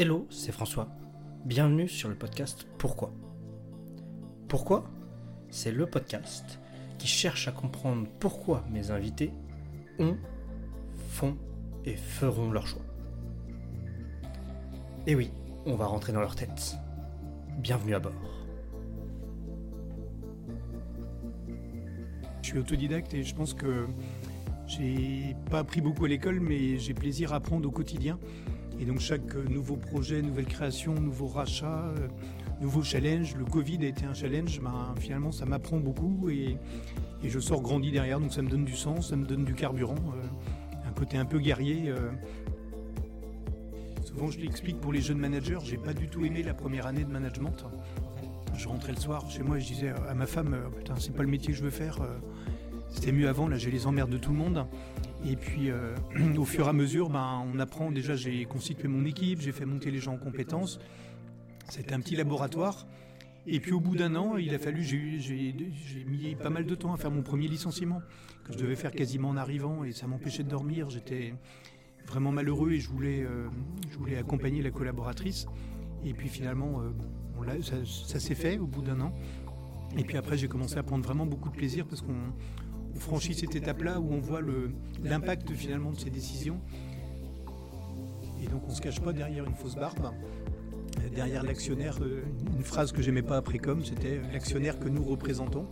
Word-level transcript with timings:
Hello, 0.00 0.28
c'est 0.30 0.52
François. 0.52 0.88
Bienvenue 1.44 1.88
sur 1.88 2.08
le 2.08 2.14
podcast 2.14 2.68
Pourquoi? 2.78 3.12
Pourquoi? 4.46 4.88
C'est 5.50 5.72
le 5.72 5.86
podcast 5.86 6.60
qui 6.98 7.08
cherche 7.08 7.48
à 7.48 7.50
comprendre 7.50 8.06
pourquoi 8.20 8.62
mes 8.70 8.92
invités 8.92 9.32
ont, 9.98 10.16
font 11.08 11.36
et 11.84 11.96
feront 11.96 12.52
leur 12.52 12.68
choix. 12.68 12.84
Et 15.08 15.16
oui, 15.16 15.32
on 15.66 15.74
va 15.74 15.86
rentrer 15.86 16.12
dans 16.12 16.20
leur 16.20 16.36
tête. 16.36 16.76
Bienvenue 17.58 17.96
à 17.96 17.98
bord. 17.98 18.46
Je 22.42 22.50
suis 22.50 22.58
autodidacte 22.60 23.14
et 23.14 23.24
je 23.24 23.34
pense 23.34 23.52
que 23.52 23.88
j'ai 24.68 25.34
pas 25.50 25.58
appris 25.58 25.80
beaucoup 25.80 26.04
à 26.04 26.08
l'école, 26.08 26.38
mais 26.38 26.78
j'ai 26.78 26.94
plaisir 26.94 27.32
à 27.32 27.36
apprendre 27.38 27.66
au 27.66 27.72
quotidien. 27.72 28.16
Et 28.80 28.84
donc 28.84 29.00
chaque 29.00 29.34
nouveau 29.34 29.76
projet, 29.76 30.22
nouvelle 30.22 30.46
création, 30.46 30.94
nouveau 30.94 31.26
rachat, 31.26 31.92
euh, 31.98 32.08
nouveau 32.60 32.82
challenge, 32.82 33.34
le 33.34 33.44
Covid 33.44 33.78
a 33.84 33.88
été 33.88 34.04
un 34.04 34.14
challenge, 34.14 34.60
finalement 34.98 35.32
ça 35.32 35.46
m'apprend 35.46 35.78
beaucoup 35.78 36.28
et, 36.30 36.56
je 37.24 37.40
sors 37.40 37.60
grandi 37.60 37.90
derrière, 37.90 38.20
donc 38.20 38.32
ça 38.32 38.42
me 38.42 38.48
donne 38.48 38.64
du 38.64 38.76
sens, 38.76 39.10
ça 39.10 39.16
me 39.16 39.26
donne 39.26 39.44
du 39.44 39.54
carburant, 39.54 39.96
euh, 39.96 40.88
un 40.88 40.92
côté 40.92 41.16
un 41.16 41.24
peu 41.24 41.40
guerrier. 41.40 41.88
Euh. 41.88 42.10
Souvent 44.04 44.30
je 44.30 44.38
l'explique 44.38 44.80
pour 44.80 44.92
les 44.92 45.00
jeunes 45.00 45.18
managers, 45.18 45.58
j'ai 45.64 45.78
pas 45.78 45.92
du 45.92 46.08
tout 46.08 46.24
aimé 46.24 46.44
la 46.44 46.54
première 46.54 46.86
année 46.86 47.04
de 47.04 47.10
management. 47.10 47.64
Je 48.56 48.68
rentrais 48.68 48.92
le 48.92 48.98
soir 48.98 49.28
chez 49.28 49.42
moi 49.42 49.58
et 49.58 49.60
je 49.60 49.66
disais 49.66 49.92
à 50.08 50.14
ma 50.14 50.26
femme, 50.26 50.56
putain 50.76 50.94
c'est 50.98 51.14
pas 51.14 51.22
le 51.22 51.28
métier 51.28 51.52
que 51.52 51.58
je 51.58 51.64
veux 51.64 51.70
faire, 51.70 51.98
c'était 52.90 53.12
mieux 53.12 53.28
avant, 53.28 53.48
là 53.48 53.56
j'ai 53.56 53.70
les 53.70 53.86
emmerdes 53.86 54.10
de 54.10 54.18
tout 54.18 54.30
le 54.30 54.38
monde. 54.38 54.66
Et 55.24 55.36
puis 55.36 55.70
euh, 55.70 55.94
au 56.38 56.44
fur 56.44 56.66
et 56.66 56.68
à 56.68 56.72
mesure, 56.72 57.10
ben, 57.10 57.44
on 57.52 57.58
apprend, 57.58 57.90
déjà 57.90 58.14
j'ai 58.16 58.44
constitué 58.44 58.88
mon 58.88 59.04
équipe, 59.04 59.40
j'ai 59.40 59.52
fait 59.52 59.64
monter 59.64 59.90
les 59.90 59.98
gens 59.98 60.14
en 60.14 60.18
compétences. 60.18 60.78
C'était 61.68 61.94
un 61.94 62.00
petit 62.00 62.16
laboratoire. 62.16 62.86
Et 63.46 63.60
puis 63.60 63.72
au 63.72 63.80
bout 63.80 63.96
d'un 63.96 64.14
an, 64.14 64.36
il 64.36 64.54
a 64.54 64.58
fallu, 64.58 64.82
j'ai 64.82 65.54
mis 66.06 66.34
pas 66.34 66.50
mal 66.50 66.66
de 66.66 66.74
temps 66.74 66.92
à 66.92 66.98
faire 66.98 67.10
mon 67.10 67.22
premier 67.22 67.48
licenciement, 67.48 68.02
que 68.44 68.52
je 68.52 68.58
devais 68.58 68.76
faire 68.76 68.90
quasiment 68.90 69.30
en 69.30 69.38
arrivant, 69.38 69.84
et 69.84 69.92
ça 69.92 70.06
m'empêchait 70.06 70.42
de 70.42 70.50
dormir. 70.50 70.90
J'étais 70.90 71.32
vraiment 72.06 72.30
malheureux 72.30 72.72
et 72.72 72.80
je 72.80 72.90
voulais, 72.90 73.22
euh, 73.22 73.48
je 73.90 73.96
voulais 73.96 74.16
accompagner 74.16 74.60
la 74.60 74.70
collaboratrice. 74.70 75.46
Et 76.04 76.12
puis 76.12 76.28
finalement, 76.28 76.82
euh, 76.82 77.62
ça, 77.62 77.76
ça 77.84 78.20
s'est 78.20 78.34
fait 78.34 78.58
au 78.58 78.66
bout 78.66 78.82
d'un 78.82 79.00
an. 79.00 79.14
Et 79.96 80.04
puis 80.04 80.18
après, 80.18 80.36
j'ai 80.36 80.48
commencé 80.48 80.76
à 80.76 80.82
prendre 80.82 81.04
vraiment 81.04 81.24
beaucoup 81.24 81.48
de 81.48 81.56
plaisir 81.56 81.86
parce 81.86 82.02
qu'on 82.02 82.34
on 82.98 83.00
franchit 83.00 83.34
cette 83.34 83.54
étape-là 83.54 84.00
où 84.00 84.12
on 84.12 84.18
voit 84.18 84.40
l'impact 85.04 85.52
finalement 85.52 85.92
de 85.92 85.98
ces 85.98 86.10
décisions. 86.10 86.60
Et 88.42 88.48
donc 88.48 88.62
on 88.66 88.70
ne 88.70 88.74
se 88.74 88.80
cache 88.80 89.00
pas 89.00 89.12
derrière 89.12 89.44
une 89.44 89.54
fausse 89.54 89.76
barbe. 89.76 90.10
Derrière 91.14 91.44
l'actionnaire, 91.44 91.96
euh, 92.02 92.24
une 92.56 92.64
phrase 92.64 92.90
que 92.90 93.00
j'aimais 93.00 93.22
pas 93.22 93.36
après 93.36 93.58
comme, 93.58 93.84
c'était 93.84 94.20
l'actionnaire 94.32 94.80
que 94.80 94.88
nous 94.88 95.04
représentons. 95.04 95.66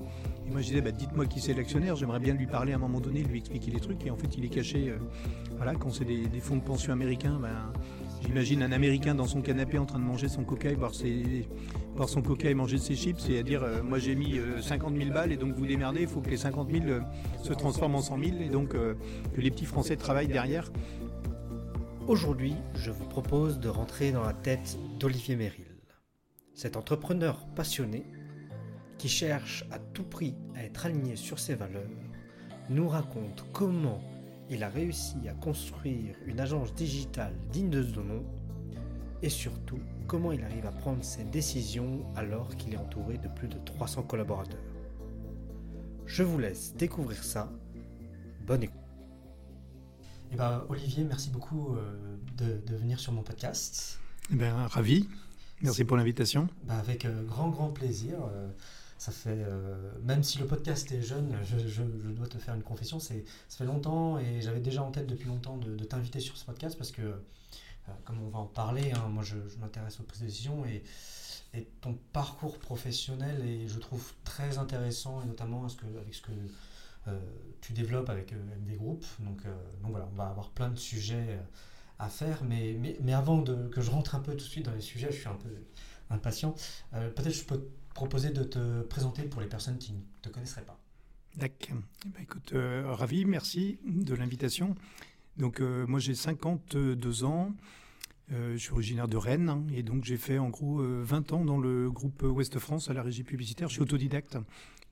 Et 0.46 0.50
moi 0.50 0.60
je 0.60 0.68
disais, 0.68 0.80
bah, 0.80 0.92
dites-moi 0.92 1.26
qui 1.26 1.40
c'est 1.40 1.52
l'actionnaire, 1.52 1.96
j'aimerais 1.96 2.20
bien 2.20 2.34
lui 2.34 2.46
parler 2.46 2.72
à 2.72 2.76
un 2.76 2.78
moment 2.78 3.00
donné, 3.00 3.24
lui 3.24 3.38
expliquer 3.38 3.72
les 3.72 3.80
trucs. 3.80 4.06
Et 4.06 4.10
en 4.10 4.16
fait 4.16 4.38
il 4.38 4.44
est 4.44 4.48
caché, 4.48 4.90
euh, 4.90 4.98
voilà, 5.56 5.74
quand 5.74 5.90
c'est 5.90 6.04
des, 6.04 6.40
fonds 6.40 6.56
de 6.56 6.62
pension 6.62 6.92
américains, 6.92 7.38
ben, 7.42 7.72
J'imagine 8.22 8.62
un 8.62 8.72
Américain 8.72 9.14
dans 9.14 9.26
son 9.26 9.40
canapé 9.40 9.78
en 9.78 9.86
train 9.86 9.98
de 9.98 10.04
manger 10.04 10.28
son 10.28 10.42
coca 10.42 10.72
boire, 10.74 10.92
son 12.04 12.20
coca 12.20 12.50
et 12.50 12.54
manger 12.54 12.76
ses 12.76 12.94
chips, 12.94 13.18
c'est 13.18 13.38
à 13.38 13.42
dire 13.42 13.62
euh, 13.62 13.82
moi 13.82 13.98
j'ai 13.98 14.14
mis 14.14 14.38
50 14.60 14.92
euh, 14.92 14.98
000 14.98 15.10
balles 15.14 15.32
et 15.32 15.36
donc 15.36 15.54
vous 15.54 15.66
démerdez, 15.66 16.02
il 16.02 16.08
faut 16.08 16.20
que 16.20 16.28
les 16.28 16.36
50 16.36 16.70
000 16.70 16.84
euh, 16.86 17.00
se 17.42 17.54
transforment 17.54 17.96
en 17.96 18.02
100 18.02 18.18
000 18.22 18.36
et 18.42 18.48
donc 18.48 18.70
que 18.70 18.96
les 19.36 19.50
petits 19.50 19.64
Français 19.64 19.96
travaillent 19.96 20.28
derrière. 20.28 20.70
Aujourd'hui, 22.06 22.54
je 22.74 22.90
vous 22.90 23.06
propose 23.06 23.58
de 23.58 23.68
rentrer 23.68 24.12
dans 24.12 24.22
la 24.22 24.34
tête 24.34 24.78
d'Olivier 25.00 25.36
Méril. 25.36 25.64
Cet 26.54 26.76
entrepreneur 26.76 27.46
passionné 27.56 28.04
qui 28.98 29.08
cherche 29.08 29.64
à 29.70 29.78
tout 29.78 30.04
prix 30.04 30.34
à 30.54 30.64
être 30.64 30.86
aligné 30.86 31.16
sur 31.16 31.38
ses 31.38 31.54
valeurs 31.54 31.82
nous 32.68 32.88
raconte 32.88 33.44
comment 33.52 34.00
il 34.50 34.62
a 34.62 34.68
réussi 34.68 35.16
à 35.28 35.32
construire 35.32 36.14
une 36.26 36.40
agence 36.40 36.74
digitale 36.74 37.34
digne 37.50 37.70
de 37.70 37.82
ce 37.82 38.00
nom 38.00 38.24
et 39.22 39.28
surtout 39.28 39.80
comment 40.06 40.32
il 40.32 40.42
arrive 40.42 40.66
à 40.66 40.72
prendre 40.72 41.02
ses 41.02 41.24
décisions 41.24 42.04
alors 42.16 42.56
qu'il 42.56 42.74
est 42.74 42.78
entouré 42.78 43.18
de 43.18 43.28
plus 43.28 43.48
de 43.48 43.58
300 43.58 44.02
collaborateurs. 44.04 44.60
Je 46.06 46.22
vous 46.22 46.38
laisse 46.38 46.74
découvrir 46.74 47.22
ça. 47.22 47.50
Bonne 48.46 48.62
écoute. 48.62 48.80
Eh 50.32 50.36
ben, 50.36 50.64
Olivier, 50.68 51.04
merci 51.04 51.30
beaucoup 51.30 51.74
euh, 51.76 52.16
de, 52.36 52.76
venir 52.76 53.00
sur 53.00 53.12
mon 53.12 53.22
podcast. 53.22 53.98
Eh 54.32 54.36
ben, 54.36 54.54
ravi. 54.66 55.08
Merci 55.62 55.84
pour 55.84 55.96
l'invitation. 55.96 56.48
Ben, 56.64 56.74
avec 56.74 57.04
euh, 57.04 57.24
grand, 57.24 57.48
grand 57.48 57.68
plaisir. 57.68 58.18
Euh, 58.20 58.48
ça 58.98 59.12
fait, 59.12 59.28
euh, 59.30 59.92
même 60.02 60.22
si 60.22 60.38
le 60.38 60.46
podcast 60.46 60.90
est 60.90 61.02
jeune, 61.02 61.36
je, 61.44 61.82
dois 61.82 62.26
te 62.26 62.38
faire 62.38 62.54
une 62.54 62.62
confession, 62.62 62.98
c'est, 62.98 63.24
ça 63.48 63.58
fait 63.58 63.64
longtemps 63.64 64.18
et 64.18 64.40
j'avais 64.40 64.60
déjà 64.60 64.82
en 64.82 64.90
tête 64.90 65.06
depuis 65.06 65.28
longtemps 65.28 65.58
de, 65.58 65.84
t'inviter 65.84 66.20
sur 66.20 66.36
ce 66.36 66.44
podcast 66.44 66.78
parce 66.78 66.92
que, 66.92 67.02
euh, 67.02 67.16
comme 68.04 68.22
on 68.22 68.28
va 68.28 68.38
en 68.38 68.46
parler, 68.46 68.92
hein, 68.92 69.08
moi 69.08 69.22
je, 69.22 69.36
m'intéresse 69.60 70.00
aux 70.00 70.04
prises 70.04 70.20
de 70.20 70.26
décision 70.26 70.64
et, 70.66 70.82
et, 71.54 71.68
ton 71.80 71.98
parcours 72.12 72.58
professionnel 72.58 73.46
est, 73.46 73.68
je 73.68 73.78
trouve, 73.78 74.12
très 74.24 74.58
intéressant 74.58 75.22
et 75.22 75.26
notamment 75.26 75.64
avec 75.64 76.14
ce 76.14 76.22
que 76.22 76.32
euh, 77.08 77.20
tu 77.60 77.72
développes 77.72 78.10
avec 78.10 78.32
MD 78.32 78.76
Group. 78.76 79.04
Donc, 79.20 79.42
voilà, 79.82 80.08
on 80.12 80.16
va 80.16 80.28
avoir 80.28 80.50
plein 80.50 80.68
de 80.68 80.78
sujets 80.78 81.38
à 81.98 82.08
faire, 82.08 82.42
mais, 82.44 82.76
avant 83.12 83.42
que 83.42 83.80
je 83.80 83.90
rentre 83.90 84.14
un 84.14 84.20
peu 84.20 84.32
tout 84.32 84.44
de 84.44 84.50
suite 84.50 84.66
dans 84.66 84.74
les 84.74 84.80
sujets, 84.80 85.10
je 85.10 85.18
suis 85.18 85.28
un 85.28 85.36
peu 85.36 85.50
impatient, 86.10 86.54
peut-être 86.92 87.32
je 87.32 87.44
peux 87.44 87.68
proposer 87.94 88.30
de 88.30 88.44
te 88.44 88.82
présenter 88.82 89.22
pour 89.22 89.40
les 89.40 89.48
personnes 89.48 89.78
qui 89.78 89.92
ne 89.92 90.00
te 90.20 90.28
connaisseraient 90.28 90.66
pas. 90.66 90.78
D'accord. 91.36 91.76
Eh 92.06 92.08
ben, 92.08 92.22
écoute, 92.22 92.52
euh, 92.54 92.92
ravi, 92.92 93.26
merci 93.26 93.78
de 93.84 94.14
l'invitation. 94.14 94.74
Donc, 95.38 95.60
euh, 95.60 95.86
moi, 95.86 96.00
j'ai 96.00 96.14
52 96.14 97.24
ans. 97.24 97.54
Euh, 98.32 98.54
je 98.54 98.58
suis 98.58 98.72
originaire 98.72 99.06
de 99.06 99.16
Rennes 99.16 99.48
hein, 99.48 99.62
et 99.72 99.84
donc 99.84 100.02
j'ai 100.04 100.16
fait 100.16 100.38
en 100.38 100.48
gros 100.48 100.78
20 100.82 101.32
ans 101.32 101.44
dans 101.44 101.58
le 101.58 101.88
groupe 101.92 102.24
Ouest 102.24 102.58
France 102.58 102.90
à 102.90 102.92
la 102.92 103.02
régie 103.02 103.22
publicitaire. 103.22 103.68
Je 103.68 103.74
suis 103.74 103.82
autodidacte, 103.82 104.36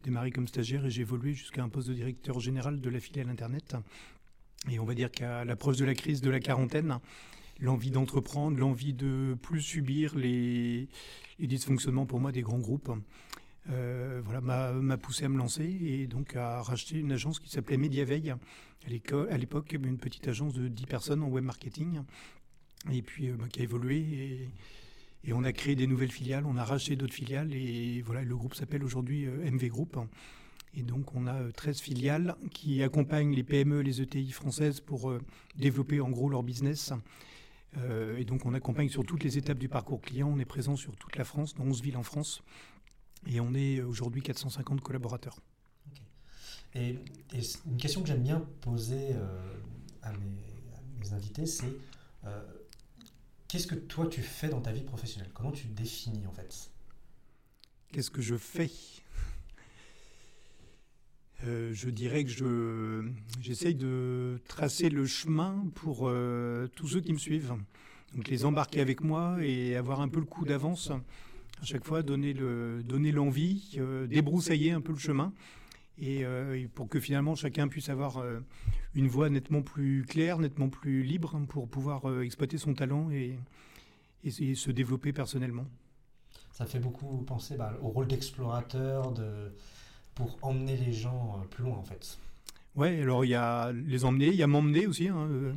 démarré 0.05 0.31
comme 0.31 0.47
stagiaire 0.47 0.87
et 0.87 0.91
j'ai 0.91 1.00
évolué 1.00 1.32
jusqu'à 1.32 1.65
un 1.65 1.69
poste 1.69 1.88
de 1.88 1.94
directeur 1.94 2.38
général 2.38 2.81
de 2.81 2.88
la 2.88 3.00
filiale 3.00 3.28
Internet. 3.28 3.75
Et 4.71 4.78
on 4.78 4.84
va 4.84 4.94
dire 4.94 5.10
qu'à 5.10 5.44
l'approche 5.44 5.78
de 5.78 5.84
la 5.84 5.94
crise 5.94 6.21
de 6.21 6.31
la 6.31 6.38
quarantaine, 6.38 7.00
l'envie 7.61 7.91
d'entreprendre, 7.91 8.59
l'envie 8.59 8.94
de 8.94 9.37
plus 9.43 9.61
subir 9.61 10.15
les, 10.15 10.88
dysfonctionnements 11.38 12.06
pour 12.06 12.21
moi 12.21 12.32
des 12.32 12.43
grands 12.43 12.59
groupes. 12.59 12.91
Euh, 13.70 14.20
voilà, 14.25 14.41
m'a 14.41 14.98
poussé 14.98 15.25
à 15.25 15.28
me 15.28 15.38
lancer 15.38 15.64
et 15.64 16.06
donc 16.06 16.36
à 16.36 16.60
racheter 16.62 16.98
une 16.98 17.12
agence 17.12 17.41
qui 17.41 17.48
s'appelait 17.48 17.78
Mediaveil, 17.78 18.30
à 18.30 19.38
l'époque 19.38 19.72
une 19.72 19.97
petite 19.97 20.28
agence 20.28 20.52
de 20.52 20.69
10 20.69 20.84
personnes 20.84 21.22
en 21.22 21.28
web 21.28 21.44
marketing, 21.44 22.02
et 22.92 23.00
puis 23.00 23.30
euh, 23.30 23.36
bah, 23.38 23.47
qui 23.50 23.60
a 23.60 23.62
évolué 23.62 24.48
et, 25.26 25.32
on 25.32 25.44
a 25.44 25.52
créé 25.54 25.75
des 25.75 25.86
nouvelles 25.86 26.12
filiales, 26.12 26.44
on 26.44 26.58
a 26.58 26.64
racheté 26.64 26.97
d'autres 26.97 27.14
filiales 27.14 27.54
et 27.54 28.02
voilà, 28.02 28.22
le 28.22 28.36
groupe 28.36 28.54
s'appelle 28.54 28.84
aujourd'hui 28.84 29.25
euh, 29.25 29.50
MV 29.50 29.69
Group. 29.69 29.98
Et 30.76 30.82
donc 30.82 31.14
on 31.14 31.26
a 31.26 31.50
13 31.52 31.81
filiales 31.81 32.34
qui 32.50 32.82
accompagnent 32.82 33.32
les 33.34 33.44
PME, 33.44 33.81
les 33.81 34.02
ETI 34.02 34.32
françaises 34.32 34.81
pour 34.81 35.14
développer 35.56 36.00
en 36.00 36.10
gros 36.10 36.28
leur 36.28 36.42
business 36.42 36.92
et 38.19 38.25
donc 38.25 38.44
on 38.44 38.54
accompagne 38.54 38.88
sur 38.88 39.04
toutes 39.04 39.22
les 39.22 39.38
étapes 39.38 39.58
du 39.58 39.69
parcours 39.69 40.00
client. 40.00 40.28
On 40.28 40.38
est 40.41 40.44
présent 40.44 40.75
sur 40.75 40.96
toute 40.96 41.14
la 41.14 41.25
France, 41.25 41.54
dans 41.54 41.62
11 41.62 41.81
villes 41.81 41.96
en 41.96 42.02
France. 42.02 42.42
Et 43.26 43.40
on 43.40 43.54
est 43.54 43.80
aujourd'hui 43.80 44.22
450 44.22 44.80
collaborateurs. 44.80 45.38
Et, 46.74 46.98
une 47.66 47.76
question 47.76 48.02
que 48.02 48.08
j'aime 48.08 48.22
bien 48.22 48.40
poser 48.60 49.10
euh, 49.12 49.54
à, 50.02 50.12
mes, 50.12 51.12
invités, 51.12 51.46
c'est 51.46 51.72
euh, 52.24 52.42
qu'est-ce 53.46 53.66
que 53.66 53.74
toi 53.74 54.06
tu 54.06 54.22
fais 54.22 54.49
dans 54.49 54.60
ta 54.60 54.72
vie 54.72 54.82
professionnelle? 54.82 55.31
Comment 55.34 55.52
tu 55.52 55.66
définis 55.69 56.26
en 56.26 56.32
fait? 56.32 56.70
Qu'est-ce 57.93 58.10
que 58.10 58.22
je 58.22 58.37
fais? 58.37 58.70
Euh, 61.44 61.72
je 61.75 61.90
dirais 61.90 62.25
que 62.25 62.31
je, 62.31 63.08
j'essaye 63.40 63.75
de 63.75 64.40
tracer 64.49 64.88
le 64.88 65.06
chemin 65.06 65.66
pour 65.75 66.10
tous 66.75 66.88
ceux 66.88 67.00
qui 67.00 67.12
me 67.12 67.19
suivent. 67.19 67.54
Donc 68.14 68.28
les 68.28 68.44
embarquer 68.44 68.81
avec 68.81 69.02
moi 69.02 69.37
et 69.40 69.76
avoir 69.76 70.00
un 70.00 70.08
peu 70.08 70.20
le 70.20 70.26
coup 70.26 70.44
d'avance. 70.44 70.90
À 71.60 71.64
chaque 71.64 71.84
fois, 71.84 72.02
donner, 72.02 72.32
le, 72.32 72.82
donner 72.82 73.12
l'envie, 73.12 73.76
euh, 73.78 74.06
débroussailler 74.06 74.72
un 74.72 74.80
peu 74.80 74.92
le 74.92 74.98
chemin. 74.98 75.32
Et, 75.96 76.24
pour 76.74 76.88
que 76.88 76.98
finalement 76.98 77.36
chacun 77.36 77.68
puisse 77.68 77.88
avoir 77.88 78.20
une 78.96 79.06
voie 79.06 79.30
nettement 79.30 79.62
plus 79.62 80.04
claire, 80.04 80.40
nettement 80.40 80.68
plus 80.68 81.04
libre 81.04 81.40
pour 81.48 81.68
pouvoir 81.68 82.20
exploiter 82.20 82.58
son 82.58 82.74
talent 82.74 83.12
et, 83.12 83.38
et, 84.24 84.54
se 84.56 84.72
développer 84.72 85.12
personnellement. 85.12 85.66
Ça 86.50 86.66
fait 86.66 86.80
beaucoup 86.80 87.18
penser 87.18 87.56
bah, 87.56 87.78
au 87.80 87.90
rôle 87.90 88.08
d'explorateur, 88.08 89.12
de, 89.12 89.52
pour 90.14 90.38
emmener 90.42 90.76
les 90.76 90.92
gens 90.92 91.38
euh, 91.40 91.46
plus 91.46 91.64
loin 91.64 91.76
en 91.76 91.82
fait. 91.82 92.18
Ouais, 92.76 93.02
alors 93.02 93.24
il 93.24 93.28
y 93.28 93.34
a 93.34 93.72
les 93.72 94.04
emmener, 94.04 94.28
il 94.28 94.36
y 94.36 94.42
a 94.42 94.46
m'emmener 94.46 94.86
aussi. 94.86 95.08
Hein, 95.08 95.28
euh, 95.30 95.52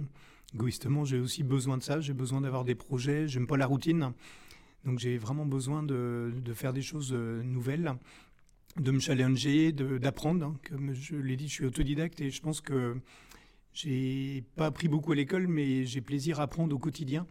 égoïstement, 0.54 1.06
j'ai 1.06 1.20
aussi 1.20 1.44
besoin 1.44 1.78
de 1.78 1.84
ça. 1.84 2.00
J'ai 2.00 2.14
besoin 2.14 2.42
d'avoir 2.42 2.64
des 2.64 2.76
projets. 2.76 3.28
J'aime 3.28 3.48
pas 3.48 3.58
la 3.58 3.66
routine. 3.66 4.12
Donc 4.86 5.00
j'ai 5.00 5.18
vraiment 5.18 5.46
besoin 5.46 5.84
de, 5.84 6.32
faire 6.54 6.74
des 6.74 6.82
choses 6.82 7.12
euh, 7.14 7.44
nouvelles, 7.44 7.94
de 8.78 8.92
me 8.92 9.00
challenger, 9.00 9.72
d'apprendre. 9.72 10.46
Hein. 10.46 10.56
Comme 10.70 10.94
je 10.94 11.16
l'ai 11.16 11.36
dit, 11.36 11.48
je 11.48 11.54
suis 11.54 11.66
autodidacte 11.66 12.22
et 12.22 12.30
je 12.30 12.42
pense 12.42 12.62
que 12.62 12.96
j'ai 13.74 14.44
pas 14.56 14.68
appris 14.68 14.88
beaucoup 14.88 15.12
à 15.12 15.16
l'école, 15.16 15.48
mais 15.48 15.86
j'ai 15.86 16.02
plaisir 16.02 16.40
à 16.40 16.44
apprendre 16.44 16.76
au 16.76 16.80
quotidien. 16.80 17.28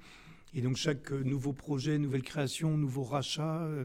Et 0.54 0.60
donc 0.60 0.76
chaque 0.76 1.10
nouveau 1.10 1.52
projet, 1.52 1.98
nouvelle 1.98 2.22
création, 2.22 2.76
nouveau 2.76 3.02
rachat, 3.02 3.62
euh, 3.62 3.84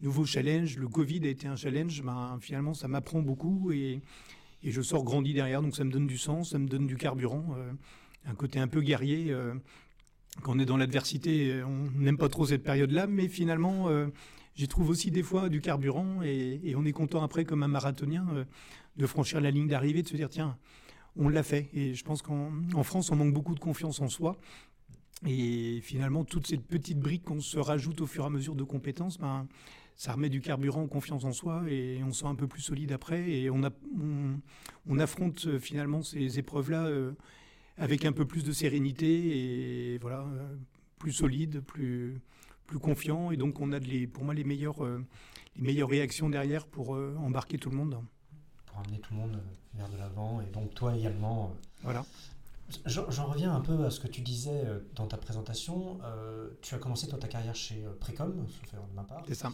nouveau 0.00 0.24
challenge, 0.24 0.76
le 0.76 0.88
Covid 0.88 1.20
a 1.24 1.28
été 1.28 1.46
un 1.46 1.56
challenge, 1.56 2.02
ben, 2.02 2.38
finalement 2.40 2.74
ça 2.74 2.88
m'apprend 2.88 3.22
beaucoup 3.22 3.72
et, 3.72 4.00
je 4.64 4.80
sors 4.80 5.02
grandi 5.02 5.34
derrière, 5.34 5.60
donc 5.60 5.74
ça 5.74 5.82
me 5.82 5.90
donne 5.90 6.06
du 6.06 6.18
sens, 6.18 6.50
ça 6.50 6.58
me 6.58 6.68
donne 6.68 6.86
du 6.86 6.96
carburant, 6.96 7.56
euh, 7.56 7.72
un 8.26 8.34
côté 8.36 8.60
un 8.60 8.68
peu 8.68 8.80
guerrier 8.80 9.34
quand 10.40 10.56
on 10.56 10.58
est 10.58 10.64
dans 10.64 10.76
l'adversité, 10.76 11.62
on 11.62 11.90
n'aime 12.00 12.16
pas 12.16 12.28
trop 12.28 12.46
cette 12.46 12.62
période-là, 12.62 13.06
mais 13.06 13.28
finalement, 13.28 13.88
euh, 13.88 14.06
j'y 14.54 14.66
trouve 14.66 14.88
aussi 14.88 15.10
des 15.10 15.22
fois 15.22 15.48
du 15.48 15.60
carburant 15.60 16.22
et, 16.22 16.74
on 16.76 16.84
est 16.84 16.92
content 16.92 17.22
après, 17.22 17.44
comme 17.44 17.62
un 17.62 17.68
marathonien, 17.68 18.26
euh, 18.32 18.44
de 18.96 19.06
franchir 19.06 19.40
la 19.40 19.50
ligne 19.50 19.68
d'arrivée, 19.68 20.02
de 20.02 20.08
se 20.08 20.16
dire 20.16 20.30
tiens, 20.30 20.56
on 21.16 21.28
l'a 21.28 21.42
fait. 21.42 21.68
Et 21.74 21.94
je 21.94 22.04
pense 22.04 22.22
qu'en 22.22 22.82
France, 22.82 23.10
on 23.10 23.16
manque 23.16 23.34
beaucoup 23.34 23.54
de 23.54 23.60
confiance 23.60 24.00
en 24.00 24.08
soi. 24.08 24.38
Et 25.26 25.80
finalement, 25.82 26.24
toutes 26.24 26.46
ces 26.46 26.56
petites 26.56 26.98
briques 26.98 27.24
qu'on 27.24 27.40
se 27.40 27.58
rajoute 27.58 28.00
au 28.00 28.06
fur 28.06 28.24
et 28.24 28.26
à 28.26 28.30
mesure 28.30 28.54
de 28.54 28.64
compétences, 28.64 29.18
ben, 29.18 29.46
ça 29.94 30.12
remet 30.12 30.30
du 30.30 30.40
carburant 30.40 30.86
confiance 30.88 31.24
en 31.24 31.32
soi 31.32 31.62
et 31.68 32.00
on 32.02 32.12
se 32.12 32.20
sent 32.20 32.26
un 32.26 32.34
peu 32.34 32.48
plus 32.48 32.62
solide 32.62 32.90
après. 32.92 33.30
Et 33.30 33.50
on, 33.50 33.60
on, 34.88 34.98
affronte 34.98 35.46
euh, 35.46 35.58
finalement 35.60 36.02
ces 36.02 36.38
épreuves-là 36.38 36.88
avec 37.78 38.04
un 38.04 38.12
peu 38.12 38.26
plus 38.26 38.44
de 38.44 38.52
sérénité 38.52 39.94
et 39.94 39.98
voilà, 39.98 40.20
euh, 40.20 40.56
plus 40.98 41.12
solide, 41.12 41.60
plus, 41.60 42.20
plus 42.66 42.78
confiant. 42.78 43.30
Et 43.30 43.36
donc, 43.36 43.60
on 43.60 43.72
a 43.72 43.78
les, 43.78 44.06
pour 44.06 44.24
moi 44.24 44.34
les 44.34 44.44
meilleures, 44.44 44.84
euh, 44.84 45.04
les 45.56 45.62
meilleures 45.62 45.88
réactions 45.88 46.28
derrière 46.28 46.66
pour 46.66 46.94
euh, 46.94 47.16
embarquer 47.18 47.58
tout 47.58 47.70
le 47.70 47.76
monde. 47.76 47.98
Pour 48.66 48.78
amener 48.78 48.98
tout 48.98 49.12
le 49.14 49.20
monde 49.20 49.42
vers 49.74 49.88
de 49.88 49.96
l'avant. 49.96 50.40
Et 50.40 50.50
donc, 50.50 50.74
toi 50.74 50.96
également. 50.96 51.54
voilà. 51.82 52.04
J'en 52.86 53.26
reviens 53.26 53.54
un 53.54 53.60
peu 53.60 53.84
à 53.84 53.90
ce 53.90 54.00
que 54.00 54.06
tu 54.08 54.22
disais 54.22 54.64
dans 54.94 55.06
ta 55.06 55.18
présentation. 55.18 55.98
tu 56.62 56.74
as 56.74 56.78
commencé 56.78 57.06
toi 57.06 57.18
ta 57.18 57.28
carrière 57.28 57.54
chez 57.54 57.84
Précom, 58.00 58.46
sauf 58.48 58.72
de 58.72 58.94
ma 58.96 59.02
part. 59.02 59.22
C'est 59.28 59.34
ça. 59.34 59.52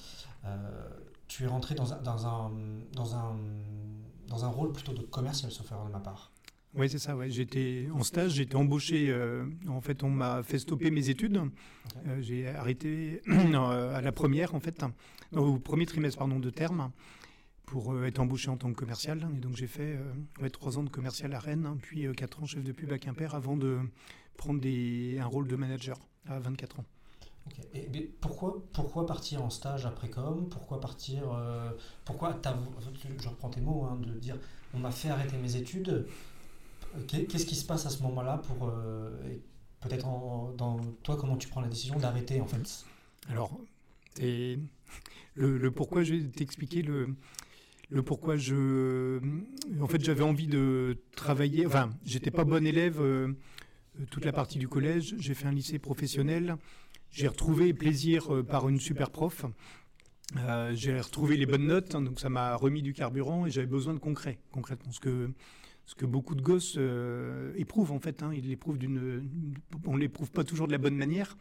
tu 1.26 1.42
es 1.42 1.46
rentré 1.48 1.74
dans 1.74 1.92
un, 1.92 2.00
dans, 2.02 2.26
un, 2.28 2.52
dans, 2.92 3.16
un, 3.16 3.36
dans 4.28 4.44
un 4.44 4.48
rôle 4.48 4.70
plutôt 4.72 4.92
de 4.92 5.02
commercial, 5.02 5.50
sauf 5.50 5.68
de 5.68 5.90
ma 5.90 5.98
part. 5.98 6.30
Oui, 6.74 6.88
c'est 6.88 6.98
ça. 6.98 7.16
J'étais 7.28 7.88
en 7.92 8.02
stage, 8.02 8.32
j'étais 8.32 8.56
embauché. 8.56 9.08
Euh, 9.08 9.46
en 9.68 9.80
fait, 9.80 10.02
on 10.02 10.10
m'a 10.10 10.42
fait 10.42 10.58
stopper 10.58 10.90
mes 10.90 11.08
études. 11.08 11.40
Euh, 12.06 12.20
j'ai 12.20 12.48
arrêté 12.48 13.22
euh, 13.28 13.96
à 13.96 14.00
la 14.00 14.12
première, 14.12 14.54
en 14.54 14.60
fait, 14.60 14.84
au 15.32 15.58
premier 15.58 15.86
trimestre 15.86 16.18
pardon, 16.18 16.38
de 16.38 16.50
terme, 16.50 16.90
pour 17.64 18.04
être 18.04 18.18
embauché 18.18 18.50
en 18.50 18.56
tant 18.56 18.70
que 18.70 18.78
commercial. 18.78 19.28
Et 19.36 19.40
donc, 19.40 19.56
j'ai 19.56 19.66
fait 19.66 19.98
trois 20.52 20.78
ans 20.78 20.82
de 20.82 20.90
commercial 20.90 21.32
à 21.34 21.38
Rennes, 21.38 21.76
puis 21.80 22.06
quatre 22.14 22.42
ans 22.42 22.46
chef 22.46 22.62
de 22.62 22.72
pub 22.72 22.92
à 22.92 22.98
Quimper, 22.98 23.34
avant 23.34 23.56
de 23.56 23.78
prendre 24.36 24.60
un 24.66 25.26
rôle 25.26 25.48
de 25.48 25.56
manager 25.56 25.98
à 26.26 26.38
24 26.38 26.80
ans. 26.80 26.84
Pourquoi, 28.20 29.06
partir 29.06 29.42
en 29.42 29.48
stage 29.48 29.86
après 29.86 30.10
com? 30.10 30.48
Pourquoi 30.50 30.80
partir 30.80 31.22
Pourquoi 32.04 32.38
Je 32.42 33.28
reprends 33.28 33.48
tes 33.48 33.62
mots, 33.62 33.84
hein, 33.84 33.98
de 34.00 34.12
dire 34.18 34.36
on 34.74 34.78
m'a 34.78 34.90
fait 34.90 35.08
arrêter 35.08 35.36
mes 35.38 35.56
études 35.56 36.06
Qu'est-ce 37.06 37.46
qui 37.46 37.54
se 37.54 37.64
passe 37.64 37.86
à 37.86 37.90
ce 37.90 38.02
moment-là 38.02 38.38
pour 38.38 38.68
euh, 38.68 39.10
peut-être 39.80 40.06
dans 40.56 40.80
toi 41.02 41.16
comment 41.16 41.36
tu 41.36 41.48
prends 41.48 41.60
la 41.60 41.68
décision 41.68 41.98
d'arrêter 41.98 42.40
en 42.40 42.46
fait? 42.46 42.84
Alors 43.28 43.58
et 44.20 44.58
le, 45.34 45.70
pourquoi 45.70 46.02
je 46.02 46.14
vais 46.14 46.24
t'expliquer 46.24 46.82
le 46.82 47.14
le 47.90 48.02
pourquoi 48.02 48.36
je 48.36 49.20
en 49.80 49.86
fait 49.86 50.04
j'avais 50.04 50.22
envie 50.22 50.46
de 50.46 50.98
travailler 51.16 51.66
enfin 51.66 51.90
j'étais 52.04 52.30
pas 52.30 52.44
bon 52.44 52.66
élève 52.66 53.00
euh, 53.00 53.32
toute 54.10 54.26
la 54.26 54.32
partie 54.32 54.58
du 54.58 54.68
collège 54.68 55.14
j'ai 55.18 55.32
fait 55.32 55.46
un 55.46 55.52
lycée 55.52 55.78
professionnel 55.78 56.56
j'ai 57.10 57.28
retrouvé 57.28 57.72
plaisir 57.72 58.34
euh, 58.34 58.42
par 58.42 58.68
une 58.68 58.80
super 58.80 59.10
prof. 59.10 59.44
J'ai 60.72 61.00
retrouvé 61.00 61.38
les 61.38 61.46
bonnes 61.46 61.66
notes 61.66 61.94
hein, 61.94 62.02
donc 62.02 62.20
ça 62.20 62.28
m'a 62.28 62.54
remis 62.54 62.82
du 62.82 62.92
carburant 62.92 63.46
et 63.46 63.50
j'avais 63.50 63.66
besoin 63.66 63.94
de 63.94 63.98
concret 63.98 64.38
concrètement 64.52 64.92
ce 64.92 65.00
que 65.00 65.30
ce 65.88 65.94
que 65.94 66.04
beaucoup 66.04 66.34
de 66.34 66.42
gosses 66.42 66.74
euh, 66.76 67.54
éprouvent 67.56 67.92
en 67.92 67.98
fait. 67.98 68.22
Hein. 68.22 68.30
Ils 68.34 68.58
on 69.86 69.96
l'éprouve 69.96 70.30
pas 70.30 70.44
toujours 70.44 70.66
de 70.66 70.72
la 70.72 70.76
bonne 70.76 70.96
manière, 70.96 71.38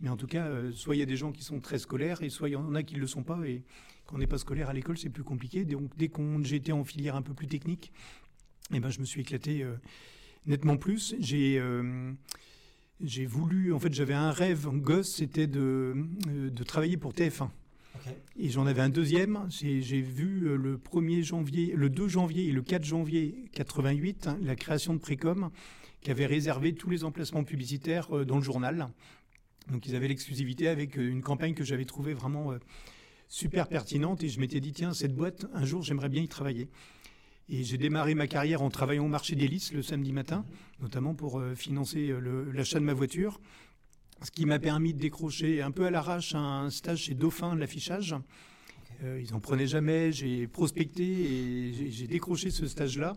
mais 0.00 0.08
en 0.08 0.16
tout 0.16 0.26
cas, 0.26 0.46
euh, 0.46 0.72
soit 0.72 0.96
il 0.96 1.00
y 1.00 1.02
a 1.02 1.06
des 1.06 1.18
gens 1.18 1.32
qui 1.32 1.44
sont 1.44 1.60
très 1.60 1.78
scolaires 1.78 2.22
et 2.22 2.30
soit 2.30 2.48
il 2.48 2.52
y 2.52 2.56
en 2.56 2.74
a 2.74 2.82
qui 2.82 2.94
ne 2.94 3.00
le 3.00 3.06
sont 3.06 3.22
pas. 3.22 3.46
Et 3.46 3.62
quand 4.06 4.16
on 4.16 4.18
n'est 4.18 4.26
pas 4.26 4.38
scolaire 4.38 4.70
à 4.70 4.72
l'école, 4.72 4.96
c'est 4.96 5.10
plus 5.10 5.22
compliqué. 5.22 5.66
Donc 5.66 5.94
dès 5.98 6.08
qu'on 6.08 6.42
j'étais 6.42 6.72
en 6.72 6.82
filière 6.82 7.14
un 7.14 7.20
peu 7.20 7.34
plus 7.34 7.46
technique, 7.46 7.92
eh 8.72 8.80
ben 8.80 8.88
je 8.88 9.00
me 9.00 9.04
suis 9.04 9.20
éclaté 9.20 9.62
euh, 9.62 9.76
nettement 10.46 10.78
plus. 10.78 11.14
J'ai 11.20 11.60
voulu, 13.26 13.74
en 13.74 13.78
fait, 13.78 13.92
j'avais 13.92 14.14
un 14.14 14.30
rêve 14.30 14.66
gosse, 14.68 15.16
c'était 15.16 15.46
de, 15.46 16.06
de 16.26 16.64
travailler 16.64 16.96
pour 16.96 17.12
TF1. 17.12 17.50
Et 18.36 18.48
j'en 18.48 18.66
avais 18.66 18.82
un 18.82 18.88
deuxième. 18.88 19.46
J'ai 19.50 20.00
vu 20.00 20.48
euh, 20.48 20.56
le 20.56 20.78
1er 20.78 21.22
janvier, 21.22 21.72
le 21.74 21.90
2 21.90 22.08
janvier 22.08 22.48
et 22.48 22.52
le 22.52 22.62
4 22.62 22.84
janvier 22.84 23.44
88, 23.52 24.26
hein, 24.26 24.38
la 24.42 24.56
création 24.56 24.94
de 24.94 24.98
Précom, 24.98 25.50
qui 26.00 26.10
avait 26.10 26.26
réservé 26.26 26.74
tous 26.74 26.90
les 26.90 27.04
emplacements 27.04 27.44
publicitaires 27.44 28.16
euh, 28.16 28.24
dans 28.24 28.36
le 28.36 28.42
journal. 28.42 28.88
Donc 29.70 29.86
ils 29.86 29.94
avaient 29.94 30.08
l'exclusivité 30.08 30.68
avec 30.68 30.98
euh, 30.98 31.10
une 31.10 31.22
campagne 31.22 31.54
que 31.54 31.64
j'avais 31.64 31.84
trouvée 31.84 32.14
vraiment 32.14 32.54
super 33.28 33.68
pertinente. 33.68 34.22
Et 34.22 34.28
je 34.28 34.40
m'étais 34.40 34.60
dit, 34.60 34.72
tiens, 34.72 34.92
cette 34.94 35.14
boîte, 35.14 35.46
un 35.54 35.64
jour, 35.64 35.82
j'aimerais 35.82 36.08
bien 36.08 36.22
y 36.22 36.28
travailler. 36.28 36.68
Et 37.48 37.64
j'ai 37.64 37.78
démarré 37.78 38.14
ma 38.14 38.28
carrière 38.28 38.62
en 38.62 38.70
travaillant 38.70 39.04
au 39.04 39.08
marché 39.08 39.34
d'hélice 39.34 39.72
le 39.72 39.82
samedi 39.82 40.12
matin, 40.12 40.44
notamment 40.80 41.14
pour 41.14 41.42
financer 41.56 42.14
l'achat 42.52 42.78
de 42.78 42.84
ma 42.84 42.94
voiture 42.94 43.40
ce 44.22 44.30
qui 44.30 44.44
m'a 44.44 44.58
permis 44.58 44.92
de 44.92 44.98
décrocher 44.98 45.62
un 45.62 45.70
peu 45.70 45.86
à 45.86 45.90
l'arrache 45.90 46.34
un 46.34 46.70
stage 46.70 47.04
chez 47.04 47.14
Dauphin 47.14 47.54
de 47.54 47.60
l'affichage. 47.60 48.14
Euh, 49.02 49.20
ils 49.24 49.32
n'en 49.32 49.40
prenaient 49.40 49.66
jamais, 49.66 50.12
j'ai 50.12 50.46
prospecté 50.46 51.04
et 51.04 51.90
j'ai 51.90 52.06
décroché 52.06 52.50
ce 52.50 52.66
stage-là. 52.66 53.14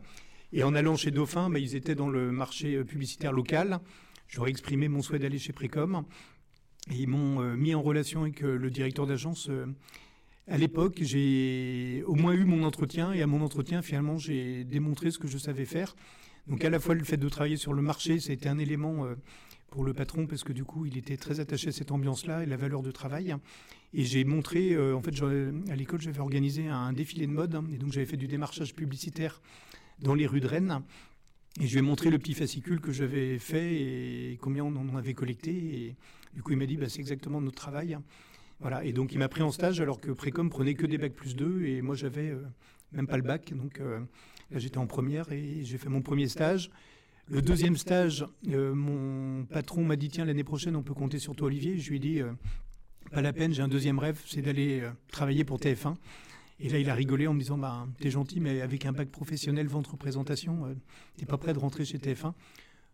Et 0.54 0.64
en 0.64 0.76
allant 0.76 0.96
chez 0.96 1.12
Dauphin, 1.12 1.50
bah, 1.50 1.60
ils 1.60 1.76
étaient 1.76 1.96
dans 1.96 2.10
le 2.10 2.32
marché 2.32 2.76
euh, 2.76 2.84
publicitaire 2.86 3.34
local. 3.34 3.80
J'aurais 4.28 4.52
exprimé 4.52 4.88
mon 4.88 5.02
souhait 5.02 5.20
d'aller 5.20 5.40
chez 5.40 5.52
Précom. 5.52 6.06
Et 6.90 6.96
ils 6.96 7.08
m'ont 7.08 7.42
euh, 7.42 7.56
mis 7.56 7.76
en 7.76 7.82
relation 7.82 8.22
avec 8.22 8.40
le 8.40 8.70
directeur 8.70 9.06
d'agence. 9.06 9.50
à 10.48 10.58
l'époque, 10.58 11.00
j'ai 11.02 12.04
au 12.06 12.16
moins 12.16 12.34
eu 12.34 12.46
mon 12.46 12.64
entretien 12.64 13.12
et 13.12 13.22
à 13.22 13.28
mon 13.28 13.42
entretien, 13.42 13.82
finalement, 13.82 14.18
j'ai 14.18 14.64
démontré 14.64 15.12
ce 15.12 15.20
que 15.20 15.28
je 15.28 15.38
savais 15.38 15.66
faire. 15.66 15.96
Donc 16.48 16.64
à 16.64 16.70
la 16.70 16.80
fois 16.80 16.96
le 16.96 17.04
fait 17.04 17.18
de 17.18 17.30
travailler 17.30 17.58
sur 17.58 17.74
le 17.74 17.82
marché, 17.82 18.20
c'était 18.20 18.50
un 18.50 18.60
élément 18.60 19.08
pour 19.74 19.84
le 19.84 19.96
patron 19.96 20.28
parce 20.28 20.44
que 20.44 20.54
du 20.54 20.64
coup, 20.64 20.86
il 20.86 21.00
était 21.00 21.18
très 21.18 21.40
attaché 21.40 21.70
à 21.70 21.72
cette 21.72 21.92
ambiance-là 21.92 22.44
et 22.44 22.46
la 22.46 22.58
valeur 22.58 22.84
de 22.84 22.92
travail. 22.92 23.36
Et 23.96 24.04
j'ai 24.04 24.24
montré, 24.24 24.74
euh, 24.74 24.96
en 24.96 25.02
fait, 25.02 25.16
à 25.68 25.76
l'école, 25.76 26.00
j'avais 26.00 26.20
organisé 26.20 26.68
un 26.68 26.94
défilé 26.94 27.26
de 27.26 27.32
mode 27.32 27.60
et 27.74 27.78
donc 27.78 27.92
j'avais 27.92 28.06
fait 28.06 28.16
du 28.16 28.28
démarchage 28.28 28.76
publicitaire 28.76 29.42
dans 29.98 30.14
les 30.14 30.28
rues 30.28 30.42
de 30.42 30.48
Rennes. 30.48 30.84
Et 31.60 31.66
je 31.66 31.72
lui 31.72 31.80
ai 31.80 31.82
montré 31.82 32.12
le 32.12 32.20
petit 32.20 32.36
fascicule 32.36 32.82
que 32.82 32.92
j'avais 32.92 33.40
fait 33.40 33.74
et 33.74 34.38
combien 34.40 34.64
on 34.64 34.76
en 34.76 34.96
avait 34.96 35.16
collecté. 35.16 35.52
Et 35.52 35.96
du 36.36 36.44
coup, 36.44 36.52
il 36.52 36.60
m'a 36.60 36.68
dit, 36.68 36.78
bah, 36.78 36.88
c'est 36.88 37.00
exactement 37.00 37.42
notre 37.42 37.58
travail. 37.58 37.98
Voilà. 38.60 38.86
Et 38.86 38.94
donc, 38.94 39.12
il 39.12 39.18
m'a 39.18 39.28
pris 39.28 39.42
en 39.42 39.52
stage 39.52 39.82
alors 39.82 40.00
que 40.00 40.12
Précom 40.12 40.52
prenait 40.52 40.76
que 40.76 40.86
des 40.86 41.00
bacs 41.00 41.16
plus 41.16 41.36
2 41.36 41.66
et 41.66 41.82
moi, 41.82 41.96
j'avais 41.96 42.30
euh, 42.30 42.44
même 42.92 43.08
pas 43.08 43.18
le 43.18 43.24
bac. 43.24 43.52
Donc, 43.56 43.80
euh, 43.80 44.02
là, 44.52 44.60
j'étais 44.60 44.78
en 44.78 44.86
première 44.86 45.32
et 45.32 45.64
j'ai 45.64 45.80
fait 45.80 45.90
mon 45.90 46.04
premier 46.04 46.28
stage. 46.28 46.70
Le 47.30 47.42
deuxième 47.42 47.78
stage, 47.78 48.26
euh, 48.50 48.76
mon 48.76 49.46
patron 49.46 49.86
m'a 49.86 49.96
dit 49.96 50.10
tiens 50.10 50.26
l'année 50.26 50.44
prochaine 50.44 50.76
on 50.76 50.84
peut 50.84 50.94
compter 50.94 51.20
sur 51.20 51.36
toi 51.36 51.48
Olivier. 51.48 51.78
Je 51.78 51.90
lui 51.90 51.96
ai 51.96 52.00
dit 52.00 52.20
euh, 52.22 52.34
pas 53.12 53.22
la 53.22 53.32
peine, 53.32 53.54
j'ai 53.54 53.62
un 53.62 53.70
deuxième 53.70 53.98
rêve, 53.98 54.22
c'est 54.26 54.42
d'aller 54.42 54.82
euh, 54.82 54.92
travailler 55.10 55.46
pour 55.46 55.58
TF1. 55.58 55.96
Et 56.60 56.68
là 56.68 56.80
il 56.80 56.90
a 56.90 56.94
rigolé 56.94 57.26
en 57.28 57.34
me 57.34 57.40
disant 57.40 57.58
bah 57.58 57.88
t'es 58.02 58.12
gentil 58.12 58.42
mais 58.42 58.60
avec 58.60 58.86
un 58.86 58.92
bac 58.92 59.10
professionnel 59.10 59.68
vente 59.68 59.88
représentation, 59.88 60.76
t'es 61.16 61.26
pas 61.26 61.38
prêt 61.38 61.54
de 61.54 61.60
rentrer 61.60 61.86
chez 61.86 61.98
TF1. 61.98 62.34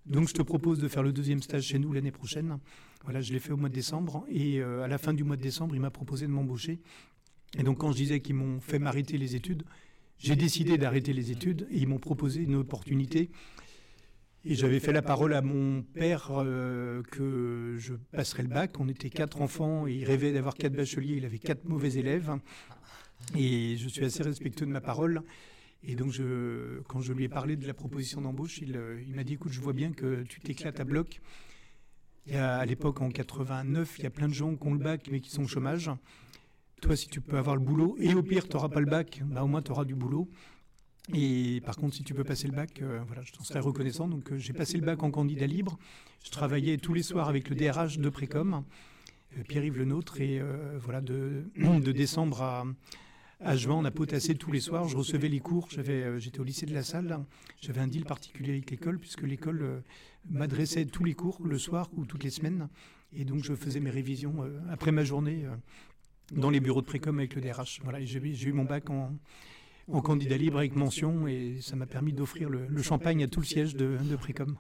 Donc 0.06 0.30
je 0.30 0.36
te 0.36 0.44
propose 0.44 0.78
de 0.78 0.88
faire 0.88 1.02
le 1.02 1.12
deuxième 1.12 1.42
stage 1.42 1.64
chez 1.64 1.80
nous 1.80 1.92
l'année 1.92 2.12
prochaine. 2.12 2.60
Voilà, 3.04 3.22
je 3.22 3.34
l'ai 3.34 3.40
fait 3.40 3.52
au 3.52 3.58
mois 3.58 3.70
de 3.70 3.74
décembre 3.74 4.26
et 4.30 4.62
à 4.62 4.88
la 4.88 4.98
fin 5.00 5.14
du 5.14 5.24
mois 5.24 5.38
de 5.38 5.42
décembre 5.42 5.74
il 5.76 5.82
m'a 5.82 5.92
proposé 5.92 6.28
de 6.28 6.32
m'embaucher. 6.32 6.80
Et 7.58 7.64
donc 7.64 7.80
quand 7.80 7.92
je 7.92 7.98
disais 7.98 8.20
qu'ils 8.20 8.36
m'ont 8.36 8.62
fait 8.62 8.78
m'arrêter 8.78 9.18
les 9.18 9.36
études, 9.36 9.64
j'ai 10.20 10.36
décidé 10.36 10.78
d'arrêter 10.78 11.14
les 11.14 11.32
études 11.32 11.68
et 11.72 11.80
ils 11.80 11.88
m'ont 11.88 12.00
proposé 12.00 12.44
une 12.44 12.56
opportunité 12.56 13.32
et 14.46 14.56
j'avais 14.56 14.80
fait 14.80 14.94
la 14.94 15.02
parole 15.02 15.34
à 15.34 15.42
mon 15.42 15.82
père 15.82 16.30
euh, 16.32 17.04
que 17.04 17.76
je 17.78 17.94
passerais 18.12 18.44
le 18.44 18.50
bac. 18.50 18.80
On 18.80 18.88
était 18.88 19.10
quatre 19.10 19.42
enfants 19.42 19.86
et 19.86 19.94
il 19.94 20.06
rêvait 20.06 20.32
d'avoir 20.32 20.56
quatre 20.56 20.74
bacheliers. 20.74 21.16
Il 21.18 21.26
avait 21.26 21.40
quatre 21.40 21.66
mauvais 21.66 21.96
élèves. 21.96 22.32
Et 23.36 23.76
je 23.78 23.90
suis 23.90 24.06
assez 24.06 24.24
respectueux 24.24 24.66
de 24.66 24.72
ma 24.72 24.82
parole. 24.82 25.24
Et 25.84 25.96
donc, 25.96 26.14
quand 26.88 27.02
je 27.02 27.14
lui 27.14 27.26
ai 27.26 27.30
parlé 27.30 27.58
de 27.58 27.68
la 27.68 27.74
proposition 27.74 28.22
d'embauche, 28.22 28.60
il, 28.60 28.80
il 29.08 29.14
m'a 29.14 29.24
dit 29.24 29.34
écoute, 29.34 29.52
je 29.52 29.60
vois 29.60 29.74
bien 29.74 29.92
que 29.92 30.24
tu 30.24 30.40
t'éclates 30.40 30.80
à 30.80 30.84
bloc. 30.86 31.22
À 32.34 32.66
l'époque, 32.66 33.02
en 33.02 33.10
89, 33.10 33.96
il 33.98 34.04
y 34.04 34.08
a 34.08 34.10
plein 34.10 34.28
de 34.28 34.34
gens 34.34 34.56
qui 34.56 34.68
ont 34.68 34.74
le 34.74 34.80
bac 34.80 35.10
mais 35.12 35.20
qui 35.20 35.32
sont 35.32 35.44
au 35.44 35.48
chômage. 35.48 35.92
Toi, 36.82 36.96
si 36.96 37.10
tu 37.10 37.20
peux 37.20 37.38
avoir 37.38 37.56
le 37.58 37.62
boulot, 37.62 37.98
et 38.00 38.14
au 38.14 38.24
pire, 38.24 38.48
tu 38.48 38.56
n'auras 38.56 38.70
pas 38.70 38.80
le 38.80 38.86
bac, 38.86 39.22
bah, 39.26 39.44
au 39.44 39.48
moins 39.48 39.62
tu 39.62 39.72
auras 39.72 39.84
du 39.84 39.96
boulot. 39.96 40.30
Et 41.14 41.62
par 41.66 41.76
contre, 41.76 41.96
si 41.96 42.04
tu 42.04 42.14
peux 42.14 42.24
passer 42.24 42.48
le 42.48 42.54
bac, 42.54 42.82
euh, 42.82 43.00
voilà, 43.08 43.24
je 43.24 43.32
t'en 43.32 43.44
serais 43.44 43.60
reconnaissant. 43.60 44.08
Donc, 44.08 44.32
euh, 44.32 44.38
j'ai 44.38 44.54
passé 44.54 44.78
le 44.78 44.86
bac 44.86 45.02
en 45.02 45.10
candidat 45.10 45.48
libre. 45.48 45.80
Je 46.24 46.30
travaillais 46.30 46.78
tous 46.78 46.94
les 46.94 47.02
soirs 47.02 47.30
avec 47.30 47.50
le 47.50 47.56
DRH 47.56 47.98
de 47.98 48.10
Précom, 48.10 48.64
euh, 49.38 49.44
Pierre-Yves 49.48 49.78
Le 49.78 49.86
Nôtre. 49.86 50.22
Et 50.22 50.42
voilà, 50.80 51.02
de, 51.02 51.92
décembre 51.92 52.42
à, 52.44 52.66
à 53.40 53.56
juin, 53.56 53.76
on 53.76 53.86
a 53.86 53.92
potassé 53.92 54.36
tous 54.36 54.52
les 54.52 54.60
soirs. 54.60 54.88
Je 54.88 54.98
recevais 54.98 55.30
les 55.30 55.40
cours. 55.40 55.68
J'étais 55.72 56.40
au 56.40 56.44
lycée 56.44 56.68
de 56.68 56.74
la 56.74 56.84
Salle. 56.84 57.20
J'avais 57.60 57.82
un 57.82 57.88
deal 57.88 58.06
particulier 58.06 58.52
avec 58.52 58.70
l'école, 58.70 59.00
puisque 59.00 59.24
l'école 59.24 59.82
m'adressait 60.30 60.86
tous 60.86 61.04
les 61.04 61.16
cours 61.16 61.40
le 61.44 61.58
soir 61.58 61.90
ou 61.96 62.06
toutes 62.06 62.24
les 62.24 62.30
semaines. 62.30 62.70
Et 63.14 63.26
donc, 63.26 63.44
je 63.44 63.56
faisais 63.56 63.80
mes 63.80 63.90
révisions 63.90 64.48
après 64.70 64.92
ma 64.92 65.04
journée 65.04 65.46
dans 66.32 66.52
les 66.52 66.60
bureaux 66.60 66.82
de 66.82 66.86
Précom 66.86 67.18
avec 67.18 67.34
le 67.34 67.42
DRH. 67.42 67.80
Voilà, 67.84 68.04
j'ai 68.04 68.20
eu 68.20 68.54
mon 68.54 68.66
bac 68.66 68.92
en 68.92 69.16
en 69.92 70.02
candidat 70.02 70.38
libre 70.38 70.58
avec 70.58 70.76
mention 70.76 71.28
et 71.28 71.58
ça 71.62 71.76
m'a 71.76 71.86
permis 71.86 72.14
d'offrir 72.14 72.50
le, 72.50 72.82
champagne 72.82 73.24
à 73.24 73.28
tout 73.28 73.40
le 73.40 73.46
siège 73.46 73.76
de, 73.76 73.98
de 73.98 74.16
Précom. 74.16 74.56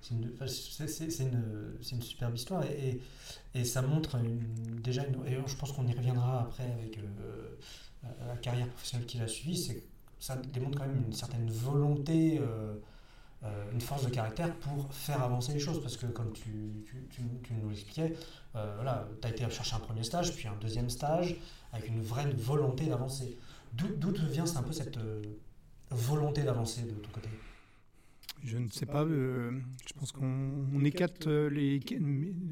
C'est 0.00 1.24
une, 1.24 2.02
superbe 2.02 2.34
histoire 2.34 2.64
et, 2.64 3.64
ça 3.64 3.82
montre 3.82 4.18
déjà, 4.82 5.02
et 5.02 5.36
je 5.46 5.56
pense 5.56 5.72
qu'on 5.72 5.86
y 5.86 5.92
reviendra 5.92 6.42
après 6.42 6.64
avec 6.64 6.98
euh, 6.98 7.56
la 8.26 8.36
carrière 8.36 8.68
professionnelle 8.68 9.06
qu'il 9.06 9.22
a 9.22 9.28
suivie, 9.28 9.82
ça 10.18 10.36
démontre 10.36 10.78
quand 10.78 10.86
même 10.86 11.04
une 11.06 11.12
certaine 11.12 11.48
volonté, 11.50 12.38
euh, 12.40 12.74
euh, 13.44 13.72
une 13.72 13.80
force 13.80 14.04
de 14.04 14.10
caractère 14.10 14.54
pour 14.56 14.92
faire 14.92 15.22
avancer 15.22 15.52
les 15.52 15.58
choses. 15.58 15.80
Parce 15.80 15.96
que 15.96 16.06
comme 16.06 16.32
tu, 16.32 16.50
nous 17.60 17.68
l'expliquais, 17.68 18.14
voilà, 18.52 19.08
tu 19.20 19.28
as 19.28 19.30
été 19.30 19.48
chercher 19.50 19.76
un 19.76 19.80
premier 19.80 20.02
stage, 20.02 20.34
puis 20.34 20.48
un 20.48 20.56
deuxième 20.60 20.90
stage, 20.90 21.36
avec 21.72 21.88
une 21.88 22.02
vraie 22.02 22.30
volonté 22.30 22.86
d'avancer. 22.86 23.38
D'où 23.72 24.12
vient 24.30 24.44
un 24.56 24.62
peu 24.62 24.72
cette 24.72 24.96
euh, 24.96 25.22
volonté 25.90 26.42
d'avancer 26.42 26.82
de 26.82 26.92
ton 26.92 27.10
côté? 27.10 27.28
Je 28.42 28.58
ne 28.58 28.68
sais 28.68 28.86
pas. 28.86 29.04
Euh, 29.04 29.52
je 29.86 29.92
pense 29.92 30.12
qu'on 30.12 30.84
est 30.84 30.90
quatre. 30.90 31.26
Euh, 31.28 31.50
les, 31.50 31.80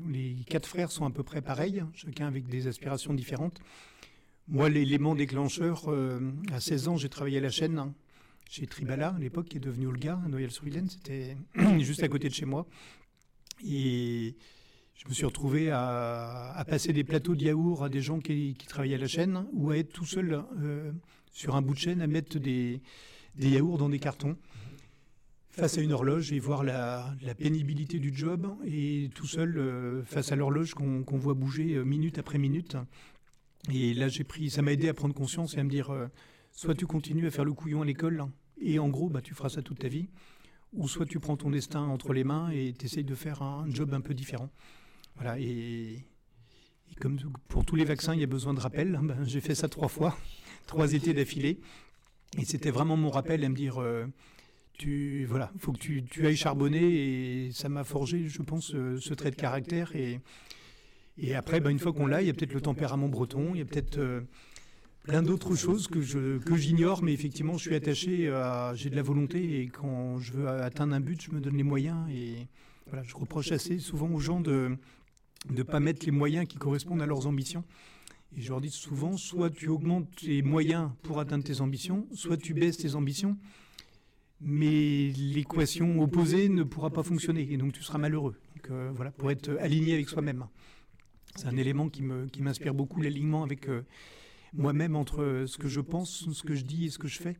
les, 0.08 0.36
quatre 0.46 0.66
frères 0.66 0.90
sont 0.90 1.06
à 1.06 1.10
peu 1.10 1.22
près 1.22 1.40
pareils, 1.40 1.82
chacun 1.94 2.26
avec 2.26 2.46
des 2.46 2.66
aspirations 2.66 3.14
différentes. 3.14 3.60
Moi, 4.48 4.68
l'élément 4.70 5.14
déclencheur, 5.14 5.90
à 6.52 6.60
16 6.60 6.88
ans, 6.88 6.96
j'ai 6.96 7.10
travaillé 7.10 7.36
à 7.36 7.42
la 7.42 7.50
chaîne 7.50 7.78
hein, 7.78 7.92
chez 8.48 8.66
Tribala, 8.66 9.08
à 9.08 9.18
l'époque, 9.18 9.46
qui 9.48 9.58
est 9.58 9.60
devenu 9.60 9.88
Olga, 9.88 10.18
à 10.24 10.28
Noyelles-sur-Vilaine. 10.28 10.88
C'était 10.88 11.36
juste 11.80 12.02
à 12.02 12.08
côté 12.08 12.30
de 12.30 12.34
chez 12.34 12.46
moi. 12.46 12.66
Et 13.62 14.36
je 14.98 15.08
me 15.08 15.14
suis 15.14 15.24
retrouvé 15.24 15.70
à, 15.70 16.64
passer 16.68 16.92
des 16.92 17.04
plateaux 17.04 17.36
de 17.36 17.44
yaourt 17.44 17.84
à 17.84 17.88
des 17.88 18.02
gens 18.02 18.18
qui, 18.18 18.56
travaillaient 18.68 18.96
à 18.96 18.98
la 18.98 19.06
chaîne 19.06 19.46
ou 19.52 19.70
à 19.70 19.78
être 19.78 19.92
tout 19.92 20.04
seul 20.04 20.42
euh, 20.60 20.90
sur 21.30 21.54
un 21.54 21.62
bout 21.62 21.74
de 21.74 21.78
chaîne 21.78 22.02
à 22.02 22.08
mettre 22.08 22.38
des, 22.38 22.82
yaourts 23.38 23.78
dans 23.78 23.88
des 23.88 24.00
cartons 24.00 24.36
face 25.50 25.78
à 25.78 25.82
une 25.82 25.92
horloge 25.92 26.32
et 26.32 26.40
voir 26.40 26.64
la, 26.64 27.14
pénibilité 27.38 28.00
du 28.00 28.14
job 28.14 28.52
et 28.66 29.08
tout 29.14 29.26
seul 29.26 29.56
euh, 29.56 30.02
face 30.04 30.32
à 30.32 30.36
l'horloge 30.36 30.74
qu'on 30.74 31.04
voit 31.16 31.34
bouger 31.34 31.74
euh, 31.74 31.84
minute 31.84 32.18
après 32.18 32.38
minute. 32.38 32.76
Et 33.72 33.94
là, 33.94 34.08
j'ai 34.08 34.24
pris, 34.24 34.50
ça 34.50 34.62
m'a 34.62 34.72
aidé 34.72 34.88
à 34.88 34.94
prendre 34.94 35.14
conscience 35.14 35.54
et 35.54 35.60
à 35.60 35.64
me 35.64 35.70
dire, 35.70 35.92
soit 36.52 36.74
tu 36.74 36.86
continues 36.86 37.26
à 37.26 37.30
faire 37.30 37.44
le 37.44 37.52
couillon 37.52 37.82
à 37.82 37.84
l'école 37.84 38.24
et 38.60 38.78
en 38.78 38.88
gros, 38.88 39.08
bah, 39.08 39.20
tu 39.20 39.34
feras 39.34 39.48
ça 39.48 39.62
toute 39.62 39.78
ta 39.78 39.88
vie, 39.88 40.08
ou 40.72 40.88
soit 40.88 41.06
tu 41.06 41.20
prends 41.20 41.36
ton 41.36 41.50
destin 41.50 41.82
entre 41.82 42.12
les 42.12 42.24
mains 42.24 42.50
et 42.50 42.72
tu 42.72 42.86
essayes 42.86 43.04
de 43.04 43.14
faire 43.14 43.42
un 43.42 43.68
job 43.70 43.94
un 43.94 44.00
peu 44.00 44.14
différent. 44.14 44.50
Voilà, 45.16 45.38
et, 45.38 46.04
comme 47.00 47.18
pour 47.48 47.64
tous 47.64 47.76
les 47.76 47.84
vaccins, 47.84 48.14
il 48.14 48.20
y 48.20 48.24
a 48.24 48.28
besoin 48.28 48.54
de 48.54 48.60
rappel. 48.60 48.98
Ben, 49.02 49.24
j'ai 49.24 49.40
fait 49.40 49.54
ça 49.54 49.68
trois 49.68 49.88
fois, 49.88 50.16
trois 50.66 50.92
étés 50.92 51.14
d'affilée. 51.14 51.60
Et 52.38 52.44
c'était 52.44 52.70
vraiment 52.70 52.96
mon 52.96 53.10
rappel 53.10 53.44
à 53.44 53.48
me 53.48 53.54
dire, 53.54 53.80
euh, 53.80 54.06
tu 54.74 55.24
voilà, 55.24 55.50
faut 55.58 55.72
que 55.72 55.78
tu, 55.78 56.04
tu 56.04 56.26
ailles 56.26 56.36
charbonner. 56.36 57.46
Et 57.46 57.52
ça 57.52 57.68
m'a 57.68 57.84
forgé, 57.84 58.28
je 58.28 58.42
pense, 58.42 58.74
euh, 58.74 58.98
ce, 59.00 59.14
trait 59.14 59.30
de 59.30 59.36
caractère. 59.36 59.94
Et, 59.96 60.20
et 61.16 61.34
après, 61.34 61.60
ben, 61.60 61.70
une 61.70 61.78
fois 61.78 61.92
qu'on 61.92 62.06
l'a, 62.06 62.22
il 62.22 62.26
y 62.26 62.30
a 62.30 62.34
peut-être 62.34 62.54
le 62.54 62.60
tempérament 62.60 63.08
breton, 63.08 63.54
il 63.54 63.58
y 63.58 63.62
a 63.62 63.64
peut-être 63.64 63.98
euh, 63.98 64.20
plein 65.04 65.22
d'autres 65.22 65.56
choses 65.56 65.88
que 65.88 66.00
je 66.00 66.38
que 66.38 66.56
j'ignore, 66.56 67.02
mais 67.02 67.12
effectivement, 67.12 67.56
je 67.56 67.68
suis 67.68 67.74
attaché 67.74 68.28
à, 68.28 68.72
j'ai 68.74 68.90
de 68.90 68.96
la 68.96 69.02
volonté 69.02 69.60
et 69.60 69.68
quand 69.68 70.18
je 70.18 70.34
veux 70.34 70.48
atteindre 70.48 70.94
un 70.94 71.00
but, 71.00 71.20
je 71.22 71.32
me 71.32 71.40
donne 71.40 71.56
les 71.56 71.62
moyens. 71.62 72.08
Et 72.10 72.46
je 73.02 73.14
reproche 73.14 73.52
assez 73.52 73.78
souvent 73.78 74.10
aux 74.10 74.20
gens 74.20 74.40
de 74.40 74.76
ne 75.50 75.62
pas 75.62 75.80
mettre 75.80 76.04
les 76.04 76.12
moyens 76.12 76.46
qui 76.46 76.58
correspondent 76.58 77.02
à 77.02 77.06
leurs 77.06 77.26
ambitions. 77.26 77.64
Et 78.36 78.42
je 78.42 78.50
leur 78.50 78.60
dis 78.60 78.70
souvent, 78.70 79.16
soit 79.16 79.50
tu 79.50 79.68
augmentes 79.68 80.14
tes 80.16 80.42
moyens 80.42 80.90
pour 81.02 81.18
atteindre 81.18 81.44
tes 81.44 81.60
ambitions, 81.60 82.06
soit 82.12 82.36
tu 82.36 82.52
baisses 82.52 82.76
tes 82.76 82.94
ambitions, 82.94 83.38
mais 84.40 85.10
l'équation 85.10 86.00
opposée 86.02 86.48
ne 86.48 86.62
pourra 86.62 86.90
pas 86.90 87.02
fonctionner, 87.02 87.50
et 87.50 87.56
donc 87.56 87.72
tu 87.72 87.82
seras 87.82 87.98
malheureux. 87.98 88.36
Euh, 88.70 88.90
voilà, 88.94 89.10
pour 89.12 89.30
être 89.30 89.56
aligné 89.60 89.94
avec 89.94 90.08
soi-même. 90.08 90.46
C'est 91.36 91.46
un 91.46 91.56
élément 91.56 91.88
qui 91.88 92.02
m'inspire 92.02 92.74
beaucoup, 92.74 93.00
l'alignement 93.00 93.44
avec 93.44 93.68
euh, 93.68 93.86
moi-même 94.52 94.96
entre 94.96 95.44
ce 95.46 95.56
que 95.56 95.68
je 95.68 95.80
pense, 95.80 96.30
ce 96.30 96.42
que 96.42 96.54
je 96.54 96.64
dis 96.64 96.86
et 96.86 96.90
ce 96.90 96.98
que 96.98 97.08
je 97.08 97.20
fais. 97.20 97.36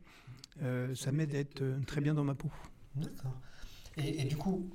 Euh, 0.63 0.95
ça 0.95 1.13
m'aide 1.13 1.35
à 1.35 1.39
être 1.39 1.63
très 1.87 2.01
bien 2.01 2.15
dans 2.15 2.25
ma 2.25 2.35
peau. 2.35 2.51
D'accord. 2.95 3.37
Et, 3.97 4.25
du 4.25 4.37
coup, 4.37 4.71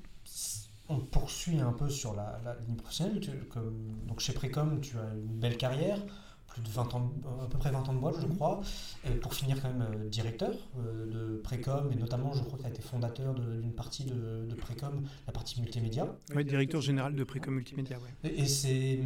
on 0.89 0.99
poursuit 0.99 1.59
un 1.59 1.71
peu 1.71 1.89
sur 1.89 2.13
la, 2.15 2.39
ligne 2.67 2.75
professionnelle. 2.75 3.21
comme, 3.49 3.95
donc 4.07 4.19
chez 4.19 4.33
Précom, 4.33 4.79
tu 4.81 4.97
as 4.97 5.13
une 5.15 5.39
belle 5.39 5.57
carrière, 5.57 5.99
plus 6.47 6.61
de 6.61 6.69
20 6.69 6.93
ans, 6.93 7.11
à 7.41 7.47
peu 7.47 7.57
près 7.57 7.71
20 7.71 7.89
ans 7.89 7.93
de 7.93 7.99
boîte, 7.99 8.15
je 8.21 8.27
mhm. 8.27 8.35
crois, 8.35 8.61
et 9.05 9.11
pour 9.15 9.33
finir 9.33 9.61
quand 9.61 9.69
même 9.69 9.81
euh, 9.81 10.09
directeur 10.09 10.53
euh, 10.77 11.05
de 11.07 11.37
Précom, 11.37 11.91
et 11.91 11.95
notamment, 11.95 12.33
je 12.33 12.43
crois 12.43 12.57
que 12.57 12.63
tu 12.63 12.67
as 12.67 12.71
été 12.71 12.81
fondateur 12.81 13.33
d'une 13.33 13.73
partie 13.73 14.03
de, 14.03 14.45
de, 14.45 14.55
Précom, 14.55 15.03
la 15.25 15.33
partie 15.33 15.59
multimédia. 15.61 16.15
Oui, 16.35 16.45
directeur 16.45 16.81
général 16.81 17.15
de 17.15 17.23
Précom 17.23 17.53
Multimédia, 17.53 17.97
oui. 18.01 18.29
Et, 18.29 18.45
c'est... 18.45 18.99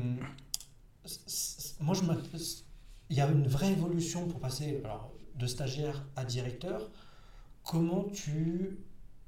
Moi, 1.79 1.95
je 1.95 2.01
il 3.09 3.15
y 3.15 3.21
a 3.21 3.29
une 3.29 3.47
vraie 3.47 3.71
évolution 3.71 4.27
pour 4.27 4.41
passer 4.41 4.81
alors, 4.83 5.13
de 5.35 5.47
stagiaire 5.47 6.03
à 6.17 6.25
directeur. 6.25 6.89
Comment 7.63 8.03
tu 8.03 8.79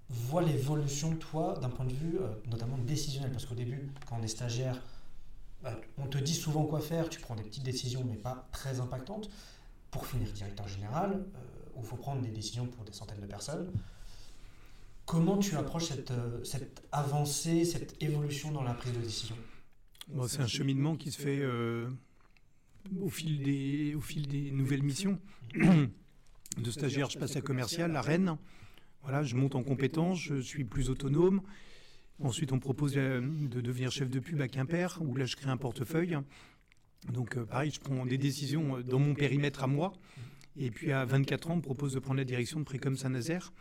vois 0.09 0.41
l'évolution, 0.41 1.15
toi, 1.15 1.57
d'un 1.61 1.69
point 1.69 1.85
de 1.85 1.93
vue 1.93 2.17
euh, 2.19 2.27
notamment 2.49 2.77
décisionnel? 2.77 3.31
Parce 3.31 3.45
qu'au 3.45 3.55
début, 3.55 3.91
quand 4.07 4.17
on 4.19 4.23
est 4.23 4.27
stagiaire, 4.27 4.81
bah, 5.63 5.79
on 5.97 6.07
te 6.07 6.17
dit 6.17 6.33
souvent 6.33 6.63
quoi 6.63 6.79
faire, 6.79 7.09
tu 7.09 7.19
prends 7.19 7.35
des 7.35 7.43
petites 7.43 7.63
décisions, 7.63 8.03
mais 8.07 8.15
pas 8.15 8.47
très 8.51 8.79
impactantes. 8.79 9.29
Pour 9.91 10.05
finir 10.05 10.31
directeur 10.31 10.67
général, 10.67 11.13
euh, 11.13 11.39
où 11.75 11.81
il 11.81 11.85
faut 11.85 11.95
prendre 11.95 12.21
des 12.21 12.29
décisions 12.29 12.67
pour 12.67 12.83
des 12.85 12.93
centaines 12.93 13.21
de 13.21 13.25
personnes. 13.25 13.71
Comment 15.05 15.37
tu 15.37 15.55
approches 15.55 15.85
cette, 15.85 16.11
euh, 16.11 16.43
cette 16.43 16.83
avancée, 16.91 17.65
cette 17.65 18.01
évolution 18.01 18.51
dans 18.51 18.61
la 18.61 18.75
prise 18.75 18.93
de 18.93 18.99
décision? 18.99 19.35
Bon, 20.07 20.27
C'est 20.27 20.41
un 20.41 20.47
cheminement 20.47 20.95
qui 20.95 21.11
se 21.11 21.19
fait 21.19 21.43
au, 22.99 23.09
fil 23.09 23.43
des, 23.43 23.95
au 23.95 24.01
fil 24.01 24.27
des 24.27 24.51
nouvelles 24.51 24.83
missions. 24.83 25.19
de 25.55 26.71
stagiaire, 26.71 27.09
je 27.09 27.17
passe 27.17 27.35
à 27.35 27.41
commercial, 27.41 27.95
à 27.95 28.01
Rennes. 28.01 28.37
Voilà, 29.03 29.23
je 29.23 29.35
monte 29.35 29.55
en 29.55 29.63
compétence, 29.63 30.19
je 30.19 30.39
suis 30.39 30.63
plus 30.63 30.89
autonome. 30.89 31.41
Ensuite, 32.21 32.51
on 32.51 32.55
me 32.55 32.61
propose 32.61 32.93
euh, 32.97 33.21
de 33.21 33.61
devenir 33.61 33.91
chef 33.91 34.09
de 34.09 34.19
pub 34.19 34.41
à 34.41 34.49
Quimper, 34.49 34.99
où 35.01 35.15
là, 35.15 35.25
je 35.25 35.37
crée 35.37 35.49
un 35.49 35.57
portefeuille. 35.57 36.17
Donc, 37.13 37.37
euh, 37.37 37.45
pareil, 37.45 37.71
je 37.71 37.79
prends 37.79 38.05
des 38.05 38.17
décisions 38.17 38.77
euh, 38.77 38.83
dans 38.83 38.99
mon 38.99 39.13
périmètre 39.13 39.63
à 39.63 39.67
moi. 39.67 39.93
Et 40.57 40.69
puis, 40.69 40.91
à 40.91 41.05
24 41.05 41.49
ans, 41.49 41.53
on 41.53 41.57
me 41.57 41.61
propose 41.61 41.93
de 41.93 41.99
prendre 41.99 42.17
la 42.17 42.25
direction 42.25 42.59
de 42.59 42.65
Précom 42.65 42.97
Saint-Nazaire, 42.97 43.53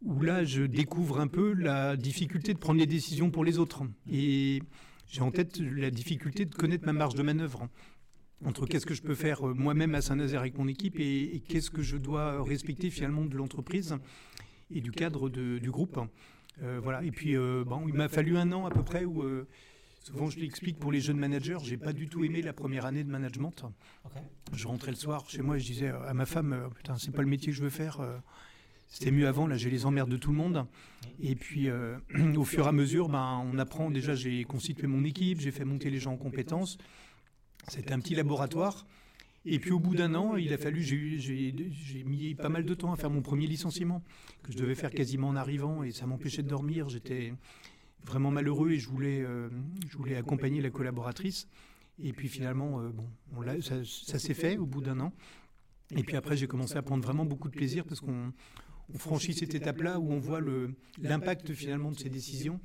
où 0.00 0.20
là, 0.22 0.44
je 0.44 0.62
découvre 0.62 1.18
un 1.18 1.26
peu 1.26 1.54
la 1.54 1.96
difficulté 1.96 2.54
de 2.54 2.58
prendre 2.58 2.78
les 2.78 2.86
décisions 2.86 3.30
pour 3.32 3.44
les 3.44 3.58
autres. 3.58 3.82
Et 4.08 4.62
j'ai 5.08 5.22
en 5.22 5.32
tête 5.32 5.58
la 5.58 5.90
difficulté 5.90 6.44
de 6.44 6.54
connaître 6.54 6.86
ma 6.86 6.92
marge 6.92 7.14
de 7.14 7.22
manœuvre 7.22 7.68
entre 8.44 8.66
qu'est-ce 8.66 8.86
que 8.86 8.94
je 8.94 9.02
peux 9.02 9.14
faire 9.14 9.42
moi-même 9.42 9.94
à 9.94 10.02
Saint-Nazaire 10.02 10.40
avec 10.40 10.58
mon 10.58 10.66
équipe 10.66 10.98
et, 10.98 11.36
et 11.36 11.40
qu'est-ce 11.40 11.70
que 11.70 11.82
je 11.82 11.96
dois 11.96 12.42
respecter 12.42 12.90
finalement 12.90 13.24
de 13.24 13.36
l'entreprise 13.36 13.96
et 14.74 14.80
du 14.80 14.90
cadre 14.90 15.28
du 15.28 15.70
groupe. 15.70 15.98
Euh, 16.62 16.80
voilà. 16.82 17.02
Et 17.02 17.10
puis, 17.10 17.36
euh, 17.36 17.64
bon, 17.66 17.86
il 17.88 17.94
m'a 17.94 18.08
fallu 18.08 18.36
un 18.36 18.52
an 18.52 18.66
à 18.66 18.70
peu 18.70 18.82
près 18.82 19.04
où, 19.04 19.22
euh, 19.22 19.46
souvent 20.02 20.28
je 20.28 20.38
l'explique 20.38 20.78
pour 20.78 20.92
les 20.92 21.00
jeunes 21.00 21.18
managers, 21.18 21.58
j'ai 21.62 21.76
pas 21.76 21.92
du 21.92 22.08
tout 22.08 22.24
aimé 22.24 22.42
la 22.42 22.52
première 22.52 22.86
année 22.86 23.04
de 23.04 23.10
management. 23.10 23.64
Je 24.52 24.66
rentrais 24.66 24.90
le 24.90 24.96
soir 24.96 25.28
chez 25.28 25.42
moi 25.42 25.56
et 25.56 25.60
je 25.60 25.66
disais 25.66 25.88
à 25.88 26.12
ma 26.12 26.26
femme, 26.26 26.68
putain, 26.74 26.96
c'est 26.98 27.12
pas 27.12 27.22
le 27.22 27.28
métier 27.28 27.52
que 27.52 27.56
je 27.56 27.62
veux 27.62 27.70
faire. 27.70 28.00
C'était 28.88 29.10
mieux 29.10 29.26
avant, 29.26 29.46
là 29.46 29.56
j'ai 29.56 29.70
les 29.70 29.86
emmerdes 29.86 30.10
de 30.10 30.18
tout 30.18 30.30
le 30.30 30.36
monde. 30.36 30.66
Et 31.20 31.34
puis 31.36 31.70
au 32.36 32.44
fur 32.44 32.66
et 32.66 32.68
à 32.68 32.72
mesure, 32.72 33.08
ben, 33.08 33.42
on 33.52 33.58
apprend, 33.58 33.90
déjà 33.90 34.14
j'ai 34.14 34.44
constitué 34.44 34.86
mon 34.86 35.04
équipe, 35.04 35.40
j'ai 35.40 35.52
fait 35.52 35.64
monter 35.64 35.88
les 35.88 35.98
gens 35.98 36.12
en 36.12 36.16
compétences. 36.16 36.78
C'était 37.68 37.92
un 37.92 38.00
petit 38.00 38.14
laboratoire. 38.14 38.86
Et 39.44 39.58
puis 39.58 39.72
au 39.72 39.80
bout 39.80 39.94
d'un 39.94 40.14
an, 40.14 40.36
il 40.36 40.52
a 40.52 40.58
fallu, 40.58 40.82
j'ai 40.82 42.04
mis 42.04 42.34
pas 42.34 42.48
mal 42.48 42.64
de 42.64 42.74
temps 42.74 42.92
à 42.92 42.96
faire 42.96 43.10
mon 43.10 43.22
premier 43.22 43.46
licenciement, 43.46 44.02
que 44.42 44.52
je 44.52 44.58
devais 44.58 44.74
faire 44.74 44.92
quasiment 44.92 45.28
en 45.28 45.36
arrivant, 45.36 45.82
et 45.82 45.90
ça 45.90 46.06
m'empêchait 46.06 46.42
de 46.42 46.48
dormir. 46.48 46.88
J'étais 46.88 47.32
vraiment 48.04 48.30
malheureux 48.30 48.70
et 48.72 48.78
je 48.78 48.88
voulais, 48.88 49.20
euh, 49.22 49.48
je 49.88 49.96
voulais 49.96 50.16
accompagner 50.16 50.60
la 50.60 50.70
collaboratrice. 50.70 51.48
Et 51.98 52.12
puis 52.12 52.28
finalement, 52.28 52.80
euh, 52.80 52.90
bon, 52.90 53.08
ça, 53.60 54.18
s'est 54.18 54.34
fait 54.34 54.58
au 54.58 54.66
bout 54.66 54.80
d'un 54.80 55.00
an. 55.00 55.12
Et 55.96 56.02
puis 56.02 56.16
après, 56.16 56.36
j'ai 56.36 56.46
commencé 56.46 56.76
à 56.76 56.82
prendre 56.82 57.04
vraiment 57.04 57.24
beaucoup 57.24 57.48
de 57.48 57.54
plaisir 57.54 57.84
parce 57.84 58.00
qu'on 58.00 58.32
franchit 58.96 59.34
cette 59.34 59.54
étape-là 59.54 59.98
où 59.98 60.12
on 60.12 60.18
voit 60.18 60.40
l'impact 61.00 61.52
finalement 61.52 61.90
de 61.90 61.98
ces 61.98 62.08
décisions 62.08 62.60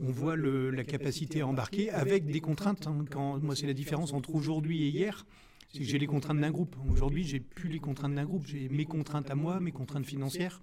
on 0.00 0.10
voit 0.10 0.36
la 0.36 0.84
capacité 0.84 1.40
à 1.40 1.46
embarquer 1.46 1.90
avec 1.90 2.26
des 2.26 2.40
contraintes. 2.40 2.86
Hein. 2.86 3.04
Quand, 3.10 3.42
moi, 3.42 3.56
c'est 3.56 3.66
la 3.66 3.74
différence 3.74 4.12
entre 4.12 4.34
aujourd'hui 4.34 4.84
et 4.84 4.88
hier. 4.88 5.26
C'est 5.72 5.80
que 5.80 5.84
j'ai 5.84 5.98
les 5.98 6.06
contraintes 6.06 6.40
d'un 6.40 6.50
groupe. 6.50 6.76
Aujourd'hui, 6.90 7.24
j'ai 7.24 7.40
plus 7.40 7.68
les 7.68 7.78
contraintes 7.78 8.14
d'un 8.14 8.24
groupe. 8.24 8.46
J'ai 8.46 8.68
mes 8.70 8.86
contraintes 8.86 9.30
à 9.30 9.34
moi, 9.34 9.60
mes 9.60 9.72
contraintes 9.72 10.06
financières, 10.06 10.62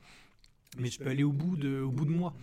mais 0.79 0.89
je 0.89 0.99
peux 0.99 1.09
aller 1.09 1.23
au 1.23 1.31
bout 1.31 1.57
de, 1.57 1.85
moi. 2.07 2.33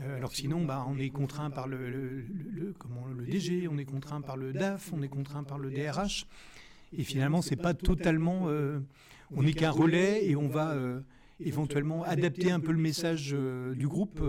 Euh, 0.00 0.16
alors 0.16 0.34
sinon, 0.34 0.64
bah, 0.64 0.86
on 0.88 0.98
est 0.98 1.10
contraint 1.10 1.50
par 1.50 1.68
le, 1.68 2.24
comment, 2.78 3.06
le 3.14 3.26
DG, 3.26 3.68
on 3.68 3.76
est 3.76 3.84
contraint 3.84 4.22
par 4.22 4.38
le 4.38 4.54
DAF, 4.54 4.90
on 4.94 5.02
est 5.02 5.08
contraint 5.08 5.44
par 5.44 5.58
le 5.58 5.70
DRH. 5.70 6.26
Et 6.96 7.04
finalement, 7.04 7.42
c'est 7.42 7.56
pas 7.56 7.74
totalement. 7.74 8.44
Euh, 8.46 8.80
on 9.34 9.42
n'est 9.42 9.52
qu'un 9.52 9.70
relais 9.70 10.24
et 10.24 10.34
on 10.34 10.48
va 10.48 10.70
euh, 10.70 11.00
éventuellement 11.40 12.04
adapter 12.04 12.50
un 12.50 12.60
peu 12.60 12.72
le 12.72 12.78
message 12.78 13.36
du 13.76 13.86
groupe 13.86 14.22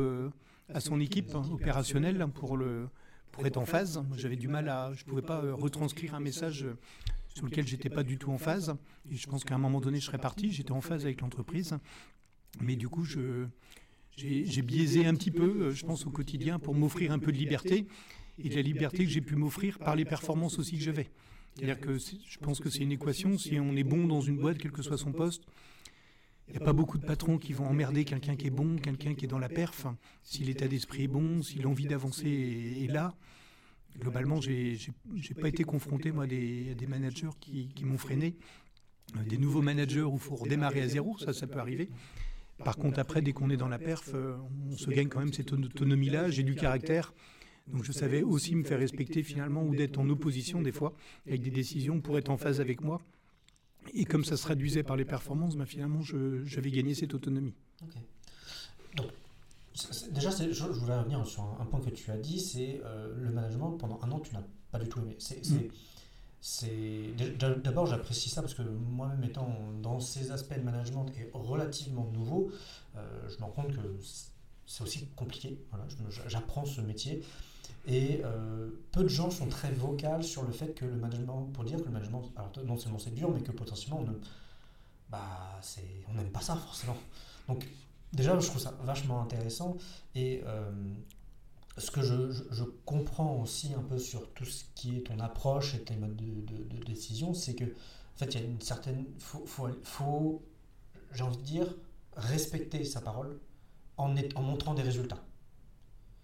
à 0.68 0.82
son 0.82 1.00
équipe 1.00 1.34
opérationnelle 1.34 2.28
pour, 2.34 2.58
le, 2.58 2.90
pour 3.32 3.48
être 3.48 3.56
en 3.56 3.66
phase. 3.66 4.04
J'avais 4.18 4.36
du 4.36 4.50
mal 4.50 4.68
à. 4.68 4.92
Je 4.94 5.06
pouvais 5.06 5.22
pas 5.22 5.42
retranscrire 5.54 6.14
un 6.14 6.20
message 6.20 6.68
sur 7.36 7.46
lequel 7.46 7.68
j'étais 7.68 7.90
pas 7.90 8.04
du 8.04 8.18
tout 8.18 8.32
en 8.32 8.38
phase. 8.38 8.76
Et 9.12 9.16
je 9.16 9.28
pense 9.28 9.44
qu'à 9.44 9.56
un 9.56 9.60
moment 9.60 9.80
donné, 9.80 10.00
je 10.00 10.06
serais 10.06 10.18
parti. 10.18 10.52
J'étais 10.52 10.72
en 10.72 10.82
phase 10.82 11.06
avec 11.06 11.22
l'entreprise. 11.22 11.78
Mais 12.62 12.76
du 12.76 12.90
coup, 12.90 13.04
je, 13.04 13.46
j'ai 14.16 14.62
biaisé 14.62 15.06
un 15.06 15.14
petit 15.14 15.32
peu, 15.32 15.68
euh, 15.68 15.72
je 15.72 15.86
pense, 15.86 16.06
au 16.06 16.10
quotidien 16.10 16.60
pour 16.60 16.76
m'offrir 16.76 17.12
un 17.12 17.20
peu 17.20 17.32
de 17.32 17.38
liberté 17.38 17.86
et 18.44 18.50
de 18.50 18.56
la 18.56 18.62
liberté 18.62 19.04
que 19.04 19.10
j'ai 19.10 19.22
pu 19.22 19.36
m'offrir 19.36 19.80
par 19.80 19.96
les 19.96 20.06
performances 20.06 20.60
aussi 20.60 20.78
que 20.78 20.84
j'avais. 20.84 21.10
C'est-à-dire 21.56 21.80
que 21.80 21.98
je 21.98 22.38
pense 22.40 22.60
que 22.60 22.70
c'est 22.70 22.80
une 22.80 22.92
équation. 22.92 23.38
Si 23.38 23.60
on 23.60 23.76
est 23.76 23.84
bon 23.84 24.08
dans 24.08 24.22
une 24.22 24.38
boîte, 24.38 24.58
quel 24.58 24.72
que 24.72 24.82
soit 24.82 24.98
son 24.98 25.12
poste, 25.12 25.44
il 26.48 26.56
n'y 26.56 26.62
a 26.62 26.66
pas 26.66 26.74
beaucoup 26.74 26.98
de 26.98 27.06
patrons 27.06 27.38
qui 27.38 27.54
vont 27.54 27.68
emmerder 27.68 28.06
quelqu'un 28.06 28.36
qui 28.36 28.48
est 28.48 28.52
bon, 28.52 28.78
quelqu'un 28.78 29.14
qui 29.14 29.26
est 29.26 29.28
dans 29.28 29.40
la 29.40 29.50
perf. 29.50 29.86
Si 30.24 30.44
l'état 30.44 30.68
d'esprit 30.68 31.04
est 31.04 31.08
bon, 31.08 31.44
si 31.44 31.60
l'envie 31.60 31.86
d'avancer 31.86 32.28
est, 32.82 32.88
là, 32.88 33.14
globalement, 33.98 34.42
j'ai 34.42 34.78
n'ai 35.12 35.42
pas 35.42 35.50
été 35.50 35.64
confronté, 35.64 36.12
moi, 36.12 36.26
à 36.26 36.28
des, 36.28 36.76
des 36.76 36.88
managers 36.88 37.30
qui, 37.40 37.70
qui 37.70 37.86
m'ont 37.86 37.98
freiné. 37.98 38.36
Euh, 39.18 39.24
des 39.24 39.38
nouveaux 39.38 39.62
managers 39.62 40.02
où 40.04 40.16
il 40.16 40.20
faut 40.20 40.36
redémarrer 40.36 40.82
à 40.82 40.88
zéro, 40.88 41.18
ça, 41.18 41.34
ça 41.34 41.48
peut 41.48 41.60
arriver. 41.60 41.90
Par 42.64 42.76
contre, 42.76 43.00
après, 43.00 43.22
dès 43.22 43.32
qu'on 43.32 43.50
est 43.50 43.58
dans 43.58 43.70
la 43.70 43.80
perf, 43.80 44.12
euh, 44.14 44.36
on 44.70 44.76
se 44.76 44.90
gagne 44.90 45.08
quand 45.08 45.20
même 45.20 45.34
cette 45.34 45.54
autonomie-là. 45.54 46.30
J'ai 46.30 46.44
du 46.44 46.56
caractère. 46.56 47.14
Donc 47.68 47.84
je 47.84 47.92
savais 47.92 48.24
aussi 48.24 48.56
me 48.56 48.64
faire 48.64 48.80
respecter 48.80 49.22
finalement 49.22 49.64
ou 49.64 49.76
d'être 49.76 50.00
en 50.00 50.10
opposition 50.10 50.60
des 50.62 50.72
fois 50.72 50.94
avec 51.28 51.42
des 51.44 51.52
décisions 51.52 52.02
pour 52.02 52.18
être 52.18 52.30
en 52.30 52.38
phase 52.38 52.60
avec 52.60 52.82
moi. 52.82 53.00
Et 53.94 54.06
comme 54.06 54.26
ça 54.26 54.38
se 54.38 54.44
traduisait 54.44 54.84
par 54.84 54.98
les 54.98 55.06
performances, 55.06 55.56
bah, 55.56 55.66
finalement, 55.66 56.02
j'avais 56.02 56.72
gagné 56.72 56.94
cette 56.94 57.14
autonomie. 57.14 57.54
Donc, 58.96 59.12
déjà, 60.12 60.30
je, 60.30 60.64
voulais 60.64 60.98
revenir 60.98 61.26
sur 61.26 61.44
un, 61.60 61.66
point 61.66 61.80
que 61.80 61.90
tu 61.90 62.12
as 62.12 62.18
dit, 62.18 62.40
c'est 62.40 62.82
euh, 62.84 63.14
le 63.18 63.32
management, 63.32 63.72
pendant 63.72 64.00
un 64.02 64.12
an, 64.12 64.20
tu 64.20 64.34
n'as 64.34 64.44
pas 64.72 64.80
du 64.80 64.88
tout 64.88 65.00
aimé. 65.00 65.18
C'est, 65.20 65.42
mm. 66.62 67.62
D'abord, 67.64 67.86
j'apprécie 67.86 68.30
ça 68.30 68.42
parce 68.42 68.54
que 68.54 68.62
moi-même 68.62 69.24
étant 69.24 69.54
dans 69.82 70.00
ces 70.00 70.32
aspects 70.32 70.58
de 70.58 70.64
management 70.64 71.06
et 71.18 71.30
relativement 71.34 72.10
nouveau, 72.14 72.52
euh, 72.96 73.30
je 73.30 73.38
me 73.38 73.44
rends 73.44 73.52
compte 73.52 73.76
que 73.76 74.00
c'est 74.66 74.84
aussi 74.84 75.08
compliqué. 75.16 75.60
Voilà, 75.72 75.86
j'apprends 76.28 76.66
ce 76.66 76.82
métier. 76.82 77.24
Et 77.88 78.22
euh, 78.24 78.70
peu 78.92 79.04
de 79.04 79.10
gens 79.10 79.32
sont 79.32 79.48
très 79.48 79.72
vocales 79.72 80.24
sur 80.24 80.44
le 80.44 80.52
fait 80.52 80.74
que 80.74 80.86
le 80.86 80.96
management, 80.96 81.50
pour 81.54 81.64
dire 81.64 81.80
que 81.80 81.86
le 81.86 81.92
management, 81.92 82.32
alors 82.36 82.52
non 82.66 82.78
seulement 82.78 83.00
c'est 83.00 83.14
dur, 83.14 83.32
mais 83.32 83.42
que 83.42 83.52
potentiellement 83.52 84.02
on 84.02 84.14
bah, 85.10 85.60
n'aime 86.16 86.30
pas 86.30 86.42
ça 86.42 86.56
forcément. 86.56 86.98
Donc 87.48 87.68
déjà, 88.14 88.38
je 88.40 88.48
trouve 88.48 88.62
ça 88.62 88.78
vachement 88.84 89.22
intéressant. 89.22 89.78
Et 90.16 90.42
euh, 90.46 90.72
ce 91.78 91.92
que 91.92 92.02
je, 92.02 92.32
je, 92.52 92.64
comprends 92.86 93.42
aussi 93.42 93.74
un 93.74 93.82
peu 93.82 93.98
sur 93.98 94.32
tout 94.34 94.46
ce 94.46 94.66
qui 94.76 94.98
est 94.98 95.02
ton 95.02 95.20
approche 95.20 95.76
et 95.76 95.84
tes 95.84 95.96
modes 95.96 96.16
de, 96.16 96.64
de, 96.64 96.84
décision, 96.84 97.34
c'est 97.34 97.56
que 97.56 97.66
en 97.66 98.18
fait, 98.18 98.36
il 98.36 98.42
y 98.42 98.44
a 98.44 98.48
une 98.48 98.62
certaine, 98.62 99.06
faut, 99.18 99.46
faut, 99.46 99.70
faut 99.84 100.44
j'ai 101.14 101.24
envie 101.24 101.38
de 101.38 101.44
dire, 101.44 101.76
respecter 102.16 102.84
sa 102.84 103.02
parole 103.02 103.40
en, 103.98 104.16
en 104.36 104.42
montrant 104.42 104.74
des 104.74 104.82
résultats. 104.82 105.24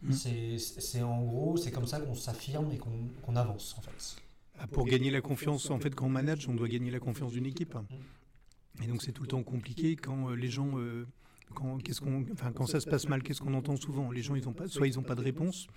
Mm. 0.02 0.12
C'est 0.12 1.02
en 1.02 1.24
gros, 1.24 1.58
c'est 1.58 1.72
comme 1.72 1.88
ça 1.88 2.00
qu'on 2.00 2.16
s'affirme 2.16 2.72
et 2.72 2.78
qu'on 2.78 3.36
avance 3.36 3.76
en 3.78 3.82
fait. 3.82 4.18
Ah, 4.60 4.68
pour 4.68 4.86
gagner 4.86 5.12
la 5.12 5.22
confiance, 5.22 5.70
en 5.70 5.80
fait, 5.80 5.94
quand 5.94 6.06
on 6.06 6.10
manage, 6.10 6.48
on 6.48 6.54
doit 6.54 6.70
gagner 6.70 6.92
la 6.92 7.00
confiance 7.00 7.34
d'une 7.34 7.46
équipe. 7.46 7.76
Mm. 7.76 8.84
Et 8.84 8.88
donc 8.88 9.02
c'est 9.04 9.12
tout 9.12 9.24
le 9.24 9.30
temps 9.30 9.44
compliqué 9.44 9.96
quand 9.96 10.30
euh, 10.30 10.36
les 10.36 10.50
gens, 10.50 10.78
euh, 10.78 11.08
quand, 11.54 11.78
qu'est-ce 11.78 12.02
qu'on, 12.02 12.26
enfin, 12.32 12.52
quand 12.52 12.66
ça 12.66 12.80
se 12.80 12.90
passe 12.90 13.08
mal, 13.08 13.24
qu'est-ce 13.24 13.42
qu'on 13.42 13.54
entend 13.54 13.76
souvent? 13.76 14.12
Les 14.12 14.22
gens, 14.22 14.36
ils 14.36 14.48
ont 14.48 14.54
pas, 14.54 14.68
soit 14.68 14.88
ils 14.88 14.96
n'ont 14.96 15.04
pas 15.04 15.16
de 15.16 15.22
réponse, 15.22 15.68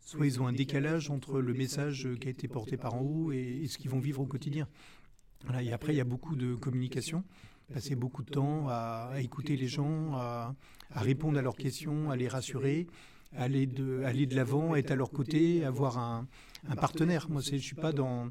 soit 0.00 0.26
ils 0.26 0.40
ont 0.40 0.46
un 0.46 0.52
décalage 0.52 1.10
entre 1.10 1.40
le 1.40 1.54
message 1.54 2.08
qui 2.20 2.28
a 2.28 2.30
été 2.30 2.48
porté 2.48 2.76
par 2.76 2.94
en 2.94 3.00
haut 3.00 3.32
et, 3.32 3.66
ce 3.68 3.78
qu'ils 3.78 3.90
vont 3.90 3.98
vivre 3.98 4.20
au 4.20 4.26
quotidien. 4.26 4.68
Voilà, 5.44 5.62
et 5.62 5.72
après, 5.72 5.92
il 5.92 5.96
y 5.96 6.00
a 6.00 6.04
beaucoup 6.04 6.36
de 6.36 6.54
communication, 6.54 7.24
passer 7.72 7.96
beaucoup 7.96 8.22
de 8.22 8.30
temps 8.30 8.66
à, 8.68 9.12
écouter 9.18 9.56
les 9.56 9.68
gens, 9.68 10.14
à, 10.14 10.54
à, 10.90 11.00
répondre 11.00 11.38
à 11.38 11.42
leurs 11.42 11.56
questions, 11.56 12.10
à 12.10 12.16
les 12.16 12.28
rassurer, 12.28 12.86
aller 13.36 13.66
de, 13.66 14.02
aller 14.04 14.26
de 14.26 14.34
l'avant, 14.34 14.74
être 14.76 14.90
à 14.90 14.96
leur 14.96 15.10
côté, 15.10 15.64
avoir 15.64 15.98
un, 15.98 16.26
un 16.68 16.76
partenaire. 16.76 17.28
Moi, 17.28 17.42
je 17.42 17.56
suis 17.56 17.76
pas 17.76 17.92
dans. 17.92 18.30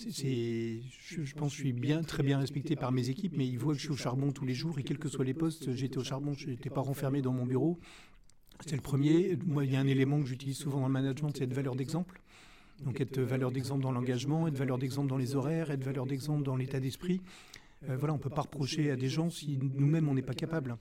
Je, 0.00 1.34
pense 1.34 1.52
que 1.52 1.56
je 1.56 1.62
suis 1.62 1.72
bien, 1.72 2.02
très 2.02 2.22
bien 2.22 2.38
respecté 2.38 2.76
par 2.76 2.92
mes 2.92 3.08
équipes, 3.08 3.34
mais 3.36 3.46
ils 3.46 3.58
voient 3.58 3.74
que 3.74 3.78
je 3.78 3.84
suis 3.84 3.92
au 3.92 3.96
charbon 3.96 4.32
tous 4.32 4.44
les 4.44 4.54
jours 4.54 4.78
et 4.78 4.82
quels 4.82 4.98
que 4.98 5.08
soient 5.08 5.24
les 5.24 5.34
postes, 5.34 5.74
j'étais 5.74 5.98
au 5.98 6.04
charbon, 6.04 6.32
je 6.32 6.48
n'étais 6.48 6.70
pas 6.70 6.80
renfermé 6.80 7.22
dans 7.22 7.32
mon 7.32 7.46
bureau. 7.46 7.78
C'est 8.66 8.76
le 8.76 8.82
premier. 8.82 9.36
Moi, 9.44 9.64
il 9.64 9.72
y 9.72 9.76
a 9.76 9.80
un 9.80 9.86
élément 9.86 10.20
que 10.20 10.26
j'utilise 10.26 10.56
souvent 10.56 10.80
dans 10.80 10.86
le 10.86 10.92
management, 10.92 11.32
c'est 11.36 11.44
être 11.44 11.54
valeur 11.54 11.76
d'exemple. 11.76 12.20
Donc 12.84 13.00
être 13.00 13.20
valeur 13.20 13.52
d'exemple 13.52 13.82
dans 13.82 13.92
l'engagement, 13.92 14.48
être 14.48 14.56
valeur 14.56 14.78
d'exemple 14.78 15.08
dans 15.08 15.18
les 15.18 15.36
horaires, 15.36 15.70
être 15.70 15.84
valeur 15.84 16.06
d'exemple 16.06 16.42
dans 16.42 16.56
l'état 16.56 16.80
d'esprit. 16.80 17.20
Euh, 17.88 17.96
voilà, 17.96 18.14
on 18.14 18.18
ne 18.18 18.22
peut 18.22 18.30
pas 18.30 18.42
reprocher 18.42 18.90
à 18.90 18.96
des 18.96 19.08
gens 19.08 19.30
si 19.30 19.58
nous-mêmes 19.58 20.08
on 20.08 20.14
n'est 20.14 20.22
pas 20.22 20.34
capable. 20.34 20.76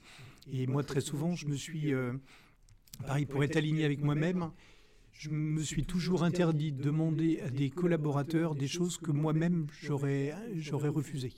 Et 0.52 0.68
moi, 0.68 0.84
très 0.84 1.02
souvent, 1.02 1.36
je 1.36 1.48
me 1.48 1.56
suis 1.56 1.94
euh, 1.94 2.14
Pareil, 3.06 3.26
pour 3.26 3.44
être 3.44 3.56
aligné 3.56 3.84
avec 3.84 4.02
moi-même, 4.02 4.52
je 5.22 5.30
me 5.30 5.62
suis 5.62 5.84
toujours 5.84 6.24
interdit 6.24 6.72
de 6.72 6.82
demander 6.82 7.42
à 7.42 7.52
des 7.52 7.70
collaborateurs 7.70 8.56
des 8.56 8.68
choses 8.68 8.98
que 8.98 9.12
moi-même 9.12 9.68
j'aurais, 9.80 10.34
refusées. 10.88 11.34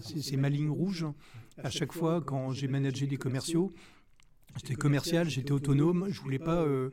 C'est, 0.00 0.36
ma 0.36 0.48
ligne 0.48 0.70
rouge. 0.70 1.06
À 1.62 1.70
chaque 1.70 1.92
fois, 1.92 2.20
quand 2.20 2.50
j'ai 2.50 2.66
managé 2.66 3.06
des 3.06 3.16
commerciaux, 3.16 3.72
j'étais 4.56 4.74
commercial, 4.74 5.30
j'étais 5.30 5.52
autonome, 5.52 6.08
je 6.10 6.20
voulais 6.20 6.40
pas, 6.40 6.64
euh, 6.64 6.90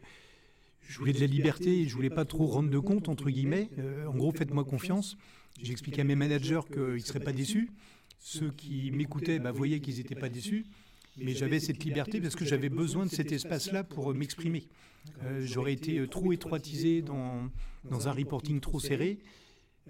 je 0.88 1.00
voulais 1.00 1.14
de 1.14 1.20
la 1.20 1.26
liberté, 1.26 1.88
je 1.88 1.96
voulais 1.96 2.12
pas 2.12 2.26
trop 2.26 2.46
rendre 2.46 2.70
de 2.70 2.80
compte 2.80 3.10
entre 3.10 3.32
guillemets. 3.32 3.72
Euh, 3.80 4.06
en 4.06 4.16
gros, 4.16 4.32
faites-moi 4.32 4.66
confiance. 4.66 5.18
J'expliquais 5.64 6.02
à 6.02 6.04
mes 6.04 6.16
managers 6.16 6.62
qu'ils 6.72 6.94
ne 6.94 7.00
seraient 7.00 7.22
pas 7.22 7.34
déçus. 7.34 7.72
Ceux 8.20 8.52
qui 8.52 8.92
m'écoutaient 8.92 9.40
bah, 9.40 9.52
voyaient 9.52 9.80
qu'ils 9.80 9.98
n'étaient 9.98 10.14
pas 10.14 10.30
déçus 10.30 10.68
mais 11.18 11.34
j'avais 11.34 11.60
cette 11.60 11.84
liberté 11.84 12.22
parce 12.22 12.36
que 12.36 12.46
j'avais 12.46 12.70
besoin 12.70 13.06
de 13.06 13.12
cet 13.12 13.32
espace-là 13.32 13.84
pour 13.84 14.12
euh, 14.12 14.14
m'exprimer. 14.14 14.68
Euh, 15.24 15.42
j'aurais 15.44 15.74
été 15.74 16.00
euh, 16.00 16.08
trop 16.08 16.32
étroitisé 16.32 17.02
dans, 17.02 17.50
dans 17.90 18.08
un 18.08 18.12
reporting 18.12 18.60
trop 18.60 18.80
serré, 18.80 19.20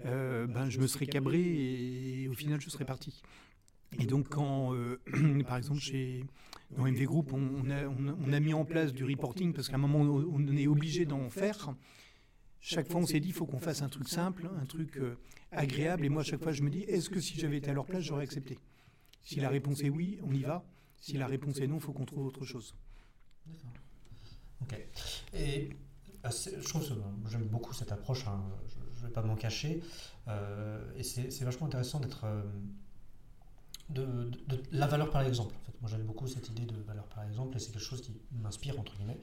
ben, 0.04 0.70
je 0.70 0.78
me 0.78 0.86
serais 0.86 1.06
cabré 1.06 1.40
et, 1.40 2.28
au 2.28 2.34
final 2.34 2.60
je 2.60 2.70
serais 2.70 2.84
parti. 2.84 3.20
Et 3.98 4.06
donc 4.06 4.28
quand, 4.28 4.72
par 5.48 5.56
exemple, 5.56 5.80
chez, 5.80 6.24
dans 6.76 6.84
MV 6.84 7.02
Group, 7.04 7.32
on, 7.32 7.68
a, 7.70 7.86
on, 7.86 8.32
a, 8.32 8.38
mis 8.38 8.54
en 8.54 8.64
place 8.64 8.92
du 8.92 9.04
reporting 9.04 9.52
parce 9.52 9.68
qu'à 9.68 9.74
un 9.74 9.78
moment 9.78 10.00
on 10.00 10.56
est 10.56 10.68
obligé 10.68 11.04
d'en 11.04 11.30
faire, 11.30 11.74
chaque 12.60 12.88
fois 12.88 13.00
on 13.00 13.06
s'est 13.06 13.18
dit 13.18 13.28
il 13.28 13.34
faut 13.34 13.46
qu'on 13.46 13.58
fasse 13.58 13.82
un 13.82 13.88
truc 13.88 14.08
simple, 14.08 14.48
un 14.60 14.66
truc 14.66 15.00
agréable, 15.50 16.04
et 16.04 16.08
moi 16.08 16.22
à 16.22 16.24
chaque 16.24 16.42
fois 16.42 16.52
je 16.52 16.62
me 16.62 16.70
dis 16.70 16.82
est-ce 16.82 17.10
que 17.10 17.18
si 17.18 17.36
j'avais 17.36 17.56
été 17.56 17.70
à 17.70 17.74
leur 17.74 17.86
place 17.86 18.04
j'aurais 18.04 18.22
accepté? 18.22 18.56
Si 19.24 19.40
la 19.40 19.48
réponse 19.48 19.82
est 19.82 19.90
oui, 19.90 20.20
on 20.22 20.32
y 20.32 20.42
va. 20.42 20.64
Si 21.00 21.16
la 21.16 21.26
réponse 21.26 21.58
est 21.58 21.66
non, 21.66 21.76
il 21.76 21.80
faut 21.80 21.92
qu'on 21.92 22.04
trouve 22.04 22.26
autre 22.26 22.44
chose. 22.44 22.74
D'accord. 23.46 23.72
Ok. 24.62 24.78
Et 25.34 25.70
euh, 26.24 26.30
je 26.30 26.68
trouve 26.68 26.84
j'aime 27.30 27.44
beaucoup 27.44 27.72
cette 27.72 27.92
approche, 27.92 28.26
hein, 28.26 28.42
je 28.96 29.02
ne 29.02 29.06
vais 29.06 29.12
pas 29.12 29.22
m'en 29.22 29.36
cacher. 29.36 29.82
Euh, 30.26 30.82
et 30.96 31.02
c'est 31.02 31.42
vachement 31.42 31.66
intéressant 31.66 32.00
d'être. 32.00 32.24
Euh, 32.24 32.42
de, 33.90 34.30
la 34.72 34.86
valeur 34.86 35.10
par 35.10 35.22
exemple. 35.22 35.54
En 35.54 35.64
fait. 35.64 35.80
Moi 35.80 35.90
j'aime 35.90 36.04
beaucoup 36.04 36.26
cette 36.26 36.48
idée 36.48 36.66
de 36.66 36.76
valeur 36.82 37.04
par 37.06 37.24
exemple 37.24 37.56
et 37.56 37.60
c'est 37.60 37.72
quelque 37.72 37.82
chose 37.82 38.02
qui 38.02 38.12
m'inspire 38.32 38.78
entre 38.78 38.96
guillemets. 38.96 39.20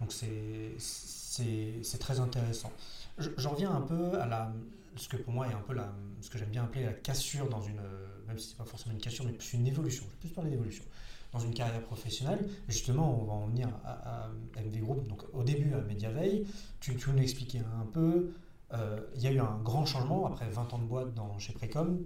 Donc 0.00 0.12
c'est 0.12 1.98
très 1.98 2.20
intéressant. 2.20 2.72
J'en 3.18 3.50
reviens 3.50 3.72
un 3.72 3.80
peu 3.80 4.18
à 4.18 4.54
ce 4.96 5.08
que 5.08 5.16
pour 5.16 5.32
moi 5.32 5.48
est 5.48 5.52
un 5.52 5.60
peu 5.60 5.76
ce 6.20 6.30
que 6.30 6.38
j'aime 6.38 6.50
bien 6.50 6.64
appeler 6.64 6.84
la 6.84 6.92
cassure 6.92 7.48
dans 7.48 7.60
une, 7.60 7.80
même 8.26 8.38
si 8.38 8.50
c'est 8.50 8.56
pas 8.56 8.64
forcément 8.64 8.94
une 8.94 9.00
cassure, 9.00 9.24
mais 9.24 9.32
plus 9.32 9.54
une 9.54 9.66
évolution. 9.66 10.04
Je 10.06 10.10
vais 10.10 10.20
plus 10.20 10.30
parler 10.30 10.50
d'évolution 10.50 10.84
dans 11.32 11.40
une 11.40 11.54
carrière 11.54 11.82
professionnelle. 11.82 12.48
Justement, 12.68 13.20
on 13.20 13.24
va 13.24 13.32
en 13.32 13.46
venir 13.46 13.68
à, 13.84 14.30
MV 14.56 14.80
Group. 14.80 15.08
Donc, 15.08 15.22
au 15.32 15.42
début, 15.42 15.74
à 15.74 15.80
Mediaveil, 15.80 16.46
tu, 16.80 16.96
tu 16.96 17.10
nous 17.10 17.18
expliquais 17.22 17.62
un 17.80 17.86
peu. 17.86 18.32
Euh, 18.72 19.00
il 19.14 19.22
y 19.22 19.26
a 19.26 19.32
eu 19.32 19.40
un 19.40 19.58
grand 19.62 19.86
changement 19.86 20.26
après 20.26 20.48
20 20.48 20.74
ans 20.74 20.78
de 20.78 20.84
boîte 20.84 21.14
dans, 21.14 21.38
chez 21.38 21.52
Précom. 21.52 21.98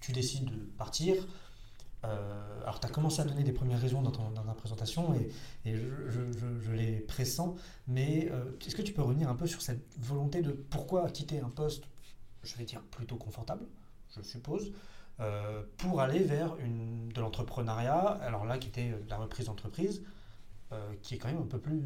Tu 0.00 0.12
décides 0.12 0.46
de 0.46 0.56
partir. 0.76 1.16
Euh, 2.04 2.62
alors, 2.62 2.78
tu 2.78 2.86
as 2.86 2.90
commencé 2.90 3.20
à 3.20 3.24
donner 3.24 3.42
des 3.42 3.52
premières 3.52 3.80
raisons 3.80 4.02
dans, 4.02 4.12
ta 4.12 4.54
présentation 4.54 5.14
et, 5.64 5.74
je, 5.74 6.72
les 6.72 7.00
pressens, 7.00 7.56
mais 7.88 8.28
euh, 8.30 8.44
est-ce 8.64 8.76
que 8.76 8.82
tu 8.82 8.92
peux 8.92 9.02
revenir 9.02 9.28
un 9.28 9.34
peu 9.34 9.46
sur 9.46 9.62
cette 9.62 9.84
volonté 9.98 10.42
de 10.42 10.52
pourquoi 10.52 11.10
quitter 11.10 11.40
un 11.40 11.50
poste, 11.50 11.84
je 12.44 12.56
vais 12.56 12.64
dire 12.64 12.82
plutôt 12.82 13.16
confortable, 13.16 13.64
je 14.16 14.22
suppose, 14.22 14.72
euh, 15.20 15.62
pour 15.78 16.00
aller 16.00 16.20
vers 16.20 16.56
une, 16.58 17.08
de 17.08 17.20
l'entrepreneuriat, 17.20 18.18
alors 18.22 18.44
là 18.44 18.58
qui 18.58 18.68
était 18.68 18.94
la 19.08 19.16
reprise 19.16 19.46
d'entreprise, 19.46 20.02
euh, 20.72 20.92
qui 21.02 21.14
est 21.14 21.18
quand 21.18 21.28
même 21.28 21.42
un 21.42 21.46
peu 21.46 21.58
plus 21.58 21.82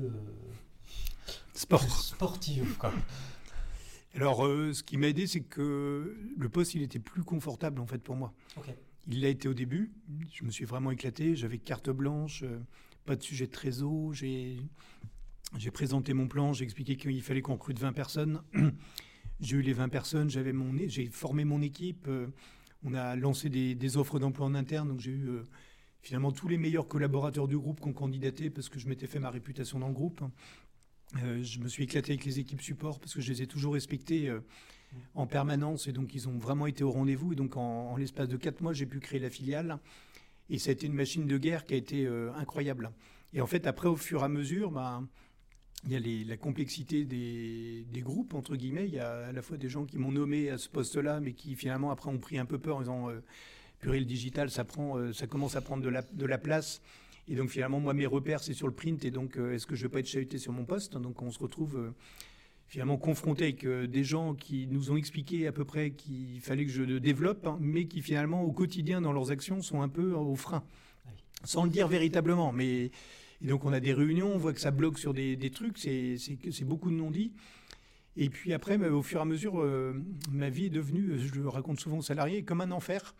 Sport. 1.55 1.83
sportive. 1.83 2.77
Quoi. 2.79 2.93
Alors, 4.15 4.43
ce 4.45 4.83
qui 4.83 4.99
m'a 4.99 5.09
aidé, 5.09 5.27
c'est 5.27 5.41
que 5.41 6.17
le 6.37 6.49
poste, 6.49 6.75
il 6.75 6.83
était 6.83 6.99
plus 6.99 7.23
confortable 7.23 7.81
en 7.81 7.87
fait 7.87 7.99
pour 7.99 8.17
moi. 8.17 8.35
Il 9.09 9.23
l'a 9.23 9.29
été 9.29 9.49
au 9.49 9.55
début. 9.55 9.93
Je 10.33 10.45
me 10.45 10.51
suis 10.51 10.65
vraiment 10.65 10.91
éclaté. 10.91 11.35
J'avais 11.35 11.59
carte 11.59 11.91
blanche, 11.91 12.43
euh, 12.43 12.61
pas 13.05 13.17
de 13.17 13.23
sujet 13.23 13.47
de 13.47 13.53
trésor. 13.53 14.13
J'ai, 14.13 14.59
j'ai 15.57 15.71
présenté 15.71 16.13
mon 16.13 16.29
plan. 16.29 16.53
J'ai 16.53 16.65
expliqué 16.65 16.97
qu'il 16.97 17.23
fallait 17.23 17.43
qu'on 17.43 17.55
recrute 17.55 17.79
20 17.79 17.93
personnes. 17.93 18.43
j'ai 19.41 19.57
eu 19.57 19.63
les 19.63 19.73
20 19.73 19.89
personnes. 19.89 20.31
J'avais 20.31 20.53
mon, 20.53 20.73
j'ai 20.87 21.07
formé 21.07 21.45
mon 21.45 21.63
équipe. 21.63 22.09
Euh, 22.85 22.89
on 22.89 22.95
a 22.95 23.17
lancé 23.17 23.49
des, 23.49 23.97
offres 23.97 24.19
d'emploi 24.19 24.47
en 24.47 24.55
interne. 24.55 24.89
Donc 24.89 25.01
j'ai 25.01 25.13
eu 25.13 25.29
euh, 25.29 25.43
finalement 26.01 26.33
tous 26.33 26.49
les 26.49 26.59
meilleurs 26.59 26.89
collaborateurs 26.89 27.49
du 27.49 27.59
groupe 27.59 27.81
qui 27.81 27.89
ont 27.89 27.93
candidaté 27.93 28.51
parce 28.51 28.69
que 28.69 28.79
je 28.79 28.89
m'étais 28.89 29.07
fait 29.07 29.19
ma 29.19 29.31
réputation 29.31 29.79
dans 29.79 29.89
le 29.89 29.95
groupe. 29.95 30.23
je 31.15 31.59
me 31.59 31.69
suis 31.69 31.85
éclaté 31.85 32.13
avec 32.13 32.25
les 32.25 32.39
équipes 32.39 32.63
support 32.63 32.99
parce 32.99 33.15
que 33.15 33.21
je 33.21 33.33
les 33.33 33.43
ai 33.43 33.47
toujours 33.47 33.75
respectées 33.75 34.35
en 35.15 35.27
permanence 35.27 35.87
et 35.87 35.93
donc 35.93 36.15
ils 36.15 36.29
ont 36.29 36.39
vraiment 36.39 36.67
été 36.67 36.85
au 36.85 36.91
rendez-vous. 36.91 37.33
Et 37.33 37.37
donc 37.37 37.57
en, 37.57 37.97
l'espace 37.97 38.29
de 38.29 38.37
quatre 38.37 38.61
mois, 38.61 38.73
j'ai 38.73 38.87
pu 38.87 39.01
créer 39.01 39.21
la 39.21 39.31
filiale 39.31 39.79
et 40.53 40.59
ça 40.59 40.71
a 40.71 40.73
été 40.73 40.87
une 40.87 40.95
machine 40.95 41.27
de 41.27 41.39
guerre 41.39 41.65
qui 41.65 41.75
a 41.75 41.77
été 41.77 42.07
euh, 42.07 42.33
incroyable. 42.35 42.93
Et 43.33 43.41
en 43.41 43.47
fait, 43.47 43.67
après, 43.67 43.89
au 43.89 43.97
fur 43.97 44.21
et 44.21 44.25
à 44.25 44.29
mesure, 44.29 44.71
bah, 44.71 45.03
il 45.85 45.93
y 45.93 46.25
a 46.25 46.29
la 46.29 46.37
complexité 46.37 47.05
des, 47.05 48.03
groupes, 48.03 48.35
entre 48.35 48.57
guillemets. 48.57 48.87
Il 48.87 48.95
y 48.95 49.01
a 49.01 49.27
à 49.27 49.33
la 49.33 49.43
fois 49.43 49.57
des 49.57 49.69
gens 49.69 49.85
qui 49.85 49.99
m'ont 49.99 50.13
nommé 50.13 50.51
à 50.51 50.59
ce 50.59 50.69
poste-là, 50.69 51.21
mais 51.21 51.33
qui 51.33 51.55
finalement, 51.57 51.91
après, 51.91 52.11
ont 52.11 52.19
pris 52.19 52.39
un 52.39 52.47
peu 52.47 52.59
peur 52.59 52.77
en 52.77 52.81
disant 52.81 53.11
euh, 53.11 53.21
purée, 53.81 53.99
le 53.99 54.07
digital, 54.07 54.51
ça, 54.51 54.65
prend, 54.65 54.97
euh, 54.97 55.13
ça 55.13 55.27
commence 55.27 55.57
à 55.57 55.61
prendre 55.61 55.83
de 55.83 55.89
la, 55.89 56.03
de 56.03 56.27
la 56.27 56.39
place. 56.39 56.83
Et 57.29 57.35
donc, 57.35 57.51
finalement, 57.51 57.81
moi, 57.81 57.95
mes 57.95 58.07
repères, 58.07 58.43
c'est 58.43 58.55
sur 58.55 58.67
le 58.67 58.75
print. 58.75 59.05
Et 59.05 59.11
donc, 59.11 59.37
est-ce 59.37 59.67
que 59.67 59.75
je 59.75 59.83
ne 59.83 59.89
vais 59.89 59.93
pas 59.93 59.99
être 60.01 60.09
chahuté 60.09 60.39
sur 60.39 60.53
mon 60.53 60.65
poste? 60.65 60.97
Donc, 60.97 61.23
on 61.23 61.31
se 61.31 61.39
retrouve 61.39 61.93
finalement 62.73 62.97
confronté 62.97 63.45
avec 63.45 63.65
euh, 63.65 63.87
des 63.87 64.03
gens 64.03 64.35
qui 64.35 64.67
nous 64.67 64.91
ont 64.91 64.97
expliqué 64.97 65.47
à 65.47 65.53
peu 65.53 65.63
près 65.63 65.91
qu'il 65.91 66.41
fallait 66.41 66.65
que 66.65 66.73
je 66.73 66.83
développe, 66.83 67.47
hein, 67.47 67.59
mais 67.61 67.85
qui 67.85 68.01
finalement 68.01 68.45
au 68.45 68.51
quotidien 68.51 69.03
dans 69.03 69.13
leurs 69.13 69.31
actions 69.31 69.61
sont 69.61 69.83
un 69.83 69.91
peu 69.91 70.15
au 70.15 70.35
frein, 70.37 70.65
sans 71.45 71.65
le 71.65 71.71
dire 71.71 71.87
véritablement. 71.87 72.51
Mais 72.51 72.91
et 73.43 73.47
donc 73.47 73.65
on 73.65 73.73
a 73.73 73.81
des 73.81 73.93
réunions, 73.93 74.33
on 74.33 74.39
voit 74.39 74.53
que 74.53 74.61
ça 74.61 74.71
bloque 74.71 74.99
sur 74.99 75.13
des, 75.13 75.51
trucs, 75.51 75.79
c'est 75.79 76.65
beaucoup 76.65 76.91
de 76.91 76.97
non-dits. 76.97 77.33
Et 78.17 78.29
puis 78.29 78.53
après, 78.53 78.77
bah, 78.79 78.91
au 78.91 79.03
fur 79.03 79.19
et 79.19 79.23
à 79.23 79.25
mesure, 79.25 79.61
euh, 79.61 79.95
ma 80.31 80.51
vie 80.51 80.67
est 80.67 80.71
devenue, 80.71 81.19
je 81.19 81.35
le 81.35 81.49
raconte 81.49 81.81
souvent 81.81 81.99
aux 81.99 82.03
salariés, 82.03 82.45
comme 82.45 82.61
un 82.61 82.71
enfer. 82.71 83.15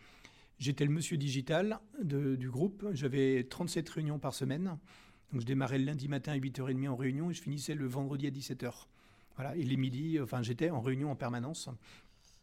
J'étais 0.59 0.85
le 0.85 0.91
monsieur 0.91 1.17
digital 1.17 1.79
du 2.03 2.49
groupe, 2.49 2.85
j'avais 2.93 3.43
37 3.43 3.89
réunions 3.89 4.19
par 4.19 4.33
semaine. 4.33 4.77
Donc 5.31 5.41
je 5.41 5.45
démarrais 5.45 5.79
le 5.79 5.85
lundi 5.85 6.07
matin 6.07 6.33
à 6.33 6.37
8h30 6.37 6.87
en 6.89 6.95
réunion 6.95 7.31
et 7.31 7.33
je 7.33 7.41
finissais 7.41 7.73
le 7.73 7.87
vendredi 7.87 8.27
à 8.27 8.29
17h. 8.29 8.71
Voilà, 9.35 9.55
et 9.55 9.63
les 9.63 9.77
midis, 9.77 10.19
enfin, 10.21 10.43
j'étais 10.43 10.69
en 10.69 10.79
réunion 10.79 11.09
en 11.09 11.15
permanence. 11.15 11.69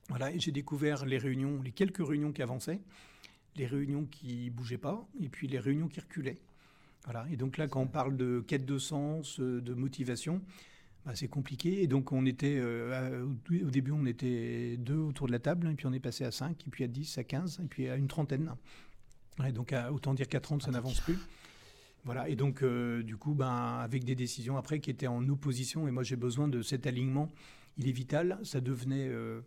Voilà, 0.08 0.32
et 0.32 0.40
j'ai 0.40 0.50
découvert 0.50 1.06
les 1.06 1.18
réunions, 1.18 1.62
les 1.62 1.70
quelques 1.70 2.04
réunions 2.04 2.32
qui 2.32 2.42
avançaient, 2.42 2.80
les 3.54 3.66
réunions 3.66 4.06
qui 4.06 4.50
bougeaient 4.50 4.76
pas, 4.76 5.08
et 5.22 5.28
puis 5.28 5.46
les 5.46 5.60
réunions 5.60 5.86
qui 5.86 6.00
reculaient. 6.00 6.40
Voilà, 7.04 7.26
et 7.30 7.36
donc 7.36 7.56
là, 7.56 7.66
quand 7.66 7.80
on 7.80 7.86
parle 7.86 8.16
de 8.16 8.40
quête 8.46 8.66
de 8.66 8.78
sens, 8.78 9.40
euh, 9.40 9.60
de 9.60 9.74
motivation, 9.74 10.42
bah, 11.06 11.12
c'est 11.14 11.28
compliqué. 11.28 11.82
Et 11.82 11.86
donc, 11.86 12.12
on 12.12 12.26
était, 12.26 12.58
euh, 12.58 13.24
au 13.24 13.70
début, 13.70 13.92
on 13.92 14.04
était 14.04 14.76
deux 14.76 14.98
autour 14.98 15.26
de 15.26 15.32
la 15.32 15.38
table, 15.38 15.68
et 15.70 15.74
puis 15.74 15.86
on 15.86 15.92
est 15.92 16.00
passé 16.00 16.24
à 16.24 16.30
cinq, 16.30 16.66
et 16.66 16.70
puis 16.70 16.84
à 16.84 16.88
dix, 16.88 17.16
à 17.18 17.24
quinze, 17.24 17.60
et 17.62 17.66
puis 17.66 17.88
à 17.88 17.96
une 17.96 18.08
trentaine. 18.08 18.54
Et 19.46 19.52
donc, 19.52 19.74
autant 19.90 20.12
dire 20.12 20.28
qu'à 20.28 20.40
30, 20.40 20.62
ça 20.62 20.70
n'avance 20.70 21.00
plus. 21.00 21.18
Voilà, 22.04 22.28
et 22.28 22.36
donc 22.36 22.62
euh, 22.62 23.02
du 23.02 23.16
coup, 23.16 23.34
ben, 23.34 23.78
avec 23.82 24.04
des 24.04 24.14
décisions 24.14 24.56
après 24.56 24.80
qui 24.80 24.90
étaient 24.90 25.06
en 25.06 25.28
opposition, 25.28 25.86
et 25.86 25.90
moi 25.90 26.02
j'ai 26.02 26.16
besoin 26.16 26.48
de 26.48 26.62
cet 26.62 26.86
alignement, 26.86 27.28
il 27.76 27.88
est 27.88 27.92
vital, 27.92 28.38
ça 28.42 28.62
devenait 28.62 29.08
euh, 29.08 29.42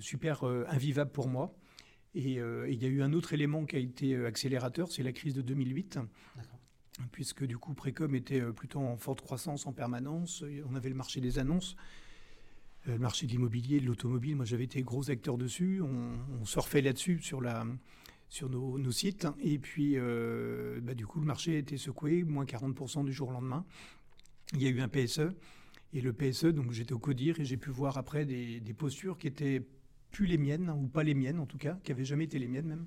super 0.00 0.44
invivable 0.44 1.10
pour 1.10 1.28
moi. 1.28 1.54
Et 2.14 2.38
il 2.68 2.82
y 2.82 2.86
a 2.86 2.88
eu 2.88 3.02
un 3.02 3.12
autre 3.12 3.34
élément 3.34 3.66
qui 3.66 3.76
a 3.76 3.78
été 3.78 4.16
accélérateur, 4.24 4.90
c'est 4.90 5.02
la 5.02 5.12
crise 5.12 5.34
de 5.34 5.42
2008. 5.42 5.98
Puisque 7.12 7.44
du 7.44 7.58
coup, 7.58 7.74
Précom 7.74 8.14
était 8.14 8.40
plutôt 8.52 8.80
en 8.80 8.96
forte 8.96 9.20
croissance 9.20 9.66
en 9.66 9.72
permanence. 9.72 10.42
On 10.70 10.74
avait 10.74 10.88
le 10.88 10.94
marché 10.94 11.20
des 11.20 11.38
annonces, 11.38 11.76
le 12.86 12.98
marché 12.98 13.26
de 13.26 13.32
l'immobilier, 13.32 13.80
de 13.80 13.86
l'automobile. 13.86 14.36
Moi, 14.36 14.46
j'avais 14.46 14.64
été 14.64 14.82
gros 14.82 15.10
acteur 15.10 15.36
dessus. 15.36 15.82
On, 15.82 16.44
surfait 16.44 16.80
là-dessus 16.80 17.20
sur 17.20 17.40
la, 17.42 17.66
sur 18.28 18.48
nos, 18.48 18.90
sites. 18.92 19.26
Et 19.40 19.58
puis, 19.58 19.94
euh, 19.96 20.80
bah, 20.82 20.94
du 20.94 21.06
coup, 21.06 21.20
le 21.20 21.26
marché 21.26 21.56
a 21.56 21.58
été 21.58 21.76
secoué, 21.76 22.24
moins 22.24 22.44
40% 22.44 23.04
du 23.04 23.12
jour 23.12 23.28
au 23.28 23.32
lendemain. 23.32 23.64
Il 24.54 24.62
y 24.62 24.66
a 24.66 24.70
eu 24.70 24.80
un 24.80 24.88
PSE. 24.88 25.32
Et 25.92 26.00
le 26.00 26.12
PSE, 26.12 26.46
donc 26.46 26.72
j'étais 26.72 26.92
au 26.92 26.98
CODIR 26.98 27.40
et 27.40 27.44
j'ai 27.44 27.56
pu 27.56 27.70
voir 27.70 27.96
après 27.96 28.26
des, 28.26 28.60
postures 28.76 29.18
qui 29.18 29.28
étaient 29.28 29.62
plus 30.10 30.26
les 30.26 30.36
miennes, 30.36 30.70
ou 30.70 30.88
pas 30.88 31.02
les 31.02 31.14
miennes 31.14 31.38
en 31.38 31.46
tout 31.46 31.58
cas, 31.58 31.78
qui 31.84 31.90
n'avaient 31.90 32.04
jamais 32.04 32.24
été 32.24 32.38
les 32.38 32.48
miennes 32.48 32.66
même. 32.66 32.86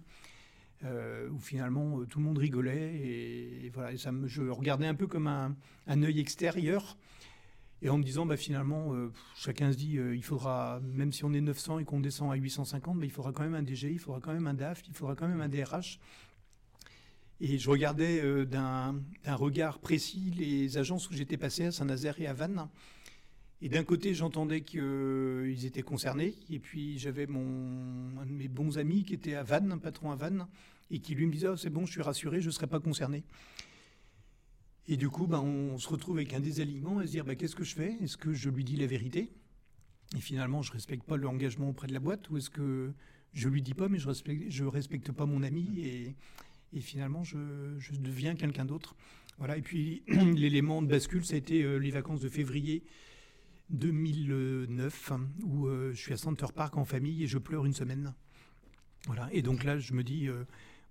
Euh, 0.86 1.28
où 1.30 1.40
finalement 1.40 2.00
euh, 2.00 2.06
tout 2.06 2.20
le 2.20 2.26
monde 2.26 2.38
rigolait 2.38 2.96
et, 2.96 3.70
voilà, 3.74 3.98
ça 3.98 4.14
me, 4.14 4.30
je 4.30 4.44
regardais 4.44 4.88
un 4.88 4.96
peu 4.96 5.08
comme 5.08 5.28
un, 5.28 5.58
un 5.88 6.04
œil 6.04 6.22
extérieur 6.22 6.96
et 7.82 7.90
en 7.90 7.98
me 7.98 8.04
disant, 8.04 8.26
bah, 8.26 8.36
finalement, 8.36 8.94
euh, 8.94 9.12
chacun 9.36 9.72
se 9.72 9.78
dit, 9.78 9.98
euh, 9.98 10.16
il 10.16 10.24
faudra, 10.24 10.82
même 10.84 11.14
si 11.14 11.24
on 11.24 11.32
est 11.34 11.42
900 11.42 11.80
et 11.80 11.86
qu'on 11.86 12.02
descend 12.02 12.32
à 12.32 12.36
850, 12.36 13.00
bah, 13.00 13.06
il 13.06 13.12
faudra 13.12 13.32
quand 13.32 13.44
même 13.44 13.56
un 13.56 13.64
DG, 13.64 13.90
il 13.92 14.00
faudra 14.00 14.20
quand 14.20 14.34
même 14.34 14.48
un 14.48 14.54
DAF, 14.54 14.84
il 14.88 14.94
faudra 14.94 15.16
quand 15.16 15.28
même 15.28 15.42
un 15.42 15.48
DRH. 15.48 16.00
Et 17.42 17.58
je 17.58 17.70
regardais 17.70 18.22
euh, 18.22 18.44
d'un 18.44 19.02
regard 19.26 19.80
précis 19.80 20.34
les 20.36 20.78
agences 20.78 21.10
où 21.10 21.14
j'étais 21.14 21.38
passé 21.38 21.66
à 21.66 21.72
Saint-Nazaire 21.72 22.20
et 22.20 22.28
à 22.28 22.34
Vannes. 22.34 22.68
Et 23.62 23.68
d'un 23.70 23.84
côté, 23.84 24.14
j'entendais 24.14 24.62
qu'ils 24.62 25.66
étaient 25.66 25.82
concernés. 25.82 26.36
Et 26.50 26.60
puis, 26.60 26.98
j'avais 26.98 27.28
mon, 27.28 28.18
un 28.20 28.26
de 28.26 28.32
mes 28.32 28.48
bons 28.48 28.78
amis 28.78 29.04
qui 29.04 29.14
était 29.14 29.36
à 29.36 29.44
Vannes, 29.44 29.72
un 29.74 29.78
patron 29.78 30.12
à 30.12 30.16
Vannes, 30.16 30.48
et 30.92 31.00
qui 31.00 31.14
lui 31.14 31.26
me 31.26 31.32
disait, 31.32 31.50
oh, 31.50 31.58
c'est 31.58 31.70
bon, 31.70 31.86
je 31.86 31.92
suis 31.92 32.02
rassuré, 32.02 32.40
je 32.42 32.48
ne 32.48 32.52
serai 32.52 32.68
pas 32.68 32.80
concerné. 32.80 33.24
Et 34.88 34.98
du 34.98 35.10
coup, 35.10 35.28
ben, 35.28 35.40
on 35.40 35.78
se 35.78 35.88
retrouve 35.88 36.18
avec 36.18 36.34
un 36.34 36.40
désalignement 36.40 37.00
et 37.02 37.06
se 37.06 37.12
dire 37.12 37.26
ben, 37.26 37.36
qu'est-ce 37.36 37.56
que 37.56 37.64
je 37.64 37.76
fais? 37.76 37.96
Est-ce 38.02 38.18
que 38.18 38.34
je 38.34 38.50
lui 38.50 38.64
dis 38.64 38.76
la 38.76 38.88
vérité? 38.88 39.30
Et 40.18 40.20
finalement, 40.22 40.64
je 40.64 40.72
ne 40.72 40.74
respecte 40.74 41.04
pas 41.04 41.16
l'engagement 41.16 41.70
auprès 41.70 41.86
de 41.86 41.94
la 41.94 42.00
boîte 42.00 42.28
Ou 42.32 42.38
est-ce 42.38 42.50
que 42.50 42.92
je 43.34 43.50
lui 43.50 43.62
dis 43.62 43.76
pas, 43.76 43.88
mais 43.88 44.00
je 44.00 44.06
ne 44.06 44.10
respecte, 44.10 44.50
je 44.50 44.64
respecte 44.64 45.12
pas 45.12 45.28
mon 45.28 45.44
ami 45.44 45.80
et, 45.80 46.16
et 46.74 46.80
finalement, 46.80 47.24
je, 47.24 47.38
je 47.78 47.92
deviens 47.98 48.34
quelqu'un 48.36 48.66
d'autre 48.66 48.96
Voilà. 49.38 49.58
Et 49.58 49.62
puis, 49.62 50.02
l'élément 50.08 50.82
de 50.82 50.88
bascule, 50.88 51.24
ça 51.24 51.36
a 51.36 51.38
été 51.38 51.62
euh, 51.62 51.78
les 51.78 51.92
vacances 51.92 52.22
de 52.22 52.30
février 52.30 52.84
2009, 53.72 55.12
où 55.44 55.68
euh, 55.68 55.92
je 55.94 55.98
suis 55.98 56.14
à 56.14 56.18
Center 56.18 56.48
Park 56.54 56.78
en 56.78 56.86
famille 56.86 57.24
et 57.24 57.28
je 57.28 57.38
pleure 57.38 57.66
une 57.66 57.74
semaine. 57.74 58.14
Voilà. 59.06 59.30
Et 59.32 59.42
donc 59.42 59.64
là, 59.64 59.78
je 59.80 59.94
me 59.94 60.04
dis. 60.04 60.28
Euh, 60.28 60.44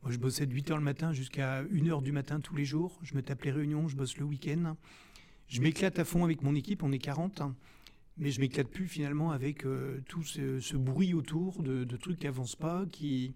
moi, 0.02 0.12
je 0.12 0.18
bossais 0.18 0.46
de 0.46 0.54
8h 0.54 0.76
le 0.76 0.80
matin 0.80 1.12
jusqu'à 1.12 1.64
1h 1.64 2.02
du 2.04 2.12
matin 2.12 2.38
tous 2.38 2.54
les 2.54 2.64
jours. 2.64 3.00
Je 3.02 3.16
me 3.16 3.22
tape 3.22 3.42
les 3.42 3.50
réunions, 3.50 3.88
je 3.88 3.96
bosse 3.96 4.16
le 4.16 4.24
week-end. 4.24 4.76
Je 5.48 5.60
m'éclate 5.60 5.98
à 5.98 6.04
fond 6.04 6.22
avec 6.22 6.42
mon 6.42 6.54
équipe, 6.54 6.84
on 6.84 6.92
est 6.92 7.00
40. 7.00 7.42
Mais 8.16 8.30
je 8.30 8.40
m'éclate 8.40 8.68
plus 8.68 8.86
finalement 8.86 9.32
avec 9.32 9.66
euh, 9.66 10.00
tout 10.08 10.22
ce, 10.22 10.76
bruit 10.76 11.14
autour 11.14 11.62
de, 11.64 11.84
trucs 11.96 12.20
qui 12.20 12.28
avancent 12.28 12.56
pas, 12.56 12.86
qui 12.86 13.34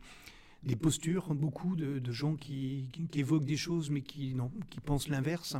des 0.62 0.76
postures, 0.76 1.34
beaucoup 1.34 1.74
de, 1.74 2.12
gens 2.12 2.36
qui, 2.36 2.88
évoquent 3.14 3.44
des 3.44 3.56
choses 3.56 3.90
mais 3.90 4.02
qui 4.02 4.36
pensent 4.84 5.08
l'inverse. 5.08 5.56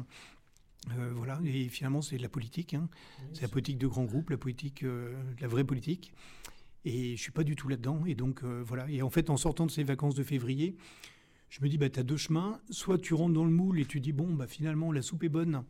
Euh, 0.91 1.13
voilà, 1.15 1.41
et 1.45 1.69
finalement 1.69 2.03
c'est 2.03 2.17
de 2.17 2.23
la 2.23 2.29
politique, 2.29 2.75
hein. 2.75 2.89
c'est 3.33 3.43
la 3.43 3.49
politique 3.49 3.79
de 3.79 3.87
grands 3.87 4.05
groupes, 4.05 4.31
la 4.31 4.37
politique, 4.37 4.83
euh, 4.83 5.15
la 5.41 5.47
vraie 5.47 5.65
politique. 5.65 6.13
Et 6.85 7.17
je 7.17 7.23
suis 7.23 7.33
pas 7.33 7.45
du 7.45 7.57
tout 7.57 7.69
là-dedans. 7.69 8.05
Et 8.07 8.15
donc, 8.15 8.43
euh, 8.43 8.63
voilà. 8.67 8.89
Et 8.91 9.03
en 9.03 9.11
fait, 9.11 9.31
en 9.31 9.37
sortant 9.37 9.67
de 9.67 9.71
ces 9.71 9.85
vacances 9.85 10.15
de 10.15 10.23
février, 10.23 10.77
je 11.49 11.63
me 11.63 11.69
dis, 11.69 11.79
bah, 11.79 11.89
tu 11.89 12.01
as 12.01 12.03
deux 12.03 12.17
chemins. 12.17 12.61
Soit 12.71 12.99
tu 12.99 13.15
rentres 13.15 13.35
dans 13.35 13.45
le 13.45 13.51
moule 13.51 13.79
et 13.79 13.85
tu 13.85 14.01
dis, 14.01 14.13
bon, 14.13 14.33
bah, 14.35 14.47
finalement, 14.47 14.91
la 14.91 15.03
soupe 15.03 15.23
est 15.25 15.29
bonne. 15.29 15.65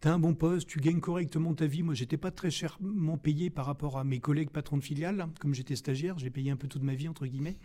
tu 0.00 0.08
as 0.08 0.14
un 0.14 0.18
bon 0.18 0.34
poste, 0.34 0.68
tu 0.68 0.80
gagnes 0.80 1.00
correctement 1.00 1.54
ta 1.54 1.66
vie. 1.66 1.82
Moi, 1.82 1.94
j'étais 1.94 2.16
pas 2.16 2.30
très 2.30 2.50
chèrement 2.50 3.18
payé 3.18 3.50
par 3.50 3.66
rapport 3.66 3.98
à 3.98 4.04
mes 4.04 4.20
collègues 4.20 4.50
patrons 4.50 4.78
de 4.78 4.82
filiales. 4.82 5.28
Comme 5.40 5.54
j'étais 5.54 5.76
stagiaire, 5.76 6.18
j'ai 6.18 6.30
payé 6.30 6.50
un 6.50 6.56
peu 6.56 6.68
toute 6.68 6.82
ma 6.82 6.94
vie, 6.94 7.08
entre 7.08 7.26
guillemets. 7.26 7.58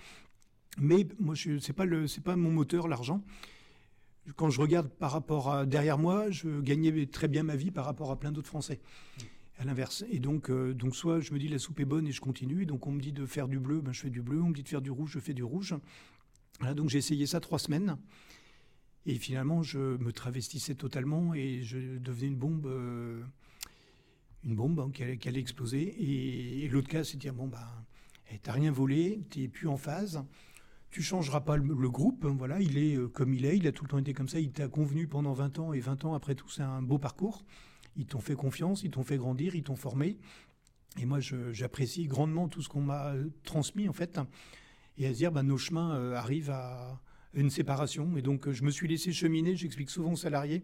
Mais 0.78 1.08
moi, 1.20 1.36
ce 1.36 1.52
n'est 1.52 1.74
pas, 1.74 1.86
pas 2.24 2.36
mon 2.36 2.52
moteur, 2.52 2.90
l'argent. 2.90 3.24
Quand 4.36 4.50
je 4.50 4.60
regarde 4.60 4.90
par 4.90 5.12
rapport 5.12 5.66
derrière 5.68 5.98
moi, 5.98 6.32
je 6.32 6.60
gagnais 6.62 7.06
très 7.06 7.28
bien 7.28 7.44
ma 7.44 7.56
vie 7.56 7.72
par 7.72 7.86
rapport 7.86 8.12
à 8.12 8.20
plein 8.20 8.32
d'autres 8.32 8.48
Français. 8.48 8.80
À 9.58 9.64
l'inverse. 9.64 10.04
Et 10.10 10.20
donc, 10.20 10.50
euh, 10.50 10.74
donc, 10.74 10.96
soit 10.96 11.22
je 11.22 11.34
me 11.34 11.40
dis 11.40 11.48
la 11.48 11.60
soupe 11.60 11.80
est 11.80 11.86
bonne 11.86 12.08
et 12.08 12.12
je 12.12 12.20
continue. 12.20 12.64
Et 12.64 12.66
donc, 12.66 12.88
on 12.88 12.92
me 12.92 13.00
dit 13.00 13.14
de 13.14 13.26
faire 13.26 13.48
du 13.48 13.58
bleu, 13.58 13.80
ben, 13.80 13.94
je 13.94 14.02
fais 14.02 14.10
du 14.10 14.22
bleu. 14.22 14.42
On 14.42 14.50
me 14.50 14.54
dit 14.54 14.64
de 14.64 14.68
faire 14.68 14.82
du 14.82 14.92
rouge, 14.92 15.12
je 15.14 15.20
fais 15.20 15.34
du 15.34 15.44
rouge. 15.44 15.76
Donc, 16.76 16.90
j'ai 16.90 16.98
essayé 16.98 17.26
ça 17.26 17.40
trois 17.40 17.60
semaines. 17.60 17.98
Et 19.06 19.16
finalement, 19.16 19.62
je 19.62 19.98
me 19.98 20.12
travestissais 20.12 20.76
totalement 20.76 21.34
et 21.34 21.62
je 21.62 21.98
devenais 22.00 22.28
une 22.28 22.36
bombe, 22.36 22.66
euh, 22.66 23.22
une 24.44 24.56
bombe 24.56 24.80
hein, 24.80 24.92
qui, 24.92 25.04
allait, 25.04 25.40
exploser. 25.40 25.96
Et, 26.64 26.68
l'autre 26.68 26.90
cas, 26.90 27.04
c'est 27.04 27.16
de 27.16 27.22
dire 27.22 27.34
bon, 27.34 27.48
ben, 27.48 27.60
bah, 27.60 28.38
t'as 28.42 28.52
rien 28.52 28.72
volé, 28.72 29.22
t'es 29.30 29.48
plus 29.48 29.68
en 29.68 29.78
phase. 29.78 30.24
Tu 30.96 31.04
changeras 31.04 31.42
pas 31.42 31.58
le, 31.58 31.90
groupe, 31.90 32.24
hein, 32.24 32.34
voilà, 32.38 32.62
il 32.62 32.78
est 32.78 32.96
euh, 32.96 33.10
comme 33.10 33.34
il 33.34 33.44
est, 33.44 33.58
il 33.58 33.68
a 33.68 33.74
tout 33.74 33.84
le 33.84 33.90
temps 33.90 33.98
été 33.98 34.14
comme 34.14 34.30
ça, 34.30 34.40
il 34.40 34.54
t'a 34.54 34.70
convenu 34.70 35.08
pendant 35.08 35.34
20 35.34 35.60
ans, 35.60 35.74
et 35.74 35.82
20 35.82 36.06
ans 36.06 36.14
après 36.14 36.36
tout, 36.36 36.48
c'est 36.48 36.62
un 36.62 36.82
beau 36.82 36.98
parcours. 36.98 37.44
Ils 37.98 38.06
t'ont 38.06 38.22
fait 38.22 38.36
confiance, 38.36 38.84
ils 38.84 38.92
t'ont 38.92 39.04
fait 39.04 39.18
grandir, 39.18 39.56
ils 39.56 39.64
t'ont 39.64 39.76
formé. 39.76 40.18
Et 40.98 41.06
moi, 41.06 41.20
j'apprécie 41.20 42.08
grandement 42.08 42.48
tout 42.48 42.62
ce 42.62 42.70
qu'on 42.70 42.80
m'a 42.80 43.08
euh, 43.08 43.28
transmis, 43.44 43.90
en 43.90 43.92
fait. 43.92 44.22
Et 44.98 45.06
à 45.06 45.12
se 45.12 45.18
dire, 45.18 45.34
bah, 45.34 45.44
nos 45.44 45.58
chemins 45.58 45.98
euh, 45.98 46.16
arrivent 46.16 46.52
à 46.52 47.02
une 47.34 47.50
séparation. 47.50 48.16
Et 48.16 48.22
donc, 48.22 48.50
je 48.50 48.64
me 48.64 48.72
suis 48.72 48.88
laissé 48.88 49.12
cheminer, 49.12 49.58
j'explique 49.58 49.90
souvent 49.90 50.14
aux 50.14 50.16
salariés. 50.16 50.64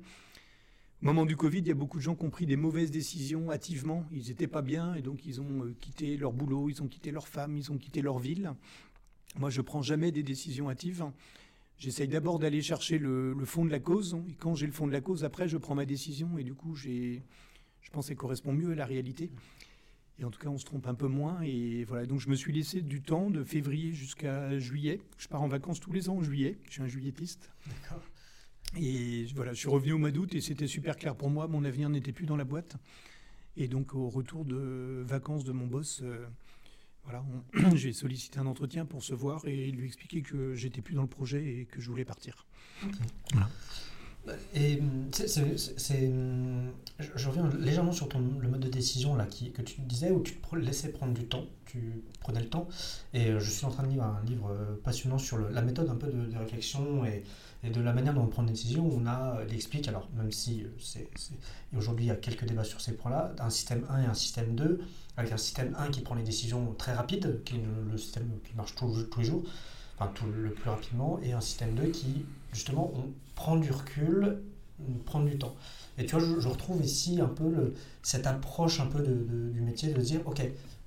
Au 1.02 1.08
moment 1.08 1.26
du 1.26 1.36
Covid, 1.36 1.60
il 1.60 1.68
y 1.68 1.72
a 1.72 1.76
beaucoup 1.76 1.98
de 1.98 2.04
gens 2.04 2.16
qui 2.16 2.24
ont 2.24 2.30
pris 2.30 2.46
des 2.46 2.56
mauvaises 2.56 2.92
décisions 2.92 3.52
hâtivement. 3.52 4.06
Ils 4.14 4.30
n'étaient 4.30 4.48
pas 4.48 4.62
bien 4.62 4.94
et 4.94 5.02
donc 5.02 5.26
ils 5.26 5.42
ont 5.42 5.74
quitté 5.82 6.16
leur 6.16 6.32
boulot, 6.32 6.70
ils 6.70 6.82
ont 6.82 6.88
quitté 6.88 7.12
leur 7.12 7.28
femme, 7.28 7.58
ils 7.58 7.70
ont 7.70 7.78
quitté 7.78 8.02
leur 8.02 8.18
ville. 8.18 8.54
Moi, 9.40 9.50
je 9.50 9.62
prends 9.62 9.82
jamais 9.82 10.12
des 10.12 10.24
décisions 10.24 10.70
hâtives. 10.70 11.06
J'essaye 11.78 12.08
d'abord 12.08 12.38
d'aller 12.38 12.62
chercher 12.62 13.00
le, 13.00 13.36
fond 13.46 13.66
de 13.66 13.72
la 13.72 13.80
cause. 13.80 14.18
Et 14.30 14.34
quand 14.34 14.56
j'ai 14.56 14.68
le 14.68 14.72
fond 14.72 14.88
de 14.88 14.92
la 14.92 15.02
cause, 15.02 15.24
après, 15.24 15.48
je 15.48 15.58
prends 15.58 15.76
ma 15.76 15.86
décision. 15.86 16.38
Et 16.38 16.44
du 16.44 16.54
coup, 16.54 16.76
j'ai, 16.76 17.24
je 17.82 17.90
pense 17.90 18.08
qu'elle 18.08 18.18
correspond 18.18 18.54
mieux 18.54 18.72
à 18.72 18.76
la 18.76 18.86
réalité. 18.86 19.32
Et 20.20 20.26
en 20.26 20.30
tout 20.30 20.40
cas, 20.40 20.50
on 20.50 20.58
se 20.58 20.66
trompe 20.66 20.86
un 20.88 20.94
peu 20.94 21.08
moins. 21.08 21.42
Et 21.42 21.84
voilà, 21.86 22.06
donc 22.06 22.20
je 22.20 22.30
me 22.30 22.36
suis 22.36 22.54
laissé 22.54 22.82
du 22.82 23.02
temps 23.02 23.30
de 23.30 23.44
février 23.44 23.94
jusqu'à 23.94 24.60
juillet. 24.60 25.00
Je 25.18 25.28
pars 25.28 25.42
en 25.42 25.48
vacances 25.48 25.80
tous 25.80 25.92
les 25.92 26.10
ans 26.10 26.18
en 26.18 26.24
juillet. 26.24 26.60
Je 26.68 26.74
suis 26.74 26.82
un 26.84 26.88
juillettiste. 26.88 27.50
D'accord. 27.66 28.04
Et 28.80 29.26
voilà, 29.36 29.54
je 29.54 29.60
suis 29.60 29.70
revenu 29.70 29.94
au 29.94 29.98
mois 29.98 30.12
d'août 30.12 30.34
et 30.36 30.42
c'était 30.42 30.68
super 30.68 30.96
clair 30.96 31.16
pour 31.16 31.30
moi. 31.30 31.48
Mon 31.48 31.66
avenir 31.66 31.90
n'était 31.90 32.14
plus 32.14 32.26
dans 32.26 32.38
la 32.38 32.46
boîte. 32.46 32.78
Et 33.58 33.68
donc, 33.68 33.96
au 33.96 34.10
retour 34.10 34.46
de 34.46 35.04
vacances 35.06 35.44
de 35.44 35.52
mon 35.52 35.68
boss, 35.68 36.02
euh, 36.04 36.26
voilà, 37.04 37.24
j'ai 37.76 37.94
sollicité 37.94 38.40
un 38.40 38.46
entretien 38.46 38.86
pour 38.86 39.04
se 39.04 39.14
voir 39.14 39.46
et 39.46 39.72
lui 39.72 39.86
expliquer 39.86 40.22
que 40.22 40.56
j'étais 40.56 40.82
plus 40.82 40.96
dans 40.96 41.02
le 41.02 41.08
projet 41.08 41.44
et 41.46 41.66
que 41.66 41.82
je 41.82 41.90
voulais 41.90 42.06
partir. 42.06 42.46
Et 44.54 44.80
c'est, 45.12 46.12
je 47.00 47.28
reviens 47.28 47.50
légèrement 47.60 47.92
sur 47.92 48.08
ton, 48.08 48.22
le 48.40 48.48
mode 48.50 48.60
de 48.60 48.70
décision 48.70 49.16
là, 49.16 49.26
qui, 49.26 49.52
que 49.52 49.64
tu 49.64 49.82
disais 49.82 50.12
où 50.12 50.22
tu 50.22 50.36
te 50.36 50.56
laissais 50.56 50.90
prendre 50.90 51.14
du 51.14 51.26
temps, 51.26 51.46
tu 51.66 52.04
prenais 52.20 52.42
le 52.42 52.48
temps. 52.48 52.68
Et 53.14 53.30
euh, 53.30 53.40
je 53.40 53.50
suis 53.50 53.66
en 53.66 53.72
train 53.72 53.84
de 53.84 53.90
lire 53.90 54.04
un 54.04 54.22
livre 54.26 54.52
euh, 54.52 54.80
passionnant 54.84 55.18
sur 55.18 55.40
la 55.40 55.62
méthode 55.64 55.90
un 55.90 55.96
peu 55.96 56.08
de, 56.08 56.38
réflexion 56.38 57.04
et, 57.04 57.24
et, 57.64 57.72
de 57.72 57.82
la 57.82 57.94
manière 57.94 58.14
dont 58.14 58.22
on 58.22 58.28
prend 58.28 58.44
des 58.44 58.52
décisions. 58.52 58.88
On 58.94 59.08
a, 59.08 59.38
euh, 59.38 59.46
il 59.50 59.56
explique, 59.56 59.88
alors 59.88 60.08
même 60.16 60.32
si 60.32 60.68
c'est, 60.80 61.10
aujourd'hui 61.76 62.06
il 62.06 62.10
y 62.10 62.12
a 62.12 62.16
quelques 62.16 62.46
débats 62.46 62.64
sur 62.64 62.80
ces 62.80 62.96
points-là, 62.96 63.34
un 63.40 63.50
système 63.50 63.86
1 63.90 64.04
et 64.04 64.06
un 64.06 64.14
système 64.14 64.54
2 64.54 64.82
avec 65.18 65.32
un 65.32 65.38
système 65.38 65.76
1 65.78 65.90
qui 65.90 66.02
prend 66.02 66.16
les 66.16 66.24
décisions 66.24 66.74
très 66.78 66.94
rapides, 66.94 67.42
qui 67.44 67.56
est 67.56 67.64
le, 67.92 67.98
système 67.98 68.30
qui 68.48 68.56
marche 68.56 68.76
tous 68.76 69.06
les 69.18 69.24
jours, 69.24 69.44
enfin 69.98 70.12
tout 70.14 70.26
le 70.26 70.52
plus 70.52 70.70
rapidement, 70.70 71.20
et 71.22 71.34
un 71.34 71.42
système 71.42 71.76
2 71.76 71.88
qui, 71.88 72.26
justement, 72.54 72.94
prend 73.36 73.58
du 73.58 73.72
recul, 73.72 74.42
prend 75.06 75.22
du 75.22 75.38
temps. 75.38 75.56
Et 75.98 76.06
tu 76.06 76.16
vois, 76.16 76.40
je, 76.40 76.48
retrouve 76.48 76.84
ici 76.84 77.20
un 77.22 77.28
peu 77.28 77.74
cette 78.02 78.26
approche 78.26 78.80
un 78.80 78.88
peu 78.88 79.02
de, 79.02 79.50
du 79.52 79.62
métier 79.62 79.94
de 79.94 80.02
dire, 80.02 80.22
ok, 80.26 80.42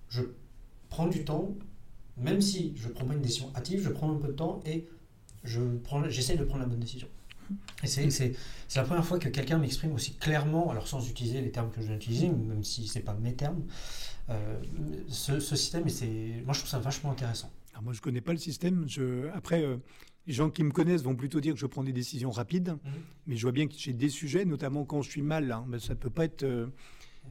je 0.09 0.23
prends 0.89 1.07
du 1.07 1.25
temps, 1.25 1.51
même 2.17 2.41
si 2.41 2.73
je 2.77 2.89
ne 2.89 2.93
prends 2.93 3.05
pas 3.05 3.15
une 3.15 3.23
décision 3.23 3.51
hâtive, 3.55 3.83
je 3.83 3.91
prends 3.91 4.11
un 4.11 4.17
peu 4.17 4.29
de 4.29 4.33
temps 4.33 4.61
et 4.65 4.89
j'essaie 5.45 6.37
de 6.37 6.45
prendre 6.45 6.63
la 6.63 6.69
bonne 6.69 6.81
décision. 6.81 7.09
Et 7.83 7.87
c'est 7.87 8.35
la 8.77 8.85
première 8.85 9.05
fois 9.05 9.19
que 9.19 9.29
quelqu'un 9.29 9.59
m'exprime 9.59 9.93
aussi 9.93 10.15
clairement, 10.15 10.71
alors 10.71 10.89
sans 10.89 11.07
utiliser 11.07 11.41
les 11.41 11.51
termes 11.51 11.71
que 11.71 11.83
je 11.83 11.87
viens 11.87 11.97
d'utiliser, 11.97 12.29
même 12.29 12.65
si 12.65 12.87
ce 12.87 12.99
n'est 12.99 13.05
pas 13.05 13.15
mes 13.15 13.35
termes, 13.35 13.63
euh, 14.31 14.59
ce, 15.09 15.39
système, 15.41 15.87
et 15.87 16.43
moi 16.45 16.55
je 16.55 16.61
trouve 16.61 16.71
ça 16.71 16.79
vachement 16.79 17.11
intéressant. 17.11 17.53
Alors 17.73 17.83
moi 17.83 17.93
je 17.93 18.01
connais 18.01 18.21
pas 18.21 18.33
le 18.33 18.39
système. 18.39 18.89
Je, 18.89 19.29
après, 19.35 19.63
euh, 19.63 19.77
les 20.27 20.33
gens 20.33 20.49
qui 20.49 20.63
me 20.63 20.71
connaissent 20.71 21.03
vont 21.03 21.17
plutôt 21.17 21.41
dire 21.41 21.53
que 21.55 21.61
je 21.61 21.67
prends 21.67 21.85
des 21.85 21.93
décisions 21.93 22.31
rapides, 22.31 22.71
mhm. 22.71 22.93
mais 23.27 23.37
je 23.37 23.43
vois 23.43 23.53
bien 23.53 23.67
que 23.67 23.75
j'ai 23.77 23.93
des 23.93 24.09
sujets, 24.09 24.45
notamment 24.45 24.85
quand 24.85 25.03
je 25.03 25.11
suis 25.11 25.23
mal. 25.23 25.53
Hein, 25.53 25.67
ben, 25.69 25.79
ça 25.79 25.95
peut 25.95 26.11
pas 26.11 26.25
être, 26.25 26.43
euh, 26.43 26.69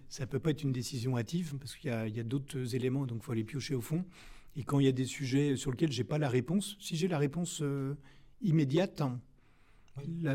ça 0.07 0.27
peut 0.27 0.39
pas 0.39 0.51
être 0.51 0.63
une 0.63 0.71
décision 0.71 1.17
hâtive 1.17 1.55
parce 1.59 1.75
qu'il 1.75 1.89
y 1.89 1.93
a, 1.93 2.01
a 2.01 2.23
d'autres 2.23 2.75
éléments, 2.75 3.05
donc 3.05 3.19
il 3.21 3.25
faut 3.25 3.31
aller 3.31 3.43
piocher 3.43 3.73
au 3.73 3.81
fond. 3.81 4.05
Et 4.55 4.63
quand 4.63 4.79
il 4.79 4.85
y 4.85 4.89
a 4.89 4.93
des 4.93 5.05
sujets 5.05 5.55
sur 5.55 5.71
lesquels 5.71 5.91
j'ai 5.91 6.03
pas 6.03 6.19
la 6.19 6.29
réponse, 6.29 6.77
si 6.79 6.95
j'ai 6.95 7.07
la 7.07 7.17
réponse 7.17 7.63
immédiate, 8.43 9.01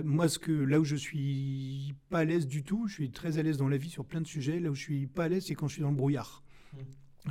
moi, 0.04 0.28
ce 0.28 0.38
que, 0.40 0.50
là 0.50 0.80
où 0.80 0.84
je 0.84 0.96
suis 0.96 1.94
pas 2.10 2.20
à 2.20 2.24
l'aise 2.24 2.48
du 2.48 2.62
tout, 2.64 2.88
je 2.88 2.94
suis 2.94 3.10
très 3.10 3.38
à 3.38 3.42
l'aise 3.42 3.58
dans 3.58 3.68
la 3.68 3.76
vie 3.76 3.90
sur 3.90 4.04
plein 4.04 4.20
de 4.20 4.26
sujets. 4.26 4.60
Là 4.60 4.70
où 4.70 4.74
je 4.74 4.82
suis 4.82 5.06
pas 5.06 5.24
à 5.24 5.28
l'aise, 5.28 5.46
c'est 5.46 5.54
quand 5.54 5.68
je 5.68 5.74
suis 5.74 5.82
dans 5.82 5.90
le 5.90 5.96
brouillard 5.96 6.42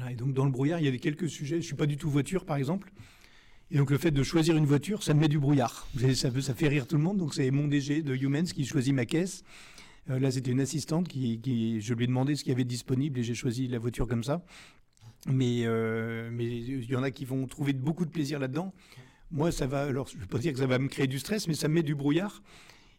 et 0.10 0.16
donc 0.16 0.34
dans 0.34 0.46
le 0.46 0.52
brouillard, 0.52 0.80
il 0.80 0.86
y 0.86 0.88
avait 0.88 1.00
quelques 1.00 1.30
sujets. 1.30 1.62
Je 1.62 1.66
suis 1.66 1.76
pas 1.76 1.86
du 1.86 1.98
tout 1.98 2.10
voiture, 2.10 2.46
par 2.46 2.58
exemple. 2.58 2.92
Et 3.70 3.78
donc 3.78 3.92
le 3.92 3.98
fait 3.98 4.12
de 4.12 4.24
choisir 4.24 4.56
une 4.56 4.66
voiture, 4.66 5.04
ça 5.04 5.14
me 5.14 5.20
met 5.20 5.28
du 5.28 5.40
brouillard. 5.40 5.88
Ça, 6.16 6.32
ça 6.42 6.54
fait 6.54 6.68
rire 6.68 6.88
tout 6.88 6.96
le 6.96 7.04
monde. 7.04 7.18
Donc 7.18 7.34
c'est 7.34 7.52
mon 7.52 7.68
DG 7.68 8.02
de 8.02 8.16
Humans 8.16 8.44
qui 8.44 8.66
choisit 8.66 8.94
ma 8.94 9.06
caisse. 9.06 9.44
Euh, 10.10 10.20
là, 10.20 10.32
c'était 10.32 10.52
une 10.52 10.62
assistante 10.62 11.08
qui, 11.08 11.82
je 11.82 11.94
lui 11.94 12.06
ai 12.06 12.08
demandé 12.08 12.36
ce 12.36 12.44
qu'il 12.44 12.52
y 12.52 12.56
avait 12.56 12.64
disponible 12.64 13.20
et 13.20 13.24
j'ai 13.24 13.36
choisi 13.36 13.68
la 13.68 13.80
voiture 13.80 14.08
comme 14.08 14.24
ça. 14.24 14.44
Mais 15.28 15.66
euh, 15.66 16.30
il 16.40 16.90
y 16.90 16.96
en 16.96 17.04
a 17.04 17.12
qui 17.12 17.26
vont 17.26 17.46
trouver 17.48 17.74
beaucoup 17.74 18.06
de 18.06 18.12
plaisir 18.12 18.40
là-dedans. 18.40 18.74
Moi, 19.32 19.52
ça 19.52 19.68
va. 19.68 19.84
Alors, 19.84 20.08
je 20.08 20.18
ne 20.18 20.26
pas 20.26 20.38
dire 20.38 20.54
que 20.54 20.60
ça 20.60 20.68
va 20.68 20.80
me 20.80 20.88
créer 20.88 21.08
du 21.08 21.20
stress, 21.20 21.48
mais 21.50 21.54
ça 21.54 21.68
me 21.68 21.74
met 21.74 21.84
du 21.84 21.96
brouillard. 21.96 22.42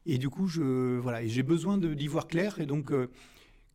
Et 0.04 0.18
du 0.18 0.28
coup, 0.28 0.46
je 0.46 0.98
voilà, 0.98 1.26
j'ai 1.26 1.42
besoin 1.42 1.78
d'y 1.78 2.06
voir 2.06 2.26
clair. 2.26 2.60
Et 2.60 2.66
donc, 2.66 2.92
euh, 2.92 3.08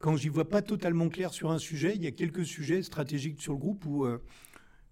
quand 0.03 0.17
j'y 0.17 0.27
vois 0.27 0.49
pas 0.49 0.61
totalement 0.61 1.07
clair 1.07 1.33
sur 1.33 1.51
un 1.51 1.57
sujet, 1.57 1.93
il 1.95 2.03
y 2.03 2.07
a 2.07 2.11
quelques 2.11 2.45
sujets 2.45 2.83
stratégiques 2.83 3.41
sur 3.41 3.53
le 3.53 3.59
groupe 3.59 3.85
où 3.85 4.03
euh, 4.03 4.21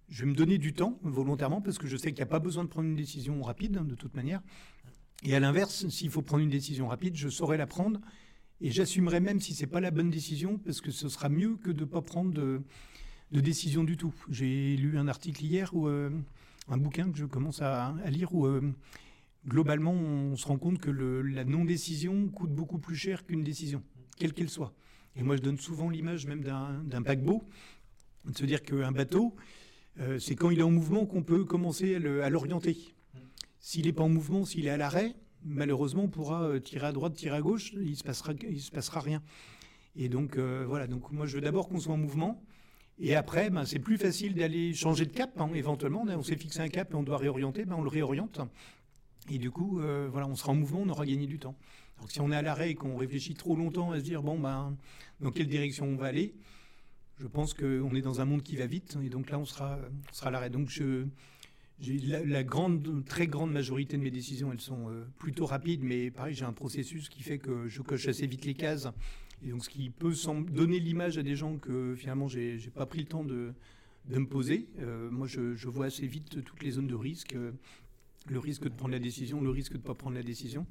je 0.08 0.24
vais 0.24 0.32
me 0.32 0.36
donner 0.36 0.58
du 0.58 0.72
temps 0.72 1.00
volontairement 1.04 1.60
parce 1.60 1.78
que 1.78 1.86
je 1.86 1.98
sais 1.98 2.14
qu'il 2.14 2.20
n'y 2.20 2.30
a 2.30 2.32
pas 2.32 2.40
besoin 2.40 2.64
de 2.64 2.70
prendre 2.70 2.88
une 2.88 2.96
décision 2.96 3.42
rapide 3.42 3.76
hein, 3.76 3.84
de 3.84 3.94
toute 3.94 4.16
manière. 4.16 4.42
Et 5.24 5.36
à 5.36 5.42
l'inverse, 5.42 5.86
s'il 5.90 6.10
faut 6.10 6.22
prendre 6.22 6.42
une 6.42 6.50
décision 6.50 6.88
rapide, 6.88 7.18
je 7.18 7.28
saurai 7.28 7.58
la 7.58 7.68
prendre 7.68 8.00
et 8.62 8.72
j'assumerai 8.72 9.20
même 9.20 9.42
si 9.42 9.54
c'est 9.54 9.68
pas 9.68 9.82
la 9.82 9.92
bonne 9.92 10.10
décision 10.10 10.58
parce 10.58 10.80
que 10.80 10.92
ce 10.92 11.10
sera 11.10 11.28
mieux 11.28 11.58
que 11.58 11.72
de 11.72 11.82
ne 11.82 11.90
pas 11.90 12.02
prendre 12.02 12.32
de, 12.32 12.62
décision 13.32 13.84
du 13.84 13.98
tout. 13.98 14.16
J'ai 14.30 14.78
lu 14.78 14.98
un 14.98 15.10
article 15.10 15.44
hier 15.44 15.74
ou 15.74 15.90
euh, 15.90 16.10
un 16.70 16.78
bouquin 16.78 17.12
que 17.12 17.18
je 17.18 17.26
commence 17.26 17.62
à, 17.62 17.94
lire 18.06 18.34
où 18.34 18.46
euh, 18.46 18.62
globalement 19.46 19.92
on 19.92 20.38
se 20.38 20.48
rend 20.48 20.58
compte 20.58 20.80
que 20.80 20.90
la 20.90 21.44
non-décision 21.44 22.30
coûte 22.30 22.56
beaucoup 22.56 22.80
plus 22.80 22.96
cher 22.96 23.26
qu'une 23.26 23.44
décision, 23.44 23.84
quelle 24.18 24.32
qu'elle 24.32 24.50
soit. 24.50 24.74
Et 25.16 25.24
moi, 25.24 25.36
je 25.36 25.42
donne 25.42 25.58
souvent 25.58 25.90
l'image 25.90 26.26
même 26.26 26.44
d'un 26.44 27.02
paquebot, 27.02 27.44
de 28.26 28.38
se 28.38 28.46
dire 28.46 28.64
qu'un 28.64 28.92
bateau, 28.92 29.36
euh, 30.00 30.20
c'est 30.20 30.36
quand 30.36 30.50
il 30.50 30.60
est 30.60 30.64
en 30.64 30.72
mouvement 30.72 31.06
qu'on 31.06 31.24
peut 31.24 31.44
commencer 31.44 31.96
à 31.96 32.30
l'orienter. 32.30 32.78
S'il 33.60 33.86
n'est 33.86 33.94
pas 33.94 34.04
en 34.04 34.10
mouvement, 34.10 34.46
s'il 34.46 34.66
est 34.68 34.70
à 34.70 34.78
l'arrêt, 34.78 35.16
malheureusement, 35.44 36.04
on 36.04 36.10
pourra 36.10 36.44
euh, 36.44 36.60
tirer 36.60 36.88
à 36.88 36.92
droite, 36.92 37.14
tirer 37.14 37.36
à 37.36 37.42
gauche, 37.42 37.74
il 37.74 37.92
ne 37.92 37.96
se, 37.96 38.04
passera, 38.04 38.34
il 38.50 38.62
se 38.62 38.72
passera 38.72 39.02
rien. 39.02 39.22
Et 39.96 40.08
donc, 40.08 40.38
euh, 40.38 40.64
voilà, 40.68 40.88
donc 40.88 41.12
moi, 41.12 41.26
je 41.26 41.36
veux 41.36 41.42
d'abord 41.42 41.68
qu'on 41.68 41.80
soit 41.80 41.94
en 41.94 41.98
mouvement. 41.98 42.42
Et 43.00 43.16
après, 43.16 43.50
ben, 43.50 43.66
c'est 43.66 43.80
plus 43.80 43.98
facile 43.98 44.36
d'aller 44.36 44.74
changer 44.74 45.06
de 45.06 45.12
cap, 45.12 45.40
hein, 45.40 45.50
éventuellement. 45.54 46.06
On 46.08 46.24
s'est 46.24 46.38
fixé 46.38 46.62
un 46.62 46.70
cap 46.70 46.92
et 46.92 46.96
on 46.96 47.04
doit 47.04 47.18
réorienter, 47.18 47.66
ben, 47.66 47.76
on 47.78 47.84
le 47.84 47.90
réoriente. 47.90 48.40
Et 49.30 49.38
du 49.38 49.52
coup, 49.52 49.82
voilà, 50.12 50.28
on 50.28 50.36
sera 50.36 50.52
en 50.52 50.56
mouvement, 50.56 50.82
on 50.82 50.90
aura 50.90 51.06
gagné 51.06 51.28
du 51.28 51.38
temps. 51.38 51.56
Si 52.08 52.22
on 52.22 52.32
est 52.32 52.36
à 52.36 52.42
l'arrêt 52.42 52.72
et 52.72 52.76
qu'on 52.76 52.98
réfléchit 52.98 53.34
trop 53.34 53.56
longtemps 53.56 53.92
à 53.92 54.00
se 54.00 54.04
dire, 54.04 54.24
bon, 54.24 54.40
ben, 54.40 54.76
dans 55.20 55.32
quelle 55.32 55.48
direction 55.48 55.86
on 55.86 55.96
va 55.96 56.08
aller, 56.08 56.34
je 57.20 57.28
pense 57.28 57.54
qu'on 57.54 57.94
est 57.96 58.02
dans 58.02 58.22
un 58.22 58.26
monde 58.26 58.42
qui 58.42 58.56
va 58.56 58.66
vite, 58.66 58.98
et 59.04 59.10
donc 59.10 59.30
là, 59.30 59.38
on 59.38 59.46
sera, 59.46 59.78
sera 60.12 60.30
à 60.30 60.32
l'arrêt. 60.32 60.50
Donc 60.50 60.70
je, 60.70 61.06
la, 62.06 62.44
grande, 62.44 63.04
très 63.06 63.28
grande 63.28 63.52
majorité 63.52 63.98
de 63.98 64.04
mes 64.04 64.12
décisions, 64.12 64.52
elles 64.52 64.62
sont 64.62 64.90
euh, 64.90 65.06
plutôt 65.18 65.46
rapides, 65.46 65.84
mais 65.84 66.12
pareil, 66.12 66.34
j'ai 66.34 66.46
un 66.46 66.54
processus 66.54 67.10
qui 67.10 67.24
fait 67.24 67.40
que 67.40 67.68
je 67.68 67.82
coche 67.82 68.08
assez 68.08 68.28
vite 68.28 68.46
les 68.46 68.54
cases. 68.54 68.88
Et 69.44 69.50
donc, 69.50 69.64
ce 69.64 69.70
qui 69.70 69.90
peut 69.90 70.14
donner 70.52 70.80
l'image 70.80 71.18
à 71.18 71.24
des 71.24 71.36
gens 71.36 71.58
que 71.58 71.96
finalement, 71.96 72.28
j'ai 72.28 72.58
n'ai 72.58 72.70
pas 72.70 72.86
pris 72.86 73.00
le 73.00 73.06
temps 73.06 73.24
de, 73.24 73.54
de 74.06 74.20
me 74.20 74.28
poser. 74.28 74.70
Euh, 74.80 75.10
moi, 75.10 75.28
je, 75.28 75.56
je, 75.56 75.68
vois 75.68 75.88
assez 75.88 76.06
vite 76.06 76.44
toutes 76.44 76.64
les 76.64 76.72
zones 76.72 76.88
de 76.88 76.96
risque, 76.96 77.36
le 78.28 78.40
risque 78.40 78.64
de 78.64 78.70
prendre 78.70 78.94
la 78.94 79.00
décision, 79.00 79.42
le 79.42 79.50
risque 79.50 79.74
de 79.74 79.78
ne 79.78 79.84
pas 79.84 79.96
prendre 79.96 80.16
la 80.16 80.24
décision. 80.24 80.68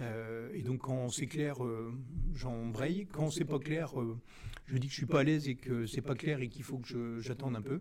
Euh, 0.00 0.50
et 0.52 0.62
donc 0.62 0.82
quand 0.82 1.08
c'est 1.08 1.26
clair, 1.26 1.64
euh, 1.64 1.92
j'embraye. 2.34 3.06
Quand 3.12 3.30
c'est 3.30 3.44
pas 3.44 3.58
clair, 3.58 4.00
euh, 4.00 4.18
je 4.66 4.78
dis 4.78 4.88
que 4.88 4.92
je 4.92 4.98
suis 4.98 5.06
pas 5.06 5.20
à 5.20 5.24
l'aise 5.24 5.48
et 5.48 5.54
que 5.54 5.86
c'est 5.86 6.02
pas 6.02 6.14
clair 6.14 6.40
et 6.40 6.48
qu'il 6.48 6.64
faut 6.64 6.78
que 6.78 7.20
j'attende 7.20 7.56
un 7.56 7.62
peu. 7.62 7.80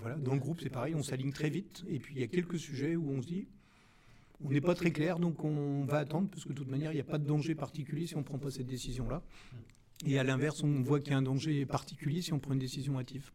voilà. 0.00 0.16
Dans 0.16 0.34
le 0.34 0.40
groupe, 0.40 0.60
c'est 0.62 0.70
pareil, 0.70 0.94
on 0.94 1.02
s'aligne 1.02 1.32
très 1.32 1.50
vite. 1.50 1.84
Et 1.88 1.98
puis 1.98 2.14
il 2.14 2.20
y 2.20 2.24
a 2.24 2.28
quelques 2.28 2.58
sujets 2.58 2.96
où 2.96 3.10
on 3.10 3.20
se 3.20 3.26
dit, 3.26 3.48
on 4.44 4.50
n'est 4.50 4.60
pas 4.60 4.74
très 4.74 4.90
clair, 4.90 5.18
donc 5.18 5.44
on 5.44 5.84
va 5.84 5.98
attendre 5.98 6.28
parce 6.28 6.44
que 6.44 6.50
de 6.50 6.54
toute 6.54 6.68
manière, 6.68 6.92
il 6.92 6.94
n'y 6.94 7.00
a 7.00 7.04
pas 7.04 7.18
de 7.18 7.26
danger 7.26 7.54
particulier 7.54 8.06
si 8.06 8.16
on 8.16 8.22
prend 8.22 8.38
pas 8.38 8.50
cette 8.50 8.66
décision-là. 8.66 9.22
Et 10.06 10.18
à 10.18 10.24
l'inverse, 10.24 10.62
on 10.62 10.82
voit 10.82 11.00
qu'il 11.00 11.10
y 11.10 11.14
a 11.14 11.18
un 11.18 11.22
danger 11.22 11.66
particulier 11.66 12.22
si 12.22 12.32
on 12.32 12.38
prend 12.38 12.52
une 12.52 12.60
décision 12.60 12.98
hâtive. 12.98 13.32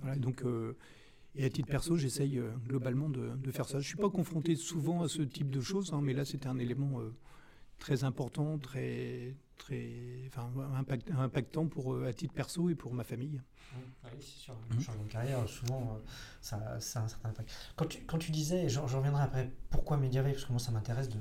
Voilà, 0.00 0.16
donc, 0.16 0.42
euh, 0.42 0.76
et 1.34 1.44
à 1.44 1.50
titre 1.50 1.68
perso, 1.68 1.96
j'essaye 1.96 2.38
euh, 2.38 2.50
globalement 2.68 3.08
de, 3.08 3.50
faire 3.50 3.66
ça. 3.66 3.74
Je 3.80 3.84
ne 3.84 3.88
suis 3.88 3.96
pas 3.96 4.10
confronté 4.10 4.54
souvent 4.54 5.02
à 5.02 5.08
ce 5.08 5.22
type 5.22 5.50
de 5.50 5.60
choses, 5.60 5.92
hein, 5.92 6.00
mais 6.02 6.12
là, 6.12 6.24
c'était 6.24 6.46
un 6.46 6.58
élément 6.58 7.00
euh, 7.00 7.12
très 7.78 8.04
important, 8.04 8.58
très, 8.58 9.34
très 9.56 10.30
impactant 11.18 11.66
pour, 11.66 12.02
à 12.04 12.12
titre 12.12 12.34
perso 12.34 12.68
et 12.70 12.74
pour 12.74 12.94
ma 12.94 13.04
famille. 13.04 13.40
Oui, 14.04 14.10
c'est 14.20 14.44
sûr. 14.44 14.54
Le 14.70 14.80
changement 14.80 15.04
de 15.04 15.08
carrière, 15.08 15.48
souvent, 15.48 15.98
ça, 16.40 16.78
ça, 16.80 17.00
a 17.00 17.02
un 17.04 17.08
certain 17.08 17.30
impact. 17.30 17.50
Quand 17.74 17.86
tu, 17.86 18.04
quand 18.04 18.18
tu 18.18 18.30
disais, 18.30 18.68
j'en 18.68 18.86
reviendrai 18.86 19.22
après, 19.22 19.50
pourquoi 19.70 19.96
Mediaway, 19.96 20.32
parce 20.32 20.44
que 20.44 20.52
moi, 20.52 20.60
ça 20.60 20.70
m'intéresse 20.70 21.08
de, 21.08 21.18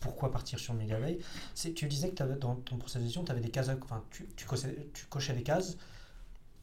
pourquoi 0.00 0.30
partir 0.30 0.58
sur 0.58 0.74
Mediaway, 0.74 1.18
tu 1.74 1.88
disais 1.88 2.10
que 2.10 2.22
dans 2.34 2.56
ton 2.56 2.76
processus 2.76 3.00
de 3.00 3.06
gestion, 3.06 3.24
tu 3.24 3.40
des 3.40 3.50
cases, 3.50 3.70
enfin, 3.82 4.04
tu, 4.10 4.26
tu, 4.36 4.44
cochais, 4.46 4.88
tu 4.92 5.06
cochais 5.06 5.34
des 5.34 5.42
cases 5.42 5.78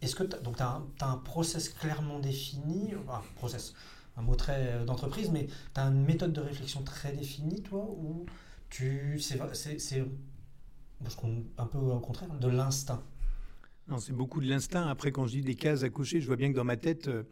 est-ce 0.01 0.15
que 0.15 0.23
tu 0.23 0.35
as, 0.59 0.65
un, 0.65 0.87
un 1.01 1.17
process 1.17 1.69
clairement 1.69 2.19
défini, 2.19 2.93
enfin, 3.05 3.21
process, 3.35 3.73
un 4.17 4.21
mot 4.21 4.35
très 4.35 4.73
euh, 4.73 4.85
d'entreprise, 4.85 5.29
mais 5.29 5.47
tu 5.73 5.79
as 5.79 5.83
une 5.83 6.05
méthode 6.05 6.33
de 6.33 6.41
réflexion 6.41 6.83
très 6.83 7.11
définie, 7.11 7.61
toi, 7.61 7.85
ou 7.89 8.25
tu 8.69 9.19
c'est 9.19 9.39
un 11.57 11.65
peu 11.65 11.77
au 11.77 11.99
contraire 11.99 12.33
de 12.39 12.47
l'instinct 12.47 13.03
non, 13.87 13.97
c'est 13.97 14.13
beaucoup 14.13 14.39
de 14.39 14.47
l'instinct. 14.47 14.87
Après, 14.87 15.11
quand 15.11 15.25
je 15.25 15.31
dis 15.31 15.41
des 15.41 15.55
cases 15.55 15.81
à 15.81 15.89
cocher, 15.89 16.21
je 16.21 16.27
vois 16.27 16.35
bien 16.35 16.51
que 16.51 16.55
dans 16.55 16.63
ma 16.63 16.77
tête, 16.77 17.07
euh, 17.07 17.23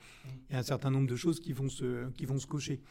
il 0.50 0.54
y 0.54 0.56
a 0.56 0.60
un 0.60 0.63
certain 0.63 0.89
nombre 0.89 1.06
de 1.06 1.15
choses 1.15 1.39
qui 1.39 1.54
vont 1.54 1.69
se, 1.69 2.10
qui 2.13 2.26
vont 2.26 2.39
se 2.39 2.47
cocher. 2.47 2.82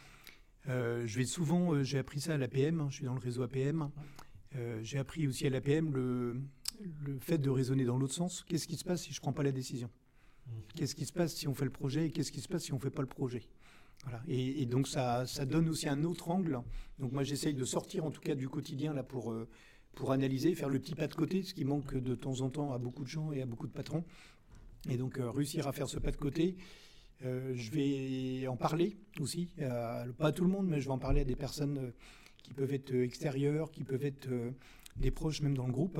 Euh, 0.69 1.05
je 1.05 1.17
vais 1.17 1.25
souvent, 1.25 1.83
j'ai 1.83 1.97
appris 1.97 2.21
ça 2.21 2.35
à 2.35 2.37
l'APM, 2.37 2.79
hein, 2.79 2.87
je 2.89 2.95
suis 2.95 3.03
dans 3.03 3.13
le 3.13 3.19
réseau 3.19 3.43
APM. 3.43 3.89
j'ai 4.83 4.97
appris 4.99 5.27
aussi 5.27 5.45
à 5.45 5.49
l'APM 5.49 5.93
le, 5.93 6.41
le 7.05 7.19
fait 7.19 7.37
de 7.37 7.49
raisonner 7.49 7.83
dans 7.83 7.97
l'autre 7.97 8.13
sens. 8.13 8.45
Qu'est-ce 8.47 8.67
qui 8.67 8.77
se 8.77 8.85
passe 8.85 9.01
si 9.01 9.11
je 9.11 9.19
ne 9.19 9.21
prends 9.21 9.33
pas 9.33 9.43
la 9.43 9.51
décision? 9.51 9.89
Qu'est-ce 10.75 10.95
qui 10.95 11.05
se 11.05 11.13
passe 11.13 11.33
si 11.33 11.47
on 11.47 11.53
fait 11.53 11.65
le 11.65 11.71
projet 11.71 12.05
et 12.05 12.11
qu'est-ce 12.11 12.31
qui 12.31 12.41
se 12.41 12.47
passe 12.47 12.63
si 12.63 12.73
on 12.73 12.77
ne 12.77 12.81
fait 12.81 12.89
pas 12.89 13.01
le 13.01 13.07
projet? 13.07 13.43
Et, 14.27 14.65
donc 14.65 14.87
ça, 14.87 15.25
donne 15.45 15.69
aussi 15.69 15.87
un 15.87 16.03
autre 16.03 16.29
angle. 16.29 16.61
Donc 16.99 17.11
moi 17.11 17.23
j'essaye 17.23 17.53
de 17.53 17.65
sortir 17.65 18.05
en 18.05 18.11
tout 18.11 18.21
cas 18.21 18.35
du 18.35 18.49
quotidien 18.49 18.93
là 18.93 19.03
pour, 19.03 19.31
euh, 19.31 19.47
pour 19.95 20.11
analyser, 20.11 20.55
faire 20.55 20.69
le 20.69 20.79
petit 20.79 20.95
pas 20.95 21.07
de 21.07 21.15
côté, 21.15 21.43
ce 21.43 21.53
qui 21.53 21.65
manque 21.65 21.95
de 21.95 22.15
temps 22.15 22.41
en 22.41 22.49
temps 22.49 22.73
à 22.73 22.77
beaucoup 22.77 23.03
de 23.03 23.09
gens 23.09 23.31
et 23.31 23.41
à 23.41 23.45
beaucoup 23.45 23.67
de 23.67 23.71
patrons. 23.73 24.03
Et 24.89 24.97
donc 24.97 25.19
euh, 25.19 25.29
réussir 25.29 25.67
à 25.67 25.71
faire 25.71 25.87
ce 25.87 25.99
pas 25.99 26.11
de 26.11 26.17
côté. 26.17 26.55
Euh, 27.25 27.53
je 27.55 27.71
vais 27.71 28.47
en 28.47 28.55
parler 28.55 28.97
aussi, 29.19 29.49
pas 29.57 30.27
à 30.27 30.31
tout 30.31 30.43
le 30.43 30.51
monde, 30.51 30.67
mais 30.67 30.81
je 30.81 30.85
vais 30.85 30.93
en 30.93 30.99
parler 30.99 31.21
à 31.21 31.25
des 31.25 31.35
personnes 31.35 31.91
qui 32.43 32.53
peuvent 32.53 32.73
être 32.73 32.93
extérieures, 32.93 33.71
qui 33.71 33.83
peuvent 33.83 34.05
être 34.05 34.29
des 34.97 35.11
proches 35.11 35.41
même 35.41 35.57
dans 35.57 35.65
le 35.65 35.73
groupe, 35.73 35.99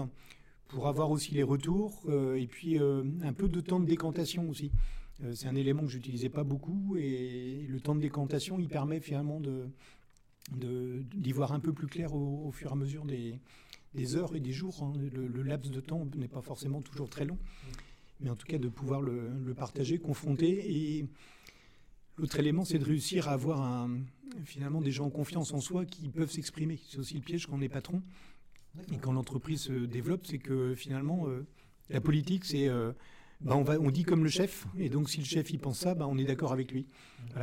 pour 0.67 0.87
avoir 0.87 1.09
aussi 1.09 1.33
les 1.33 1.43
retours 1.43 2.03
et 2.35 2.45
puis 2.45 2.77
un 2.77 3.33
peu 3.33 3.49
de 3.49 3.61
temps 3.61 3.79
de 3.79 3.87
décantation 3.87 4.47
aussi. 4.47 4.71
Euh, 5.23 5.33
c'est 5.33 5.47
un 5.47 5.55
élément 5.55 5.81
que 5.81 5.89
j'utilisais 5.89 6.29
pas 6.29 6.43
beaucoup 6.43 6.95
et 6.97 7.65
le 7.67 7.79
temps 7.79 7.95
de 7.95 8.01
décantation, 8.01 8.59
il 8.59 8.67
permet 8.67 8.99
finalement 8.99 9.39
de 9.39 9.69
d'y 10.53 11.33
voir 11.33 11.51
un 11.51 11.59
peu 11.59 11.73
plus 11.73 11.87
clair 11.87 12.13
au, 12.13 12.49
fur 12.53 12.69
et 12.69 12.71
à 12.71 12.75
mesure 12.77 13.03
des, 13.03 14.15
heures 14.15 14.33
et 14.33 14.39
des 14.39 14.53
jours. 14.53 14.81
Hein. 14.81 14.93
Le, 15.13 15.43
laps 15.43 15.69
de 15.69 15.81
temps 15.81 16.07
n'est 16.15 16.29
pas 16.29 16.41
forcément 16.41 16.81
toujours 16.81 17.09
très 17.09 17.25
long, 17.25 17.37
mais 18.21 18.29
en 18.29 18.37
tout 18.37 18.47
cas 18.47 18.57
de 18.57 18.69
pouvoir 18.69 19.01
le, 19.01 19.29
le 19.45 19.53
partager, 19.53 19.99
confronter. 19.99 20.99
Et 20.99 21.05
l'autre 22.17 22.39
élément, 22.39 22.63
c'est 22.63 22.79
de 22.79 22.85
réussir 22.85 23.27
à 23.27 23.33
avoir 23.33 23.89
finalement 24.45 24.79
des 24.79 24.91
gens 24.91 25.07
en 25.07 25.09
confiance 25.09 25.53
en 25.53 25.59
soi 25.59 25.85
qui 25.85 26.07
peuvent 26.07 26.31
s'exprimer. 26.31 26.79
C'est 26.87 26.99
aussi 26.99 27.15
le 27.15 27.21
piège 27.23 27.47
quand 27.47 27.57
on 27.57 27.61
est 27.61 27.67
patron. 27.67 28.01
Et 28.91 28.97
quand 28.97 29.11
l'entreprise 29.11 29.61
se 29.61 29.73
développe, 29.73 30.25
c'est 30.25 30.37
que 30.37 30.75
finalement, 30.75 31.27
euh, 31.27 31.45
la 31.89 32.01
politique, 32.01 32.45
c'est 32.45 32.67
euh, 32.67 32.91
bah, 33.39 33.55
on, 33.55 33.91
dit 33.91 34.03
comme 34.03 34.23
le 34.23 34.29
chef, 34.29 34.65
et 34.79 34.89
donc 34.89 35.09
si 35.11 35.19
le 35.19 35.25
chef 35.25 35.51
il 35.51 35.59
pense 35.59 35.79
ça, 35.79 35.93
bah, 35.93 36.07
on 36.09 36.17
est 36.17 36.23
d'accord 36.23 36.53
avec 36.53 36.71
lui. 36.71 36.87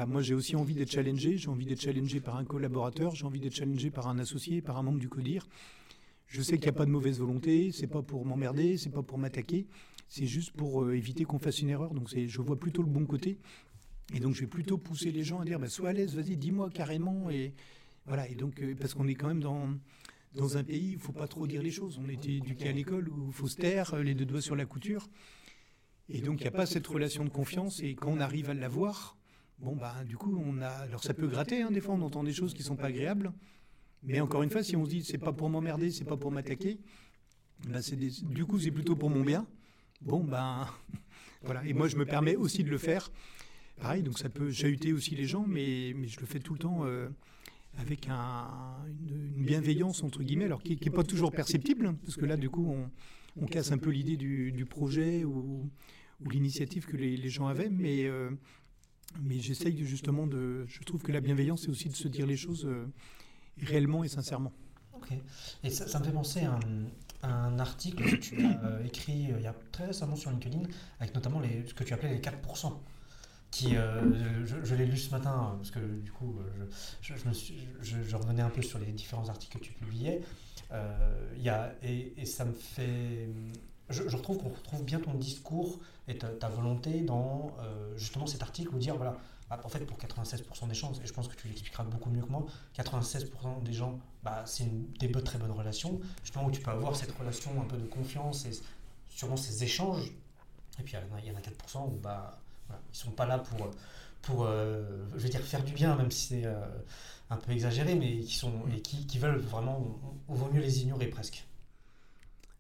Moi 0.09 0.23
j'ai 0.23 0.35
aussi 0.35 0.57
envie 0.57 0.75
d'être 0.75 0.91
challengé, 0.91 1.37
j'ai 1.37 1.49
envie 1.49 1.67
d'être 1.67 1.81
challengé 1.81 2.21
par 2.21 2.37
un 2.37 2.45
collaborateur, 2.45 3.15
j'ai 3.15 3.25
envie 3.25 3.39
d'être 3.39 3.55
challengé 3.55 3.91
par 3.91 4.09
un 4.09 4.19
associé, 4.19 4.61
par 4.61 4.77
un 4.77 4.83
membre 4.83 4.99
du 4.99 5.09
CODIR. 5.09 5.47
Je 6.27 6.43
sais 6.43 6.57
qu'il 6.57 6.65
n'y 6.65 6.71
a 6.71 6.73
pas 6.73 6.87
de 6.87 6.91
mauvaise 6.91 7.21
volonté, 7.21 7.71
c'est 7.71 7.87
pas 7.87 8.03
pour 8.03 8.27
m'emmerder, 8.27 8.77
c'est 8.77 8.91
pas 8.91 9.05
pour 9.05 9.19
m'attaquer, 9.19 9.69
c'est 10.09 10.27
juste 10.27 10.51
pour 10.51 10.83
euh, 10.83 10.97
éviter 10.97 11.25
qu'on 11.25 11.39
fasse 11.39 11.61
une 11.61 11.71
erreur. 11.71 11.95
Donc 11.95 12.09
je 12.13 12.43
vois 12.43 12.59
plutôt 12.59 12.83
le 12.83 12.91
bon 12.91 13.07
côté. 13.07 13.39
Et 14.13 14.21
donc 14.21 14.35
je 14.35 14.41
vais 14.41 14.49
plutôt 14.49 14.79
pousser 14.79 15.13
les 15.13 15.23
gens 15.23 15.41
à 15.41 15.45
dire 15.45 15.61
bah, 15.61 15.69
sois 15.69 15.91
à 15.91 15.93
l'aise, 15.93 16.17
vas-y, 16.17 16.37
dis-moi 16.37 16.71
carrément. 16.71 17.31
Et 17.31 17.55
donc 18.37 18.61
parce 18.81 18.95
qu'on 18.95 19.07
est 19.07 19.15
quand 19.15 19.29
même 19.29 19.41
dans 19.41 20.57
un 20.57 20.65
pays, 20.65 20.91
il 20.91 20.97
ne 20.97 21.01
faut 21.01 21.13
pas 21.13 21.29
trop 21.29 21.47
dire 21.47 21.63
les 21.63 21.71
choses. 21.71 22.01
On 22.05 22.09
était 22.09 22.33
éduqué 22.33 22.69
à 22.69 22.73
l'école 22.73 23.09
où 23.09 23.29
il 23.29 23.33
faut 23.33 23.47
se 23.47 23.57
taire, 23.57 23.95
les 23.97 24.15
deux 24.15 24.27
doigts 24.27 24.43
sur 24.43 24.57
la 24.57 24.67
couture. 24.67 25.09
Et 26.09 26.21
donc, 26.21 26.41
il 26.41 26.43
n'y 26.43 26.49
a 26.49 26.53
pas 26.53 26.67
cette 26.67 26.87
relation 26.87 27.25
de 27.25 27.31
confiance. 27.31 27.81
Et 27.81 27.95
quand 27.95 28.11
on 28.11 28.21
arrive 28.21 28.51
à 28.51 28.55
l'avoir, 28.55 29.17
bon, 29.59 29.75
bah, 29.75 29.95
du 30.07 30.17
coup, 30.17 30.43
on 30.45 30.61
a. 30.61 30.69
Alors, 30.69 31.03
ça 31.03 31.15
peut 31.15 31.27
gratter, 31.27 31.63
hein, 31.63 31.71
des 31.71 31.81
fois, 31.81 31.95
on 31.95 32.03
entend 32.03 32.23
des 32.23 32.33
choses 32.33 32.53
qui 32.53 32.61
ne 32.61 32.67
sont 32.67 32.77
pas 32.77 32.89
agréables. 32.89 33.33
Mais 34.03 34.21
encore 34.21 34.43
une 34.43 34.51
fois, 34.51 34.63
si 34.63 34.77
on 34.77 34.85
se 34.85 34.91
dit, 34.91 35.03
c'est 35.03 35.19
pas 35.19 35.33
pour 35.33 35.49
m'emmerder, 35.49 35.91
c'est 35.91 36.05
pas 36.05 36.19
pour 36.19 36.31
m'attaquer, 36.31 36.79
bah, 37.69 37.79
du 38.23 38.45
coup, 38.45 38.59
c'est 38.59 38.71
plutôt 38.71 38.97
pour 38.97 39.09
mon 39.09 39.23
bien. 39.23 39.47
Bon, 40.03 40.23
ben, 40.23 40.69
voilà. 41.43 41.65
Et 41.65 41.73
moi, 41.73 41.89
je 41.89 41.97
me 41.97 42.05
permets 42.05 42.37
aussi 42.37 42.65
de 42.65 42.71
le 42.71 42.79
faire. 42.79 43.11
Pareil, 43.81 44.03
donc 44.03 44.19
ça 44.19 44.29
peut 44.29 44.53
chahuter 44.53 44.93
aussi 44.93 45.15
les 45.17 45.25
gens, 45.25 45.45
mais, 45.49 45.95
mais 45.97 46.07
je 46.07 46.21
le 46.21 46.27
fais 46.27 46.39
tout 46.39 46.53
le 46.53 46.59
temps. 46.59 46.85
Euh, 46.85 47.09
avec 47.79 48.07
une, 48.09 49.45
bienveillance, 49.45 50.05
entre 50.05 50.23
guillemets, 50.23 50.45
alors 50.45 50.63
qui 50.63 50.79
n'est 50.81 50.91
pas 50.91 51.03
toujours 51.03 51.33
perceptible, 51.33 51.95
parce 52.05 52.17
que 52.17 52.25
là, 52.25 52.37
du 52.37 52.49
coup, 52.49 52.67
on, 52.69 52.89
casse 53.47 53.73
un 53.73 53.79
peu 53.79 53.91
l'idée 53.91 54.17
du, 54.17 54.67
projet 54.67 55.25
ou, 55.25 55.71
l'initiative 56.31 56.87
que 56.87 56.97
les, 56.97 57.29
gens 57.29 57.47
avaient, 57.47 57.69
mais, 57.69 58.05
euh, 58.05 58.31
mais 59.21 59.39
j'essaye 59.41 59.85
justement 59.85 60.27
de... 60.27 60.65
Je 60.67 60.83
trouve 60.83 61.03
que 61.03 61.13
la 61.13 61.21
bienveillance, 61.21 61.63
c'est 61.63 61.71
aussi 61.71 61.89
de 61.89 61.97
se 61.97 62.09
dire 62.09 62.27
les 62.27 62.37
choses 62.37 62.65
euh, 62.67 62.87
réellement 63.61 64.05
et 64.05 64.09
sincèrement. 64.09 64.53
Ok. 64.95 65.13
Et 65.63 65.71
ça, 65.71 65.99
me 65.99 66.05
fait 66.05 66.13
penser 66.13 66.41
à 66.43 66.59
un, 67.23 67.59
article 67.59 68.05
que 68.05 68.17
tu 68.17 68.45
as 68.45 68.65
euh, 68.65 68.85
écrit 68.85 69.29
il 69.37 69.43
y 69.43 69.47
a 69.47 69.55
très 69.73 69.87
récemment 69.87 70.17
sur 70.17 70.31
LinkedIn, 70.31 70.63
avec 71.01 71.15
notamment 71.15 71.41
les, 71.41 71.67
ce 71.67 71.75
que 71.75 71.85
tu 71.85 71.93
appelais 71.93 72.13
les 72.13 72.21
4% 72.21 72.73
qui, 73.51 73.77
euh, 73.77 74.45
je, 74.45 74.75
l'ai 74.75 74.85
lu 74.85 74.97
ce 74.97 75.13
matin 75.13 75.55
parce 75.57 75.71
que 75.71 75.79
du 75.79 76.11
coup 76.11 76.41
je, 77.01 77.15
je, 77.83 78.17
revenais 78.17 78.43
un 78.43 78.51
peu 78.51 78.63
sur 78.63 78.81
les 78.81 78.91
différents 78.91 79.29
articles 79.29 79.59
que 79.59 79.65
tu 79.65 79.73
publiais. 79.73 80.23
Euh, 80.73 81.35
y 81.39 81.49
a, 81.49 81.73
et, 81.83 82.25
ça 82.27 82.45
me 82.45 82.53
fait. 82.53 83.29
Je, 83.91 84.03
retrouve 84.17 84.39
qu'on 84.39 84.49
retrouve 84.49 84.85
bien 84.85 84.99
ton 84.99 85.15
discours 85.15 85.79
et 86.09 86.17
ta, 86.17 86.49
volonté 86.49 87.03
dans 87.03 87.55
euh, 87.61 87.97
justement 87.97 88.27
cet 88.27 88.43
article 88.43 88.75
où 88.75 88.79
dire 88.79 88.97
voilà, 88.97 89.17
bah, 89.51 89.61
en 89.63 89.69
fait 89.69 89.81
pour 89.81 89.99
96% 89.99 90.69
des 90.69 90.75
chances, 90.75 91.01
et 91.01 91.07
je 91.07 91.13
pense 91.13 91.29
que 91.29 91.37
tu 91.37 91.49
l'expliqueras 91.49 91.85
beaucoup 91.85 92.11
mieux 92.11 92.23
que 92.23 92.31
moi, 92.31 92.47
96% 92.77 93.63
des 93.63 93.73
gens, 93.73 93.99
bah, 94.23 94.43
c'est 94.47 94.67
des 94.99 95.11
très 95.23 95.39
bonnes 95.39 95.53
relations, 95.53 96.01
justement 96.23 96.47
où 96.47 96.51
tu 96.51 96.61
peux 96.61 96.71
avoir 96.71 96.97
cette 96.97 97.13
relation 97.13 97.61
un 97.61 97.65
peu 97.65 97.77
de 97.77 97.87
confiance 97.87 98.47
et 98.47 98.53
sûrement 99.09 99.37
ces 99.37 99.63
échanges. 99.65 100.07
Et 100.81 100.83
puis 100.83 100.97
il 101.23 101.29
y 101.29 101.31
en 101.31 101.37
a 101.37 101.41
4% 101.41 101.87
où 101.89 101.99
bah, 101.99 102.41
ils 102.71 102.75
Ils 102.93 102.97
sont 102.97 103.11
pas 103.11 103.27
là 103.27 103.39
pour, 103.39 103.71
pour 104.27 104.45
euh, 104.45 104.83
je 105.17 105.23
veux 105.23 105.29
dire, 105.29 105.41
faire 105.41 105.65
du 105.65 105.73
bien, 105.73 105.97
même 105.97 106.11
si 106.11 106.29
c'est 106.29 106.45
euh, 106.45 106.55
un 107.31 107.37
peu 107.37 107.53
exagéré, 107.53 107.95
mais 107.95 108.21
qui, 108.21 108.35
sont, 108.35 108.53
et 108.75 108.81
qui, 108.81 109.07
qui 109.07 109.19
veulent 109.19 109.39
vraiment, 109.39 110.01
on, 110.29 110.35
vaut 110.35 110.51
mieux 110.53 110.61
les 110.61 110.83
ignorer 110.83 111.07
presque. 111.07 111.47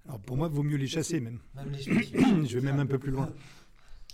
Alors 0.06 0.20
pour 0.20 0.36
moi, 0.36 0.48
il 0.50 0.56
vaut 0.56 0.62
mieux 0.62 0.76
les 0.76 0.86
chasser 0.86 1.20
même. 1.20 1.40
je 1.56 2.58
vais 2.58 2.60
même 2.60 2.80
un 2.80 2.86
peu 2.86 2.98
plus 2.98 3.10
loin. 3.10 3.32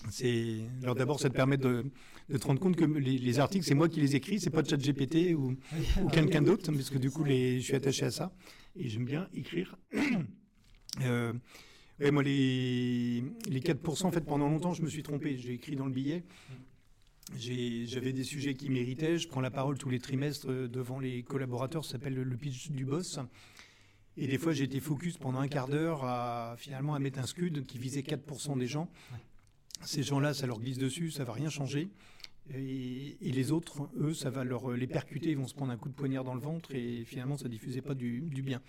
C'est 0.08 0.60
alors 0.82 0.94
d'abord 0.94 1.20
ça 1.20 1.28
te 1.28 1.34
permet 1.34 1.58
de, 1.58 1.84
de, 2.30 2.38
te 2.38 2.46
rendre 2.46 2.58
compte 2.58 2.74
que 2.74 2.86
les, 2.86 3.38
articles 3.38 3.66
c'est 3.66 3.74
moi 3.74 3.86
qui 3.86 4.00
les 4.00 4.16
écris, 4.16 4.40
c'est 4.40 4.48
pas 4.48 4.64
ChatGPT 4.64 5.34
ou, 5.34 5.58
ou 6.02 6.08
quelqu'un 6.08 6.40
d'autre, 6.40 6.72
parce 6.72 6.88
que 6.88 6.96
du 6.96 7.10
coup 7.10 7.22
les, 7.22 7.60
je 7.60 7.64
suis 7.66 7.74
attaché 7.74 8.06
à 8.06 8.10
ça 8.10 8.32
et 8.76 8.88
j'aime 8.88 9.04
bien 9.04 9.28
écrire. 9.34 9.76
euh, 11.02 11.34
moi, 12.10 12.22
les, 12.22 13.22
les 13.48 13.60
4%, 13.60 14.06
en 14.06 14.10
fait, 14.10 14.22
pendant 14.22 14.48
longtemps, 14.48 14.72
je 14.72 14.82
me 14.82 14.88
suis 14.88 15.02
trompé. 15.02 15.36
J'ai 15.36 15.52
écrit 15.52 15.76
dans 15.76 15.84
le 15.84 15.92
billet. 15.92 16.24
J'avais 17.36 18.12
des 18.12 18.24
sujets 18.24 18.54
qui 18.54 18.70
méritaient. 18.70 19.18
Je 19.18 19.28
prends 19.28 19.40
la 19.40 19.50
parole 19.50 19.78
tous 19.78 19.90
les 19.90 20.00
trimestres 20.00 20.50
euh, 20.50 20.68
devant 20.68 20.98
les 20.98 21.22
collaborateurs. 21.22 21.84
Ça 21.84 21.92
s'appelle 21.92 22.14
le 22.14 22.36
pitch 22.36 22.70
du 22.70 22.84
boss. 22.84 23.20
Et 24.16 24.26
des 24.26 24.38
fois, 24.38 24.52
été 24.58 24.80
focus 24.80 25.16
pendant 25.16 25.38
un 25.38 25.48
quart 25.48 25.68
d'heure 25.68 26.04
à 26.04 26.54
finalement 26.58 26.98
mettre 26.98 27.20
un 27.20 27.26
scud 27.26 27.64
qui 27.64 27.78
visait 27.78 28.02
4% 28.02 28.58
des 28.58 28.66
gens. 28.66 28.90
Ces 29.82 30.02
gens-là, 30.02 30.34
ça 30.34 30.46
leur 30.46 30.60
glisse 30.60 30.78
dessus, 30.78 31.10
ça 31.10 31.24
va 31.24 31.32
rien 31.32 31.48
changer. 31.48 31.88
Et, 32.52 33.16
les 33.20 33.52
autres, 33.52 33.88
eux, 33.96 34.12
ça 34.12 34.28
va 34.28 34.44
leur 34.44 34.72
les 34.72 34.88
percuter, 34.88 35.30
ils 35.30 35.38
vont 35.38 35.46
se 35.46 35.54
prendre 35.54 35.72
un 35.72 35.76
coup 35.76 35.88
de 35.88 35.94
poignard 35.94 36.24
dans 36.24 36.34
le 36.34 36.40
ventre 36.40 36.74
et 36.74 37.04
finalement, 37.04 37.38
ça 37.38 37.48
diffusait 37.48 37.80
pas 37.80 37.94
du, 37.94 38.20
bien. 38.20 38.60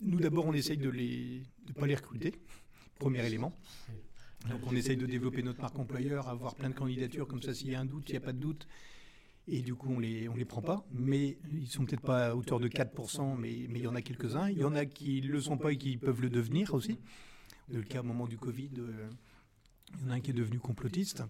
Nous, 0.00 0.20
d'abord, 0.20 0.46
on 0.46 0.52
essaye 0.52 0.76
de 0.76 0.90
ne 0.90 1.72
pas 1.72 1.86
les 1.86 1.94
recruter, 1.94 2.34
premier 2.98 3.26
élément. 3.26 3.52
Donc 4.50 4.60
on 4.66 4.74
essaye 4.74 4.96
de 4.96 5.06
développer 5.06 5.42
notre 5.42 5.60
marque 5.60 5.78
employeur, 5.78 6.28
avoir 6.28 6.54
plein 6.54 6.70
de 6.70 6.74
candidatures, 6.74 7.28
comme 7.28 7.42
ça 7.42 7.54
s'il 7.54 7.70
y 7.70 7.74
a 7.74 7.80
un 7.80 7.84
doute, 7.84 8.08
il 8.08 8.12
n'y 8.12 8.18
a 8.18 8.20
pas 8.20 8.32
de 8.32 8.38
doute. 8.38 8.66
Et 9.48 9.60
du 9.62 9.74
coup, 9.74 9.88
on 9.90 9.96
ne 9.96 10.02
les, 10.02 10.28
on 10.28 10.34
les 10.34 10.44
prend 10.44 10.62
pas. 10.62 10.86
Mais 10.92 11.38
ils 11.52 11.68
sont 11.68 11.84
peut-être 11.84 12.02
pas 12.02 12.28
à 12.28 12.34
hauteur 12.34 12.60
de 12.60 12.68
4%, 12.68 13.36
mais, 13.38 13.66
mais 13.68 13.80
il 13.80 13.82
y 13.82 13.88
en 13.88 13.94
a 13.94 14.02
quelques-uns. 14.02 14.48
Il 14.50 14.58
y 14.58 14.64
en 14.64 14.74
a 14.74 14.86
qui 14.86 15.20
ne 15.20 15.28
le 15.28 15.40
sont 15.40 15.58
pas 15.58 15.72
et 15.72 15.76
qui 15.76 15.96
peuvent 15.96 16.22
le 16.22 16.30
devenir 16.30 16.74
aussi. 16.74 16.98
Le 17.72 17.82
cas 17.82 18.00
au 18.00 18.04
moment 18.04 18.26
du 18.26 18.38
Covid, 18.38 18.70
euh, 18.78 19.08
il 19.94 20.02
y 20.02 20.08
en 20.08 20.10
a 20.12 20.14
un 20.14 20.20
qui 20.20 20.30
est 20.30 20.34
devenu 20.34 20.58
complotiste. 20.58 21.24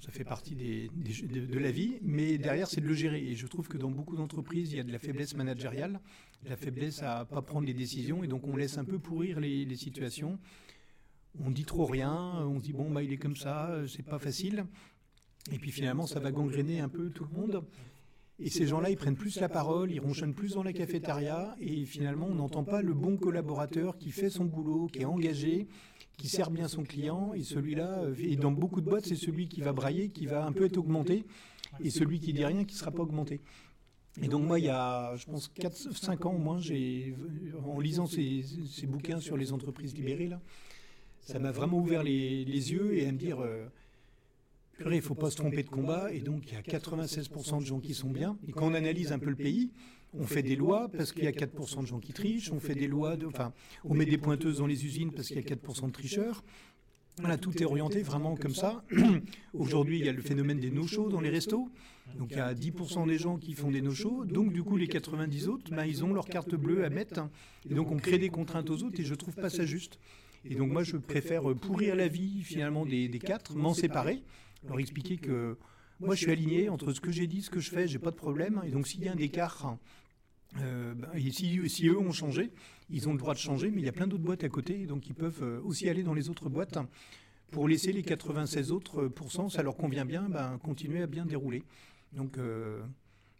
ça 0.00 0.10
fait 0.10 0.24
partie 0.24 0.54
des, 0.54 0.90
de, 0.94 1.46
de, 1.46 1.58
la 1.58 1.70
vie, 1.70 1.98
mais 2.02 2.36
derrière, 2.36 2.68
c'est 2.68 2.80
de 2.82 2.86
le 2.86 2.94
gérer. 2.94 3.22
Et 3.22 3.34
je 3.34 3.46
trouve 3.46 3.68
que 3.68 3.78
dans 3.78 3.90
beaucoup 3.90 4.16
d'entreprises, 4.16 4.72
il 4.72 4.76
y 4.76 4.80
a 4.80 4.84
de 4.84 4.92
la 4.92 4.98
faiblesse 4.98 5.34
managériale, 5.34 6.00
de 6.44 6.50
la 6.50 6.56
faiblesse 6.56 7.02
à 7.02 7.24
pas 7.24 7.40
prendre 7.40 7.66
les 7.66 7.74
décisions, 7.74 8.24
et 8.24 8.28
donc 8.28 8.46
on 8.46 8.56
laisse 8.56 8.76
un 8.76 8.84
peu 8.84 8.98
pourrir 8.98 9.40
les, 9.40 9.64
les 9.64 9.76
situations 9.76 10.38
on 11.44 11.50
dit 11.50 11.64
trop 11.64 11.86
rien, 11.86 12.44
on 12.46 12.58
dit 12.58 12.72
bon 12.72 12.90
bah 12.90 13.02
il 13.02 13.12
est 13.12 13.18
comme 13.18 13.36
ça, 13.36 13.82
c'est 13.86 14.04
pas 14.04 14.18
facile. 14.18 14.66
Et 15.52 15.58
puis 15.58 15.70
finalement 15.70 16.06
ça 16.06 16.20
va 16.20 16.30
gangréner 16.30 16.80
un 16.80 16.88
peu 16.88 17.10
tout 17.10 17.24
le 17.24 17.36
monde. 17.40 17.64
Et 18.40 18.50
ces 18.50 18.68
gens-là, 18.68 18.88
ils 18.88 18.96
prennent 18.96 19.16
plus 19.16 19.40
la 19.40 19.48
parole, 19.48 19.90
ils 19.90 19.98
ronchonnent 19.98 20.34
plus 20.34 20.54
dans 20.54 20.62
la 20.62 20.72
cafétéria, 20.72 21.56
et 21.60 21.84
finalement 21.84 22.26
on 22.30 22.36
n'entend 22.36 22.62
pas 22.62 22.82
le 22.82 22.94
bon 22.94 23.16
collaborateur 23.16 23.98
qui 23.98 24.12
fait 24.12 24.30
son 24.30 24.44
boulot, 24.44 24.86
qui 24.86 25.00
est 25.00 25.04
engagé, 25.04 25.66
qui 26.16 26.28
sert 26.28 26.52
bien 26.52 26.68
son 26.68 26.84
client, 26.84 27.32
et 27.34 27.42
celui-là, 27.42 28.04
et 28.16 28.36
dans 28.36 28.52
beaucoup 28.52 28.80
de 28.80 28.88
boîtes, 28.88 29.06
c'est 29.06 29.16
celui 29.16 29.48
qui 29.48 29.60
va 29.60 29.72
brailler, 29.72 30.10
qui 30.10 30.26
va 30.26 30.46
un 30.46 30.52
peu 30.52 30.66
être 30.66 30.76
augmenté, 30.76 31.24
et 31.80 31.90
celui 31.90 32.20
qui 32.20 32.32
dit 32.32 32.44
rien, 32.44 32.64
qui 32.64 32.74
ne 32.74 32.78
sera 32.78 32.92
pas 32.92 33.02
augmenté. 33.02 33.40
Et 34.22 34.28
donc 34.28 34.44
moi, 34.44 34.60
il 34.60 34.66
y 34.66 34.68
a, 34.68 35.16
je 35.16 35.26
pense, 35.26 35.50
4-5 35.58 36.26
ans 36.26 36.34
au 36.34 36.38
moins, 36.38 36.60
en 37.64 37.80
lisant 37.80 38.06
ces, 38.06 38.44
ces, 38.68 38.86
bouquins 38.86 39.20
sur 39.20 39.36
les 39.36 39.52
entreprises 39.52 39.94
libérées, 39.94 40.28
là, 40.28 40.40
ça 41.28 41.38
m'a 41.38 41.50
vraiment 41.50 41.78
ouvert 41.78 42.02
les, 42.02 42.72
yeux 42.72 42.94
et 42.96 43.06
à 43.06 43.12
me 43.12 43.18
dire, 43.18 43.40
euh, 43.40 43.66
il 44.80 44.88
ne 44.88 45.00
faut 45.02 45.14
pas 45.14 45.28
se 45.28 45.36
tromper 45.36 45.62
de 45.62 45.68
combat. 45.68 46.10
Et 46.10 46.20
donc, 46.20 46.44
il 46.46 46.54
y 46.54 46.56
a 46.56 46.62
96% 46.62 47.60
de 47.60 47.66
gens 47.66 47.80
qui 47.80 47.92
sont 47.92 48.08
bien. 48.08 48.38
Et 48.48 48.52
quand 48.52 48.66
on 48.66 48.72
analyse 48.72 49.12
un 49.12 49.18
peu 49.18 49.28
le 49.28 49.36
pays, 49.36 49.70
on 50.18 50.26
fait 50.26 50.42
des 50.42 50.56
lois 50.56 50.88
parce 50.88 51.12
qu'il 51.12 51.24
y 51.24 51.26
a 51.26 51.32
4% 51.32 51.82
de 51.82 51.86
gens 51.86 52.00
qui 52.00 52.14
trichent. 52.14 52.50
On 52.50 52.60
fait 52.60 52.74
des 52.74 52.86
lois, 52.86 53.14
enfin, 53.26 53.52
on 53.84 53.92
met 53.92 54.06
des 54.06 54.16
pointeuses 54.16 54.56
dans 54.58 54.66
les 54.66 54.86
usines 54.86 55.12
parce 55.12 55.28
qu'il 55.28 55.36
y 55.36 55.40
a 55.40 55.42
4% 55.42 55.88
de 55.88 55.92
tricheurs. 55.92 56.42
Voilà, 57.18 57.36
tout 57.36 57.54
est 57.62 57.66
orienté 57.66 58.00
vraiment 58.00 58.34
comme 58.34 58.54
ça. 58.54 58.82
Aujourd'hui, 59.52 59.98
il 59.98 60.06
y 60.06 60.08
a 60.08 60.12
le 60.12 60.22
phénomène 60.22 60.60
des 60.60 60.70
no-shows 60.70 61.10
dans 61.10 61.20
les 61.20 61.30
restos. 61.30 61.68
Donc, 62.16 62.30
il 62.30 62.38
y 62.38 62.40
a 62.40 62.54
10% 62.54 63.06
des 63.06 63.18
gens 63.18 63.36
qui 63.36 63.52
font 63.52 63.70
des 63.70 63.82
no-shows. 63.82 64.24
Donc, 64.24 64.54
du 64.54 64.62
coup, 64.62 64.78
les 64.78 64.88
90 64.88 65.48
autres, 65.48 65.70
ben, 65.74 65.84
ils 65.84 66.04
ont 66.04 66.14
leur 66.14 66.26
carte 66.26 66.54
bleue 66.54 66.86
à 66.86 66.88
mettre. 66.88 67.28
Et 67.68 67.74
donc, 67.74 67.90
on 67.90 67.98
crée 67.98 68.16
des 68.16 68.30
contraintes 68.30 68.70
aux 68.70 68.82
autres 68.82 68.98
et 68.98 69.04
je 69.04 69.10
ne 69.10 69.16
trouve 69.16 69.34
pas 69.34 69.50
ça 69.50 69.66
juste. 69.66 69.98
Et 70.48 70.54
donc 70.54 70.70
moi, 70.70 70.82
je 70.82 70.96
préfère 70.96 71.42
pourrir 71.54 71.94
la 71.94 72.08
vie 72.08 72.42
finalement 72.42 72.86
des, 72.86 73.08
quatre, 73.18 73.54
m'en 73.54 73.74
séparer, 73.74 74.22
leur 74.66 74.80
expliquer 74.80 75.16
que 75.18 75.56
moi, 76.00 76.14
je 76.14 76.22
suis 76.22 76.30
aligné 76.30 76.68
entre 76.68 76.92
ce 76.92 77.00
que 77.00 77.10
j'ai 77.10 77.26
dit, 77.26 77.42
ce 77.42 77.50
que 77.50 77.60
je 77.60 77.70
fais, 77.70 77.88
j'ai 77.88 77.98
pas 77.98 78.10
de 78.10 78.16
problème. 78.16 78.62
Et 78.64 78.70
donc 78.70 78.86
s'il 78.86 79.04
y 79.04 79.08
a 79.08 79.12
un 79.12 79.16
écart, 79.16 79.76
euh, 80.60 80.94
ben, 80.94 81.10
si, 81.30 81.88
eux 81.88 81.98
ont 81.98 82.12
changé, 82.12 82.50
ils 82.88 83.08
ont 83.08 83.12
le 83.12 83.18
droit 83.18 83.34
de 83.34 83.38
changer, 83.38 83.70
mais 83.70 83.82
il 83.82 83.84
y 83.84 83.88
a 83.88 83.92
plein 83.92 84.06
d'autres 84.06 84.22
boîtes 84.22 84.44
à 84.44 84.48
côté, 84.48 84.86
donc 84.86 85.08
ils 85.08 85.14
peuvent 85.14 85.42
euh, 85.42 85.60
aussi 85.64 85.88
aller 85.88 86.02
dans 86.02 86.14
les 86.14 86.30
autres 86.30 86.48
boîtes 86.48 86.78
pour 87.50 87.68
laisser 87.68 87.92
les 87.92 88.02
96 88.02 88.72
autres 88.72 89.08
pourcents, 89.08 89.48
ça 89.48 89.62
leur 89.62 89.76
convient 89.76 90.04
bien, 90.04 90.28
ben, 90.28 90.58
continuer 90.58 91.02
à 91.02 91.06
bien 91.06 91.26
dérouler. 91.26 91.64
Donc 92.12 92.38
euh, 92.38 92.80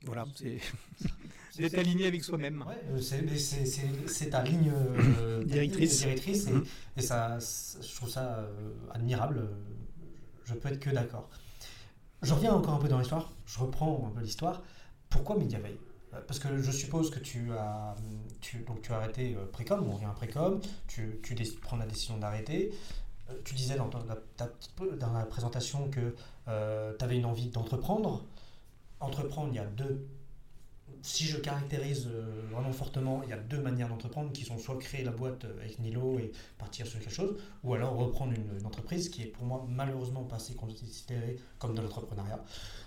voilà, 0.05 0.25
c'est 0.37 0.59
d'être 1.59 1.79
aligné 1.79 2.07
avec 2.07 2.23
soi-même. 2.23 2.65
Ouais, 2.67 3.01
c'est 3.01 4.31
ta 4.31 4.43
ligne 4.43 4.73
euh, 4.73 5.45
directrice, 5.45 5.99
directrice 6.01 6.47
et, 6.47 6.53
et, 6.97 7.03
ça, 7.03 7.39
je 7.39 7.95
trouve 7.97 8.09
ça 8.09 8.39
euh, 8.39 8.71
admirable. 8.93 9.49
Je 10.45 10.55
peux 10.55 10.69
être 10.69 10.79
que 10.79 10.91
d'accord. 10.91 11.29
Je 12.23 12.33
reviens 12.33 12.55
encore 12.55 12.75
un 12.75 12.79
peu 12.79 12.89
dans 12.89 12.99
l'histoire. 12.99 13.33
Je 13.47 13.59
reprends 13.59 14.09
un 14.09 14.17
peu 14.17 14.25
l'histoire. 14.25 14.63
Pourquoi 15.11 15.37
Mediaveil 15.37 15.77
euh, 16.15 16.21
parce 16.27 16.39
que 16.39 16.63
je 16.63 16.71
suppose 16.71 17.11
que 17.11 17.19
tu 17.19 17.53
as, 17.53 17.95
tu, 18.41 18.59
donc 18.61 18.81
tu 18.81 18.93
as 18.93 18.97
arrêté 18.97 19.37
Précom, 19.53 19.85
on 19.87 19.93
revient 19.93 20.07
à 20.07 20.15
Précom, 20.15 20.59
tu, 20.87 21.21
tu 21.23 21.35
prends 21.61 21.77
la 21.77 21.87
décision 21.87 22.17
d'arrêter. 22.17 22.73
Tu 23.45 23.55
disais 23.55 23.77
dans, 23.77 23.89
dans 23.89 25.13
la 25.13 25.27
présentation 25.27 25.91
que 25.91 26.15
tu 26.47 27.05
avais 27.05 27.19
une 27.19 27.27
envie 27.27 27.49
d'entreprendre 27.49 28.25
entreprendre, 29.01 29.49
il 29.53 29.57
y 29.57 29.61
a 29.61 29.67
deux. 29.67 30.07
Si 31.03 31.25
je 31.25 31.39
caractérise 31.39 32.09
euh, 32.09 32.43
vraiment 32.51 32.73
fortement, 32.73 33.23
il 33.23 33.31
y 33.31 33.33
a 33.33 33.39
deux 33.39 33.61
manières 33.61 33.89
d'entreprendre 33.89 34.33
qui 34.33 34.45
sont 34.45 34.59
soit 34.59 34.79
créer 34.79 35.05
la 35.05 35.13
boîte 35.13 35.45
euh, 35.45 35.61
avec 35.61 35.79
Nilo 35.79 36.19
et 36.19 36.33
partir 36.59 36.87
sur 36.87 36.99
quelque 36.99 37.13
chose, 37.13 37.37
ou 37.63 37.75
alors 37.75 37.95
reprendre 37.95 38.33
une, 38.33 38.67
entreprise 38.67 39.09
qui 39.09 39.23
est 39.23 39.27
pour 39.27 39.45
moi 39.45 39.65
malheureusement 39.69 40.25
pas 40.25 40.37
assez 40.37 40.55
considérée 40.55 41.37
comme 41.59 41.75
de 41.75 41.83
l'entrepreneuriat, 41.83 42.43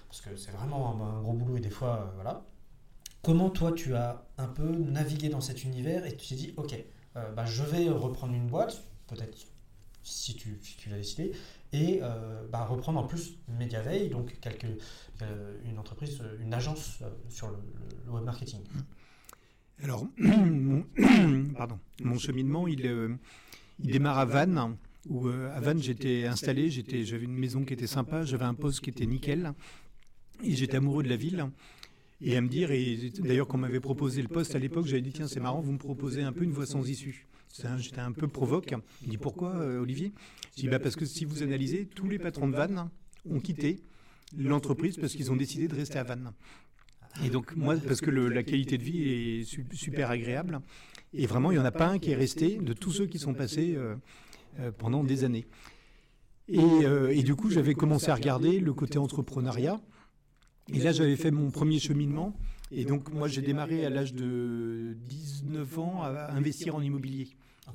parce 0.09 0.21
que 0.21 0.35
c'est 0.35 0.51
vraiment 0.51 1.01
un, 1.01 1.21
gros 1.21 1.33
boulot 1.33 1.57
et 1.57 1.61
des 1.61 1.69
fois, 1.69 2.01
euh, 2.01 2.15
voilà. 2.15 2.43
Comment 3.21 3.49
toi 3.49 3.71
tu 3.71 3.95
as 3.95 4.25
un 4.37 4.47
peu 4.47 4.67
navigué 4.67 5.29
dans 5.29 5.41
cet 5.41 5.63
univers 5.63 6.05
et 6.05 6.17
tu 6.17 6.27
t'es 6.27 6.35
dit, 6.35 6.53
ok, 6.57 6.75
bah, 7.13 7.45
je 7.45 7.61
vais 7.61 7.87
reprendre 7.87 8.33
une 8.33 8.47
boîte, 8.47 8.81
peut-être 9.05 9.37
si 10.03 10.35
tu, 10.35 10.59
si 10.63 10.75
tu 10.77 10.89
l'as 10.89 10.97
décidé, 10.97 11.31
et 11.73 12.01
bah, 12.51 12.65
reprendre 12.65 12.99
en 12.99 13.07
plus 13.07 13.37
Mediaveil, 13.47 14.09
donc 14.09 14.33
euh, 15.21 15.57
une 15.65 15.77
entreprise, 15.77 16.19
euh, 16.21 16.37
une 16.41 16.53
agence 16.53 16.99
euh, 17.01 17.09
sur 17.29 17.49
le, 17.49 17.57
web 18.11 18.23
marketing 18.23 18.59
Alors, 19.83 20.05
mon, 20.17 20.83
pardon, 21.57 21.79
mon 22.03 22.17
cheminement, 22.17 22.67
il, 22.67 23.17
il 23.79 23.91
démarre 23.91 24.19
à 24.19 24.25
Vannes, 24.25 24.75
où 25.07 25.27
à 25.27 25.59
Vannes, 25.59 25.81
j'étais 25.81 26.25
installé, 26.25 26.69
j'avais 26.69 27.25
une 27.25 27.37
maison 27.37 27.63
qui 27.63 27.73
était 27.73 27.87
sympa, 27.87 28.25
j'avais 28.25 28.45
un 28.45 28.53
poste 28.53 28.81
qui 28.81 28.89
était 28.89 29.05
nickel, 29.05 29.53
et 30.43 30.55
j'étais 30.55 30.77
amoureux 30.77 31.03
de 31.03 31.09
la 31.09 31.15
ville. 31.15 31.45
Et 32.23 32.37
à 32.37 32.41
me 32.41 32.49
dire, 32.49 32.71
et 32.71 33.11
d'ailleurs, 33.19 33.47
quand 33.47 33.57
on 33.57 33.61
m'avait 33.61 33.79
proposé 33.79 34.21
le 34.21 34.27
poste 34.27 34.55
à 34.55 34.59
l'époque, 34.59 34.85
j'avais 34.85 35.01
dit, 35.01 35.11
tiens, 35.11 35.27
c'est 35.27 35.39
marrant, 35.39 35.61
vous 35.61 35.71
me 35.71 35.79
proposez 35.79 36.21
un 36.21 36.33
peu 36.33 36.43
une 36.43 36.51
voie 36.51 36.67
sans 36.67 36.87
issue. 36.87 37.27
J'étais 37.77 37.99
un 37.99 38.11
peu 38.11 38.27
provoque. 38.27 38.73
Il 39.03 39.09
dit, 39.09 39.17
pourquoi, 39.17 39.55
Olivier 39.79 40.13
Je 40.55 40.61
dis, 40.61 40.67
bah, 40.67 40.79
parce 40.79 40.95
que 40.95 41.05
si 41.05 41.25
vous 41.25 41.43
analysez, 41.43 41.85
tous 41.85 42.07
les 42.07 42.19
patrons 42.19 42.47
de 42.47 42.55
Vannes 42.55 42.89
ont 43.29 43.39
quitté 43.39 43.81
l'entreprise 44.37 44.97
parce 44.97 45.13
qu'ils 45.13 45.31
ont 45.31 45.35
décidé 45.35 45.67
de 45.67 45.75
rester 45.75 45.99
à 45.99 46.03
Vannes. 46.03 46.31
Et 47.23 47.29
donc, 47.29 47.55
moi, 47.55 47.75
parce 47.85 48.01
que 48.01 48.09
la 48.09 48.43
qualité 48.43 48.77
de 48.77 48.83
vie 48.83 49.09
est 49.09 49.75
super 49.75 50.11
agréable. 50.11 50.61
Et 51.13 51.25
vraiment, 51.25 51.51
il 51.51 51.55
n'y 51.55 51.61
en 51.61 51.65
a 51.65 51.71
pas 51.71 51.87
un 51.87 51.99
qui 51.99 52.11
est 52.11 52.15
resté 52.15 52.57
de 52.57 52.73
tous 52.73 52.91
ceux 52.91 53.05
qui 53.05 53.19
sont 53.19 53.33
passés 53.33 53.75
euh, 53.75 53.95
euh, 54.59 54.71
pendant 54.71 55.03
des 55.03 55.23
années. 55.23 55.45
Euh, 56.53 57.09
et, 57.09 57.23
du 57.23 57.35
coup, 57.35 57.49
j'avais 57.49 57.73
commencé 57.73 58.09
à 58.09 58.15
regarder 58.15 58.59
le 58.59 58.73
côté 58.73 58.97
entrepreneuriat. 58.97 59.79
Et 60.73 60.79
là, 60.79 60.91
j'avais 60.91 61.15
fait 61.15 61.31
mon 61.31 61.51
premier 61.51 61.79
cheminement. 61.79 62.33
Et 62.71 62.85
donc, 62.85 63.11
moi, 63.11 63.27
j'ai 63.27 63.41
démarré 63.41 63.85
à 63.85 63.89
l'âge 63.89 64.13
de 64.13 64.95
19 65.07 65.79
ans 65.79 66.03
à 66.03 66.31
investir 66.31 66.75
en 66.75 66.81
immobilier. 66.81 67.29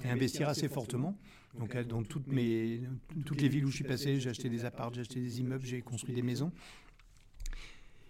Et 0.05 0.09
investir 0.09 0.49
assez 0.49 0.69
fortement. 0.69 1.17
Donc 1.59 1.75
euh, 1.75 1.85
dans 1.85 2.03
toutes, 2.03 2.27
mes, 2.27 2.83
toutes 3.25 3.41
les 3.41 3.49
villes 3.49 3.65
où 3.65 3.71
je 3.71 3.77
suis 3.77 3.85
passé, 3.85 4.21
j'ai 4.21 4.31
acheté 4.31 4.49
des 4.49 4.65
apparts, 4.65 4.93
j'ai 4.93 5.01
acheté 5.01 5.21
des 5.21 5.41
immeubles, 5.41 5.65
j'ai 5.65 5.81
construit 5.81 6.15
des 6.15 6.23
maisons. 6.23 6.53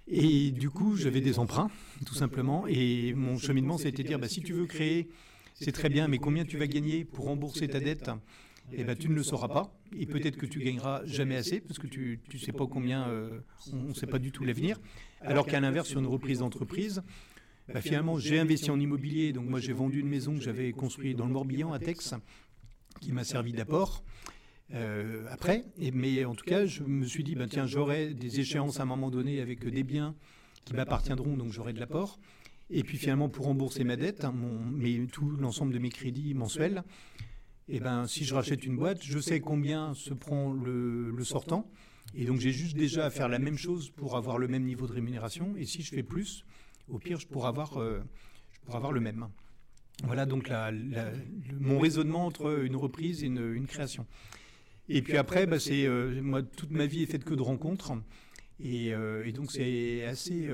Et 0.09 0.51
du 0.53 0.71
coup, 0.71 0.97
j'avais 0.97 1.21
des 1.21 1.39
emprunts, 1.39 1.71
tout 2.05 2.15
simplement. 2.15 2.67
Et 2.69 3.13
mon 3.15 3.39
cheminement, 3.39 3.77
c'était 3.77 4.03
de 4.03 4.09
dire, 4.09 4.19
bah, 4.19 4.29
si 4.29 4.41
tu 4.41 4.53
veux 4.53 4.67
créer, 4.67 5.09
c'est 5.55 5.73
très 5.73 5.89
bien, 5.89 6.07
mais 6.07 6.19
combien 6.19 6.45
tu 6.45 6.59
vas 6.59 6.67
gagner 6.67 7.05
pour 7.05 7.27
rembourser 7.27 7.67
ta 7.69 7.81
dette 7.81 8.11
eh 8.73 8.85
ben, 8.85 8.97
tu 8.97 9.09
ne 9.09 9.15
le 9.15 9.23
sauras 9.23 9.49
pas. 9.49 9.73
Et 9.97 10.07
peut-être 10.07 10.37
que 10.37 10.47
tu 10.47 10.59
gagneras 10.59 11.03
jamais 11.05 11.37
assez, 11.37 11.61
parce 11.61 11.79
que 11.79 11.87
tu 11.87 12.21
ne 12.33 12.39
sais 12.39 12.53
pas 12.53 12.67
combien, 12.67 13.09
euh, 13.09 13.39
on 13.73 13.89
ne 13.89 13.95
sait 13.95 14.07
pas 14.07 14.19
du 14.19 14.33
tout 14.33 14.45
l'avenir. 14.45 14.81
Alors 15.21 15.47
qu'à 15.47 15.61
l'inverse, 15.61 15.89
sur 15.89 16.01
une 16.01 16.07
reprise 16.07 16.41
d'entreprise, 16.41 17.03
bah, 17.73 17.81
finalement, 17.81 18.19
j'ai 18.19 18.39
investi 18.39 18.71
en 18.71 18.79
immobilier. 18.79 19.33
Donc 19.33 19.49
moi, 19.49 19.61
j'ai 19.61 19.73
vendu 19.73 20.01
une 20.01 20.09
maison 20.09 20.35
que 20.35 20.43
j'avais 20.43 20.73
construite 20.73 21.17
dans 21.17 21.27
le 21.27 21.33
Morbihan, 21.33 21.73
à 21.73 21.79
Tex, 21.79 22.15
qui 23.01 23.13
m'a 23.13 23.25
servi 23.25 23.53
d'apport. 23.53 24.05
Euh, 24.75 25.27
après. 25.31 25.65
Et, 25.79 25.91
mais 25.91 26.25
en 26.25 26.35
tout 26.35 26.45
cas, 26.45 26.67
je 26.67 26.83
me 26.83 27.05
suis 27.05 27.25
dit, 27.25 27.35
ben, 27.35 27.49
tiens, 27.49 27.67
j'aurai 27.67 28.15
des 28.15 28.41
échéances 28.41 28.81
à 28.81 28.83
un 28.83 28.87
moment 28.87 29.11
donné 29.11 29.41
avec 29.41 29.65
des 29.65 29.85
biens 29.85 30.15
qui 30.65 30.75
m'appartiendront, 30.75 31.37
donc 31.37 31.53
j'aurai 31.53 31.73
de 31.73 31.81
l'apport. 31.81 32.19
Et 32.69 32.83
puis 32.83 32.99
finalement, 32.99 33.29
pour 33.29 33.45
rembourser 33.45 33.85
ma 33.85 33.95
dette, 33.97 34.25
hein, 34.25 34.33
mon, 34.33 34.59
mais 34.59 35.07
tout 35.07 35.31
l'ensemble 35.31 35.73
de 35.73 35.79
mes 35.79 35.91
crédits 35.91 36.35
mensuels, 36.35 36.83
et 37.69 37.77
eh 37.77 37.81
ben, 37.81 38.07
si 38.07 38.25
je 38.25 38.33
rachète 38.35 38.65
une 38.65 38.77
boîte, 38.77 39.03
je 39.03 39.19
sais 39.19 39.41
combien 39.41 39.93
se 39.95 40.15
prend 40.15 40.53
le, 40.53 41.11
le 41.11 41.25
sortant. 41.25 41.69
Et 42.15 42.25
donc 42.25 42.41
j'ai 42.41 42.53
juste 42.53 42.77
déjà 42.77 43.07
à 43.07 43.11
faire 43.11 43.29
la 43.29 43.39
même 43.39 43.59
chose 43.59 43.91
pour 43.91 44.17
avoir 44.17 44.39
le 44.39 44.49
même 44.49 44.65
niveau 44.65 44.87
de 44.87 44.93
rémunération. 44.93 45.55
Et 45.57 45.65
si 45.65 45.83
je 45.83 45.91
fais 45.91 46.03
plus, 46.03 46.45
au 46.89 46.99
pire, 46.99 47.19
je 47.19 47.27
pourrais 47.27 47.49
avoir, 47.49 47.79
euh, 47.79 48.01
le 48.93 49.01
même. 49.01 49.29
Voilà 50.05 50.27
donc 50.27 50.51
mon 51.59 51.79
raisonnement 51.79 52.27
entre 52.27 52.63
une 52.65 52.77
reprise 52.77 53.23
et 53.23 53.27
une, 53.27 53.67
création. 53.67 54.07
Et 54.89 55.03
puis 55.03 55.17
après, 55.17 55.47
bah, 55.47 55.59
c'est 55.59 55.87
euh, 55.87 56.21
moi 56.23 56.43
toute 56.43 56.71
ma 56.71 56.87
vie 56.87 57.03
est 57.03 57.07
faite 57.07 57.25
que 57.25 57.35
de 57.35 57.43
rencontres. 57.43 57.93
Et, 58.61 58.95
euh, 58.95 59.31
donc 59.33 59.53
c'est 59.53 60.05
assez, 60.05 60.49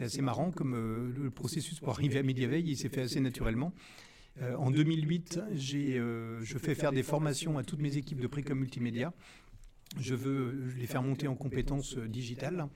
assez 0.00 0.22
marrant 0.22 0.50
comme 0.50 0.74
le 1.16 1.30
processus 1.30 1.78
pour 1.80 1.90
arriver 1.90 2.18
à 2.18 2.22
Mediaveil, 2.22 2.64
il 2.66 2.76
s'est 2.76 2.88
fait 2.88 3.02
assez 3.02 3.20
naturellement. 3.20 3.72
en 4.58 4.70
2008, 4.70 5.40
je 5.54 6.58
fais 6.58 6.74
faire 6.74 6.92
des 6.92 7.02
formations 7.02 7.58
à 7.58 7.64
toutes 7.64 7.80
mes 7.80 7.96
équipes 7.96 8.20
de 8.20 8.26
précom 8.26 8.58
multimédia. 8.58 9.12
Je 10.00 10.14
veux 10.14 10.72
les 10.76 10.86
faire 10.86 11.02
monter 11.02 11.28
en 11.28 11.34
compétences 11.34 11.96
digitales. 11.96 12.66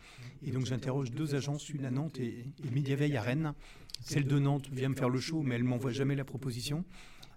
Et 0.43 0.51
donc 0.51 0.67
j'interroge 0.67 1.11
deux 1.11 1.35
agences, 1.35 1.69
une 1.69 1.85
à 1.85 1.91
Nantes 1.91 2.21
et, 2.21 2.45
et 2.65 2.71
Mediaveil 2.71 3.17
à 3.17 3.23
Rennes. 3.23 3.55
Celle 4.01 4.27
de 4.27 4.39
Nantes 4.39 4.69
vient 4.71 4.89
me 4.89 4.95
faire 4.95 5.11
le 5.11 5.19
show, 5.19 5.43
mais 5.43 5.57
elle 5.57 5.65
m'envoie 5.65 5.93
jamais 5.93 6.15
la 6.15 6.25
proposition. 6.25 6.85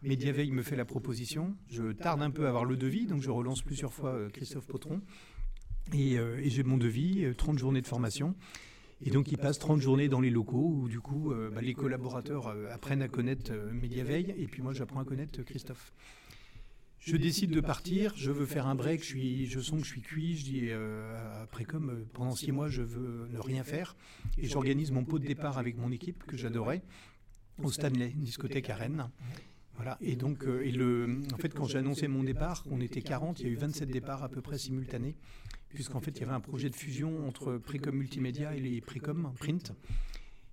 Mediaveil 0.04 0.52
me 0.52 0.64
fait 0.64 0.76
la 0.76 0.86
proposition. 0.86 1.56
Je 1.70 1.92
tarde 1.92 2.22
un 2.22 2.32
peu 2.32 2.46
à 2.46 2.50
avoir 2.50 2.66
le 2.66 2.78
devis, 2.78 3.06
donc 3.06 3.22
je 3.22 3.30
relance 3.30 3.62
plusieurs 3.62 3.94
fois 3.94 4.30
Christophe 4.32 4.68
Potron. 4.68 5.02
Euh, 5.94 6.38
et, 6.38 6.50
j'ai 6.50 6.64
mon 6.64 6.78
devis, 6.78 7.26
30 7.36 7.56
euh, 7.56 7.60
journées 7.60 7.82
de 7.82 7.88
formation. 7.88 8.36
Et 9.04 9.10
donc, 9.10 9.32
il 9.32 9.38
passe 9.38 9.58
30 9.58 9.82
journées 9.82 10.08
dans 10.10 10.22
les 10.22 10.30
locaux 10.30 10.76
où, 10.76 10.88
du 10.88 11.00
coup, 11.00 11.32
euh, 11.32 11.50
bah, 11.50 11.62
les 11.62 11.74
collaborateurs 11.74 12.56
apprennent 12.72 13.02
à 13.02 13.08
connaître 13.08 13.52
Mediaveil 13.74 14.36
et 14.38 14.46
puis 14.48 14.62
moi, 14.62 14.74
j'apprends 14.74 15.00
à 15.00 15.06
connaître 15.06 15.42
Christophe. 15.44 15.94
Je 17.02 17.18
décide 17.18 17.52
de 17.52 17.62
partir, 17.62 18.14
je 18.16 18.32
veux 18.32 18.46
faire 18.46 18.68
un 18.68 18.76
break, 18.76 19.02
je, 19.02 19.08
suis, 19.08 19.48
je 19.48 19.60
sens 19.60 19.82
que 19.82 19.86
je 19.86 19.92
suis 19.92 20.02
cuit, 20.02 20.38
je 20.38 20.44
dis 20.44 20.72
après 21.42 21.66
comme 21.66 22.06
pendant 22.14 22.36
six 22.36 22.52
mois 22.52 22.70
je 22.70 22.84
veux 22.84 23.28
ne 23.32 23.40
rien 23.40 23.64
faire 23.64 23.96
et 24.38 24.48
j'organise 24.48 24.92
mon 24.92 25.04
pot 25.04 25.18
de 25.18 25.26
départ 25.26 25.58
avec 25.58 25.78
mon 25.78 25.92
équipe 25.92 26.24
que 26.26 26.38
j'adorais 26.38 26.84
au 27.64 27.72
Stanley, 27.72 28.12
une 28.12 28.24
discothèque 28.24 28.70
à 28.70 28.76
Rennes. 28.76 29.10
Voilà. 29.76 29.98
Et 30.00 30.16
donc, 30.16 30.46
et 30.46 30.72
le, 30.72 31.22
en 31.34 31.38
fait, 31.38 31.56
quand 31.56 31.66
j'ai 31.66 31.80
annoncé 31.80 32.08
mon 32.08 32.24
départ, 32.24 32.64
on 32.70 32.80
était 32.82 33.02
40, 33.02 33.40
il 33.40 33.48
y 33.48 33.50
a 33.50 33.52
eu 33.52 33.56
27 33.56 33.90
départs 33.90 34.24
à 34.24 34.30
peu 34.30 34.42
près 34.42 34.60
simultanés 34.60 35.16
puisqu'en 35.74 36.02
fait, 36.02 36.12
il 36.12 36.22
y 36.22 36.24
avait 36.24 36.34
un 36.34 36.42
projet 36.42 36.70
de 36.70 36.76
fusion 36.76 37.28
entre 37.28 37.58
Précom 37.58 37.96
Multimédia 37.96 38.56
et 38.56 38.60
les 38.60 38.82
Précom 38.82 39.34
Print. 39.40 39.74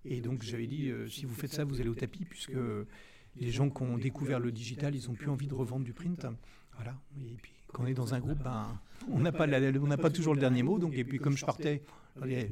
Et 0.04 0.20
donc, 0.20 0.42
j'avais 0.42 0.66
dit, 0.66 0.90
euh, 0.90 1.08
si 1.08 1.26
vous 1.26 1.34
faites 1.34 1.52
ça, 1.52 1.64
vous 1.64 1.80
allez 1.80 1.88
au 1.88 1.94
tapis, 1.94 2.24
puisque 2.24 2.56
les 3.40 3.50
gens 3.50 3.70
qui 3.70 3.82
ont 3.82 3.98
découvert 3.98 4.40
le 4.40 4.52
digital, 4.52 4.94
ils 4.94 5.08
n'ont 5.08 5.14
plus 5.14 5.30
envie 5.30 5.46
de 5.46 5.54
revendre 5.54 5.84
du 5.84 5.92
print. 5.92 6.26
Voilà. 6.74 6.94
Et 7.20 7.36
puis, 7.40 7.52
quand 7.72 7.84
on 7.84 7.86
est 7.86 7.94
dans 7.94 8.14
un 8.14 8.20
groupe, 8.20 8.42
ben, 8.42 8.66
on 9.10 9.20
n'a 9.20 9.32
pas, 9.32 10.10
toujours 10.10 10.34
le 10.34 10.40
dernier 10.40 10.62
mot. 10.62 10.78
Donc, 10.78 10.94
et 10.94 11.04
puis, 11.04 11.18
comme 11.18 11.36
je 11.36 11.44
partais, 11.44 11.82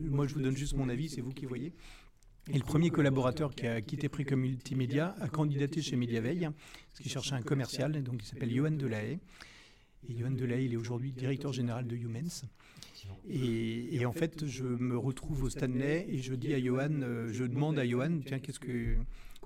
moi, 0.01 0.27
je 0.27 0.35
vous 0.35 0.41
donne 0.41 0.57
juste 0.57 0.77
mon 0.77 0.89
avis, 0.89 1.09
c'est 1.09 1.21
vous 1.21 1.33
qui 1.33 1.47
voyez. 1.47 1.73
Et 2.53 2.59
le 2.59 2.65
premier 2.65 2.91
collaborateur 2.91 3.55
qui 3.55 3.67
a 3.67 3.81
quitté 3.81 4.09
Multimédia 4.37 5.17
a 5.21 5.29
candidaté 5.29 5.83
chez 5.83 5.97
Mediaveil, 5.97 6.41
parce 6.41 7.01
qu'il 7.01 7.11
cherchait 7.11 7.35
un 7.35 7.43
commercial, 7.43 8.03
donc 8.05 8.21
il 8.23 8.27
s'appelle 8.27 8.55
Johan 8.55 8.71
Delahaye. 8.71 9.19
Et 10.09 10.17
Johan 10.17 10.31
Delay, 10.31 10.67
il 10.67 10.73
est 10.73 10.77
aujourd'hui 10.77 11.13
directeur 11.13 11.53
général 11.53 11.87
de 11.87 11.97
Humans. 11.97 12.45
Et, 13.29 14.05
en 14.07 14.13
fait, 14.13 14.47
je 14.47 14.65
me 14.65 14.97
retrouve 14.97 15.45
au 15.45 15.51
Stanley 15.51 16.07
et 16.09 16.19
je 16.19 16.35
dis 16.35 16.55
à 16.55 16.61
Johan, 16.61 17.03
euh, 17.03 17.33
je 17.33 17.45
demande 17.45 17.79
à 17.79 17.87
Johan, 17.87 18.21
tiens, 18.25 18.39
qu'est-ce 18.39 18.61
que, 18.61 18.97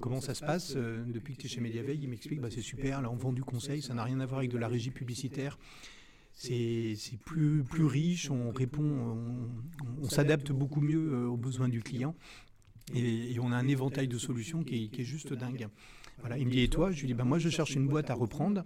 comment 0.01 0.21
ça 0.21 0.35
se 0.35 0.45
passe 0.45 0.75
euh, 0.77 1.05
depuis 1.07 1.35
que 1.35 1.43
tu 1.43 1.47
es 1.47 1.51
chez 1.51 1.61
Mediaveil 1.61 1.99
Il 2.03 2.09
m'explique, 2.09 2.41
bah, 2.41 2.49
c'est 2.51 2.63
super, 2.63 3.03
là 3.03 3.11
on 3.11 3.17
vend 3.17 3.33
du 3.33 3.45
conseil, 3.45 3.83
ça 3.83 3.95
n'a 3.95 4.05
rien 4.05 4.21
à 4.21 4.27
voir 4.27 4.39
avec 4.39 4.51
de 4.51 4.59
la 4.59 4.69
régie 4.69 4.91
publicitaire. 4.91 5.59
C'est 6.33 6.97
plus, 7.27 7.63
plus 7.65 7.85
riche, 7.85 8.31
on 8.31 8.51
répond, 8.51 9.19
on, 10.01 10.09
s'adapte 10.09 10.53
beaucoup 10.53 10.81
mieux 10.81 11.13
euh, 11.13 11.27
aux 11.27 11.37
besoins 11.37 11.69
du 11.69 11.83
client. 11.83 12.15
Et, 12.95 13.37
on 13.41 13.53
a 13.53 13.57
un 13.57 13.69
éventail 13.69 14.09
de 14.09 14.17
solutions 14.17 14.65
qui 14.65 14.91
est, 14.97 15.05
juste 15.05 15.35
dingue. 15.35 15.69
Voilà, 16.21 16.39
il 16.39 16.47
me 16.47 16.51
dit, 16.51 16.61
et 16.61 16.69
toi 16.69 16.93
Je 16.93 17.01
lui 17.01 17.09
dis, 17.09 17.15
bah, 17.15 17.25
moi 17.25 17.39
je 17.39 17.51
cherche 17.51 17.75
une 17.75 17.87
boîte 17.87 18.11
à 18.11 18.15
reprendre. 18.15 18.65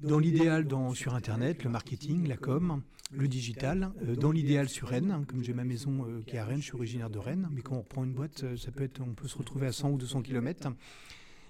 Dans 0.00 0.20
l'idéal, 0.20 0.64
sur 0.94 1.16
Internet, 1.16 1.64
le 1.64 1.70
marketing, 1.70 2.28
la 2.28 2.36
com, 2.36 2.82
le 3.10 3.26
digital. 3.26 3.90
Euh, 4.06 4.14
dans 4.14 4.30
l'idéal, 4.30 4.68
sur 4.68 4.86
Rennes, 4.86 5.24
comme 5.26 5.42
j'ai 5.42 5.52
ma 5.52 5.64
maison 5.64 6.06
euh, 6.06 6.22
qui 6.24 6.36
est 6.36 6.38
à 6.38 6.44
Rennes, 6.44 6.60
je 6.60 6.66
suis 6.66 6.76
originaire 6.76 7.10
de 7.10 7.18
Rennes. 7.18 7.48
Mais 7.50 7.62
quand 7.62 7.74
on 7.74 7.80
reprend 7.80 8.04
une 8.04 8.12
boîte, 8.12 8.44
euh, 8.44 8.56
ça 8.56 8.70
peut 8.70 8.84
être, 8.84 9.00
on 9.00 9.14
peut 9.14 9.26
se 9.26 9.36
retrouver 9.36 9.66
à 9.66 9.72
100 9.72 9.90
ou 9.90 9.98
200 9.98 10.22
km. 10.22 10.68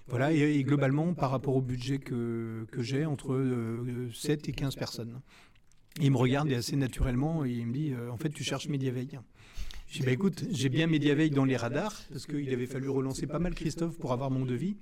Voilà, 0.07 0.33
et, 0.33 0.63
globalement, 0.63 1.13
par 1.13 1.29
rapport 1.29 1.55
au 1.55 1.61
budget 1.61 1.99
que, 1.99 2.65
que 2.71 2.81
j'ai, 2.81 3.05
entre 3.05 3.39
7 4.11 4.49
et 4.49 4.51
15 4.51 4.75
personnes. 4.75 5.21
il 6.01 6.09
me 6.09 6.17
regarde 6.17 6.51
assez 6.51 6.75
naturellement 6.75 7.45
et 7.45 7.51
il 7.51 7.67
me 7.67 7.73
dit 7.73 7.93
En 8.11 8.17
fait, 8.17 8.29
tu 8.29 8.43
cherches 8.43 8.67
Mediaveil. 8.67 9.19
Je 9.87 9.99
dis 9.99 10.05
bah, 10.05 10.11
Écoute, 10.11 10.45
j'ai 10.49 10.69
bien 10.69 10.87
Mediaveil 10.87 11.29
dans 11.29 11.45
les 11.45 11.55
radars, 11.55 11.95
parce 12.11 12.25
qu'il 12.25 12.51
avait 12.51 12.65
fallu 12.65 12.89
relancer 12.89 13.27
pas 13.27 13.37
mal 13.37 13.53
Christophe 13.53 13.99
pour 13.99 14.11
avoir 14.11 14.31
mon 14.31 14.45
devis. 14.45 14.77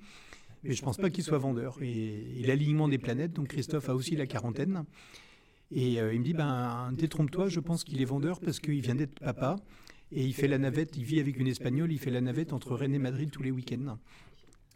Mais 0.64 0.74
je 0.74 0.82
ne 0.82 0.86
pense 0.86 0.97
pas 0.97 1.10
qu'il 1.10 1.24
soit 1.24 1.38
vendeur. 1.38 1.78
Et, 1.82 2.43
l'alignement 2.45 2.88
des 2.88 2.97
planètes, 2.97 3.34
donc 3.34 3.49
Christophe 3.49 3.89
a 3.89 3.95
aussi 3.95 4.16
la 4.16 4.26
quarantaine. 4.26 4.86
Et 5.72 5.99
euh, 5.99 6.14
il 6.14 6.20
me 6.20 6.26
dit, 6.26 6.34
ben, 6.34 6.91
détrompe-toi, 6.93 7.49
je 7.49 7.60
pense 7.60 7.84
qu'il 7.84 8.01
est 8.01 8.05
vendeur 8.05 8.39
parce 8.39 8.60
qu'il 8.60 8.82
vient 8.82 8.95
d'être 8.95 9.20
papa. 9.20 9.58
Et 10.12 10.24
il 10.24 10.34
fait 10.34 10.47
la 10.47 10.58
navette, 10.58 10.95
il 10.95 11.03
vit 11.03 11.20
avec 11.20 11.38
une 11.38 11.47
Espagnole, 11.47 11.91
il 11.91 11.99
fait 11.99 12.12
la 12.12 12.22
navette 12.22 12.53
entre 12.53 12.76
Rennes 12.76 12.93
et 12.93 12.99
Madrid 12.99 13.30
tous 13.30 13.43
les 13.43 13.51
week-ends. 13.51 13.97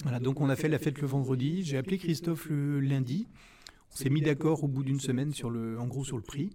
Voilà, 0.03 0.19
donc 0.19 0.41
on 0.41 0.49
a 0.49 0.55
fait 0.55 0.67
la 0.67 0.79
fête 0.79 0.99
le 0.99 1.07
vendredi. 1.07 1.63
J'ai 1.63 1.77
appelé 1.77 1.97
Christophe 1.97 2.49
le 2.49 2.79
lundi. 2.79 3.27
On 3.93 3.95
s'est 3.95 4.09
mis 4.09 4.21
d'accord 4.21 4.63
au 4.63 4.67
bout 4.67 4.84
d'une 4.84 4.99
semaine, 4.99 5.34
sur 5.34 5.49
le, 5.49 5.79
en 5.79 5.88
gros, 5.88 6.03
sur 6.03 6.17
le 6.17 6.23
prix. 6.23 6.49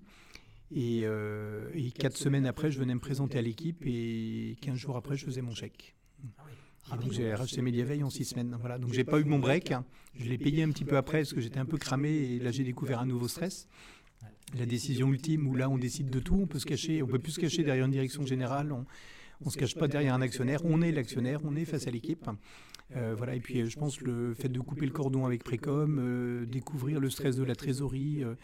Et, 0.75 1.03
euh, 1.05 1.71
quatre 1.99 2.17
semaines 2.17 2.47
après, 2.47 2.71
je 2.71 2.79
venais 2.79 2.95
me 2.95 3.01
présenter 3.01 3.39
à 3.39 3.43
l'équipe 3.43 3.85
et 3.87 4.57
15 4.63 4.77
jours 4.77 4.97
après, 4.97 5.17
je 5.17 5.25
faisais 5.25 5.43
mon 5.43 5.55
chèque. 5.55 5.96
Ah 6.91 6.97
donc 6.97 7.13
j'ai 7.13 7.35
racheté 7.35 7.63
Mediaveil 7.63 8.03
en 8.03 8.11
six 8.11 8.25
semaines. 8.25 8.57
Voilà. 8.61 8.79
Donc 8.79 8.93
j'ai 8.93 9.05
pas 9.05 9.19
eu 9.19 9.25
mon 9.25 9.39
break. 9.39 9.73
Je 10.19 10.29
l'ai 10.29 10.39
payé 10.39 10.63
un 10.63 10.71
petit 10.71 10.85
peu 10.85 10.97
après 10.97 11.19
parce 11.19 11.33
que 11.33 11.41
j'étais 11.41 11.59
un 11.59 11.65
peu 11.65 11.79
cramé 11.79 12.11
et 12.11 12.39
là 12.39 12.51
j'ai 12.51 12.65
découvert 12.65 13.01
un 13.01 13.07
nouveau 13.07 13.29
stress. 13.29 13.67
La 14.57 14.67
décision 14.67 15.13
ultime 15.13 15.49
où 15.49 15.57
là 15.57 15.69
on 15.69 15.77
décide 15.77 16.09
de 16.09 16.21
tout, 16.21 16.39
on 16.41 16.47
peut 16.47 16.61
se 16.61 16.67
cacher, 16.67 17.03
on 17.03 17.07
peut 17.07 17.19
plus 17.19 17.33
se 17.33 17.41
cacher 17.41 17.65
derrière 17.65 17.85
une 17.85 17.91
direction 17.91 18.25
générale, 18.25 18.73
on, 18.73 18.87
ne 19.45 19.51
se 19.51 19.59
cache 19.59 19.75
pas 19.75 19.89
derrière 19.89 20.15
un 20.15 20.23
actionnaire, 20.23 20.61
on 20.65 20.83
est 20.83 20.93
l'actionnaire, 20.93 21.41
on 21.45 21.57
est 21.57 21.65
face 21.65 21.89
à 21.89 21.91
l'équipe. 21.91 22.31
Euh, 22.95 23.15
voilà, 23.19 23.35
et 23.35 23.41
puis 23.41 23.69
je 23.69 23.77
pense 23.77 24.01
le 24.01 24.35
fait 24.35 24.49
de 24.49 24.61
couper 24.61 24.87
le 24.87 24.93
cordon 24.93 25.27
avec 25.27 25.43
Précom, 25.43 25.99
euh, 25.99 26.47
découvrir 26.47 27.01
le 27.01 27.11
stress 27.11 27.35
de 27.35 27.43
la 27.43 27.57
trésorerie, 27.57 28.23
euh, 28.23 28.35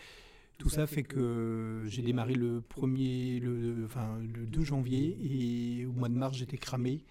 tout 0.59 0.69
ça 0.69 0.89
fait 0.89 1.05
que 1.05 1.83
j'ai 1.87 2.03
démarré 2.03 2.35
le, 2.35 2.61
premier, 2.61 3.39
le, 3.39 3.85
enfin, 3.85 4.19
le 4.21 4.45
2 4.45 4.65
janvier 4.65 5.17
et 5.23 5.87
au 5.87 5.93
mois 5.93 6.09
de 6.09 6.15
mars 6.15 6.37
j'étais 6.37 6.59
cramé. 6.59 7.05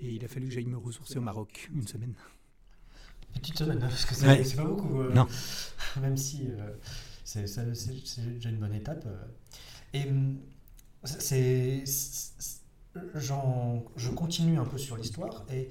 Et 0.00 0.14
il 0.14 0.24
a 0.24 0.28
fallu 0.28 0.46
que 0.46 0.52
j'aille 0.52 0.66
me 0.66 0.78
ressourcer 0.78 1.18
au 1.18 1.22
Maroc 1.22 1.70
une 1.74 1.86
semaine. 1.86 2.14
Petite 3.34 3.58
semaine, 3.58 3.78
hein, 3.82 3.88
parce 3.88 4.04
que 4.04 4.14
c'est 4.14 4.56
pas 4.56 4.64
beaucoup. 4.64 5.00
Euh, 5.00 5.12
non. 5.12 5.26
Même 6.00 6.16
si 6.16 6.48
euh, 6.48 6.72
c'est 7.24 7.44
déjà 7.44 8.48
une 8.50 8.58
bonne 8.58 8.74
étape. 8.74 9.04
Euh. 9.06 9.24
Et 9.92 10.08
hum, 10.08 10.38
c'est. 11.04 11.84
Je 13.14 14.10
continue 14.10 14.58
un 14.58 14.64
peu 14.64 14.78
sur 14.78 14.96
l'histoire 14.96 15.44
et 15.50 15.68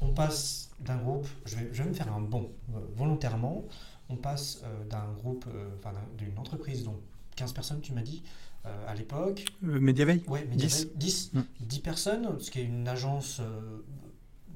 on 0.00 0.12
passe 0.12 0.70
d'un 0.80 0.96
groupe, 0.96 1.26
je 1.44 1.56
vais, 1.56 1.68
je 1.72 1.82
vais, 1.82 1.88
me 1.88 1.94
faire 1.94 2.12
un 2.12 2.20
bon 2.20 2.50
volontairement, 2.96 3.64
on 4.08 4.16
passe 4.16 4.62
d'un 4.90 5.12
groupe, 5.12 5.46
enfin 5.78 5.92
d'une 6.16 6.36
entreprise 6.36 6.82
dont 6.84 7.00
15 7.38 7.52
personnes, 7.52 7.80
tu 7.80 7.92
m'as 7.92 8.02
dit, 8.02 8.22
euh, 8.24 8.47
à 8.64 8.94
l'époque. 8.94 9.44
Euh, 9.64 9.80
Mediaveil 9.80 10.22
Oui, 10.28 10.40
10. 10.46 10.88
10, 10.94 11.32
10, 11.60 11.78
personnes, 11.80 12.38
ce 12.40 12.50
qui 12.50 12.60
est 12.60 12.64
une 12.64 12.88
agence 12.88 13.40
euh, 13.40 13.84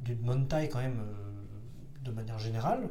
d'une 0.04 0.18
bonne 0.18 0.48
taille 0.48 0.68
quand 0.68 0.80
même 0.80 1.02
de 2.02 2.10
manière 2.10 2.38
générale. 2.38 2.88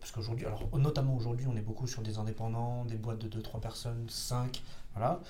parce 0.00 0.12
qu'aujourd'hui, 0.12 0.46
alors 0.46 0.66
notamment 0.78 1.14
aujourd'hui, 1.14 1.46
on 1.46 1.56
est 1.56 1.62
beaucoup 1.62 1.86
sur 1.86 2.02
des 2.02 2.18
indépendants, 2.18 2.84
des 2.86 2.96
boîtes 2.96 3.18
de 3.18 3.40
2-3 3.40 3.60
personnes, 3.60 4.06
5, 4.08 4.62
voilà. 4.94 5.20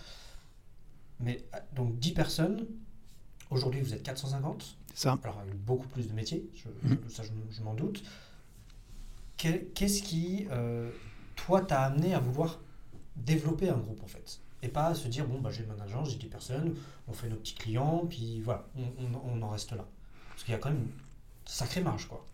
Mais 1.18 1.44
donc 1.74 1.98
10 1.98 2.12
personnes, 2.12 2.66
aujourd'hui 3.50 3.82
vous 3.82 3.92
êtes 3.92 4.02
450. 4.02 4.76
Ça. 4.94 5.18
Alors 5.22 5.42
il 5.44 5.48
y 5.48 5.52
a 5.52 5.54
beaucoup 5.54 5.88
plus 5.88 6.08
de 6.08 6.12
métiers, 6.14 6.48
je, 6.54 6.88
mm. 6.88 6.98
ça 7.08 7.22
je, 7.24 7.62
m'en 7.62 7.74
doute. 7.74 8.02
Qu'est-ce 9.36 10.02
qui, 10.02 10.46
toi, 11.36 11.60
t'a 11.62 11.82
amené 11.82 12.14
à 12.14 12.20
vouloir 12.20 12.60
développer 13.16 13.68
un 13.68 13.78
groupe 13.78 14.02
en 14.02 14.06
fait? 14.06 14.40
Et 14.62 14.68
pas 14.68 14.94
se 14.94 15.08
dire, 15.08 15.26
bon, 15.26 15.40
bah, 15.40 15.50
j'ai 15.50 15.64
mon 15.64 15.80
agence, 15.80 16.10
j'ai 16.10 16.18
10 16.18 16.26
personnes, 16.26 16.74
on 17.08 17.12
fait 17.12 17.28
nos 17.28 17.36
petits 17.36 17.54
clients, 17.54 18.06
puis 18.08 18.40
voilà, 18.40 18.68
on, 18.98 19.42
en 19.42 19.48
reste 19.48 19.72
là. 19.72 19.86
Parce 20.30 20.44
qu'il 20.44 20.52
y 20.52 20.54
a 20.54 20.58
quand 20.58 20.70
même 20.70 20.82
une 20.82 20.90
sacrée 21.46 21.82
marge, 21.82 22.06
quoi. 22.06 22.26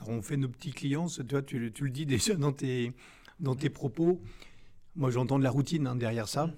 Alors 0.00 0.10
on 0.10 0.22
fait 0.22 0.36
nos 0.36 0.48
petits 0.48 0.70
clients, 0.70 1.08
toi 1.28 1.42
tu, 1.42 1.58
le 1.58 1.90
dis 1.90 2.06
déjà 2.06 2.34
dans 2.36 2.52
tes, 2.52 2.92
dans 3.40 3.56
tes 3.56 3.68
propos. 3.68 4.22
Moi 4.94 5.10
j'entends 5.10 5.40
de 5.40 5.44
la 5.44 5.50
routine 5.50 5.88
hein, 5.88 5.96
derrière 5.96 6.28
ça. 6.28 6.54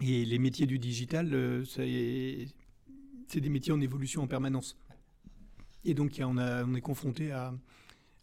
Et 0.00 0.24
les 0.24 0.38
métiers 0.38 0.66
du 0.66 0.78
digital, 0.78 1.32
euh, 1.34 1.64
c'est 1.66 3.40
des 3.40 3.48
métiers 3.50 3.72
en 3.72 3.80
évolution 3.82 4.22
en 4.22 4.26
permanence. 4.26 4.78
Et 5.84 5.92
donc 5.92 6.18
on, 6.20 6.38
a, 6.38 6.64
on 6.64 6.74
est 6.74 6.80
confronté 6.80 7.32
à, 7.32 7.52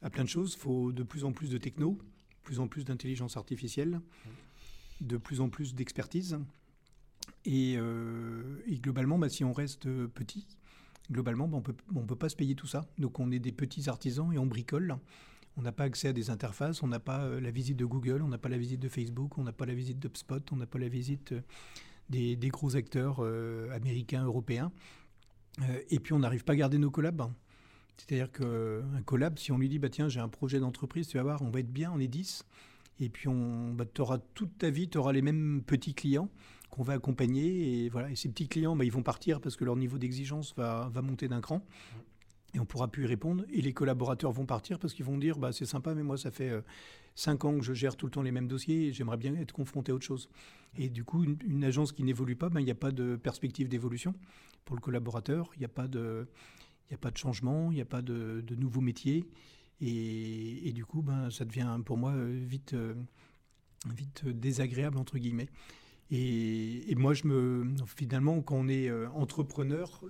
à 0.01 0.09
plein 0.09 0.23
de 0.23 0.29
choses. 0.29 0.55
Il 0.55 0.59
faut 0.59 0.91
de 0.91 1.03
plus 1.03 1.23
en 1.23 1.33
plus 1.33 1.51
de 1.51 1.59
techno, 1.59 1.91
de 1.91 2.41
plus 2.41 2.59
en 2.59 2.67
plus 2.67 2.83
d'intelligence 2.83 3.37
artificielle 3.37 4.01
de 5.01 5.17
plus 5.17 5.41
en 5.41 5.49
plus 5.49 5.75
d'expertise. 5.75 6.39
Et, 7.45 7.75
euh, 7.77 8.41
globalement, 8.81 9.19
bah, 9.19 9.29
si 9.29 9.43
on 9.43 9.53
reste 9.53 9.89
petit, 10.07 10.47
globalement, 11.11 11.47
bah, 11.47 11.61
on 11.95 12.01
ne 12.01 12.05
peut 12.05 12.15
pas 12.15 12.29
se 12.29 12.35
payer 12.35 12.55
tout 12.55 12.67
ça. 12.67 12.85
Donc 12.97 13.19
on 13.19 13.31
est 13.31 13.39
des 13.39 13.51
petits 13.51 13.89
artisans 13.89 14.31
et 14.31 14.37
on 14.37 14.45
bricole. 14.45 14.97
On 15.57 15.63
n'a 15.63 15.73
pas 15.73 15.83
accès 15.83 16.07
à 16.07 16.13
des 16.13 16.29
interfaces, 16.29 16.81
on 16.81 16.87
n'a 16.87 16.99
pas 16.99 17.27
la 17.27 17.51
visite 17.51 17.75
de 17.75 17.83
Google, 17.83 18.21
on 18.21 18.29
n'a 18.29 18.37
pas 18.37 18.47
la 18.47 18.57
visite 18.57 18.79
de 18.79 18.87
Facebook, 18.87 19.37
on 19.37 19.43
n'a 19.43 19.51
pas 19.51 19.65
la 19.65 19.73
visite 19.73 19.99
d'UpSpot, 19.99 20.39
on 20.53 20.55
n'a 20.55 20.65
pas 20.65 20.79
la 20.79 20.87
visite 20.87 21.33
des, 22.09 22.37
gros 22.47 22.77
acteurs 22.77 23.19
américains, 23.73 24.23
européens. 24.23 24.71
et 25.89 25.99
puis 25.99 26.13
on 26.13 26.19
n'arrive 26.19 26.45
pas 26.45 26.53
à 26.53 26.55
garder 26.55 26.77
nos 26.77 26.89
collabs. 26.89 27.29
C'est-à-dire 27.97 28.31
qu'un 28.31 29.01
collab, 29.05 29.37
si 29.37 29.51
on 29.51 29.57
lui 29.57 29.67
dit, 29.67 29.77
bah, 29.77 29.89
tiens, 29.89 30.07
j'ai 30.07 30.21
un 30.21 30.29
projet 30.29 30.59
d'entreprise, 30.59 31.07
tu 31.07 31.17
vas 31.17 31.23
voir, 31.23 31.41
on 31.41 31.49
va 31.49 31.59
être 31.59 31.71
bien, 31.71 31.91
on 31.93 31.99
est 31.99 32.07
10. 32.07 32.45
Et 33.01 33.09
puis, 33.09 33.27
bah, 33.73 33.85
toute 34.33 34.57
ta 34.57 34.69
vie, 34.69 34.87
tu 34.87 34.97
auras 34.97 35.11
les 35.11 35.21
mêmes 35.21 35.63
petits 35.65 35.93
clients 35.93 36.29
qu'on 36.69 36.83
va 36.83 36.93
accompagner. 36.93 37.83
Et, 37.85 37.89
voilà. 37.89 38.09
et 38.09 38.15
ces 38.15 38.29
petits 38.29 38.47
clients, 38.47 38.75
bah, 38.75 38.85
ils 38.85 38.91
vont 38.91 39.03
partir 39.03 39.41
parce 39.41 39.55
que 39.55 39.65
leur 39.65 39.75
niveau 39.75 39.97
d'exigence 39.97 40.55
va, 40.55 40.89
va 40.93 41.01
monter 41.01 41.27
d'un 41.27 41.41
cran. 41.41 41.65
Et 42.53 42.59
on 42.59 42.65
pourra 42.65 42.89
plus 42.89 43.03
y 43.03 43.07
répondre. 43.07 43.43
Et 43.51 43.61
les 43.61 43.73
collaborateurs 43.73 44.31
vont 44.31 44.45
partir 44.45 44.77
parce 44.77 44.93
qu'ils 44.93 45.05
vont 45.05 45.17
dire 45.17 45.37
bah, 45.37 45.51
c'est 45.51 45.65
sympa, 45.65 45.93
mais 45.95 46.03
moi, 46.03 46.17
ça 46.17 46.31
fait 46.31 46.51
5 47.15 47.43
euh, 47.43 47.47
ans 47.47 47.57
que 47.57 47.63
je 47.63 47.73
gère 47.73 47.95
tout 47.95 48.05
le 48.05 48.11
temps 48.11 48.21
les 48.21 48.31
mêmes 48.31 48.47
dossiers 48.47 48.87
et 48.87 48.93
j'aimerais 48.93 49.17
bien 49.17 49.35
être 49.35 49.53
confronté 49.53 49.91
à 49.91 49.95
autre 49.95 50.05
chose. 50.05 50.29
Et 50.77 50.89
du 50.89 51.03
coup, 51.03 51.23
une, 51.23 51.63
agence 51.63 51.91
qui 51.91 52.03
n'évolue 52.03 52.35
pas, 52.35 52.49
il 52.57 52.65
n'y 52.65 52.71
a 52.71 52.75
pas 52.75 52.91
de 52.91 53.15
perspective 53.15 53.67
d'évolution 53.67 54.13
pour 54.65 54.75
le 54.75 54.81
collaborateur. 54.81 55.49
Il 55.55 55.59
n'y 55.59 55.65
a 55.65 55.69
pas 55.69 55.87
de 55.87 56.27
a 56.93 56.97
pas 56.97 57.11
de 57.11 57.17
changement, 57.17 57.71
il 57.71 57.75
n'y 57.75 57.81
a 57.81 57.85
pas 57.85 58.01
de, 58.01 58.43
nouveaux 58.57 58.81
métiers. 58.81 59.25
Et, 59.81 60.71
du 60.73 60.85
coup, 60.85 61.01
ben, 61.01 61.29
ça 61.31 61.43
devient 61.43 61.79
pour 61.83 61.97
moi 61.97 62.11
euh, 62.11 62.39
vite, 62.45 62.73
euh, 62.73 62.93
vite 63.87 64.27
désagréable, 64.27 64.97
entre 64.97 65.17
guillemets. 65.17 65.49
Et, 66.11 66.93
moi, 66.95 67.13
je 67.13 67.25
me, 67.27 67.65
finalement, 67.87 68.41
quand 68.41 68.55
on 68.55 68.67
est 68.67 68.89
euh, 68.89 69.09
entrepreneur, 69.09 70.03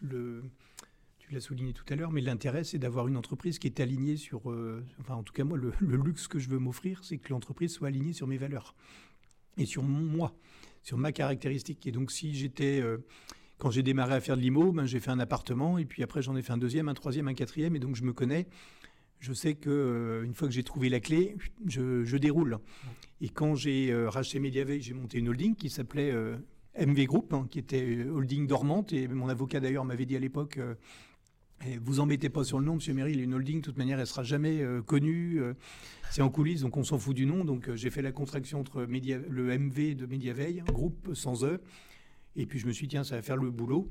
le, 0.00 0.42
tu 1.18 1.32
l'as 1.32 1.40
souligné 1.40 1.74
tout 1.74 1.84
à 1.88 1.96
l'heure, 1.96 2.12
mais 2.12 2.22
l'intérêt, 2.22 2.64
c'est 2.64 2.78
d'avoir 2.78 3.06
une 3.08 3.16
entreprise 3.16 3.58
qui 3.58 3.66
est 3.66 3.80
alignée 3.80 4.16
sur. 4.16 4.46
enfin, 5.00 5.14
en 5.14 5.22
tout 5.22 5.34
cas, 5.34 5.44
moi, 5.44 5.58
le, 5.58 5.72
le 5.80 5.96
luxe 5.96 6.26
que 6.26 6.38
je 6.38 6.48
veux 6.48 6.58
m'offrir, 6.58 7.04
c'est 7.04 7.18
que 7.18 7.30
l'entreprise 7.30 7.72
soit 7.72 7.88
alignée 7.88 8.14
sur 8.14 8.26
mes 8.26 8.38
valeurs 8.38 8.74
et 9.58 9.66
sur 9.66 9.82
moi, 9.82 10.34
sur 10.82 10.96
ma 10.96 11.12
caractéristique. 11.12 11.86
Et 11.86 11.92
donc, 11.92 12.10
si 12.10 12.34
j'étais 12.34 12.82
quand 13.58 13.70
j'ai 13.70 13.82
démarré 13.82 14.14
à 14.14 14.20
faire 14.20 14.36
de 14.36 14.42
l'IMO, 14.42 14.72
ben, 14.72 14.86
j'ai 14.86 15.00
fait 15.00 15.10
un 15.10 15.18
appartement 15.18 15.78
et 15.78 15.84
puis 15.84 16.02
après 16.02 16.22
j'en 16.22 16.36
ai 16.36 16.42
fait 16.42 16.52
un 16.52 16.58
deuxième, 16.58 16.88
un 16.88 16.94
troisième, 16.94 17.28
un 17.28 17.34
quatrième 17.34 17.76
et 17.76 17.78
donc 17.78 17.96
je 17.96 18.02
me 18.02 18.12
connais. 18.12 18.46
Je 19.24 19.32
sais 19.32 19.54
que 19.54 19.70
euh, 19.70 20.22
une 20.22 20.34
fois 20.34 20.48
que 20.48 20.52
j'ai 20.52 20.62
trouvé 20.62 20.90
la 20.90 21.00
clé, 21.00 21.34
je, 21.66 22.16
déroule. 22.18 22.58
Et 23.22 23.30
quand 23.30 23.54
j'ai 23.54 23.90
euh, 23.90 24.10
racheté 24.10 24.38
Mediaveil, 24.38 24.82
j'ai 24.82 24.92
monté 24.92 25.18
une 25.18 25.30
holding 25.30 25.54
qui 25.56 25.70
s'appelait 25.70 26.10
euh, 26.10 26.36
MV 26.78 27.06
Group, 27.06 27.32
hein, 27.32 27.46
qui 27.48 27.58
était 27.58 28.04
holding 28.04 28.46
dormante. 28.46 28.92
Et 28.92 29.08
mon 29.08 29.30
avocat 29.30 29.60
d'ailleurs 29.60 29.86
m'avait 29.86 30.04
dit 30.04 30.14
à 30.14 30.18
l'époque 30.18 30.60
eh, 31.66 31.78
vous 31.78 32.00
embêtez 32.00 32.28
pas 32.28 32.44
sur 32.44 32.58
le 32.58 32.66
nom, 32.66 32.74
Monsieur 32.74 32.92
Meryl, 32.92 33.18
une 33.18 33.32
holding, 33.32 33.60
de 33.60 33.64
toute 33.64 33.78
manière, 33.78 33.98
elle 33.98 34.06
sera 34.06 34.24
jamais 34.24 34.62
connue. 34.84 35.40
c'est 36.10 36.20
en 36.20 36.28
coulisses, 36.28 36.60
donc 36.60 36.76
on 36.76 36.84
s'en 36.84 36.98
fout 36.98 37.16
du 37.16 37.24
nom. 37.24 37.46
Donc 37.46 37.72
j'ai 37.74 37.88
fait 37.88 38.02
la 38.02 38.12
contraction 38.12 38.60
entre 38.60 38.82
le 38.82 39.58
MV 39.58 39.94
de 39.94 40.04
Mediaveil, 40.04 40.62
groupe 40.66 41.14
sans 41.14 41.46
E, 41.46 41.62
et 42.36 42.44
puis 42.44 42.58
je 42.58 42.66
me 42.66 42.72
suis 42.72 42.86
dit, 42.86 42.90
tiens, 42.90 43.04
ça 43.04 43.16
va 43.16 43.22
faire 43.22 43.38
le 43.38 43.50
boulot. 43.50 43.88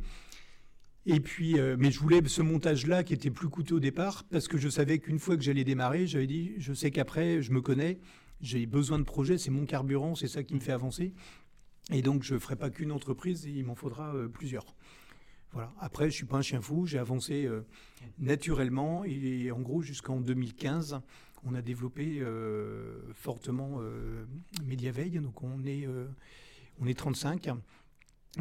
Et 1.06 1.20
puis, 1.20 1.60
euh, 1.60 1.76
mais 1.78 1.92
je 1.92 2.00
voulais 2.00 2.22
ce 2.26 2.42
montage-là 2.42 3.04
qui 3.04 3.14
était 3.14 3.30
plus 3.30 3.50
coûteux 3.50 3.76
au 3.76 3.80
départ, 3.80 4.24
parce 4.32 4.48
que 4.48 4.58
je 4.58 4.70
savais 4.70 5.00
qu'une 5.00 5.20
fois 5.20 5.36
que 5.36 5.44
j'allais 5.44 5.66
démarrer, 5.66 6.08
j'avais 6.08 6.28
dit, 6.28 6.54
je 6.58 6.74
sais 6.74 6.92
qu'après, 6.92 7.42
je 7.42 7.52
me 7.52 7.62
connais, 7.62 8.00
j'ai 8.40 8.66
besoin 8.66 9.00
de 9.00 9.04
projets, 9.04 9.38
c'est 9.38 9.52
mon 9.52 9.66
carburant, 9.66 10.16
c'est 10.16 10.30
ça 10.30 10.44
qui 10.44 10.56
me 10.56 10.62
fait 10.62 10.72
avancer. 10.72 11.14
Et 11.92 12.02
donc, 12.02 12.24
je 12.24 12.36
ne 12.36 12.40
ferai 12.40 12.56
pas 12.56 12.70
qu'une 12.70 12.92
entreprise, 12.92 13.44
il 13.44 13.66
m'en 13.66 13.76
faudra 13.76 14.16
euh, 14.16 14.30
plusieurs. 14.30 14.76
Voilà. 15.52 15.74
Après, 15.80 16.10
je 16.10 16.16
suis 16.16 16.26
pas 16.26 16.38
un 16.38 16.42
chien 16.42 16.62
fou, 16.62 16.86
j'ai 16.86 17.00
avancé 17.00 17.46
euh, 17.46 17.66
naturellement, 18.18 19.04
et 19.04 19.52
en 19.52 19.60
gros, 19.60 19.82
jusqu'en 19.82 20.22
2015, 20.22 21.02
on 21.44 21.54
a 21.54 21.62
développé 21.62 22.24
fortement 23.14 23.82
Mediaveil, 24.64 25.20
donc 25.20 25.44
on 25.44 25.66
est, 25.66 25.86
on 26.80 26.88
est 26.88 26.98
35. 26.98 27.50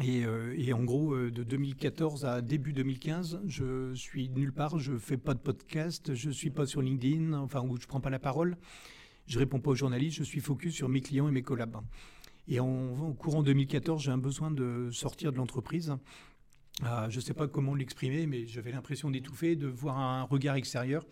Euh, 0.01 0.55
et, 0.57 0.73
en 0.73 0.83
gros, 0.83 1.13
euh, 1.13 1.31
de 1.31 1.43
2014 1.43 2.25
à 2.25 2.41
début 2.41 2.73
2015, 2.73 3.41
je 3.45 3.93
suis 3.93 4.29
nulle 4.29 4.51
part, 4.51 4.79
je 4.79 4.97
fais 4.97 5.17
pas 5.17 5.33
de 5.33 5.39
podcast, 5.39 6.15
je 6.15 6.31
suis 6.31 6.49
pas 6.49 6.65
sur 6.65 6.81
LinkedIn, 6.81 7.33
enfin 7.33 7.61
où 7.61 7.79
je 7.79 7.85
prends 7.85 8.01
pas 8.01 8.09
la 8.09 8.19
parole, 8.19 8.57
je 9.27 9.37
réponds 9.37 9.59
pas 9.59 9.71
aux 9.71 9.75
journalistes, 9.75 10.17
je 10.17 10.23
suis 10.23 10.39
focus 10.39 10.73
sur 10.73 10.89
mes 10.89 11.01
clients 11.01 11.27
et 11.27 11.31
mes 11.31 11.43
collabs. 11.43 11.77
Et 12.47 12.59
en, 12.59 13.13
courant 13.13 13.43
2014, 13.43 14.03
j'ai 14.03 14.11
un 14.11 14.17
besoin 14.17 14.51
de 14.51 14.89
sortir 14.91 15.31
de 15.31 15.37
l'entreprise. 15.37 15.95
Euh, 16.83 17.09
je 17.09 17.19
sais 17.19 17.35
pas 17.35 17.47
comment 17.47 17.75
l'exprimer, 17.75 18.25
mais 18.25 18.47
j'avais 18.47 18.71
l'impression 18.71 19.11
d'étouffer, 19.11 19.55
de 19.55 19.67
voir 19.67 19.99
un 19.99 20.23
regard 20.23 20.55
extérieur. 20.55 21.05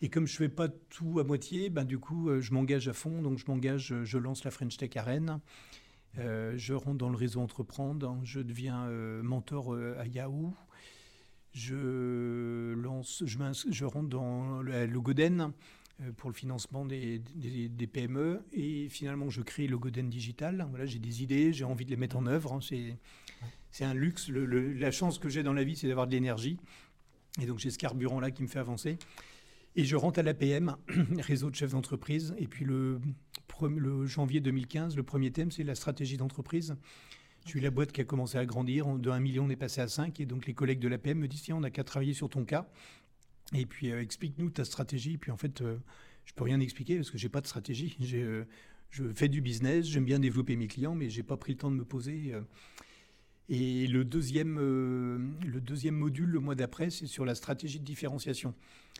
Et 0.00 0.08
comme 0.08 0.26
je 0.26 0.36
fais 0.36 0.48
pas 0.48 0.68
tout 0.68 1.18
à 1.18 1.24
moitié, 1.24 1.68
ben 1.68 1.84
du 1.84 1.98
coup, 1.98 2.30
je 2.40 2.52
m'engage 2.52 2.88
à 2.88 2.92
fond. 2.92 3.22
Donc 3.22 3.38
je 3.38 3.44
m'engage, 3.48 3.94
je 4.04 4.18
lance 4.18 4.44
la 4.44 4.50
French 4.50 4.76
Tech 4.76 4.96
Arena. 4.96 5.40
Euh, 6.18 6.54
je 6.56 6.74
rentre 6.74 6.98
dans 6.98 7.08
le 7.08 7.16
réseau 7.16 7.40
Entreprendre, 7.40 8.18
je 8.22 8.40
deviens 8.40 8.86
euh, 8.86 9.22
mentor 9.22 9.74
euh, 9.74 9.96
à 9.98 10.06
Yahoo. 10.06 10.54
Je, 11.52 12.74
lance, 12.74 13.22
je, 13.24 13.84
rentre 13.84 14.08
dans 14.08 14.60
le, 14.60 14.86
Logoden 14.86 15.52
pour 16.16 16.28
le 16.28 16.34
financement 16.34 16.84
des, 16.84 17.22
PME 17.92 18.44
et 18.52 18.88
finalement 18.88 19.30
je 19.30 19.40
crée 19.40 19.68
Logoden 19.68 20.08
Digital. 20.08 20.66
Voilà, 20.70 20.84
j'ai 20.84 20.98
des 20.98 21.22
idées, 21.22 21.52
j'ai 21.52 21.64
envie 21.64 21.84
de 21.84 21.90
les 21.90 21.96
mettre 21.96 22.16
en 22.16 22.26
œuvre. 22.26 22.54
Hein. 22.54 22.58
c'est, 22.60 22.96
c'est 23.70 23.84
un 23.84 23.94
luxe. 23.94 24.28
la 24.30 24.90
chance 24.90 25.20
que 25.20 25.28
j'ai 25.28 25.44
dans 25.44 25.52
la 25.52 25.62
vie, 25.62 25.76
c'est 25.76 25.86
d'avoir 25.86 26.08
de 26.08 26.12
l'énergie. 26.12 26.58
Et 27.40 27.46
donc 27.46 27.60
j'ai 27.60 27.70
ce 27.70 27.78
carburant-là 27.78 28.32
qui 28.32 28.42
me 28.42 28.48
fait 28.48 28.58
avancer. 28.58 28.98
Et 29.76 29.84
je 29.84 29.94
rentre 29.94 30.18
à 30.18 30.22
l'APM, 30.22 30.76
réseau 31.18 31.50
de 31.50 31.54
chefs 31.54 31.72
d'entreprise. 31.72 32.34
Et 32.38 32.48
puis 32.48 32.64
le, 32.64 33.00
le 33.68 34.06
janvier 34.06 34.40
2015, 34.40 34.96
le 34.96 35.02
premier 35.02 35.30
thème, 35.30 35.50
c'est 35.50 35.64
la 35.64 35.74
stratégie 35.74 36.16
d'entreprise. 36.16 36.76
Je 37.44 37.50
suis 37.50 37.60
la 37.60 37.70
boîte 37.70 37.92
qui 37.92 38.00
a 38.00 38.04
commencé 38.04 38.38
à 38.38 38.46
grandir. 38.46 38.86
De 38.86 39.10
1 39.10 39.20
million, 39.20 39.44
on 39.44 39.50
est 39.50 39.56
passé 39.56 39.80
à 39.80 39.88
5. 39.88 40.18
Et 40.20 40.26
donc 40.26 40.46
les 40.46 40.54
collègues 40.54 40.78
de 40.78 40.88
l'APM 40.88 41.18
me 41.18 41.28
disent, 41.28 41.42
tiens, 41.42 41.56
on 41.56 41.60
n'a 41.60 41.70
qu'à 41.70 41.84
travailler 41.84 42.14
sur 42.14 42.28
ton 42.30 42.44
cas. 42.44 42.66
Et 43.52 43.66
puis 43.66 43.92
euh, 43.92 44.00
explique-nous 44.00 44.50
ta 44.50 44.64
stratégie. 44.64 45.14
Et 45.14 45.18
puis 45.18 45.30
en 45.30 45.36
fait, 45.36 45.58
je 45.58 45.64
euh, 45.64 45.76
je 46.24 46.32
peux 46.32 46.44
rien 46.44 46.58
expliquer 46.58 46.96
parce 46.96 47.10
que 47.10 47.18
j'ai 47.18 47.28
pas 47.28 47.42
de 47.42 47.46
stratégie. 47.46 47.96
Euh, 48.14 48.44
je 48.90 49.12
fais 49.12 49.28
du 49.28 49.40
business, 49.40 49.86
j'aime 49.86 50.04
bien 50.04 50.20
développer 50.20 50.54
mes 50.54 50.68
clients, 50.68 50.94
mais 50.94 51.10
j'ai 51.10 51.24
pas 51.24 51.36
pris 51.36 51.52
le 51.52 51.58
temps 51.58 51.70
de 51.70 51.74
me 51.76 51.84
poser. 51.84 52.32
Et 53.48 53.88
le 53.88 54.04
deuxième, 54.04 54.56
le 54.56 55.60
deuxième 55.60 55.96
module, 55.96 56.28
le 56.28 56.38
mois 56.38 56.54
d'après, 56.54 56.90
c'est 56.90 57.08
sur 57.08 57.24
la 57.24 57.34
stratégie 57.34 57.80
de 57.80 57.84
différenciation. 57.84 58.54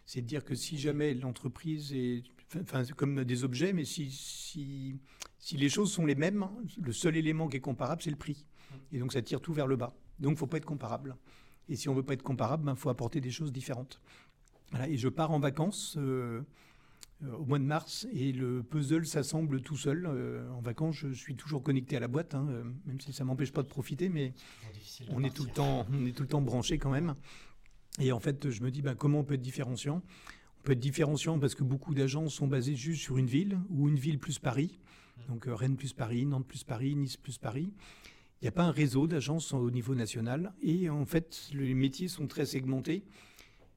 C'est 0.05 0.21
de 0.21 0.27
dire 0.27 0.45
que 0.45 0.57
si 0.57 0.79
jamais 0.79 1.15
l'entreprise 1.15 1.93
est 1.93 2.25
enfin, 2.61 2.85
comme 2.97 3.25
des 3.25 3.45
objets, 3.45 3.73
mais 3.73 3.85
si, 3.85 4.11
si, 4.11 4.97
si, 5.39 5.57
les 5.57 5.69
choses 5.69 5.93
sont 5.93 6.07
les 6.07 6.15
mêmes, 6.15 6.49
le 6.81 6.93
seul 6.93 7.17
élément 7.17 7.49
qui 7.49 7.57
est 7.57 7.61
comparable, 7.61 8.03
c'est 8.03 8.11
le 8.11 8.17
prix. 8.17 8.47
Et 8.93 8.99
donc 8.99 9.13
ça 9.13 9.23
tire 9.23 9.41
tout 9.41 9.53
vers 9.53 9.67
le 9.67 9.77
bas. 9.77 9.95
Donc 10.19 10.31
il 10.31 10.35
ne 10.35 10.39
faut 10.39 10.47
pas 10.47 10.59
être 10.59 10.65
comparable. 10.65 11.17
Et 11.69 11.77
si 11.77 11.89
on 11.89 11.93
ne 11.93 11.99
veut 11.99 12.05
pas 12.05 12.15
être 12.15 12.23
comparable, 12.23 12.63
il 12.65 12.67
ben, 12.67 12.75
faut 12.75 12.91
apporter 12.91 13.21
des 13.21 13.31
choses 13.31 13.53
différentes. 13.53 14.01
Voilà, 14.71 14.89
et 14.89 14.97
je 14.97 15.09
pars 15.09 15.31
en 15.31 15.39
vacances 15.39 15.97
euh, 15.99 16.43
euh, 17.23 17.33
au 17.37 17.45
mois 17.45 17.59
de 17.59 17.65
mars 17.65 18.07
et 18.13 18.33
le 18.33 18.63
puzzle 18.63 19.07
s'assemble 19.07 19.63
tout 19.63 19.77
seul. 19.77 20.07
Euh, 20.07 20.51
en 20.51 20.61
vacances, 20.61 20.97
je 20.97 21.13
suis 21.13 21.37
toujours 21.37 21.63
connecté 21.63 21.97
à 21.97 22.01
la 22.01 22.09
boîte, 22.09 22.35
hein, 22.35 22.47
même 22.87 23.01
si 23.01 23.13
ça 23.13 23.25
ne 23.25 23.29
m'empêche 23.29 23.53
pas 23.53 23.63
de 23.63 23.69
profiter, 23.69 24.09
mais 24.09 24.35
on 25.11 25.23
est, 25.23 25.35
tout 25.35 25.45
le 25.45 25.51
temps, 25.51 25.87
on 25.93 26.07
est 26.07 26.13
tout 26.13 26.23
le 26.23 26.29
temps 26.29 26.43
branché 26.43 26.79
quand 26.79 26.91
même. 26.91 27.15
Et 28.01 28.13
en 28.13 28.21
fait, 28.21 28.51
je 28.51 28.63
me 28.63 28.71
dis, 28.71 28.83
ben, 28.83 28.95
comment 28.95 29.21
on 29.21 29.25
peut 29.25 29.35
être 29.35 29.43
différenciant? 29.43 30.03
Peut 30.65 30.73
être 30.73 30.81
différenciant 30.81 31.39
parce 31.39 31.55
que 31.55 31.63
beaucoup 31.63 31.95
d'agences 31.95 32.35
sont 32.35 32.49
basées 32.49 32.75
juste 32.75 33.03
sur 33.03 33.19
une 33.19 33.27
ville 33.27 33.59
ou 33.71 33.89
une 33.89 33.99
ville 33.99 34.19
plus 34.19 34.39
Paris. 34.39 34.81
Donc 35.29 35.47
euh, 35.47 35.55
Rennes 35.55 35.77
plus 35.77 35.93
Paris, 35.93 36.27
Nantes 36.27 36.47
plus 36.47 36.65
Paris, 36.65 36.97
Nice 36.97 37.17
plus 37.17 37.39
Paris. 37.39 37.73
Il 38.41 38.45
n'y 38.45 38.49
a 38.49 38.53
pas 38.53 38.65
un 38.65 38.73
réseau 38.73 39.07
d'agences 39.07 39.53
au 39.53 39.71
niveau 39.71 39.95
national. 39.95 40.53
Et 40.63 40.91
en 40.91 41.07
fait, 41.07 41.49
les 41.55 41.73
métiers 41.73 42.09
sont 42.09 42.27
très 42.27 42.45
segmentés, 42.45 43.05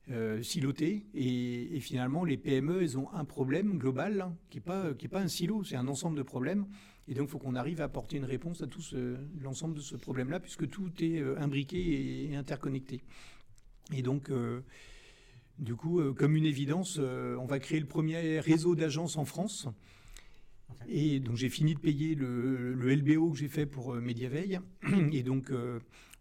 euh, 0.09 0.41
silotés. 0.41 1.05
Et, 1.13 1.79
finalement, 1.79 2.25
les 2.25 2.37
PME, 2.37 2.81
elles 2.81 2.97
ont 2.97 3.09
un 3.13 3.23
problème 3.23 3.77
global 3.77 4.21
hein, 4.21 4.35
qui 4.49 4.57
n'est 4.57 5.09
pas, 5.09 5.21
un 5.21 5.27
silo, 5.27 5.63
c'est 5.63 5.77
un 5.77 5.87
ensemble 5.87 6.17
de 6.17 6.23
problèmes. 6.23 6.65
Et 7.07 7.13
donc, 7.13 7.29
il 7.29 7.31
faut 7.31 7.37
qu'on 7.37 7.55
arrive 7.55 7.79
à 7.79 7.85
apporter 7.85 8.17
une 8.17 8.25
réponse 8.25 8.61
à 8.61 8.67
tout 8.67 8.81
l'ensemble 9.39 9.75
de 9.75 9.79
ce 9.79 9.95
problème-là, 9.95 10.41
puisque 10.41 10.67
tout 10.67 10.91
est 10.99 11.19
euh, 11.19 11.39
imbriqué 11.39 12.29
et 12.29 12.35
interconnecté. 12.35 13.03
Et 13.93 14.01
donc, 14.01 14.29
du 15.59 15.75
coup, 15.75 15.99
euh, 15.99 16.13
comme 16.13 16.35
une 16.35 16.45
évidence, 16.45 16.97
euh, 16.99 17.35
on 17.37 17.45
va 17.45 17.59
créer 17.59 17.79
le 17.79 17.87
premier 17.87 18.39
réseau 18.39 18.75
d'agences 18.75 19.17
en 19.17 19.25
France. 19.25 19.67
Et 20.87 21.19
donc 21.19 21.35
j'ai 21.35 21.49
fini 21.49 21.73
de 21.73 21.79
payer 21.79 22.15
le, 22.15 22.73
LBO 22.75 23.31
que 23.31 23.37
j'ai 23.37 23.47
fait 23.47 23.65
pour 23.65 23.95
Mediaveil. 23.95 24.59
Et 25.11 25.23
donc 25.23 25.51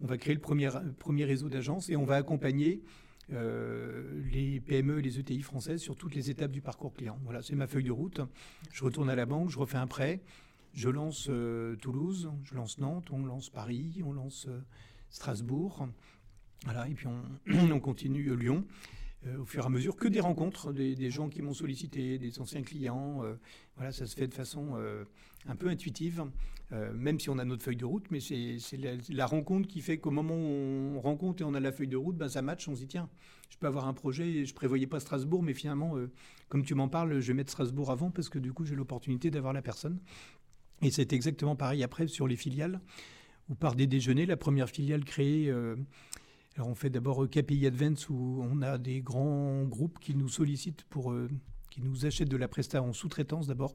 on 0.01 0.07
va 0.07 0.19
créer 0.19 0.35
le 0.35 0.41
premier, 0.41 0.71
premier 0.99 1.25
réseau 1.25 1.49
d'agences 1.49 1.91
et 1.91 1.97
on 1.97 2.05
va 2.05 2.17
accompagner 2.17 2.83
les 3.29 4.61
PME 4.61 5.01
et 5.01 5.03
les 5.03 5.19
ETI 5.19 5.43
françaises 5.43 5.81
sur 5.81 5.97
toutes 5.97 6.15
les 6.15 6.31
étapes 6.31 6.53
du 6.53 6.63
parcours 6.63 6.95
client. 6.95 7.19
Voilà, 7.25 7.43
c'est 7.43 7.55
ma 7.55 7.67
feuille 7.67 7.85
de 7.85 7.93
route. 7.93 8.21
Je 8.73 8.85
retourne 8.85 9.11
à 9.11 9.15
la 9.15 9.27
banque, 9.27 9.51
je 9.51 9.59
refais 9.59 9.79
un 9.79 9.87
prêt, 9.87 10.21
je 10.75 10.89
lance 10.89 11.31
Toulouse, 11.81 12.31
je 12.45 12.55
lance 12.55 12.79
Nantes, 12.79 13.09
on 13.11 13.25
lance 13.25 13.51
Paris, 13.51 14.01
on 14.05 14.13
lance 14.13 14.49
Strasbourg. 15.11 15.89
Voilà, 16.65 16.89
et 16.89 16.95
puis 16.95 17.07
on, 17.07 17.81
continue 17.81 18.35
Lyon. 18.37 18.65
Au 19.39 19.45
fur 19.45 19.63
et 19.63 19.67
à 19.67 19.69
mesure 19.69 19.97
que 19.97 20.09
des 20.09 20.21
rencontres, 20.21 20.73
des, 20.73 21.11
gens 21.11 21.29
qui 21.29 21.43
m'ont 21.43 21.55
sollicité, 21.55 22.19
des 22.19 22.39
anciens 22.41 22.63
clients. 22.63 23.23
voilà, 23.77 23.93
ça 23.93 24.07
se 24.07 24.15
fait 24.15 24.29
de 24.29 24.35
façon 24.35 24.77
un 25.47 25.57
peu 25.57 25.69
intuitive, 25.69 26.25
même 26.71 27.19
si 27.19 27.31
on 27.31 27.39
a 27.39 27.45
notre 27.45 27.63
feuille 27.63 27.77
de 27.77 27.85
route, 27.85 28.07
mais 28.11 28.21
c'est 28.21 28.59
la, 29.09 29.27
rencontre 29.27 29.69
qui 29.69 29.81
fait 29.81 29.99
qu'au 29.99 30.11
moment 30.11 30.35
où 30.35 30.97
on 30.97 31.01
rencontre 31.01 31.43
et 31.43 31.45
on 31.45 31.55
a 31.55 31.61
la 31.61 31.73
feuille 31.73 31.89
de 31.89 31.97
route, 31.97 32.17
ben, 32.17 32.29
ça 32.29 32.43
match, 32.43 32.69
on 32.69 32.75
se 32.75 32.81
dit 32.81 32.89
tiens, 32.89 33.09
je 33.51 33.57
peux 33.57 33.67
avoir 33.67 33.89
un 33.89 33.95
projet, 33.95 34.45
je 34.45 34.55
prévoyais 34.55 34.87
pas 34.87 35.01
Strasbourg, 35.01 35.43
mais 35.43 35.55
finalement, 35.55 35.95
comme 36.49 36.65
tu 36.65 36.75
m'en 36.75 36.89
parles, 36.89 37.21
je 37.21 37.27
vais 37.27 37.35
mettre 37.35 37.51
Strasbourg 37.51 37.91
avant 37.91 38.11
parce 38.11 38.29
que 38.29 38.39
du 38.39 38.53
coup, 38.53 38.65
j'ai 38.65 38.77
l'opportunité 38.77 39.31
d'avoir 39.31 39.53
la 39.53 39.63
personne. 39.63 39.99
Et 40.83 40.91
c'est 40.91 41.13
exactement 41.13 41.57
pareil 41.57 41.83
après 41.83 42.07
sur 42.07 42.29
les 42.29 42.37
filiales, 42.37 42.81
ou 43.49 43.55
par 43.55 43.75
des 43.75 43.87
déjeuners, 43.87 44.27
la 44.27 44.37
première 44.37 44.69
filiale 44.69 45.05
créée. 45.05 45.49
Euh, 45.49 45.77
alors 46.57 46.69
on 46.69 46.75
fait 46.75 46.91
d'abord 46.91 47.29
KPI 47.29 47.67
Advance 47.67 48.09
où 48.09 48.43
on 48.43 48.63
a 48.63 48.79
des 48.79 49.01
grands 49.01 49.65
groupes 49.65 49.99
qui 49.99 50.15
nous 50.15 50.29
sollicitent 50.29 50.85
pour 50.85 51.13
euh, 51.13 51.29
qui 51.71 51.83
nous 51.83 52.07
achètent 52.07 52.29
de 52.29 52.37
la 52.37 52.49
presta 52.49 52.83
en 52.83 52.93
sous-traitance 52.93 53.47
d'abord. 53.47 53.75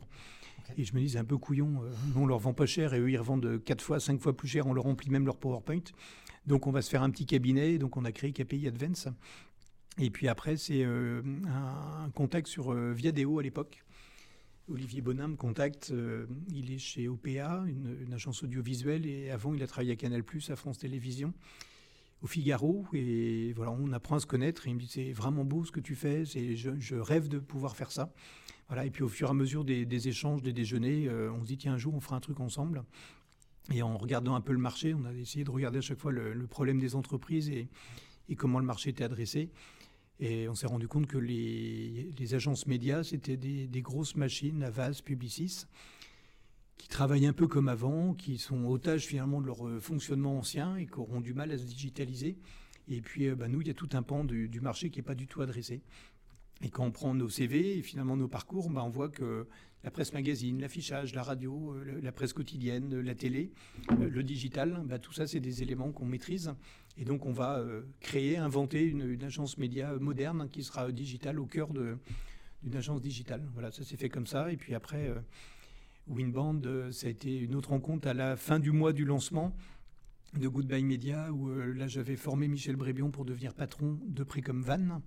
Et 0.77 0.83
je 0.83 0.93
me 0.93 0.99
dis 0.99 1.09
c'est 1.09 1.17
un 1.17 1.25
peu 1.25 1.37
couillon, 1.37 1.83
euh, 1.83 1.91
on 2.15 2.25
leur 2.25 2.39
vend 2.39 2.53
pas 2.53 2.65
cher 2.65 2.93
et 2.93 2.99
eux 2.99 3.11
ils 3.11 3.17
revendent 3.17 3.63
4 3.63 3.81
fois, 3.81 3.99
5 3.99 4.19
fois 4.19 4.35
plus 4.35 4.47
cher, 4.47 4.67
on 4.67 4.73
leur 4.73 4.85
remplit 4.85 5.09
même 5.09 5.25
leur 5.25 5.37
PowerPoint. 5.37 5.83
Donc 6.47 6.65
on 6.65 6.71
va 6.71 6.81
se 6.81 6.89
faire 6.89 7.03
un 7.03 7.11
petit 7.11 7.25
cabinet, 7.25 7.77
donc 7.77 7.97
on 7.97 8.05
a 8.05 8.11
créé 8.11 8.31
KPI 8.31 8.67
Advance. 8.67 9.07
Et 9.99 10.09
puis 10.09 10.27
après 10.27 10.57
c'est 10.57 10.83
un, 10.83 12.09
contact 12.15 12.47
sur 12.47 12.73
Viadeo 12.73 13.39
à 13.39 13.43
l'époque 13.43 13.83
Olivier 14.71 15.01
Bonin 15.01 15.27
me 15.27 15.35
contacte. 15.35 15.91
Euh, 15.91 16.25
il 16.49 16.71
est 16.71 16.77
chez 16.77 17.07
OPA, 17.07 17.63
une, 17.67 18.13
agence 18.13 18.43
audiovisuelle, 18.43 19.05
et 19.05 19.29
avant, 19.29 19.53
il 19.53 19.63
a 19.63 19.67
travaillé 19.67 19.93
à 19.93 19.95
Canal, 19.95 20.23
à 20.49 20.55
France 20.55 20.79
Télévisions, 20.79 21.33
au 22.21 22.27
Figaro. 22.27 22.85
Et 22.93 23.53
voilà, 23.53 23.71
on 23.71 23.91
apprend 23.91 24.15
à 24.15 24.19
se 24.19 24.25
connaître. 24.25 24.67
Et 24.67 24.71
il 24.71 24.75
me 24.75 24.79
dit 24.79 24.87
C'est 24.87 25.11
vraiment 25.11 25.45
beau 25.45 25.63
ce 25.65 25.71
que 25.71 25.79
tu 25.79 25.95
fais. 25.95 26.25
Je, 26.25 26.71
je 26.79 26.95
rêve 26.95 27.27
de 27.27 27.39
pouvoir 27.39 27.75
faire 27.75 27.91
ça. 27.91 28.11
Voilà, 28.71 28.85
et 28.85 28.89
puis 28.89 29.03
au 29.03 29.09
fur 29.09 29.27
et 29.27 29.31
à 29.31 29.33
mesure 29.33 29.65
des, 29.65 30.07
échanges, 30.07 30.41
des 30.41 30.53
déjeuners, 30.53 31.09
euh, 31.09 31.29
on 31.33 31.41
se 31.41 31.47
dit 31.47 31.57
Tiens, 31.57 31.73
un 31.73 31.77
jour, 31.77 31.93
on 31.93 31.99
fera 31.99 32.15
un 32.15 32.21
truc 32.21 32.39
ensemble. 32.39 32.83
Et 33.73 33.81
en 33.81 33.97
regardant 33.97 34.33
un 34.33 34.39
peu 34.39 34.53
le 34.53 34.59
marché, 34.59 34.93
on 34.93 35.03
a 35.03 35.13
essayé 35.13 35.43
de 35.43 35.51
regarder 35.51 35.79
à 35.79 35.81
chaque 35.81 35.99
fois 35.99 36.13
le, 36.13 36.47
problème 36.47 36.79
des 36.79 36.95
entreprises 36.95 37.49
et, 37.49 37.67
comment 38.37 38.59
le 38.59 38.65
marché 38.65 38.91
était 38.91 39.03
adressé. 39.03 39.49
Et 40.21 40.47
on 40.47 40.55
s'est 40.55 40.67
rendu 40.67 40.87
compte 40.87 41.05
que 41.05 41.17
les, 41.17 42.33
agences 42.33 42.65
médias, 42.65 43.03
c'était 43.03 43.35
des, 43.35 43.81
grosses 43.81 44.15
machines, 44.15 44.63
Avas, 44.63 45.01
Publicis, 45.03 45.65
qui 46.81 46.87
travaillent 46.87 47.27
un 47.27 47.33
peu 47.33 47.47
comme 47.47 47.67
avant, 47.67 48.15
qui 48.15 48.39
sont 48.39 48.65
otages 48.65 49.05
finalement 49.05 49.39
de 49.39 49.45
leur 49.45 49.67
euh, 49.67 49.79
fonctionnement 49.79 50.39
ancien 50.39 50.77
et 50.77 50.87
qui 50.87 50.95
auront 50.95 51.21
du 51.21 51.35
mal 51.35 51.51
à 51.51 51.57
se 51.59 51.63
digitaliser. 51.63 52.39
Et 52.87 53.01
puis, 53.01 53.27
euh, 53.27 53.35
bah, 53.35 53.47
nous, 53.47 53.61
il 53.61 53.67
y 53.67 53.69
a 53.69 53.75
tout 53.75 53.89
un 53.93 54.01
pan 54.01 54.23
du, 54.23 54.49
marché 54.61 54.89
qui 54.89 54.97
n'est 54.97 55.03
pas 55.03 55.13
du 55.13 55.27
tout 55.27 55.43
adressé. 55.43 55.83
Et 56.63 56.71
quand 56.71 56.83
on 56.83 56.89
prend 56.89 57.13
nos 57.13 57.29
CV 57.29 57.77
et 57.77 57.83
finalement 57.83 58.17
nos 58.17 58.27
parcours, 58.27 58.71
bah, 58.71 58.81
on 58.83 58.89
voit 58.89 59.09
que 59.09 59.47
la 59.83 59.91
presse 59.91 60.11
magazine, 60.11 60.59
l'affichage, 60.59 61.13
la 61.13 61.21
radio, 61.21 61.75
euh, 61.75 62.01
la 62.01 62.11
presse 62.11 62.33
quotidienne, 62.33 62.99
la 62.99 63.13
télé, 63.13 63.51
le 63.99 64.23
digital, 64.23 64.81
bah, 64.83 64.97
tout 64.97 65.13
ça, 65.13 65.27
c'est 65.27 65.39
des 65.39 65.61
éléments 65.61 65.91
qu'on 65.91 66.07
maîtrise. 66.07 66.51
Et 66.97 67.05
donc, 67.05 67.27
on 67.27 67.31
va 67.31 67.63
créer, 67.99 68.37
inventer 68.37 68.81
une, 68.81 69.23
agence 69.23 69.59
média 69.59 69.93
moderne 69.99 70.49
qui 70.51 70.63
sera 70.63 70.91
digitale 70.91 71.39
au 71.39 71.45
cœur 71.45 71.69
d'une 71.71 72.75
agence 72.75 73.01
digitale. 73.01 73.47
Voilà, 73.53 73.69
ça 73.69 73.83
s'est 73.83 73.97
fait 73.97 74.09
comme 74.09 74.25
ça. 74.25 74.51
Et 74.51 74.57
puis 74.57 74.73
après, 74.73 75.13
Winband, 76.11 76.61
euh, 76.65 76.91
ça 76.91 77.07
a 77.07 77.09
été 77.09 77.37
une 77.37 77.55
autre 77.55 77.69
rencontre 77.69 78.07
à 78.07 78.13
la 78.13 78.35
fin 78.35 78.59
du 78.59 78.71
mois 78.71 78.93
du 78.93 79.05
lancement 79.05 79.55
de 80.33 80.47
Goodbye 80.47 80.83
Media, 80.83 81.31
où 81.31 81.49
là, 81.49 81.87
j'avais 81.87 82.15
formé 82.15 82.47
Michel 82.47 82.77
Brébion 82.77 83.11
pour 83.11 83.25
devenir 83.25 83.53
patron 83.53 83.99
de 84.05 84.23
comme 84.23 84.61
Van, 84.61 85.01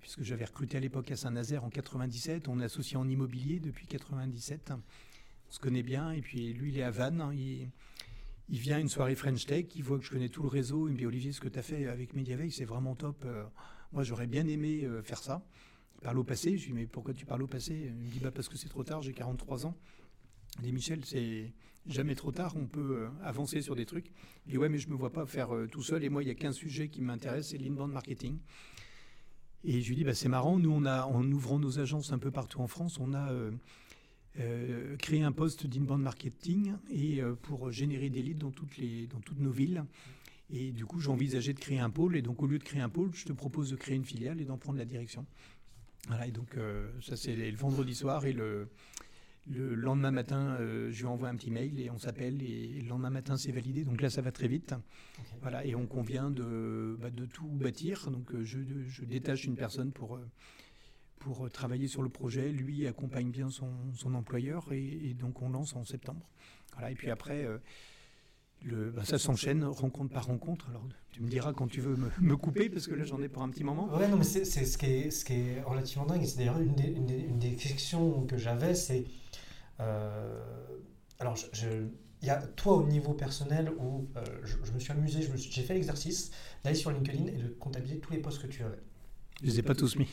puisque 0.00 0.22
j'avais 0.22 0.44
recruté 0.44 0.76
à 0.76 0.80
l'époque 0.80 1.10
à 1.12 1.16
Saint-Nazaire 1.16 1.62
en 1.62 1.70
97. 1.70 2.48
On 2.48 2.58
est 2.60 2.64
associé 2.64 2.96
en 2.96 3.08
immobilier 3.08 3.60
depuis 3.60 3.86
97. 3.86 4.72
On 4.72 5.52
se 5.52 5.60
connaît 5.60 5.84
bien. 5.84 6.10
Et 6.10 6.20
puis, 6.20 6.52
lui, 6.52 6.70
il 6.70 6.78
est 6.78 6.82
à 6.82 6.90
Vannes. 6.90 7.30
Il, 7.32 7.70
il 8.52 8.58
vient 8.58 8.76
à 8.76 8.80
une 8.80 8.88
soirée 8.88 9.14
French 9.14 9.46
Tech, 9.46 9.66
il 9.76 9.84
voit 9.84 9.98
que 9.98 10.04
je 10.04 10.10
connais 10.10 10.28
tout 10.28 10.42
le 10.42 10.48
réseau, 10.48 10.88
il 10.88 10.94
me 10.94 10.98
dit 10.98 11.06
Olivier, 11.06 11.30
ce 11.30 11.40
que 11.40 11.48
tu 11.48 11.58
as 11.58 11.62
fait 11.62 11.86
avec 11.86 12.14
Mediaveil, 12.14 12.50
c'est 12.50 12.64
vraiment 12.64 12.96
top. 12.96 13.22
Euh, 13.24 13.44
moi, 13.92 14.02
j'aurais 14.02 14.26
bien 14.26 14.46
aimé 14.48 14.82
euh, 14.82 15.02
faire 15.02 15.18
ça. 15.18 15.44
Il 15.94 16.00
parle 16.00 16.18
au 16.18 16.24
passé. 16.24 16.58
Je 16.58 16.66
lui 16.66 16.72
dis 16.72 16.80
Mais 16.80 16.86
pourquoi 16.86 17.14
tu 17.14 17.26
parles 17.26 17.44
au 17.44 17.46
passé? 17.46 17.74
Il 17.86 17.94
me 17.94 18.10
dit 18.10 18.18
bah, 18.18 18.32
Parce 18.32 18.48
que 18.48 18.56
c'est 18.56 18.68
trop 18.68 18.82
tard, 18.82 19.02
j'ai 19.02 19.12
43 19.12 19.66
ans. 19.66 19.76
Dit 20.62 20.72
Michel, 20.72 21.04
c'est 21.04 21.52
jamais 21.86 22.14
trop 22.14 22.32
tard, 22.32 22.54
on 22.56 22.66
peut 22.66 22.98
euh, 23.02 23.08
avancer 23.22 23.62
sur 23.62 23.74
des 23.76 23.86
trucs. 23.86 24.12
Il 24.46 24.52
dit 24.52 24.58
Ouais, 24.58 24.68
mais 24.68 24.78
je 24.78 24.88
ne 24.88 24.92
me 24.92 24.98
vois 24.98 25.12
pas 25.12 25.26
faire 25.26 25.50
tout 25.70 25.82
seul. 25.82 26.04
Et 26.04 26.08
moi, 26.08 26.22
il 26.22 26.28
y 26.28 26.30
a 26.30 26.34
qu'un 26.34 26.52
sujet 26.52 26.88
qui 26.88 27.00
m'intéresse, 27.00 27.48
c'est 27.48 27.58
l'inbound 27.58 27.92
marketing. 27.92 28.38
Et 29.64 29.80
je 29.82 29.88
lui 29.88 29.96
dis 29.96 30.04
bah, 30.04 30.14
C'est 30.14 30.28
marrant, 30.28 30.58
nous, 30.58 30.70
on 30.70 30.84
a, 30.84 31.04
en 31.04 31.30
ouvrant 31.30 31.58
nos 31.58 31.78
agences 31.78 32.12
un 32.12 32.18
peu 32.18 32.30
partout 32.30 32.60
en 32.60 32.66
France, 32.66 32.98
on 32.98 33.14
a 33.14 33.32
euh, 34.38 34.96
créer 34.96 35.22
un 35.22 35.32
poste 35.32 35.66
d'inbound 35.66 36.00
marketing 36.02 36.74
et 36.88 37.20
euh, 37.20 37.34
pour 37.34 37.72
générer 37.72 38.10
des 38.10 38.22
leads 38.22 38.38
dans 38.38 38.52
toutes, 38.52 38.76
les, 38.76 39.08
dans 39.08 39.18
toutes 39.18 39.40
nos 39.40 39.50
villes. 39.50 39.84
Et 40.50 40.70
du 40.70 40.86
coup, 40.86 41.00
j'ai 41.00 41.10
envisagé 41.10 41.52
de 41.52 41.58
créer 41.58 41.80
un 41.80 41.90
pôle. 41.90 42.16
Et 42.16 42.22
donc, 42.22 42.42
au 42.42 42.46
lieu 42.46 42.58
de 42.58 42.64
créer 42.64 42.80
un 42.80 42.88
pôle, 42.88 43.10
je 43.12 43.24
te 43.24 43.32
propose 43.32 43.70
de 43.70 43.76
créer 43.76 43.96
une 43.96 44.04
filiale 44.04 44.40
et 44.40 44.44
d'en 44.44 44.56
prendre 44.56 44.78
la 44.78 44.84
direction. 44.84 45.26
Voilà, 46.06 46.28
et 46.28 46.30
donc, 46.30 46.56
euh, 46.56 46.88
ça, 47.02 47.16
c'est 47.16 47.34
le 47.34 47.56
vendredi 47.56 47.94
soir. 47.94 48.24
Et 48.24 48.32
le, 48.32 48.68
le 49.46 49.74
lendemain 49.74 50.10
matin, 50.10 50.56
je 50.58 50.98
lui 51.00 51.06
envoie 51.06 51.28
un 51.28 51.36
petit 51.36 51.50
mail 51.50 51.80
et 51.80 51.90
on 51.90 51.98
s'appelle. 51.98 52.42
Et 52.42 52.80
le 52.80 52.88
lendemain 52.88 53.10
matin, 53.10 53.36
c'est 53.36 53.52
validé. 53.52 53.84
Donc 53.84 54.00
là, 54.02 54.10
ça 54.10 54.22
va 54.22 54.32
très 54.32 54.48
vite. 54.48 54.74
Voilà, 55.40 55.64
et 55.64 55.74
on 55.74 55.86
convient 55.86 56.30
de, 56.30 56.96
bah, 57.00 57.10
de 57.10 57.24
tout 57.24 57.48
bâtir. 57.48 58.10
Donc, 58.10 58.30
je, 58.42 58.58
je, 58.86 59.04
détache 59.04 59.44
une 59.44 59.56
personne 59.56 59.92
pour 59.92 60.20
pour 61.20 61.46
euh, 61.46 61.48
travailler 61.48 61.86
sur 61.86 62.02
le 62.02 62.08
projet. 62.08 62.50
Lui 62.50 62.88
accompagne 62.88 63.30
bien 63.30 63.50
son, 63.50 63.70
son 63.94 64.14
employeur 64.14 64.72
et, 64.72 65.14
donc 65.14 65.40
on 65.40 65.50
lance 65.50 65.76
en 65.76 65.84
septembre. 65.84 66.28
Voilà, 66.72 66.90
et 66.90 66.94
puis 66.96 67.10
après, 67.10 67.44
euh, 67.44 67.58
le, 68.64 68.90
bah, 68.90 69.04
ça 69.04 69.18
s'enchaîne 69.18 69.64
rencontre 69.64 70.12
par 70.12 70.26
rencontre. 70.26 70.68
Alors 70.68 70.86
tu 71.10 71.22
me 71.22 71.28
diras 71.28 71.52
quand 71.52 71.68
tu 71.68 71.80
veux 71.80 71.96
me, 72.20 72.36
couper 72.36 72.68
parce 72.68 72.86
que 72.86 72.94
là 72.94 73.04
j'en 73.04 73.22
ai 73.22 73.28
pour 73.28 73.42
un 73.42 73.48
petit 73.48 73.64
moment. 73.64 73.88
Ouais, 73.94 74.08
non, 74.08 74.16
mais 74.16 74.24
c'est 74.24 74.44
ce, 74.44 74.78
qui 74.78 74.86
est, 74.86 75.10
ce 75.10 75.24
qui 75.24 75.34
est 75.34 75.62
relativement 75.62 76.06
dingue. 76.06 76.24
C'est 76.24 76.38
d'ailleurs 76.38 76.60
une, 76.60 76.78
une, 76.78 77.38
des 77.38 77.54
questions 77.54 78.26
que 78.26 78.36
j'avais, 78.36 78.74
c'est. 78.74 79.04
Euh, 79.80 80.40
alors, 81.18 81.36
il 82.22 82.26
y 82.26 82.30
a 82.30 82.36
toi 82.36 82.74
au 82.74 82.86
niveau 82.86 83.14
personnel 83.14 83.70
où 83.78 84.08
je, 84.44 84.72
me 84.72 84.78
suis 84.78 84.92
amusé, 84.92 85.20
j'ai 85.36 85.62
fait 85.62 85.74
l'exercice 85.74 86.30
d'aller 86.64 86.76
sur 86.76 86.90
LinkedIn 86.90 87.26
et 87.26 87.36
de 87.36 87.48
comptabiliser 87.48 87.98
tous 87.98 88.12
les 88.12 88.18
postes 88.18 88.42
que 88.42 88.46
tu 88.46 88.62
avais. 88.62 88.78
Je 89.42 89.46
les 89.46 89.58
ai 89.58 89.62
pas 89.62 89.74
tous 89.74 89.96
mis. 89.96 90.08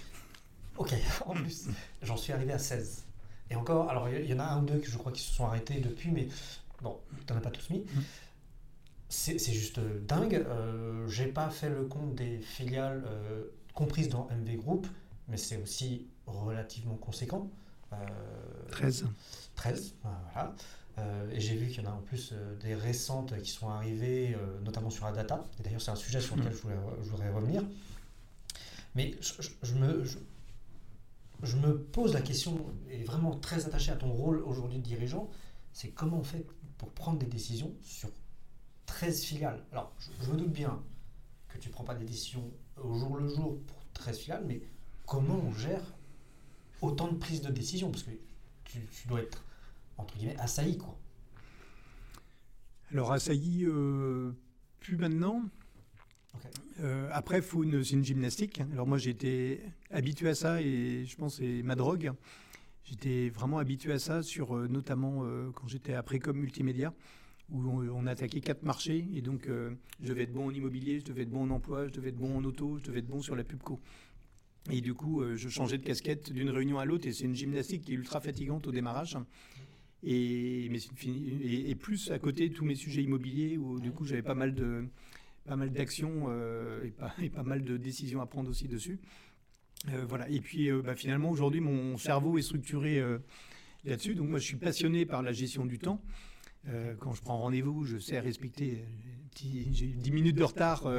Ok, 0.78 0.94
en 1.26 1.34
plus, 1.34 1.68
j'en 2.02 2.18
suis 2.18 2.34
arrivé 2.34 2.54
à 2.54 2.60
16. 2.60 3.04
Et 3.50 3.56
encore, 3.56 3.90
alors 3.90 4.10
il 4.10 4.26
y 4.26 4.34
en 4.34 4.40
a 4.40 4.44
un 4.44 4.62
ou 4.62 4.66
deux 4.66 4.78
que 4.80 4.90
je 4.90 4.98
crois 4.98 5.12
qui 5.12 5.22
se 5.22 5.34
sont 5.34 5.46
arrêtés 5.46 5.80
depuis, 5.80 6.12
mais 6.12 6.28
bon, 6.82 6.98
tu 7.26 7.34
n'en 7.34 7.40
as 7.40 7.42
pas 7.42 7.52
tous 7.52 7.70
mis. 7.70 7.84
C'est 9.10 9.40
juste 9.40 9.80
dingue. 9.80 10.46
Euh, 10.48 11.08
J'ai 11.08 11.28
pas 11.28 11.50
fait 11.50 11.70
le 11.70 11.86
compte 11.86 12.16
des 12.16 12.40
filiales 12.40 13.04
euh, 13.08 13.46
comprises 13.74 14.10
dans 14.10 14.28
MV 14.30 14.58
Group, 14.58 14.88
mais 15.28 15.38
c'est 15.38 15.62
aussi 15.62 16.08
relativement 16.26 16.96
conséquent. 16.96 17.50
13. 18.72 19.04
Euh, 19.04 19.08
13, 19.56 19.96
voilà. 20.02 20.56
Euh, 20.98 21.32
et 21.32 21.40
j'ai 21.40 21.56
vu 21.56 21.68
qu'il 21.68 21.84
y 21.84 21.88
en 21.88 21.92
a 21.92 21.94
en 21.94 22.02
plus 22.02 22.34
des 22.60 22.76
récentes 22.76 23.40
qui 23.42 23.52
sont 23.52 23.70
arrivées, 23.70 24.36
notamment 24.64 24.90
sur 24.90 25.06
la 25.06 25.14
data. 25.14 25.46
Et 25.60 25.64
d'ailleurs, 25.64 25.82
c'est 25.82 25.92
un 25.92 25.96
sujet 25.96 26.20
sur 26.20 26.36
lequel 26.36 26.54
je, 26.54 27.10
voudrais 27.10 27.32
revenir. 27.32 27.64
Mais 28.96 29.16
je, 29.22 29.76
me, 29.76 30.04
je 31.44 31.58
me 31.58 31.78
pose 31.78 32.14
la 32.14 32.22
question, 32.22 32.66
et 32.90 33.04
vraiment 33.04 33.36
très 33.36 33.66
attaché 33.68 33.92
à 33.92 33.96
ton 33.96 34.12
rôle 34.12 34.40
aujourd'hui 34.40 34.80
de 34.80 34.84
dirigeant, 34.84 35.30
c'est 35.72 35.90
comment 35.90 36.18
on 36.18 36.24
fait 36.24 36.46
pour 36.78 36.90
prendre 36.90 37.20
des 37.20 37.28
décisions 37.28 37.72
sur 37.84 38.10
13 38.88 39.24
filiales. 39.24 39.64
Alors, 39.72 39.94
je, 40.00 40.32
me 40.32 40.38
doute 40.38 40.52
bien 40.52 40.84
que 41.48 41.58
tu 41.60 41.70
ne 41.70 41.74
prends 41.74 41.84
pas 41.84 41.96
des 41.96 42.06
décisions 42.06 42.52
au 42.82 42.98
jour 42.98 43.18
le 43.18 43.28
jour 43.28 43.60
pour 43.66 43.86
13 43.94 44.18
filiales, 44.18 44.46
mais 44.48 44.62
comment 45.06 45.40
on 45.46 45.54
gère 45.54 45.94
autant 46.82 47.12
de 47.12 47.18
prises 47.18 47.42
de 47.42 47.52
décision 47.52 47.92
Parce 47.92 48.04
que 48.04 48.12
tu, 48.66 49.08
dois 49.08 49.22
être, 49.22 49.46
entre 49.98 50.18
guillemets, 50.18 50.38
assailli, 50.40 50.78
quoi. 50.78 50.98
Alors, 52.92 53.12
assailli, 53.12 53.66
euh, 53.66 54.32
plus 54.80 54.98
maintenant, 54.98 55.44
euh, 56.82 57.10
après, 57.12 57.42
c'est 57.42 57.94
une 57.94 58.04
gymnastique. 58.04 58.62
Alors 58.72 58.88
moi, 58.88 58.98
j'étais 58.98 59.62
habitué 59.92 60.30
à 60.30 60.36
ça 60.36 60.62
et 60.62 61.06
je 61.06 61.16
pense 61.16 61.38
que 61.38 61.44
c'est 61.44 61.64
ma 61.64 61.76
drogue. 61.76 62.12
J'étais 62.84 63.30
vraiment 63.30 63.58
habitué 63.58 63.92
à 63.92 64.00
ça, 64.00 64.24
sur 64.24 64.56
euh, 64.56 64.68
notamment 64.68 65.24
euh, 65.24 65.52
quand 65.54 65.68
j'étais 65.68 65.94
à 65.94 66.04
Précom 66.04 66.38
Multimédia, 66.38 66.94
où 67.50 67.62
on, 67.70 68.08
attaquait 68.08 68.42
quatre 68.42 68.64
marchés. 68.64 69.08
Et 69.14 69.22
donc, 69.22 69.48
je 69.48 70.08
devais 70.08 70.24
être 70.24 70.34
bon 70.34 70.48
en 70.48 70.52
immobilier, 70.52 71.00
je 71.00 71.06
devais 71.06 71.24
être 71.24 71.30
bon 71.30 71.44
en 71.44 71.50
emploi, 71.50 71.88
je 71.88 71.94
devais 71.94 72.10
être 72.10 72.18
bon 72.18 72.38
en 72.38 72.44
auto, 72.44 72.78
je 72.78 72.84
devais 72.84 73.00
être 73.00 73.08
bon 73.08 73.22
sur 73.22 73.36
la 73.36 73.44
pubco. 73.44 73.80
Et 74.70 74.82
du 74.82 74.94
coup, 74.94 75.24
je 75.36 75.50
changeais 75.50 75.78
de 75.78 75.84
casquette 75.84 76.32
d'une 76.32 76.50
réunion 76.50 76.78
à 76.78 76.86
l'autre 76.86 77.08
et 77.08 77.14
c'est 77.14 77.24
une 77.24 77.36
gymnastique 77.36 77.84
qui 77.84 77.94
est 77.94 77.96
ultra 77.96 78.20
fatigante 78.20 78.68
au 78.68 78.72
démarrage. 78.72 79.18
Et, 80.04 80.70
plus 81.80 82.12
à 82.12 82.20
côté 82.20 82.52
tous 82.52 82.66
mes 82.66 82.76
sujets 82.76 83.04
immobiliers 83.04 83.58
où 83.58 83.80
du 83.80 83.92
coup 83.92 84.06
j'avais 84.06 84.22
pas 84.22 84.36
mal 84.36 84.54
de, 84.54 84.86
pas 85.46 85.56
mal 85.56 85.72
d'actions 85.72 86.26
euh, 86.30 86.84
et, 86.84 86.92
pas, 86.92 87.14
et, 87.22 87.30
pas, 87.30 87.44
mal 87.44 87.64
de 87.64 87.78
décisions 87.78 88.22
à 88.22 88.26
prendre 88.26 88.50
aussi 88.50 88.68
dessus. 88.68 89.00
voilà. 90.08 90.30
Et 90.30 90.42
puis 90.42 90.70
bah, 90.84 90.96
finalement, 90.96 91.30
aujourd'hui, 91.30 91.62
mon 91.62 91.98
cerveau 91.98 92.38
est 92.38 92.42
structuré 92.42 93.02
là-dessus. 93.86 94.16
Donc 94.16 94.30
moi, 94.30 94.40
je 94.40 94.46
suis 94.46 94.58
passionné 94.58 95.06
par 95.06 95.22
la 95.24 95.32
gestion 95.32 95.66
du 95.66 95.80
temps. 95.80 96.02
Quand 97.00 97.14
je 97.14 97.22
prends 97.22 97.38
rendez-vous, 97.38 97.86
je 97.86 97.98
sais 97.98 98.20
respecter. 98.20 98.84
J'ai 99.72 99.88
10 99.88 100.12
minutes 100.12 100.36
de 100.36 100.44
retard, 100.44 100.92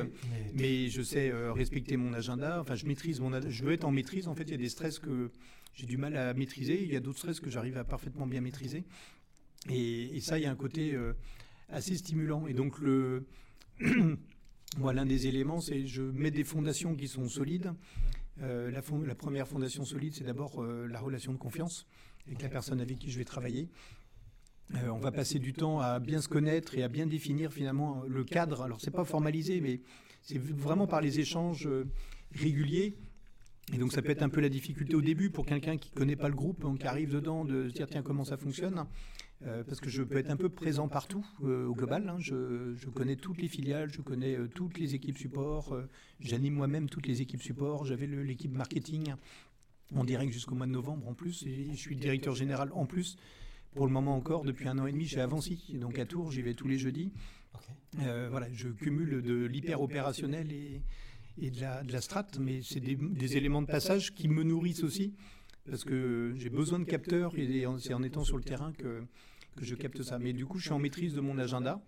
mais 0.54 0.88
je 0.88 1.02
sais 1.02 1.30
respecter 1.50 1.96
mon 1.96 2.12
agenda. 2.12 2.60
Enfin, 2.60 2.74
je 2.74 2.86
maîtrise 2.86 3.20
mon. 3.20 3.40
Je 3.48 3.64
veux 3.64 3.72
être 3.72 3.84
en 3.84 3.90
maîtrise. 3.90 4.28
En 4.28 4.34
fait, 4.34 4.44
il 4.44 4.52
y 4.52 4.54
a 4.54 4.58
des 4.58 4.68
stress 4.68 4.98
que 4.98 5.30
j'ai 5.74 5.86
du 5.86 5.96
mal 5.96 6.16
à 6.16 6.34
maîtriser. 6.34 6.82
Il 6.82 6.92
y 6.92 6.96
a 6.96 7.00
d'autres 7.00 7.18
stress 7.18 7.40
que 7.40 7.50
j'arrive 7.50 7.76
à 7.78 7.84
parfaitement 7.84 8.26
bien 8.26 8.40
maîtriser. 8.40 8.84
Et, 9.70 10.20
ça, 10.20 10.38
il 10.38 10.42
y 10.42 10.46
a 10.46 10.50
un 10.50 10.56
côté 10.56 10.94
euh, 10.94 11.14
assez 11.68 11.96
stimulant. 11.96 12.46
Et 12.46 12.54
donc, 12.54 12.78
le, 12.78 13.26
moi, 14.78 14.92
l'un 14.92 15.06
des 15.06 15.26
éléments, 15.26 15.60
c'est 15.60 15.86
je 15.86 16.02
mets 16.02 16.30
des 16.30 16.44
fondations 16.44 16.94
qui 16.94 17.08
sont 17.08 17.28
solides. 17.28 17.72
Euh, 18.42 18.70
la, 18.70 19.14
première 19.14 19.48
fondation 19.48 19.84
solide, 19.84 20.14
c'est 20.14 20.24
d'abord 20.24 20.62
euh, 20.62 20.86
la 20.86 21.00
relation 21.00 21.32
de 21.32 21.38
confiance 21.38 21.86
avec 22.26 22.42
la 22.42 22.48
personne 22.48 22.80
avec 22.80 22.98
qui 22.98 23.10
je 23.10 23.18
vais 23.18 23.24
travailler. 23.24 23.68
On 24.74 24.98
va 24.98 25.12
passer 25.12 25.38
du 25.38 25.52
temps 25.52 25.80
à 25.80 25.98
bien 25.98 26.20
se 26.20 26.28
connaître 26.28 26.76
et 26.76 26.82
à 26.82 26.88
bien 26.88 27.06
définir 27.06 27.52
finalement 27.52 28.02
le 28.06 28.24
cadre. 28.24 28.62
Alors, 28.62 28.80
c'est 28.80 28.90
pas 28.90 29.04
formalisé, 29.04 29.60
mais 29.60 29.80
c'est 30.22 30.38
vraiment 30.38 30.86
par 30.86 31.00
les 31.00 31.20
échanges 31.20 31.68
réguliers 32.34 32.96
et 33.72 33.76
donc 33.76 33.92
ça 33.92 34.00
peut 34.00 34.10
être 34.10 34.22
un 34.22 34.28
peu 34.28 34.40
la 34.40 34.48
difficulté 34.48 34.94
au 34.94 35.02
début 35.02 35.30
pour 35.30 35.44
quelqu'un 35.44 35.76
qui 35.76 35.90
connaît 35.90 36.16
pas 36.16 36.28
le 36.28 36.34
groupe, 36.34 36.64
qui 36.78 36.86
arrive 36.86 37.10
dedans, 37.10 37.44
de 37.44 37.68
se 37.68 37.74
dire 37.74 37.86
tiens 37.86 38.02
comment 38.02 38.24
ça 38.24 38.36
fonctionne. 38.36 38.86
Euh, 39.46 39.62
parce 39.62 39.78
que 39.78 39.88
je 39.88 40.02
peux 40.02 40.16
être 40.16 40.30
un 40.30 40.36
peu 40.36 40.48
présent 40.48 40.88
partout 40.88 41.24
euh, 41.44 41.66
au 41.66 41.74
global. 41.74 42.08
Hein. 42.08 42.16
Je, 42.18 42.88
connais 42.88 43.14
toutes 43.14 43.40
les 43.40 43.46
filiales, 43.46 43.92
je 43.92 44.00
connais 44.00 44.36
euh, 44.36 44.48
toutes 44.48 44.78
les 44.78 44.94
équipes 44.94 45.18
support. 45.18 45.76
J'anime 46.18 46.54
moi-même 46.54 46.88
toutes 46.88 47.06
les 47.06 47.22
équipes 47.22 47.42
support. 47.42 47.84
J'avais 47.84 48.06
l'équipe 48.06 48.52
marketing 48.52 49.14
en 49.94 50.04
direct 50.04 50.32
jusqu'au 50.32 50.54
mois 50.54 50.66
de 50.66 50.72
novembre 50.72 51.06
en 51.06 51.14
plus. 51.14 51.44
Et 51.46 51.68
je 51.70 51.76
suis 51.76 51.94
directeur 51.94 52.34
général 52.34 52.70
en 52.72 52.86
plus 52.86 53.16
pour 53.74 53.86
le 53.86 53.92
moment 53.92 54.16
encore 54.16 54.44
depuis 54.44 54.68
un 54.68 54.78
an 54.78 54.86
et 54.86 54.92
demi 54.92 55.06
chez 55.06 55.20
Avanci. 55.20 55.76
Donc 55.80 55.98
à 55.98 56.06
Tours, 56.06 56.32
j'y 56.32 56.42
vais 56.42 56.54
tous 56.54 56.68
les 56.68 56.78
jeudis. 56.78 57.12
voilà, 57.94 58.48
je 58.52 58.68
cumule 58.68 59.22
de 59.22 59.44
l'hyper 59.44 59.80
opérationnel 59.80 60.52
et, 60.52 60.82
et 61.40 61.50
de 61.50 61.60
la, 61.60 61.82
de 61.82 61.92
la 61.92 62.00
strate, 62.00 62.38
mais 62.38 62.60
c'est 62.62 62.80
des, 62.80 63.36
éléments 63.36 63.62
de 63.62 63.66
passage 63.66 64.14
qui 64.14 64.28
me 64.28 64.42
nourrissent 64.42 64.82
aussi, 64.82 65.14
parce 65.68 65.84
que 65.84 66.32
j'ai 66.36 66.50
besoin 66.50 66.78
de 66.78 66.84
capteurs, 66.84 67.36
et 67.38 67.64
c'est 67.78 67.94
en 67.94 68.02
étant 68.02 68.24
sur 68.24 68.36
le 68.36 68.42
terrain 68.42 68.72
que, 68.72 69.02
que 69.56 69.64
je 69.64 69.74
capte 69.74 70.02
ça. 70.02 70.18
Mais 70.18 70.32
du 70.32 70.46
coup, 70.46 70.58
je 70.58 70.64
suis 70.64 70.72
en 70.72 70.78
maîtrise 70.78 71.14
de 71.14 71.20
mon 71.20 71.38
agenda. 71.38 71.80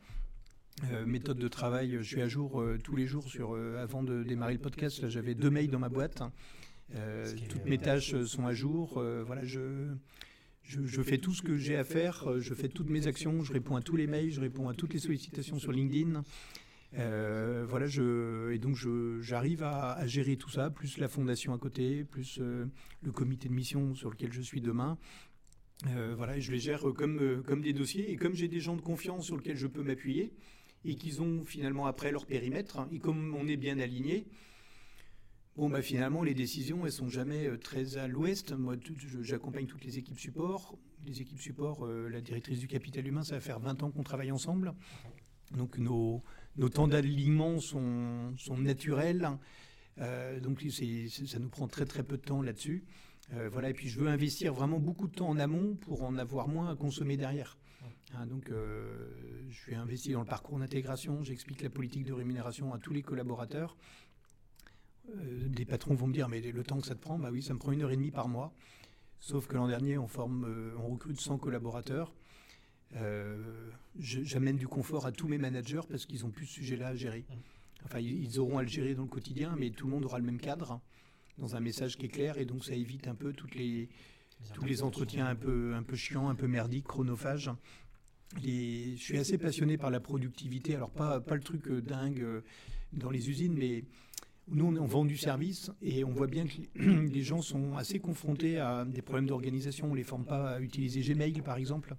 Euh, 0.92 1.04
méthode 1.04 1.38
de 1.38 1.48
travail, 1.48 1.98
je 1.98 2.02
suis 2.02 2.22
à 2.22 2.28
jour 2.28 2.60
euh, 2.60 2.78
tous 2.82 2.96
les 2.96 3.06
jours 3.06 3.28
sur. 3.28 3.54
Euh, 3.54 3.82
avant 3.82 4.02
de 4.02 4.22
démarrer 4.22 4.54
le 4.54 4.60
podcast, 4.60 5.08
j'avais 5.08 5.34
deux 5.34 5.50
mails 5.50 5.70
dans 5.70 5.78
ma 5.78 5.88
boîte. 5.88 6.22
toutes 7.48 7.66
mes 7.66 7.78
tâches 7.78 8.22
sont 8.24 8.46
à 8.46 8.54
jour. 8.54 9.02
voilà, 9.26 9.44
je, 9.44 9.88
je, 10.84 11.02
fais 11.02 11.18
tout 11.18 11.32
ce 11.32 11.42
que 11.42 11.56
j'ai 11.56 11.76
à 11.76 11.84
faire. 11.84 12.40
Je 12.40 12.54
fais 12.54 12.68
toutes 12.68 12.90
mes 12.90 13.06
actions. 13.06 13.42
Je 13.42 13.52
réponds 13.52 13.76
à 13.76 13.82
tous 13.82 13.96
les 13.96 14.06
mails. 14.06 14.30
Je 14.30 14.40
réponds 14.40 14.68
à 14.68 14.74
toutes 14.74 14.92
les 14.92 15.00
sollicitations 15.00 15.58
sur 15.58 15.72
LinkedIn. 15.72 16.22
Euh, 16.98 17.64
voilà, 17.68 17.86
et 18.52 18.58
donc 18.58 18.76
j'arrive 19.20 19.62
à, 19.62 20.04
gérer 20.06 20.36
tout 20.36 20.50
ça, 20.50 20.70
plus 20.70 20.98
la 20.98 21.08
fondation 21.08 21.54
à 21.54 21.58
côté, 21.58 22.02
plus 22.02 22.38
euh, 22.40 22.66
le 23.02 23.12
comité 23.12 23.48
de 23.48 23.54
mission 23.54 23.94
sur 23.94 24.10
lequel 24.10 24.32
je 24.32 24.40
suis 24.40 24.60
demain. 24.60 24.98
Euh, 25.88 26.14
voilà, 26.16 26.38
je 26.38 26.50
les 26.50 26.58
gère 26.58 26.82
comme, 26.96 27.42
comme 27.46 27.62
des 27.62 27.72
dossiers. 27.72 28.10
Et 28.10 28.16
comme 28.16 28.34
j'ai 28.34 28.48
des 28.48 28.60
gens 28.60 28.76
de 28.76 28.82
confiance 28.82 29.26
sur 29.26 29.36
lesquels 29.36 29.56
je 29.56 29.66
peux 29.66 29.82
m'appuyer, 29.82 30.32
et 30.84 30.94
qu'ils 30.94 31.20
ont 31.22 31.44
finalement 31.44 31.86
après 31.86 32.10
leur 32.10 32.26
périmètre, 32.26 32.78
hein, 32.78 32.88
et 32.92 32.98
comme 32.98 33.34
on 33.34 33.46
est 33.46 33.56
bien 33.56 33.78
aligné, 33.78 34.26
Bon, 35.57 35.68
bah, 35.68 35.82
finalement, 35.82 36.22
les 36.22 36.34
décisions, 36.34 36.86
elles 36.86 36.92
sont 36.92 37.09
jamais 37.09 37.57
très 37.59 37.96
à 37.96 38.07
l'ouest. 38.07 38.53
Moi, 38.53 38.76
j'accompagne 39.20 39.66
toutes 39.66 39.84
les 39.84 39.98
équipes 39.98 40.18
support. 40.18 40.78
Les 41.07 41.20
équipes 41.20 41.40
support, 41.40 41.86
la 41.86 42.20
directrice 42.20 42.61
du 42.61 42.68
capital 42.68 43.07
humain, 43.07 43.22
ça 43.22 43.34
va 43.34 43.40
faire 43.40 43.59
20 43.59 43.82
ans 43.82 43.90
qu'on 43.90 44.03
travaille 44.03 44.32
ensemble. 44.32 44.74
Donc, 45.53 45.78
nos, 45.78 46.22
nos 46.57 46.68
temps 46.68 46.88
d'alignement 46.88 47.61
sont, 47.61 48.34
sont, 48.36 48.57
naturels. 48.59 49.28
Euh, 49.98 50.40
donc 50.40 50.64
ça 50.70 51.38
nous 51.38 51.48
prend 51.48 51.68
très 51.68 51.84
très 51.84 52.03
peu 52.03 52.16
de 52.16 52.22
temps 52.22 52.42
là-dessus. 52.42 52.84
Euh, 53.32 53.48
voilà, 53.48 53.70
et 53.70 53.74
puis 53.74 53.88
je 53.88 54.01
veux 54.01 54.09
investir 54.09 54.53
vraiment 54.53 54.78
beaucoup 54.78 55.07
de 55.07 55.14
temps 55.14 55.28
en 55.28 55.38
amont 55.38 55.76
pour 55.76 56.03
en 56.03 56.16
avoir 56.16 56.48
moins 56.48 56.70
à 56.70 56.76
consommer 56.76 57.16
derrière. 57.16 57.59
Hein, 58.14 58.26
donc 58.26 58.51
euh, 58.51 59.09
je 59.51 59.57
suis 59.57 59.74
investi 59.74 60.12
dans 60.12 60.20
le 60.20 60.26
parcours 60.26 60.59
d'intégration, 60.59 61.22
j'explique 61.22 61.62
la 61.62 61.70
politique 61.70 62.05
de 62.05 62.12
rémunération 62.12 62.74
à 62.74 62.78
tous 62.78 62.92
les 62.92 63.03
collaborateurs. 63.03 63.76
Des 65.07 65.64
patrons 65.64 65.94
vont 65.94 66.07
me 66.07 66.12
dire 66.12 66.28
mais 66.28 66.40
le 66.40 66.62
temps 66.62 66.80
que 66.80 66.86
ça 66.86 66.94
te 66.94 67.01
prend, 67.01 67.18
bah 67.18 67.30
oui, 67.32 67.42
ça 67.42 67.55
me 67.55 67.59
prend 67.59 67.72
une 67.72 67.82
heure 67.82 67.90
et 67.90 67.96
demie 67.96 68.11
par 68.11 68.28
mois. 68.28 68.53
Sauf 69.18 69.46
que 69.46 69.55
l'an 69.57 69.68
dernier, 69.68 69.98
on 69.98 70.07
forme, 70.07 70.72
on 70.78 70.88
recrute 70.88 71.20
100 71.20 71.38
collaborateurs. 71.38 72.14
Euh, 72.96 73.70
j'amène 73.98 74.57
du 74.57 74.66
confort 74.66 75.07
à 75.07 75.12
tous 75.12 75.28
mes 75.28 75.38
managers 75.38 75.82
parce 75.88 76.07
qu'ils 76.07 76.24
ont 76.24 76.30
plus 76.30 76.46
ce 76.46 76.55
sujet-là 76.55 76.88
à 76.88 76.94
gérer. 76.94 77.24
Enfin, 77.84 78.01
ils 78.01 78.38
auront 78.38 78.59
à 78.59 78.62
le 78.62 78.68
gérer 78.68 78.94
dans 78.94 79.05
le 79.05 79.09
quotidien, 79.09 79.55
mais 79.59 79.70
tout 79.70 79.86
le 79.86 79.92
monde 79.92 80.05
aura 80.05 80.18
le 80.18 80.24
même 80.24 80.40
cadre, 80.40 80.80
dans 81.38 81.57
un 81.57 81.61
message 81.61 81.96
qui 81.96 82.07
est 82.07 82.11
clair, 82.11 82.36
et 82.38 82.44
donc 82.44 82.64
ça 82.64 82.74
évite 82.74 83.09
un 83.09 83.14
peu 83.14 83.32
toutes 83.32 83.55
les, 83.55 83.88
tous 84.55 84.64
les 84.64 84.82
entretiens 84.82 85.26
un 85.26 85.34
peu, 85.34 85.74
un 85.74 85.82
peu 85.82 85.96
chiants, 85.96 86.28
un 86.28 86.34
peu 86.34 86.46
merdiques, 86.46 86.86
chronophages. 86.86 87.51
je 88.36 88.96
suis 88.96 89.16
assez 89.16 89.38
passionné 89.38 89.78
par 89.78 89.90
la 89.90 90.01
productivité, 90.01 90.74
alors 90.74 90.90
pas, 90.90 91.20
pas 91.20 91.36
le 91.36 91.42
truc 91.42 91.68
euh, 91.68 91.80
dingue 91.80 92.20
euh, 92.20 92.42
dans 92.92 93.11
les 93.11 93.30
usines, 93.30 93.55
mais 93.55 93.84
nous, 94.51 94.76
on 94.76 94.86
vend 94.86 95.05
du 95.05 95.16
service 95.16 95.70
et 95.80 96.05
on 96.05 96.11
voit 96.11 96.26
bien 96.26 96.46
que 96.46 96.80
les 97.12 97.22
gens 97.22 97.42
sont 97.42 97.76
assez 97.76 98.01
confrontés 98.01 98.59
à 98.59 98.84
des 98.84 99.03
problèmes 99.03 99.26
d'organisation. 99.26 99.86
On 99.86 99.92
ne 99.92 99.96
les 99.96 100.05
forme 100.05 100.24
pas 100.24 100.51
à 100.51 100.61
utiliser 100.61 101.01
Gmail, 101.01 101.40
par 101.42 101.57
exemple. 101.57 101.94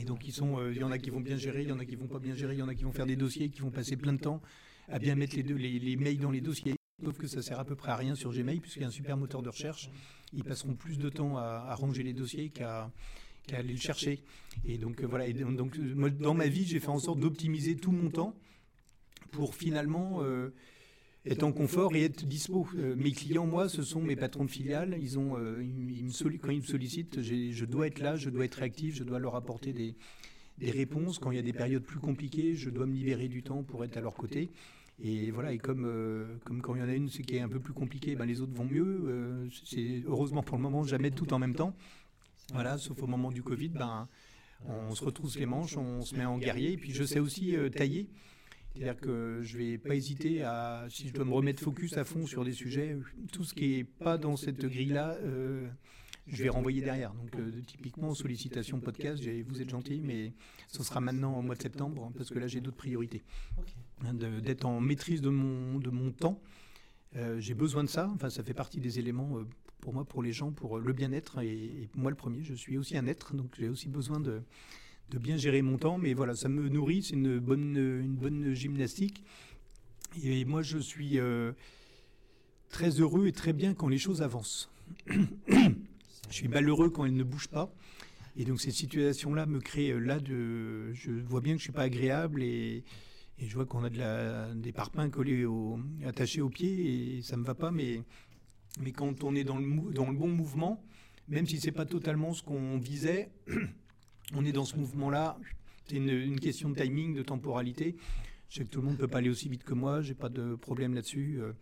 Et 0.00 0.04
donc, 0.04 0.26
ils 0.26 0.42
euh, 0.42 0.72
il 0.72 0.80
y 0.80 0.84
en 0.84 0.90
a 0.90 0.98
qui 0.98 1.10
vont 1.10 1.20
bien 1.20 1.36
gérer, 1.36 1.62
il 1.62 1.68
y 1.68 1.72
en 1.72 1.78
a 1.78 1.84
qui 1.84 1.96
vont 1.96 2.06
pas 2.06 2.18
bien 2.18 2.34
gérer, 2.34 2.54
il 2.54 2.58
y 2.58 2.62
en 2.62 2.68
a 2.68 2.74
qui 2.74 2.84
vont 2.84 2.92
faire 2.92 3.06
des 3.06 3.16
dossiers, 3.16 3.48
qui 3.48 3.60
vont 3.60 3.70
passer 3.70 3.96
plein 3.96 4.12
de 4.12 4.20
temps 4.20 4.40
à 4.88 4.98
bien 4.98 5.14
mettre 5.14 5.36
les, 5.36 5.42
deux, 5.42 5.54
les, 5.54 5.96
mails 5.96 6.18
dans 6.18 6.30
les 6.30 6.40
dossiers. 6.40 6.74
Sauf 7.02 7.16
que 7.16 7.26
ça 7.26 7.42
sert 7.42 7.58
à 7.58 7.64
peu 7.64 7.74
près 7.74 7.92
à 7.92 7.96
rien 7.96 8.14
sur 8.14 8.32
Gmail, 8.32 8.60
puisqu'il 8.60 8.82
y 8.82 8.84
a 8.84 8.88
un 8.88 8.92
super 8.92 9.16
moteur 9.16 9.42
de 9.42 9.48
recherche. 9.48 9.90
Ils 10.32 10.44
passeront 10.44 10.74
plus 10.74 10.98
de 10.98 11.08
temps 11.08 11.38
à, 11.38 11.74
ranger 11.74 12.02
les 12.02 12.12
dossiers 12.12 12.50
qu'à 12.50 12.90
aller 13.52 13.72
le 13.72 13.80
chercher. 13.80 14.22
Et 14.64 14.78
donc, 14.78 15.02
euh, 15.02 15.06
voilà. 15.06 15.32
Donc, 15.32 15.78
dans 16.18 16.34
ma 16.34 16.48
vie, 16.48 16.64
j'ai 16.64 16.80
fait 16.80 16.88
en 16.88 16.98
sorte 16.98 17.20
d'optimiser 17.20 17.76
tout 17.76 17.92
mon 17.92 18.10
temps 18.10 18.34
pour 19.30 19.54
finalement. 19.54 20.22
Euh, 20.22 20.52
être 21.26 21.42
en 21.42 21.52
confort 21.52 21.94
et 21.96 22.04
être 22.04 22.26
dispo. 22.26 22.66
Euh, 22.76 22.94
mes 22.96 23.12
clients, 23.12 23.46
moi, 23.46 23.68
ce 23.68 23.82
sont 23.82 24.00
mes 24.00 24.16
patrons 24.16 24.44
de 24.44 24.50
filiales. 24.50 24.96
Ils 25.00 25.18
ont, 25.18 25.38
euh, 25.38 25.62
ils, 25.62 26.04
me 26.04 26.36
quand 26.38 26.50
ils 26.50 26.60
me 26.60 26.66
sollicitent, 26.66 27.22
je 27.22 27.64
dois 27.64 27.86
être 27.86 28.00
là, 28.00 28.16
je 28.16 28.30
dois 28.30 28.44
être 28.44 28.56
réactif, 28.56 28.94
je 28.94 29.04
dois 29.04 29.18
leur 29.18 29.34
apporter 29.34 29.72
des, 29.72 29.96
des, 30.58 30.70
réponses. 30.70 31.18
Quand 31.18 31.30
il 31.30 31.36
y 31.36 31.40
a 31.40 31.42
des 31.42 31.52
périodes 31.52 31.84
plus 31.84 31.98
compliquées, 31.98 32.54
je 32.54 32.68
dois 32.70 32.86
me 32.86 32.94
libérer 32.94 33.28
du 33.28 33.42
temps 33.42 33.62
pour 33.62 33.84
être 33.84 33.96
à 33.96 34.00
leur 34.00 34.14
côté. 34.14 34.50
Et 35.02 35.30
voilà, 35.30 35.52
et 35.52 35.58
comme, 35.58 35.86
euh, 35.86 36.36
comme 36.44 36.60
quand 36.60 36.74
il 36.74 36.80
y 36.80 36.84
en 36.84 36.88
a 36.88 36.94
une 36.94 37.08
qui 37.08 37.36
est 37.36 37.40
un 37.40 37.48
peu 37.48 37.58
plus 37.58 37.72
compliquée, 37.72 38.14
ben 38.14 38.26
les 38.26 38.40
autres 38.40 38.54
vont 38.54 38.66
mieux. 38.66 39.48
c'est 39.64 40.02
heureusement 40.06 40.42
pour 40.42 40.56
le 40.56 40.62
moment 40.62 40.84
jamais 40.84 41.10
tout 41.10 41.32
en 41.32 41.38
même 41.38 41.54
temps. 41.54 41.74
Voilà, 42.52 42.76
sauf 42.76 43.02
au 43.02 43.06
moment 43.06 43.32
du 43.32 43.42
Covid, 43.42 43.70
ben, 43.70 44.08
on 44.66 44.94
se 44.94 45.02
retrousse 45.02 45.38
les 45.38 45.46
manches, 45.46 45.76
on 45.76 46.02
se 46.02 46.14
met 46.14 46.26
en 46.26 46.38
guerrier. 46.38 46.72
Et 46.72 46.76
puis 46.76 46.92
je 46.92 47.02
sais 47.02 47.18
aussi 47.18 47.56
tailler. 47.74 48.08
C'est-à-dire 48.74 49.00
que 49.00 49.40
je 49.42 49.56
ne 49.56 49.62
vais 49.62 49.78
pas 49.78 49.94
hésiter 49.94 50.42
à, 50.42 50.86
si 50.88 51.08
je 51.08 51.12
dois 51.12 51.24
me 51.24 51.32
remettre 51.32 51.62
focus 51.62 51.96
à 51.96 52.04
fond 52.04 52.26
sur 52.26 52.44
des 52.44 52.52
sujets, 52.52 52.96
tout 53.30 53.44
ce 53.44 53.54
qui 53.54 53.76
n'est 53.76 53.84
pas 53.84 54.18
dans 54.18 54.36
cette 54.36 54.66
grille-là, 54.66 55.16
euh, 55.22 55.68
je 56.26 56.42
vais 56.42 56.48
renvoyer 56.48 56.80
derrière. 56.80 57.14
Donc 57.14 57.36
euh, 57.36 57.52
typiquement, 57.64 58.14
sollicitation 58.14 58.80
podcast, 58.80 59.22
vous 59.46 59.62
êtes 59.62 59.70
gentil, 59.70 60.00
mais 60.02 60.32
ce 60.66 60.82
sera 60.82 61.00
maintenant 61.00 61.38
au 61.38 61.42
mois 61.42 61.54
de 61.54 61.62
septembre, 61.62 62.10
parce 62.16 62.30
que 62.30 62.38
là 62.40 62.48
j'ai 62.48 62.60
d'autres 62.60 62.76
priorités. 62.76 63.22
Hein, 64.04 64.14
d'être 64.14 64.64
en 64.64 64.80
maîtrise 64.80 65.20
de 65.20 65.30
mon, 65.30 65.78
de 65.78 65.90
mon 65.90 66.10
temps. 66.10 66.40
Euh, 67.14 67.38
j'ai 67.38 67.54
besoin 67.54 67.84
de 67.84 67.88
ça, 67.88 68.10
enfin 68.12 68.28
ça 68.28 68.42
fait 68.42 68.54
partie 68.54 68.80
des 68.80 68.98
éléments 68.98 69.38
pour 69.80 69.94
moi, 69.94 70.04
pour 70.04 70.20
les 70.20 70.32
gens, 70.32 70.50
pour 70.50 70.80
le 70.80 70.92
bien-être, 70.92 71.38
et, 71.40 71.52
et 71.52 71.88
moi 71.94 72.10
le 72.10 72.16
premier, 72.16 72.42
je 72.42 72.54
suis 72.54 72.76
aussi 72.76 72.96
un 72.96 73.06
être, 73.06 73.34
donc 73.36 73.54
j'ai 73.56 73.68
aussi 73.68 73.88
besoin 73.88 74.18
de 74.18 74.42
de 75.10 75.18
bien 75.18 75.36
gérer 75.36 75.62
mon 75.62 75.78
temps, 75.78 75.98
mais 75.98 76.14
voilà, 76.14 76.34
ça 76.34 76.48
me 76.48 76.68
nourrit, 76.68 77.02
c'est 77.02 77.14
une 77.14 77.38
bonne, 77.38 77.76
une 77.76 78.14
bonne 78.14 78.54
gymnastique. 78.54 79.22
Et 80.22 80.44
moi, 80.44 80.62
je 80.62 80.78
suis 80.78 81.18
euh, 81.18 81.52
très 82.68 83.00
heureux 83.00 83.26
et 83.26 83.32
très 83.32 83.52
bien 83.52 83.74
quand 83.74 83.88
les 83.88 83.98
choses 83.98 84.22
avancent. 84.22 84.70
je 85.08 85.74
suis 86.30 86.48
malheureux 86.48 86.90
quand 86.90 87.04
elles 87.04 87.14
ne 87.14 87.24
bougent 87.24 87.48
pas. 87.48 87.72
Et 88.36 88.44
donc, 88.44 88.60
cette 88.60 88.74
situation-là 88.74 89.46
me 89.46 89.60
crée 89.60 89.90
euh, 89.90 89.98
là 89.98 90.20
de. 90.20 90.92
Je 90.92 91.12
vois 91.12 91.40
bien 91.40 91.54
que 91.54 91.58
je 91.58 91.64
suis 91.64 91.72
pas 91.72 91.82
agréable 91.82 92.42
et, 92.42 92.84
et 93.38 93.46
je 93.46 93.54
vois 93.54 93.66
qu'on 93.66 93.84
a 93.84 93.90
de 93.90 93.98
la, 93.98 94.54
des 94.54 94.72
parpaings 94.72 95.10
collés 95.10 95.44
au, 95.44 95.78
attachés 96.06 96.40
aux 96.40 96.48
pieds 96.48 97.18
et 97.18 97.22
ça 97.22 97.36
me 97.36 97.44
va 97.44 97.54
pas. 97.54 97.70
Mais, 97.70 98.02
mais 98.80 98.92
quand 98.92 99.24
on 99.24 99.34
est 99.34 99.44
dans 99.44 99.58
le, 99.58 99.92
dans 99.92 100.10
le 100.10 100.16
bon 100.16 100.28
mouvement, 100.28 100.84
même 101.28 101.46
si 101.46 101.58
c'est 101.58 101.72
pas 101.72 101.86
totalement 101.86 102.34
ce 102.34 102.42
qu'on 102.42 102.78
visait, 102.78 103.30
on 104.34 104.44
est 104.44 104.52
dans 104.52 104.64
ce 104.64 104.76
mouvement-là. 104.76 105.38
C'est 105.86 105.96
une, 105.96 106.40
question 106.40 106.70
de 106.70 106.74
timing, 106.74 107.14
de 107.14 107.22
temporalité. 107.22 107.96
Je 108.48 108.58
sais 108.58 108.64
que 108.64 108.70
tout 108.70 108.80
le 108.80 108.86
monde 108.86 108.94
ne 108.94 109.00
peut 109.00 109.08
pas 109.08 109.18
aller 109.18 109.28
aussi 109.28 109.48
vite 109.48 109.64
que 109.64 109.74
moi, 109.74 110.00
j'ai 110.00 110.14
pas 110.14 110.28
de 110.28 110.54
problème 110.54 110.94
là-dessus. 110.94 111.38
Euh. 111.40 111.52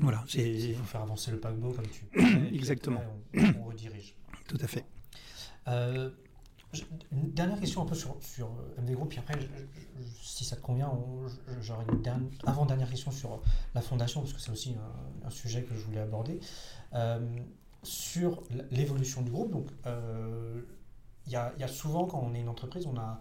Voilà, 0.00 0.22
c'est 0.28 0.74
faire 0.74 1.00
avancer 1.00 1.30
le 1.30 1.40
paquebot 1.40 1.72
comme 1.72 1.86
tu. 1.88 2.06
Exactement. 2.54 3.02
On, 3.34 3.64
redirige. 3.64 4.14
Tout 4.46 4.58
à 4.60 4.66
fait. 4.66 4.84
Euh, 5.66 6.10
une 7.12 7.32
dernière 7.32 7.58
question 7.58 7.82
un 7.82 7.86
peu 7.86 7.94
sur, 7.94 8.16
sur 8.22 8.50
MV 8.78 8.92
Group, 8.92 9.08
puis 9.08 9.18
après, 9.18 9.38
si 10.20 10.44
ça 10.44 10.56
te 10.56 10.60
convient, 10.60 10.92
j'aurais 11.60 11.84
une 11.88 12.30
avant-dernière 12.44 12.90
question 12.90 13.10
sur 13.10 13.42
la 13.74 13.80
fondation, 13.80 14.20
parce 14.20 14.34
que 14.34 14.40
c'est 14.40 14.50
aussi 14.50 14.76
un, 15.24 15.30
sujet 15.30 15.62
que 15.62 15.74
je 15.74 15.80
voulais 15.80 16.00
aborder. 16.00 16.40
Euh, 16.94 17.20
sur 17.82 18.42
l'évolution 18.70 19.22
du 19.22 19.30
groupe, 19.30 19.52
donc 19.52 19.68
euh, 19.86 20.62
il 21.28 21.32
y, 21.32 21.36
a, 21.36 21.54
y, 21.58 21.62
a, 21.62 21.68
souvent 21.68 22.06
quand 22.06 22.18
on 22.20 22.34
est 22.34 22.40
une 22.40 22.48
entreprise, 22.48 22.86
on 22.86 22.96
a, 22.96 23.20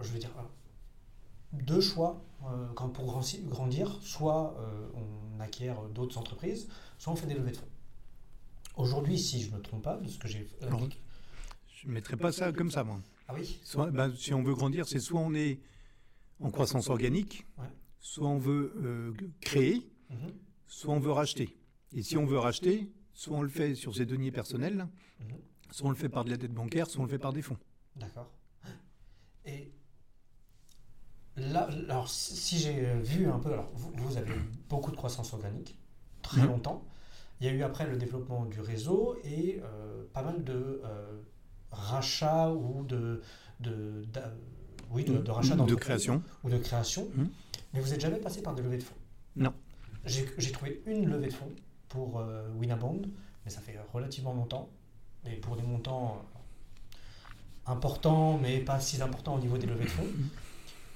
je 0.00 0.08
veux 0.08 0.18
dire, 0.18 0.30
deux 1.52 1.80
choix 1.80 2.24
euh, 2.46 2.68
quand 2.74 2.88
pour 2.88 3.20
grandir, 3.46 3.98
soit 4.00 4.56
on 4.94 5.40
acquiert 5.40 5.82
d'autres 5.94 6.16
entreprises, 6.16 6.68
soit 6.98 7.12
on 7.12 7.16
fait 7.16 7.26
des 7.26 7.34
levées 7.34 7.52
de 7.52 7.56
fonds. 7.56 7.68
Aujourd'hui, 8.76 9.18
si 9.18 9.42
je 9.42 9.50
ne 9.50 9.56
me 9.56 9.62
trompe 9.62 9.82
pas, 9.82 9.96
de 9.96 10.08
ce 10.08 10.18
que 10.18 10.28
j'ai 10.28 10.46
je 11.82 11.86
ne 11.86 11.92
mettrais 11.92 12.16
pas 12.16 12.32
ça 12.32 12.52
comme 12.52 12.72
ça, 12.72 12.82
moi. 12.82 13.00
Ah 13.28 13.34
oui 13.34 13.60
soit, 13.62 13.90
bah, 13.90 14.10
Si 14.16 14.34
on 14.34 14.42
veut 14.42 14.54
grandir, 14.54 14.88
c'est 14.88 14.98
soit 14.98 15.20
on 15.20 15.34
est 15.34 15.60
en 16.40 16.50
croissance 16.50 16.88
organique, 16.88 17.46
soit 18.00 18.26
on 18.26 18.38
veut 18.38 18.72
euh, 18.76 19.12
créer, 19.40 19.88
mhm. 20.10 20.32
soit 20.66 20.92
on 20.94 20.98
veut 20.98 21.12
racheter. 21.12 21.56
Et 21.92 22.02
si 22.02 22.16
on 22.16 22.26
veut 22.26 22.38
racheter, 22.38 22.90
soit 23.12 23.36
on 23.36 23.42
le 23.42 23.48
fait 23.48 23.74
sur 23.74 23.94
ses 23.94 24.06
deniers 24.06 24.32
personnels, 24.32 24.88
mhm. 25.20 25.36
Soit 25.70 25.86
on 25.86 25.90
le 25.90 25.96
fait 25.96 26.08
par 26.08 26.24
de 26.24 26.30
la 26.30 26.36
dette 26.36 26.52
bancaire, 26.52 26.88
soit 26.88 27.00
on 27.00 27.04
le 27.04 27.10
fait 27.10 27.18
par 27.18 27.32
des 27.32 27.42
fonds. 27.42 27.58
D'accord. 27.96 28.30
Et 29.44 29.72
là, 31.36 31.68
alors 31.88 32.08
si 32.08 32.58
j'ai 32.58 32.94
vu 33.02 33.28
un 33.28 33.38
peu, 33.38 33.52
alors 33.52 33.70
vous, 33.74 34.16
avez 34.16 34.30
eu 34.30 34.50
beaucoup 34.68 34.90
de 34.90 34.96
croissance 34.96 35.32
organique, 35.32 35.78
très 36.22 36.46
longtemps. 36.46 36.84
Il 37.40 37.46
y 37.46 37.50
a 37.50 37.52
eu 37.52 37.62
après 37.62 37.86
le 37.86 37.96
développement 37.96 38.44
du 38.46 38.60
réseau 38.60 39.16
et 39.24 39.60
euh, 39.62 40.04
pas 40.12 40.22
mal 40.22 40.42
de 40.42 40.82
euh, 40.84 41.20
rachat 41.70 42.50
ou 42.52 42.82
de, 42.84 43.22
de, 43.60 44.04
oui, 44.90 45.04
de, 45.04 45.30
rachat 45.30 45.54
de 45.54 45.74
création. 45.76 46.22
Ou 46.42 46.50
de 46.50 46.58
création. 46.58 47.08
Hum. 47.16 47.28
Mais 47.72 47.80
vous 47.80 47.90
n'êtes 47.90 48.00
jamais 48.00 48.18
passé 48.18 48.42
par 48.42 48.54
des 48.54 48.62
levées 48.62 48.78
de 48.78 48.82
fonds? 48.82 48.96
Non. 49.36 49.54
J'ai 50.04 50.52
trouvé 50.52 50.82
une 50.86 51.08
levée 51.08 51.28
de 51.28 51.34
fonds 51.34 51.52
pour 51.88 52.18
euh, 52.18 52.48
Winabond, 52.54 53.02
mais 53.44 53.50
ça 53.50 53.60
fait 53.60 53.78
relativement 53.92 54.32
longtemps. 54.32 54.68
Et 55.30 55.36
pour 55.36 55.56
des 55.56 55.62
montants 55.62 56.24
importants, 57.66 58.38
mais 58.38 58.60
pas 58.60 58.80
si 58.80 59.00
importants 59.02 59.36
au 59.36 59.40
niveau 59.40 59.58
des 59.58 59.66
levées 59.66 59.84
de 59.84 59.90
fonds. 59.90 60.02
Hum. 60.02 60.28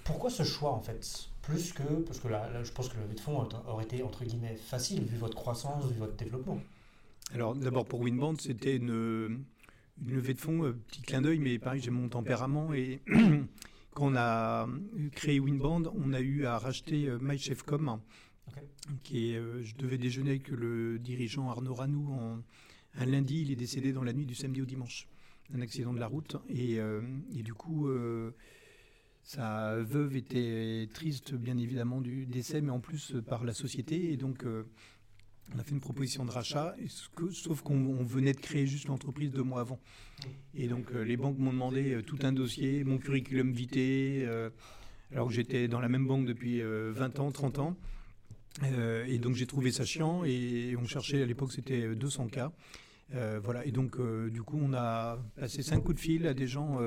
Pourquoi 0.04 0.30
ce 0.30 0.42
choix 0.42 0.72
en 0.72 0.80
fait? 0.80 1.28
Plus 1.42 1.72
que, 1.72 1.82
parce 1.82 2.20
que 2.20 2.28
là, 2.28 2.48
je 2.62 2.70
pense 2.72 2.88
que 2.88 2.96
la 2.96 3.02
levée 3.02 3.14
de 3.14 3.20
fonds 3.20 3.48
aurait 3.66 3.84
été 3.84 4.02
entre 4.02 4.24
guillemets 4.24 4.56
facile 4.56 5.04
vu 5.04 5.16
votre 5.16 5.36
croissance, 5.36 5.86
vu 5.90 5.98
votre 5.98 6.16
développement. 6.16 6.60
Alors 7.34 7.54
d'abord 7.54 7.84
pour 7.84 8.00
Winbond, 8.00 8.36
c'était 8.38 8.76
une, 8.76 9.44
une 10.04 10.14
levée 10.14 10.34
de 10.34 10.40
fonds, 10.40 10.64
euh, 10.64 10.72
petit 10.72 11.02
clin 11.02 11.22
d'œil, 11.22 11.38
mais 11.38 11.58
pareil, 11.58 11.80
j'ai 11.80 11.90
mon 11.90 12.08
tempérament. 12.08 12.72
Et 12.74 13.00
quand 13.94 14.12
on 14.12 14.16
a 14.16 14.68
créé 15.12 15.40
Winband, 15.40 15.82
on 15.94 16.12
a 16.12 16.20
eu 16.20 16.46
à 16.46 16.58
racheter 16.58 17.08
euh, 17.08 17.18
MyChefcom, 17.20 18.00
qui 19.02 19.32
est, 19.32 19.36
euh, 19.36 19.62
je 19.62 19.74
devais 19.76 19.98
déjeuner 19.98 20.30
avec 20.30 20.48
le 20.48 20.98
dirigeant 20.98 21.48
Arnaud 21.50 21.74
Ranou 21.74 22.42
un 22.94 23.06
lundi, 23.06 23.42
il 23.42 23.50
est 23.50 23.56
décédé 23.56 23.92
dans 23.92 24.04
la 24.04 24.12
nuit 24.12 24.26
du 24.26 24.34
samedi 24.34 24.62
au 24.62 24.66
dimanche, 24.66 25.08
un 25.54 25.60
accident 25.60 25.92
de 25.92 26.00
la 26.00 26.06
route. 26.06 26.36
Et, 26.48 26.74
et 26.76 27.42
du 27.42 27.54
coup, 27.54 27.88
sa 29.22 29.76
veuve 29.76 30.16
était 30.16 30.88
triste, 30.92 31.34
bien 31.34 31.56
évidemment, 31.56 32.00
du 32.00 32.26
décès, 32.26 32.60
mais 32.60 32.70
en 32.70 32.80
plus 32.80 33.14
par 33.26 33.44
la 33.44 33.54
société. 33.54 34.12
Et 34.12 34.16
donc, 34.16 34.44
on 35.54 35.58
a 35.58 35.62
fait 35.62 35.72
une 35.72 35.80
proposition 35.80 36.24
de 36.24 36.30
rachat, 36.30 36.74
sauf 37.32 37.62
qu'on 37.62 38.04
venait 38.04 38.32
de 38.32 38.40
créer 38.40 38.66
juste 38.66 38.88
l'entreprise 38.88 39.30
deux 39.30 39.42
mois 39.42 39.60
avant. 39.60 39.78
Et 40.54 40.68
donc 40.68 40.92
euh, 40.92 41.02
les 41.02 41.16
banques 41.16 41.38
m'ont 41.38 41.52
demandé 41.52 41.94
euh, 41.94 42.02
tout 42.02 42.18
un 42.22 42.32
dossier, 42.32 42.84
mon 42.84 42.98
curriculum 42.98 43.52
vitae, 43.52 44.24
euh, 44.24 44.50
alors 45.10 45.28
que 45.28 45.34
j'étais 45.34 45.68
dans 45.68 45.80
la 45.80 45.88
même 45.88 46.06
banque 46.06 46.26
depuis 46.26 46.62
20 46.62 47.18
ans, 47.18 47.30
30 47.30 47.58
ans. 47.58 47.76
Et 49.08 49.18
donc 49.18 49.34
j'ai 49.34 49.46
trouvé 49.46 49.72
ça 49.72 49.84
chiant 49.84 50.24
et 50.24 50.76
on 50.78 50.84
cherchait 50.84 51.22
à 51.22 51.26
l'époque 51.26 51.52
c'était 51.52 51.94
200 51.94 52.28
cas. 52.28 52.52
voilà, 53.42 53.64
et 53.64 53.72
donc 53.72 53.96
du 54.30 54.42
coup 54.42 54.58
on 54.60 54.74
a 54.74 55.18
passé 55.36 55.62
cinq 55.62 55.80
coups 55.80 55.96
de 55.96 56.00
fil 56.00 56.26
à 56.26 56.34
des 56.34 56.46
gens 56.46 56.78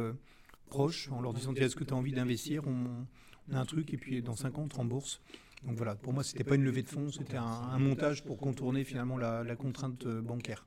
proches 0.67 1.09
en 1.11 1.21
leur 1.21 1.33
disant 1.33 1.53
est-ce 1.53 1.75
que 1.75 1.83
tu 1.83 1.93
as 1.93 1.97
envie 1.97 2.11
d'investir? 2.11 2.63
On, 2.67 3.05
a 3.53 3.59
un 3.59 3.65
truc 3.65 3.93
et 3.93 3.97
puis 3.97 4.23
dans 4.23 4.35
5 4.35 4.57
ans 4.57 4.63
on 4.63 4.67
te 4.67 4.75
rembourse. 4.75 5.21
Donc 5.63 5.77
voilà, 5.77 5.95
pour 5.95 6.13
moi, 6.13 6.23
ce 6.23 6.33
n'était 6.33 6.43
pas 6.43 6.55
une 6.55 6.63
levée 6.63 6.83
de 6.83 6.89
fonds, 6.89 7.11
c'était 7.11 7.37
un, 7.37 7.79
montage 7.79 8.23
pour 8.23 8.37
contourner 8.37 8.83
finalement 8.83 9.17
la, 9.17 9.55
contrainte 9.55 10.05
euh, 10.05 10.21
bancaire. 10.21 10.65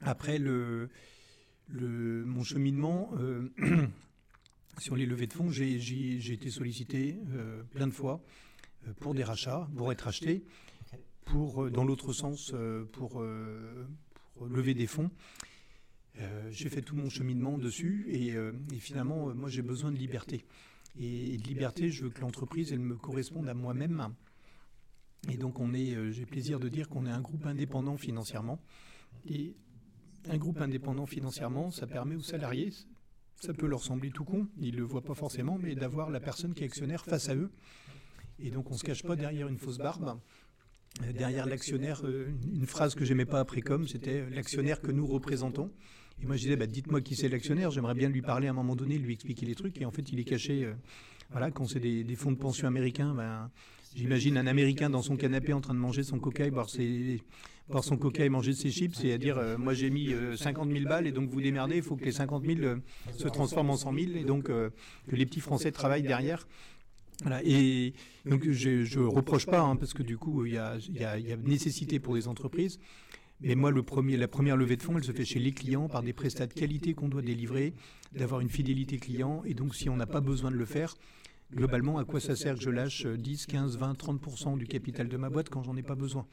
Après, 0.00 0.38
le, 0.38 0.90
mon 1.70 2.42
cheminement, 2.42 3.10
euh, 3.18 3.48
sur 4.78 4.96
les 4.96 5.06
levées 5.06 5.26
de 5.26 5.32
fonds, 5.32 5.50
j'ai 5.50 6.32
été 6.32 6.50
sollicité 6.50 7.18
euh, 7.32 7.62
plein 7.64 7.86
de 7.86 7.92
fois 7.92 8.20
pour 9.00 9.14
des 9.14 9.24
rachats, 9.24 9.68
pour 9.76 9.92
être 9.92 10.08
acheté, 10.08 10.44
pour, 11.24 11.70
dans 11.70 11.84
l'autre 11.84 12.12
sens, 12.12 12.54
pour, 12.92 13.22
lever 13.22 14.74
des 14.74 14.86
fonds. 14.86 15.10
j'ai 16.50 16.68
fait 16.68 16.82
tout 16.82 16.96
mon 16.96 17.10
cheminement 17.10 17.58
dessus 17.58 18.06
et, 18.08 18.28
et 18.28 18.78
finalement, 18.78 19.34
moi, 19.34 19.48
j'ai 19.48 19.62
besoin 19.62 19.92
de 19.92 19.98
liberté 19.98 20.44
et, 20.98 21.36
de 21.38 21.44
liberté. 21.44 21.90
Je 21.90 22.04
veux 22.04 22.10
que 22.10 22.20
l'entreprise, 22.20 22.72
elle 22.72 22.80
me 22.80 22.96
corresponde 22.96 23.48
à 23.48 23.54
moi-même. 23.54 24.14
Et 25.28 25.36
donc, 25.36 25.58
on 25.58 25.74
est, 25.74 25.94
euh, 25.94 26.10
j'ai 26.10 26.26
plaisir 26.26 26.60
de 26.60 26.68
dire 26.68 26.88
qu'on 26.88 27.06
est 27.06 27.10
un 27.10 27.20
groupe 27.20 27.46
indépendant 27.46 27.96
financièrement. 27.96 28.60
Et 29.26 29.56
un 30.28 30.36
groupe 30.36 30.60
indépendant 30.60 31.06
financièrement, 31.06 31.70
ça 31.70 31.86
permet 31.86 32.14
aux 32.14 32.22
salariés, 32.22 32.72
ça 33.40 33.54
peut 33.54 33.66
leur 33.66 33.82
sembler 33.82 34.10
tout 34.10 34.24
con, 34.24 34.48
ils 34.60 34.74
ne 34.74 34.78
le 34.78 34.84
voient 34.84 35.02
pas 35.02 35.14
forcément, 35.14 35.58
mais 35.58 35.74
d'avoir 35.74 36.10
la 36.10 36.20
personne 36.20 36.54
qui 36.54 36.62
est 36.62 36.66
actionnaire 36.66 37.04
face 37.04 37.28
à 37.28 37.34
eux. 37.34 37.50
Et 38.42 38.50
donc, 38.50 38.70
on 38.70 38.74
ne 38.74 38.78
se 38.78 38.84
cache 38.84 39.02
pas 39.02 39.16
derrière 39.16 39.48
une 39.48 39.58
fausse 39.58 39.78
barbe. 39.78 40.18
Euh, 41.02 41.12
derrière 41.12 41.46
l'actionnaire, 41.46 42.02
euh, 42.04 42.28
une 42.52 42.66
phrase 42.66 42.94
que 42.94 43.04
j'aimais 43.04 43.26
pas 43.26 43.40
après 43.40 43.60
comme, 43.60 43.86
c'était 43.86 44.28
l'actionnaire 44.30 44.80
que 44.80 44.90
nous 44.90 45.06
représentons. 45.06 45.70
Et 46.22 46.26
moi, 46.26 46.36
je 46.36 46.42
disais, 46.42 46.56
bah, 46.56 46.66
dites-moi 46.66 47.00
qui 47.00 47.14
c'est 47.14 47.28
l'actionnaire, 47.28 47.70
j'aimerais 47.70 47.94
bien 47.94 48.08
lui 48.08 48.22
parler 48.22 48.48
à 48.48 48.50
un 48.50 48.54
moment 48.54 48.74
donné, 48.74 48.98
lui 48.98 49.14
expliquer 49.14 49.46
les 49.46 49.54
trucs. 49.54 49.80
Et 49.80 49.84
en 49.84 49.90
fait, 49.90 50.10
il 50.12 50.18
est 50.18 50.24
caché. 50.24 50.64
Euh, 50.64 50.74
voilà, 51.30 51.50
quand 51.50 51.66
c'est 51.66 51.80
des, 51.80 52.16
fonds 52.16 52.32
de 52.32 52.38
pension 52.38 52.66
américains, 52.66 53.14
ben, 53.14 53.50
j'imagine 53.94 54.36
un 54.38 54.46
Américain 54.46 54.90
dans 54.90 55.02
son 55.02 55.16
canapé 55.16 55.52
en 55.52 55.60
train 55.60 55.74
de 55.74 55.78
manger 55.78 56.02
son 56.02 56.18
coca 56.18 56.46
et 56.46 56.50
boire, 56.50 56.70
ses, 56.70 57.20
boire 57.68 57.84
son 57.84 57.98
coca 57.98 58.24
et 58.24 58.30
manger 58.30 58.54
ses 58.54 58.70
chips 58.70 59.04
et 59.04 59.12
à 59.12 59.18
dire, 59.18 59.36
euh, 59.36 59.58
moi 59.58 59.74
j'ai 59.74 59.90
mis 59.90 60.14
50 60.36 60.66
euh, 60.66 60.72
000 60.72 60.88
balles 60.88 61.06
et 61.06 61.12
donc 61.12 61.28
vous 61.28 61.42
démerdez, 61.42 61.76
il 61.76 61.82
faut 61.82 61.96
que 61.96 62.04
les 62.06 62.12
50 62.12 62.46
000 62.46 62.76
se 63.14 63.28
transforment 63.28 63.70
en 63.70 63.76
100 63.76 63.92
000 63.92 64.06
et 64.14 64.24
donc 64.24 64.44
que 64.44 64.72
les 65.12 65.26
petits 65.26 65.40
Français 65.40 65.70
travaillent 65.70 66.02
derrière. 66.02 66.48
Voilà, 67.22 67.40
et 67.44 67.94
donc 68.26 68.48
je 68.48 68.98
ne 68.98 69.06
reproche 69.06 69.46
pas, 69.46 69.60
hein, 69.60 69.74
parce 69.76 69.92
que 69.92 70.04
du 70.04 70.16
coup, 70.16 70.44
il 70.46 70.52
y 70.52 70.58
a, 70.58 71.36
nécessité 71.36 71.98
pour 71.98 72.14
les 72.14 72.28
entreprises 72.28 72.78
mais 73.40 73.54
moi, 73.54 73.70
la 73.70 74.28
première 74.28 74.56
levée 74.56 74.76
de 74.76 74.82
fonds, 74.82 74.96
elle 74.96 75.04
se 75.04 75.12
fait 75.12 75.24
chez 75.24 75.38
les 75.38 75.52
clients 75.52 75.88
par 75.88 76.02
des 76.02 76.12
prestats 76.12 76.46
de 76.46 76.54
qualité 76.54 76.94
qu'on 76.94 77.08
doit 77.08 77.22
délivrer, 77.22 77.72
d'avoir 78.12 78.40
une 78.40 78.48
fidélité 78.48 78.98
client. 78.98 79.42
Et 79.44 79.54
donc, 79.54 79.76
si 79.76 79.88
on 79.88 79.96
n'a 79.96 80.06
pas 80.06 80.20
besoin 80.20 80.50
de 80.50 80.56
le 80.56 80.64
faire, 80.64 80.96
globalement, 81.54 81.98
à 81.98 82.04
quoi 82.04 82.18
ça 82.18 82.34
sert 82.34 82.56
que 82.56 82.60
je 82.60 82.70
lâche 82.70 83.06
10, 83.06 83.46
15, 83.46 83.78
20, 83.78 83.92
30% 83.92 84.58
du 84.58 84.66
capital 84.66 85.08
de 85.08 85.16
ma 85.16 85.30
boîte 85.30 85.50
quand 85.50 85.62
j'en 85.62 85.76
ai 85.76 85.84
pas 85.84 85.94
besoin? 85.94 86.26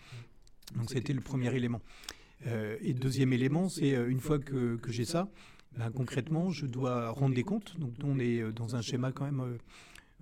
Donc, 0.75 0.89
c'était 0.89 1.13
le 1.13 1.21
premier 1.21 1.53
élément. 1.55 1.81
Euh, 2.47 2.75
et 2.81 2.93
deuxième 2.93 3.33
élément, 3.33 3.69
c'est 3.69 3.95
euh, 3.95 4.09
une 4.09 4.19
fois 4.19 4.39
que, 4.39 4.79
j'ai 4.89 5.05
ça, 5.05 5.29
ben, 5.77 5.91
concrètement, 5.91 6.49
je 6.49 6.65
dois 6.65 7.11
rendre 7.11 7.35
des 7.35 7.43
comptes. 7.43 7.79
Donc, 7.79 7.93
on 8.03 8.17
est 8.17 8.41
euh, 8.41 8.51
dans 8.51 8.75
un 8.75 8.81
schéma 8.81 9.11
quand 9.11 9.25
même 9.25 9.59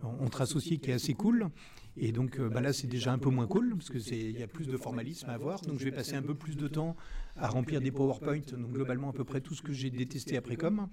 entre 0.04 0.42
associés 0.42 0.78
qui 0.78 0.92
est 0.92 0.94
assez 0.94 1.14
cool. 1.14 1.50
Et 1.96 2.12
donc 2.12 2.40
euh, 2.40 2.50
bah 2.50 2.62
là, 2.62 2.74
c'est 2.74 2.88
déjà 2.88 3.14
un 3.14 3.20
peu 3.20 3.30
moins 3.30 3.48
cool, 3.48 3.76
parce 3.76 3.90
qu'il 3.90 4.40
y 4.40 4.44
a 4.44 4.48
plus 4.48 4.68
de 4.68 4.78
formalisme 4.78 5.30
à 5.30 5.34
avoir. 5.34 5.62
Donc 5.62 5.80
je 5.80 5.86
vais 5.86 5.92
passer 5.92 6.16
un 6.16 6.24
peu 6.24 6.36
plus 6.36 6.58
de 6.58 6.68
temps 6.68 6.96
à 7.36 7.48
remplir 7.48 7.82
des 7.82 7.92
PowerPoint, 7.92 8.42
donc 8.58 8.72
globalement 8.72 9.10
à 9.10 9.14
peu 9.14 9.24
près 9.24 9.42
tout 9.42 9.54
ce 9.54 9.62
que 9.62 9.74
j'ai 9.74 9.90
détesté 9.90 10.36
après 10.38 10.56
com, 10.56 10.88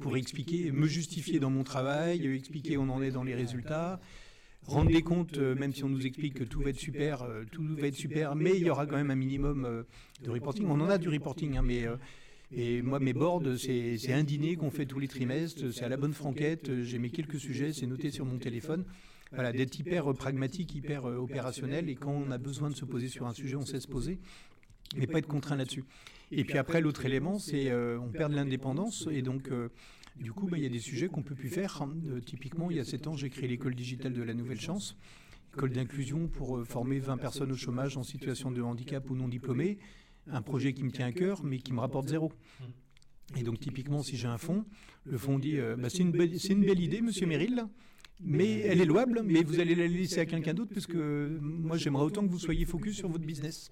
pour 0.00 0.16
expliquer, 0.16 0.72
me 0.72 0.86
justifier 0.86 1.38
dans 1.38 1.50
mon 1.50 1.62
travail, 1.62 2.26
expliquer 2.26 2.76
où 2.76 2.82
on 2.82 2.88
en 2.88 3.00
est 3.00 3.12
dans 3.12 3.22
les 3.22 3.34
résultats, 3.34 4.00
rendre 4.66 4.90
des 4.90 5.02
comptes, 5.02 5.38
euh, 5.38 5.54
même 5.54 5.72
si 5.72 5.84
on 5.84 5.88
nous 5.88 6.04
explique 6.04 6.34
que 6.34 6.44
tout 6.44 6.60
va 6.60 6.70
être 6.70 6.78
super, 6.80 7.22
euh, 7.22 7.44
tout 7.50 7.62
va 7.76 7.86
être 7.86 7.94
super, 7.94 8.34
mais 8.34 8.56
il 8.56 8.66
y 8.66 8.70
aura 8.70 8.86
quand 8.86 8.96
même 8.96 9.12
un 9.12 9.16
minimum 9.16 9.84
de 10.22 10.30
reporting. 10.30 10.66
On 10.66 10.80
en 10.80 10.88
a 10.88 10.98
du 10.98 11.08
reporting, 11.08 11.56
hein, 11.56 11.62
mais... 11.62 11.86
Et 12.50 12.80
moi, 12.82 12.98
mes 12.98 13.12
boards, 13.12 13.42
c'est 13.58 14.12
un 14.12 14.24
dîner 14.24 14.56
qu'on 14.56 14.70
fait 14.70 14.86
tous 14.86 14.98
les 14.98 15.08
trimestres, 15.08 15.72
c'est 15.72 15.84
à 15.84 15.88
la 15.88 15.98
bonne 15.98 16.14
franquette, 16.14 16.82
j'ai 16.82 16.98
mis 16.98 17.10
quelques 17.10 17.38
sujets, 17.38 17.72
c'est 17.72 17.86
noté 17.86 18.10
sur 18.10 18.24
mon 18.24 18.38
téléphone 18.38 18.84
voilà, 19.32 19.52
d'être 19.52 19.78
hyper 19.78 20.12
pragmatique, 20.14 20.74
hyper 20.74 21.06
euh, 21.06 21.16
opérationnel. 21.16 21.88
Et 21.88 21.94
quand 21.94 22.12
on 22.12 22.30
a 22.30 22.38
besoin 22.38 22.70
de 22.70 22.76
se 22.76 22.84
poser 22.84 23.08
sur 23.08 23.26
un 23.26 23.34
sujet, 23.34 23.56
on 23.56 23.66
sait 23.66 23.80
se 23.80 23.88
poser, 23.88 24.18
mais 24.96 25.06
pas 25.06 25.18
être 25.18 25.26
contraint 25.26 25.56
là-dessus. 25.56 25.84
Et 26.30 26.44
puis 26.44 26.58
après, 26.58 26.80
l'autre 26.80 27.04
élément, 27.04 27.38
c'est 27.38 27.70
euh, 27.70 27.98
on 28.00 28.10
perd 28.10 28.32
de 28.32 28.36
l'indépendance. 28.36 29.08
Et 29.10 29.22
donc, 29.22 29.48
euh, 29.50 29.68
du 30.16 30.32
coup, 30.32 30.46
bah, 30.46 30.56
il 30.56 30.62
y 30.62 30.66
a 30.66 30.70
des 30.70 30.80
sujets 30.80 31.08
qu'on 31.08 31.22
peut 31.22 31.34
plus 31.34 31.48
faire. 31.48 31.82
Hein. 31.82 31.94
typiquement, 32.24 32.70
il 32.70 32.76
y 32.76 32.80
a 32.80 32.84
sept 32.84 33.06
ans, 33.06 33.14
j'ai 33.14 33.30
créé 33.30 33.48
l'école 33.48 33.74
digitale 33.74 34.12
de 34.12 34.22
la 34.22 34.34
nouvelle 34.34 34.60
chance 34.60 34.96
école 35.54 35.70
d'inclusion 35.70 36.28
pour 36.28 36.64
former 36.66 37.00
20 37.00 37.16
personnes 37.16 37.50
au 37.50 37.56
chômage 37.56 37.96
en 37.96 38.04
situation 38.04 38.52
de 38.52 38.60
handicap 38.60 39.08
ou 39.10 39.16
non 39.16 39.26
diplômées. 39.26 39.78
Un 40.30 40.42
projet 40.42 40.72
qui 40.72 40.84
me 40.84 40.90
tient 40.90 41.06
à 41.06 41.12
cœur, 41.12 41.42
mais 41.44 41.58
qui 41.58 41.72
me 41.72 41.80
rapporte 41.80 42.08
zéro. 42.08 42.32
Et 43.36 43.42
donc 43.42 43.60
typiquement, 43.60 44.02
si 44.02 44.16
j'ai 44.16 44.28
un 44.28 44.38
fonds, 44.38 44.64
le 45.04 45.18
fonds 45.18 45.38
dit 45.38 45.58
bah, 45.78 45.90
c'est 45.90 45.98
une, 45.98 46.14
une, 46.14 46.64
belle 46.66 46.80
idée, 46.80 47.02
Monsieur 47.02 47.26
Merrill, 47.26 47.66
mais 48.20 48.60
elle 48.60 48.80
est 48.80 48.84
louable, 48.84 49.22
mais 49.24 49.42
vous 49.42 49.60
allez 49.60 49.74
la 49.74 49.86
laisser 49.86 50.20
à 50.20 50.26
quelqu'un 50.26 50.54
d'autre, 50.54 50.72
parce 50.72 50.86
que 50.86 51.38
moi 51.40 51.76
j'aimerais 51.76 52.04
autant 52.04 52.26
que 52.26 52.30
vous 52.30 52.38
soyez 52.38 52.64
focus 52.64 52.96
sur 52.96 53.08
votre 53.08 53.24
business. 53.24 53.70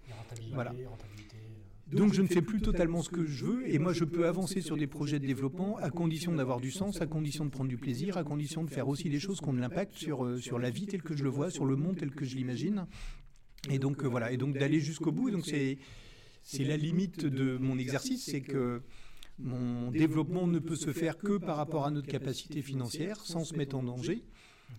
Voilà. 0.52 0.72
Donc 1.92 2.12
je 2.12 2.22
ne 2.22 2.26
fais 2.26 2.42
plus 2.42 2.61
totalement 2.61 3.00
ce 3.00 3.11
que 3.11 3.24
je 3.24 3.44
veux 3.44 3.72
et 3.72 3.78
moi 3.78 3.92
je 3.92 4.02
peux 4.02 4.26
avancer 4.26 4.61
sur 4.61 4.76
des 4.76 4.88
projets 4.88 5.20
de 5.20 5.26
développement 5.26 5.76
à 5.76 5.90
condition 5.90 6.34
d'avoir 6.34 6.61
du 6.61 6.72
sens, 6.72 7.00
à 7.00 7.07
condition 7.07 7.44
de 7.44 7.50
prendre 7.50 7.68
du 7.68 7.76
plaisir, 7.76 8.16
à 8.16 8.24
condition 8.24 8.64
de 8.64 8.70
faire 8.70 8.88
aussi 8.88 9.09
des 9.09 9.20
choses 9.20 9.40
qui 9.40 9.48
ont 9.48 9.52
de 9.52 9.61
l'impact 9.61 9.94
sur, 9.94 10.24
euh, 10.24 10.38
sur 10.38 10.59
la 10.59 10.70
vie 10.70 10.86
telle 10.86 11.02
que 11.02 11.16
je 11.16 11.22
le 11.22 11.30
vois, 11.30 11.48
sur 11.48 11.64
le 11.64 11.76
monde 11.76 11.96
tel 11.96 12.11
que 12.11 12.24
je 12.24 12.34
l'imagine. 12.34 12.86
Et 13.70 13.78
donc 13.78 14.02
euh, 14.02 14.09
voilà, 14.09 14.32
et 14.32 14.36
donc 14.36 14.59
d'aller 14.59 14.80
jusqu'au 14.80 15.12
bout. 15.12 15.30
donc 15.30 15.46
c'est 15.46 15.78
c'est 16.47 16.64
la 16.64 16.76
limite 16.76 17.26
de 17.26 17.57
mon 17.59 17.78
exercice, 17.78 18.24
c'est 18.24 18.40
que 18.40 18.80
mon 19.38 19.90
développement 19.90 20.47
ne 20.47 20.59
peut 20.59 20.76
se 20.76 20.92
faire 20.92 21.18
que 21.18 21.36
par 21.36 21.57
rapport 21.57 21.84
à 21.84 21.90
notre 21.90 22.09
capacité 22.09 22.62
financière, 22.62 23.20
sans 23.20 23.44
se 23.44 23.55
mettre 23.55 23.76
en 23.76 23.82
danger. 23.82 24.22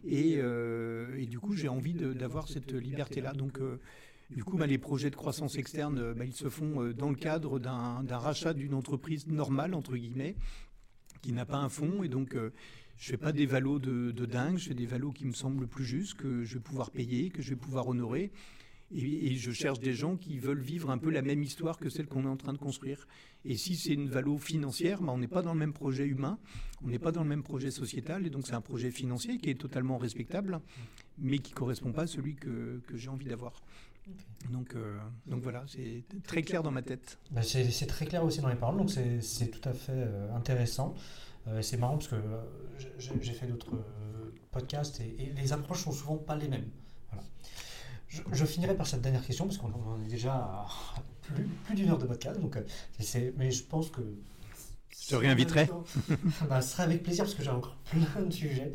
Et, 0.05 0.35
euh, 0.37 1.25
du 1.25 1.39
coup, 1.39 1.55
j'ai 1.55 1.67
envie 1.67 1.93
d'avoir 1.93 2.47
cette 2.47 2.73
liberté-là. 2.73 3.33
Donc, 3.33 3.59
du 4.29 4.43
coup, 4.43 4.57
bah, 4.57 4.67
les 4.67 4.77
projets 4.77 5.09
de 5.09 5.15
croissance 5.15 5.57
externe, 5.57 5.99
euh, 5.99 6.13
bah, 6.13 6.25
ils 6.25 6.33
se 6.33 6.49
font 6.49 6.83
euh, 6.83 6.93
dans 6.93 7.09
le 7.09 7.15
cadre 7.15 7.59
d'un 7.59 8.17
rachat 8.17 8.53
d'une 8.53 8.73
entreprise 8.73 9.27
normale, 9.27 9.73
entre 9.73 9.95
guillemets, 9.95 10.35
qui 11.21 11.31
n'a 11.31 11.45
pas 11.45 11.57
un 11.57 11.69
fonds. 11.69 12.03
Et 12.03 12.09
donc, 12.09 12.35
euh, 12.35 12.51
je 12.97 13.11
fais 13.11 13.17
pas 13.17 13.31
des 13.31 13.45
valos 13.45 13.79
de, 13.79 14.11
dingue, 14.25 14.57
je 14.57 14.69
fais 14.69 14.73
des 14.73 14.85
valos 14.85 15.13
qui 15.13 15.25
me 15.25 15.31
semblent 15.31 15.67
plus 15.67 15.85
justes, 15.85 16.15
que 16.15 16.43
je 16.43 16.55
vais 16.55 16.59
pouvoir 16.59 16.91
payer, 16.91 17.29
que 17.29 17.41
je 17.41 17.51
vais 17.51 17.55
pouvoir 17.55 17.87
honorer. 17.87 18.31
Et, 18.93 19.35
je 19.35 19.51
cherche 19.51 19.79
des 19.79 19.93
gens 19.93 20.15
qui 20.15 20.39
veulent 20.39 20.61
vivre 20.61 20.89
un 20.89 20.97
peu 20.97 21.09
la 21.09 21.21
même 21.21 21.43
histoire 21.43 21.77
que 21.77 21.89
celle 21.89 22.07
qu'on 22.07 22.23
est 22.23 22.29
en 22.29 22.37
train 22.37 22.53
de 22.53 22.57
construire. 22.57 23.07
Et 23.45 23.57
si 23.57 23.75
c'est 23.75 23.93
une 23.93 24.09
valo 24.09 24.37
financière, 24.37 25.01
bah, 25.01 25.11
on 25.13 25.17
n'est 25.17 25.27
pas 25.27 25.41
dans 25.41 25.53
le 25.53 25.59
même 25.59 25.73
projet 25.73 26.05
humain, 26.05 26.39
on 26.83 26.87
n'est 26.87 26.99
pas 26.99 27.11
dans 27.11 27.23
le 27.23 27.29
même 27.29 27.43
projet 27.43 27.71
sociétal, 27.71 28.25
et 28.25 28.29
donc 28.29 28.47
c'est 28.47 28.53
un 28.53 28.61
projet 28.61 28.91
financier 28.91 29.37
qui 29.37 29.49
est 29.49 29.59
totalement 29.59 29.97
respectable, 29.97 30.61
mais 31.17 31.39
qui 31.39 31.51
ne 31.51 31.57
correspond 31.57 31.91
pas 31.91 32.03
à 32.03 32.07
celui 32.07 32.35
que 32.35 32.81
j'ai 32.93 33.09
envie 33.09 33.27
d'avoir. 33.27 33.61
Donc, 34.49 34.75
euh, 34.75 34.97
donc 35.25 35.41
voilà, 35.43 35.63
c'est 35.67 36.03
très 36.23 36.41
clair 36.41 36.63
dans 36.63 36.71
ma 36.71 36.81
tête. 36.81 37.17
Bah, 37.31 37.41
c'est 37.41 37.87
très 37.87 38.05
clair 38.05 38.23
aussi 38.23 38.39
dans 38.39 38.47
les 38.47 38.55
paroles, 38.55 38.77
donc 38.77 38.91
c'est 38.91 39.47
tout 39.47 39.67
à 39.67 39.73
fait 39.73 39.91
euh, 39.91 40.33
intéressant. 40.35 40.95
Euh, 41.47 41.61
c'est 41.61 41.77
marrant 41.77 41.97
parce 41.97 42.09
que 42.09 42.15
j'ai 42.97 43.33
fait 43.33 43.47
d'autres 43.47 43.83
podcasts 44.51 45.01
et, 45.01 45.33
les 45.35 45.53
approches 45.53 45.83
sont 45.83 45.91
souvent 45.91 46.17
pas 46.17 46.35
les 46.35 46.47
mêmes. 46.47 46.69
Voilà. 47.09 47.25
Je, 48.09 48.45
finirai 48.45 48.75
par 48.75 48.87
cette 48.87 49.01
dernière 49.01 49.25
question 49.25 49.45
parce 49.45 49.57
qu'on 49.57 49.67
en 49.67 50.01
est 50.05 50.09
déjà 50.09 50.33
à 50.33 50.65
plus, 51.21 51.43
plus 51.65 51.75
d'une 51.75 51.89
heure 51.89 51.97
de 51.97 52.05
podcast, 52.05 52.39
donc, 52.39 52.57
mais 53.37 53.51
je 53.51 53.63
pense 53.63 53.89
que 53.89 54.01
je 54.89 55.09
te 55.09 55.15
réinviterai. 55.15 55.69
bah, 56.49 56.61
ce 56.61 56.69
serait 56.69 56.83
avec 56.83 57.03
plaisir 57.03 57.25
parce 57.25 57.35
que 57.35 57.43
j'ai 57.43 57.49
encore 57.49 57.77
plein 57.85 58.23
de 58.23 58.31
sujets. 58.31 58.71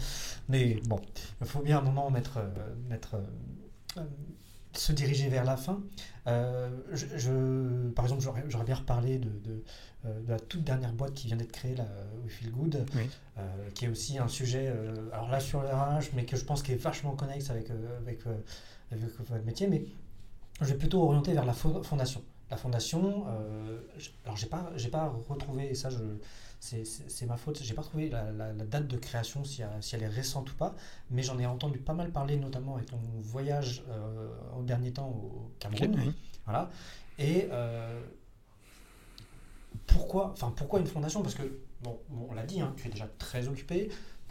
Mais 0.49 0.80
bon, 0.87 1.01
il 1.41 1.47
faut 1.47 1.61
bien 1.61 1.78
un 1.78 1.83
moment 1.83 2.11
mettre, 2.11 2.41
mettre 2.89 3.16
se 4.75 4.93
diriger 4.93 5.29
vers 5.29 5.45
la 5.45 5.57
fin. 5.57 5.81
Euh, 6.27 6.70
je, 6.93 7.91
par 7.91 8.05
exemple, 8.05 8.23
j'aurais 8.49 8.64
bien 8.64 8.75
reparlé 8.75 9.18
de, 9.18 9.29
euh, 10.05 10.20
de, 10.20 10.31
la 10.31 10.39
toute 10.39 10.64
dernière 10.64 10.93
boîte 10.93 11.14
qui 11.14 11.27
vient 11.27 11.37
d'être 11.37 11.53
créée, 11.53 11.75
la 11.75 11.87
We 12.25 12.33
Feel 12.33 12.51
Good, 12.53 12.87
euh, 13.39 13.70
qui 13.75 13.87
est 13.87 13.89
aussi 13.89 14.18
un 14.18 14.29
sujet, 14.29 14.73
alors 15.12 15.31
là 15.31 15.41
sur 15.41 15.61
RH, 15.61 16.11
mais 16.14 16.25
que 16.25 16.37
je 16.37 16.45
pense 16.45 16.62
qui 16.62 16.73
est 16.73 16.77
vachement 16.77 17.14
connexe 17.14 17.51
avec, 17.51 17.70
avec, 17.70 18.20
avec, 18.91 19.03
votre 19.18 19.45
métier, 19.45 19.66
mais 19.66 19.85
je 20.61 20.66
vais 20.66 20.79
plutôt 20.79 21.03
orienter 21.03 21.33
vers 21.33 21.45
la 21.45 21.55
fondation. 21.55 22.23
La 22.51 22.57
fondation, 22.59 23.25
alors 24.25 24.37
j'ai 24.37 24.47
pas, 24.47 24.70
pas 24.91 25.12
retrouvé, 25.29 25.70
et 25.70 25.75
ça 25.75 25.91
je 25.91 25.99
c'est 26.62 27.26
ma 27.26 27.36
faute. 27.36 27.60
J'ai 27.62 27.74
pas 27.74 27.82
trouvé 27.82 28.08
la, 28.08 28.52
date 28.52 28.86
de 28.86 28.96
création, 28.96 29.44
si, 29.44 29.62
elle 29.92 30.02
est 30.02 30.08
récente 30.08 30.52
ou 30.52 30.54
pas, 30.54 30.74
mais 31.10 31.22
j'en 31.22 31.38
ai 31.38 31.46
entendu 31.46 31.78
pas 31.78 31.92
mal 31.92 32.10
parler, 32.12 32.36
notamment 32.36 32.76
avec 32.76 32.86
ton 32.86 33.00
voyage 33.20 33.82
euh, 33.90 34.28
au 34.56 34.62
dernier 34.62 34.92
temps 34.92 35.08
au 35.08 35.50
Cameroun. 35.58 36.14
Voilà. 36.44 36.70
Et 37.18 37.48
euh, 37.50 38.00
pourquoi, 39.86 40.30
enfin, 40.30 40.52
pourquoi 40.56 40.78
une 40.78 40.86
fondation? 40.86 41.22
Parce 41.22 41.34
que, 41.34 41.42
bon, 41.82 41.98
on 42.30 42.32
l'a 42.32 42.46
dit, 42.46 42.60
hein, 42.60 42.72
tu 42.76 42.86
es 42.86 42.90
déjà 42.90 43.08
très 43.18 43.48
occupé, 43.48 43.90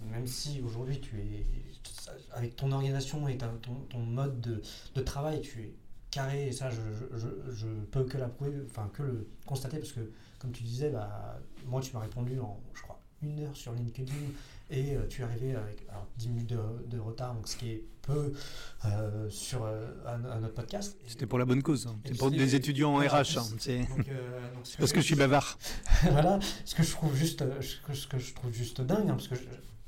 même 0.09 0.25
si 0.25 0.61
aujourd'hui 0.61 1.01
tu 1.01 1.19
es, 1.19 1.45
avec 2.33 2.55
ton 2.55 2.71
organisation 2.71 3.27
et 3.27 3.37
ton, 3.37 3.99
mode 3.99 4.39
de, 4.39 5.01
travail, 5.01 5.41
tu 5.41 5.61
es 5.61 5.73
carré, 6.11 6.47
et 6.47 6.51
ça, 6.53 6.69
je, 6.69 6.81
je, 7.17 7.27
je, 7.51 7.67
peux 7.91 8.05
que 8.05 8.17
l'approuver, 8.17 8.53
enfin, 8.69 8.89
que 8.93 9.03
le 9.03 9.27
constater, 9.45 9.79
parce 9.79 9.91
que 9.91 10.11
comme 10.41 10.51
tu 10.51 10.63
disais, 10.63 10.89
bah, 10.89 11.39
moi 11.67 11.81
tu 11.81 11.93
m'as 11.93 11.99
répondu 11.99 12.39
en, 12.39 12.59
je 12.73 12.81
crois, 12.81 12.99
une 13.21 13.39
heure 13.41 13.55
sur 13.55 13.73
LinkedIn 13.73 14.11
et 14.71 14.95
euh, 14.95 15.05
tu 15.07 15.21
es 15.21 15.23
arrivé 15.23 15.55
avec 15.55 15.85
10 16.17 16.29
minutes 16.29 16.53
de, 16.87 16.97
retard, 16.97 17.35
donc 17.35 17.47
ce 17.47 17.55
qui 17.55 17.69
est 17.69 17.83
peu 18.01 18.33
euh, 18.85 19.29
sur 19.29 19.63
euh, 19.63 19.87
un, 20.07 20.39
notre 20.39 20.55
podcast. 20.55 20.97
C'était 21.05 21.27
pour 21.27 21.37
la 21.37 21.45
bonne 21.45 21.61
cause, 21.61 21.85
hein. 21.85 21.95
c'est 22.05 22.17
pour 22.17 22.31
des 22.31 22.55
étudiants 22.55 22.95
en 22.95 22.97
RH. 22.97 23.37
Hein. 23.37 23.43
C'est 23.59 23.87
parce 24.79 24.91
que 24.91 25.01
je 25.01 25.05
suis 25.05 25.15
bavard. 25.15 25.59
voilà, 26.11 26.39
ce 26.65 26.73
que 26.73 26.81
je 26.81 26.91
trouve 26.91 27.15
juste, 27.15 27.43
ce 27.61 28.07
que 28.07 28.17
je 28.17 28.33
trouve 28.33 28.51
juste 28.51 28.81
dingue, 28.81 29.09
hein, 29.09 29.15
parce 29.15 29.27
que 29.27 29.35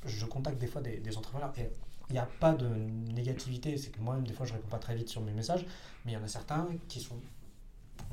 je, 0.06 0.26
contacte 0.26 0.60
des 0.60 0.68
fois 0.68 0.82
des, 0.82 0.98
des 0.98 1.18
entrepreneurs 1.18 1.54
et 1.58 1.72
il 2.10 2.14
n'y 2.14 2.20
a 2.20 2.30
pas 2.40 2.54
de 2.54 2.68
négativité, 2.68 3.78
c'est 3.78 3.90
que 3.90 4.00
moi-même 4.02 4.28
des 4.28 4.34
fois 4.34 4.46
je 4.46 4.54
réponds 4.54 4.68
pas 4.68 4.78
très 4.78 4.96
vite 4.96 5.10
sur 5.10 5.22
mes 5.22 5.32
messages, 5.32 5.66
mais 6.06 6.12
il 6.12 6.16
y 6.16 6.18
en 6.18 6.24
a 6.24 6.28
certains 6.28 6.68
qui 6.88 7.00
sont 7.00 7.18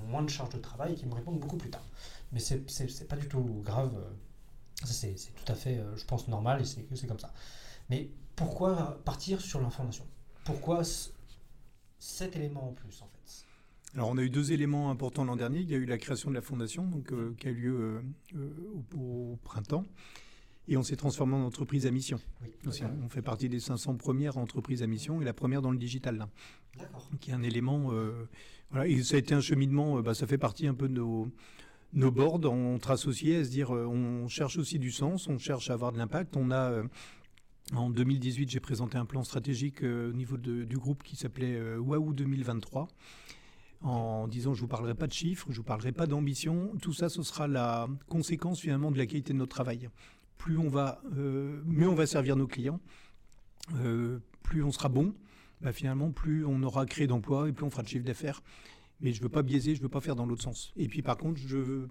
moins 0.06 0.22
de 0.22 0.30
charge 0.30 0.50
de 0.50 0.58
travail 0.58 0.92
et 0.92 0.94
qui 0.94 1.06
me 1.06 1.14
répondent 1.14 1.38
beaucoup 1.38 1.56
plus 1.56 1.70
tard 1.70 1.82
mais 2.32 2.40
c'est 2.40 3.08
pas 3.08 3.16
du 3.16 3.28
tout 3.28 3.62
grave. 3.64 3.94
C'est 4.84 5.14
tout 5.34 5.52
à 5.52 5.54
fait, 5.54 5.78
euh, 5.78 5.96
je 5.96 6.04
pense, 6.04 6.28
normal 6.28 6.62
et 6.62 6.64
c'est 6.64 7.06
comme 7.06 7.18
ça. 7.18 7.32
Mais 7.90 8.10
pourquoi 8.36 9.02
partir 9.04 9.40
sur 9.40 9.60
l'information? 9.60 10.06
Pourquoi 10.44 10.82
cet 11.98 12.36
élément 12.36 12.68
en 12.68 12.72
plus, 12.72 13.02
en 13.02 13.08
fait? 13.08 13.44
Alors, 13.94 14.08
on 14.08 14.16
a 14.16 14.22
eu 14.22 14.30
deux 14.30 14.52
éléments 14.52 14.90
importants 14.90 15.24
l'an 15.24 15.36
dernier. 15.36 15.60
Il 15.60 15.70
y 15.70 15.74
a 15.74 15.76
eu 15.76 15.84
la 15.84 15.98
création 15.98 16.30
de 16.30 16.34
la 16.34 16.40
fondation, 16.40 16.86
donc, 16.86 17.12
euh, 17.12 17.34
qui 17.38 17.48
a 17.48 17.50
eu 17.50 17.54
lieu 17.54 18.02
euh, 18.36 18.50
au, 18.96 19.36
printemps. 19.42 19.84
Et 20.68 20.76
on 20.76 20.84
s'est 20.84 20.96
transformé 20.96 21.34
en 21.34 21.44
entreprise 21.44 21.86
à 21.86 21.90
mission. 21.90 22.20
on 22.64 23.08
fait 23.08 23.22
partie 23.22 23.48
des 23.48 23.58
500 23.58 23.96
premières 23.96 24.38
entreprises 24.38 24.84
à 24.84 24.86
mission 24.86 25.20
et 25.20 25.24
la 25.24 25.32
première 25.32 25.62
dans 25.62 25.72
le 25.72 25.78
digital. 25.78 26.28
D'accord. 26.78 27.10
Qui 27.20 27.32
est 27.32 27.34
un 27.34 27.42
élément. 27.42 27.90
voilà, 28.70 28.86
et 28.86 29.02
ça 29.02 29.16
a 29.16 29.18
été 29.18 29.34
un 29.34 29.40
cheminement, 29.40 30.00
bah, 30.00 30.14
ça 30.14 30.28
fait 30.28 30.38
partie 30.38 30.68
un 30.68 30.74
peu 30.74 30.86
de 30.86 30.94
nos 30.94 31.28
nos 31.92 32.10
boards 32.10 32.44
entre 32.46 32.90
associés 32.90 33.36
à 33.36 33.44
se 33.44 33.50
dire 33.50 33.74
euh, 33.74 33.86
on 33.86 34.28
cherche 34.28 34.58
aussi 34.58 34.78
du 34.78 34.90
sens, 34.90 35.28
on 35.28 35.38
cherche 35.38 35.70
à 35.70 35.74
avoir 35.74 35.92
de 35.92 35.98
l'impact. 35.98 36.36
On 36.36 36.50
euh, 36.50 36.84
en 37.74 37.90
2018, 37.90 38.50
j'ai 38.50 38.60
présenté 38.60 38.98
un 38.98 39.04
plan 39.04 39.24
stratégique 39.24 39.82
euh, 39.82 40.10
au 40.10 40.12
niveau 40.12 40.36
du 40.36 40.76
groupe 40.76 41.02
qui 41.02 41.16
s'appelait 41.16 41.76
Waouh 41.76 42.12
2023 42.12 42.88
en 43.82 44.28
disant 44.28 44.52
je 44.52 44.60
vous 44.60 44.68
parlerai 44.68 44.94
pas 44.94 45.06
de 45.06 45.12
chiffres, 45.12 45.46
je 45.50 45.56
vous 45.56 45.64
parlerai 45.64 45.92
pas 45.92 46.06
d'ambition. 46.06 46.72
Tout 46.82 46.92
ça, 46.92 47.08
ce 47.08 47.22
sera 47.22 47.48
la 47.48 47.88
conséquence 48.08 48.60
finalement 48.60 48.90
de 48.90 48.98
la 48.98 49.06
qualité 49.06 49.32
de 49.32 49.38
notre 49.38 49.54
travail. 49.54 49.88
Plus 50.36 50.58
on 50.58 50.68
va, 50.68 51.02
mieux 51.12 51.88
on 51.88 51.94
va 51.94 52.06
servir 52.06 52.36
nos 52.36 52.46
clients, 52.46 52.80
plus 54.42 54.62
on 54.62 54.72
sera 54.72 54.88
bon. 54.88 55.14
Bah, 55.62 55.72
finalement, 55.72 56.10
plus 56.10 56.44
on 56.46 56.62
aura 56.62 56.86
créé 56.86 57.06
d'emplois 57.06 57.48
et 57.48 57.52
plus 57.52 57.64
on 57.64 57.70
fera 57.70 57.82
de 57.82 57.88
chiffre 57.88 58.04
d'affaires 58.04 58.42
mais 59.00 59.12
je 59.12 59.22
veux 59.22 59.28
pas 59.28 59.42
biaiser, 59.42 59.74
je 59.74 59.82
veux 59.82 59.88
pas 59.88 60.00
faire 60.00 60.16
dans 60.16 60.26
l'autre 60.26 60.42
sens. 60.42 60.72
Et 60.76 60.88
puis 60.88 61.02
par 61.02 61.16
contre, 61.16 61.40
je, 61.40 61.86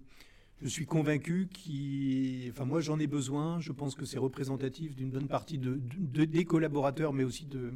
je 0.62 0.68
suis 0.68 0.86
convaincu 0.86 1.48
qu'il... 1.52 2.50
Enfin 2.52 2.66
moi 2.66 2.82
j'en 2.82 3.00
ai 3.00 3.08
besoin, 3.08 3.60
je 3.60 3.72
pense 3.72 3.96
que 3.96 4.06
c'est 4.06 4.20
représentatif 4.20 4.96
d'une 4.96 5.10
bonne 5.10 5.28
partie 5.28 5.58
de, 5.58 5.76
des 6.26 6.46
collaborateurs, 6.46 7.14
mais 7.14 7.24
aussi 7.24 7.46
de, 7.46 7.74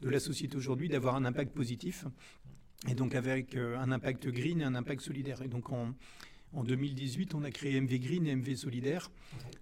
de 0.00 0.08
la 0.08 0.20
société 0.20 0.56
aujourd'hui, 0.56 0.88
d'avoir 0.88 1.16
un 1.16 1.24
impact 1.24 1.54
positif. 1.54 2.04
Et 2.88 2.94
donc 2.94 3.14
avec 3.14 3.56
euh, 3.56 3.78
un 3.78 3.90
impact 3.90 4.28
green 4.28 4.60
et 4.60 4.64
un 4.64 4.74
impact 4.74 5.00
solidaire. 5.00 5.40
Et 5.42 5.48
donc 5.48 5.70
en, 5.70 5.94
en 6.52 6.64
2018, 6.64 7.34
on 7.34 7.42
a 7.42 7.50
créé 7.50 7.80
MV 7.80 7.98
Green 7.98 8.26
et 8.26 8.34
MV 8.34 8.54
Solidaire. 8.56 9.10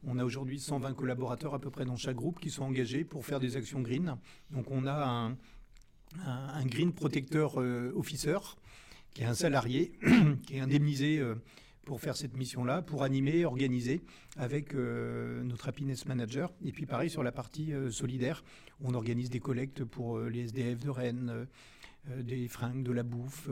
On 0.07 0.19
a 0.19 0.25
aujourd'hui 0.25 0.61
120 0.61 0.95
collaborateurs 0.95 1.55
à 1.55 1.59
peu 1.59 1.71
près 1.71 1.85
dans 1.85 1.97
chaque 1.97 2.17
groupe 2.17 2.41
qui 2.41 2.51
sont 2.51 2.65
engagés 2.65 3.05
pour 3.05 3.25
faire 3.25 3.41
des 3.41 3.57
actions 3.57 3.81
green. 3.81 4.17
Donc 4.51 4.71
on 4.71 4.87
a 4.87 5.05
un, 5.05 5.37
un, 6.25 6.67
green 6.67 6.93
protecteur 6.93 7.61
euh, 7.61 7.93
qui 9.15 9.23
est 9.23 9.27
un 9.27 9.35
salarié, 9.35 9.93
qui 10.47 10.57
est 10.57 10.61
indemnisé 10.61 11.19
euh, 11.19 11.37
pour 11.85 12.01
faire 12.01 12.17
cette 12.17 12.37
mission-là, 12.37 12.83
pour 12.83 13.05
animer, 13.05 13.45
organiser 13.45 14.03
avec 14.37 14.75
euh, 14.75 15.43
notre 15.45 15.69
happiness 15.69 16.07
manager. 16.07 16.53
Et 16.65 16.73
puis 16.73 16.85
pareil 16.85 17.09
sur 17.09 17.23
la 17.23 17.33
partie 17.33 17.73
euh, 17.73 17.91
solidaire, 17.91 18.43
on 18.83 18.93
organise 18.95 19.31
des 19.31 19.41
collectes 19.41 19.85
pour 19.85 20.19
les 20.19 20.41
SDF 20.47 20.81
de 20.81 20.91
Rennes, 20.91 21.47
des 22.19 22.49
fringues, 22.49 22.83
de 22.83 22.93
la 22.93 23.05
bouffe. 23.05 23.49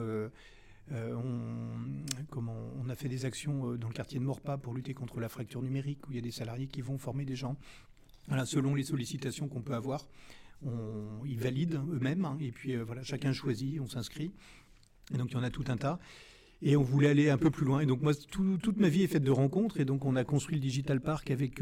on, 0.90 2.88
a 2.90 2.96
fait 2.96 3.08
des 3.08 3.24
actions 3.24 3.76
dans 3.76 3.88
le 3.88 3.94
quartier 3.94 4.18
de 4.18 4.24
Morpa 4.24 4.58
pour 4.58 4.74
lutter 4.74 4.94
contre 4.94 5.20
la 5.20 5.28
fracture 5.28 5.62
numérique, 5.62 6.08
où 6.08 6.12
il 6.12 6.16
y 6.16 6.18
a 6.18 6.22
des 6.22 6.32
salariés 6.32 6.66
qui 6.66 6.82
vont 6.82 6.98
former 6.98 7.24
des 7.24 7.36
gens. 7.36 7.56
Selon 8.44 8.74
les 8.74 8.82
sollicitations 8.82 9.46
qu'on 9.48 9.62
peut 9.62 9.74
avoir, 9.74 10.08
ils 11.24 11.38
valident 11.38 11.80
eux-mêmes, 11.92 12.24
hein, 12.24 12.36
et 12.40 12.50
puis 12.50 12.76
voilà, 12.76 13.04
chacun 13.04 13.32
choisit, 13.32 13.80
on 13.80 13.86
s'inscrit. 13.86 14.32
Et 15.14 15.18
donc 15.18 15.30
il 15.30 15.34
y 15.34 15.36
en 15.36 15.42
a 15.42 15.50
tout 15.50 15.64
un 15.68 15.76
tas. 15.76 15.98
Et 16.62 16.76
on 16.76 16.82
voulait 16.82 17.08
aller 17.08 17.30
un 17.30 17.38
peu 17.38 17.50
plus 17.50 17.66
loin. 17.66 17.80
Et 17.80 17.86
donc 17.86 18.02
moi, 18.02 18.12
toute 18.14 18.76
ma 18.76 18.88
vie 18.88 19.02
est 19.02 19.08
faite 19.08 19.24
de 19.24 19.30
rencontres. 19.30 19.80
Et 19.80 19.84
donc 19.84 20.04
on 20.04 20.14
a 20.14 20.24
construit 20.24 20.56
le 20.56 20.62
Digital 20.62 21.00
Park 21.00 21.30
avec 21.30 21.60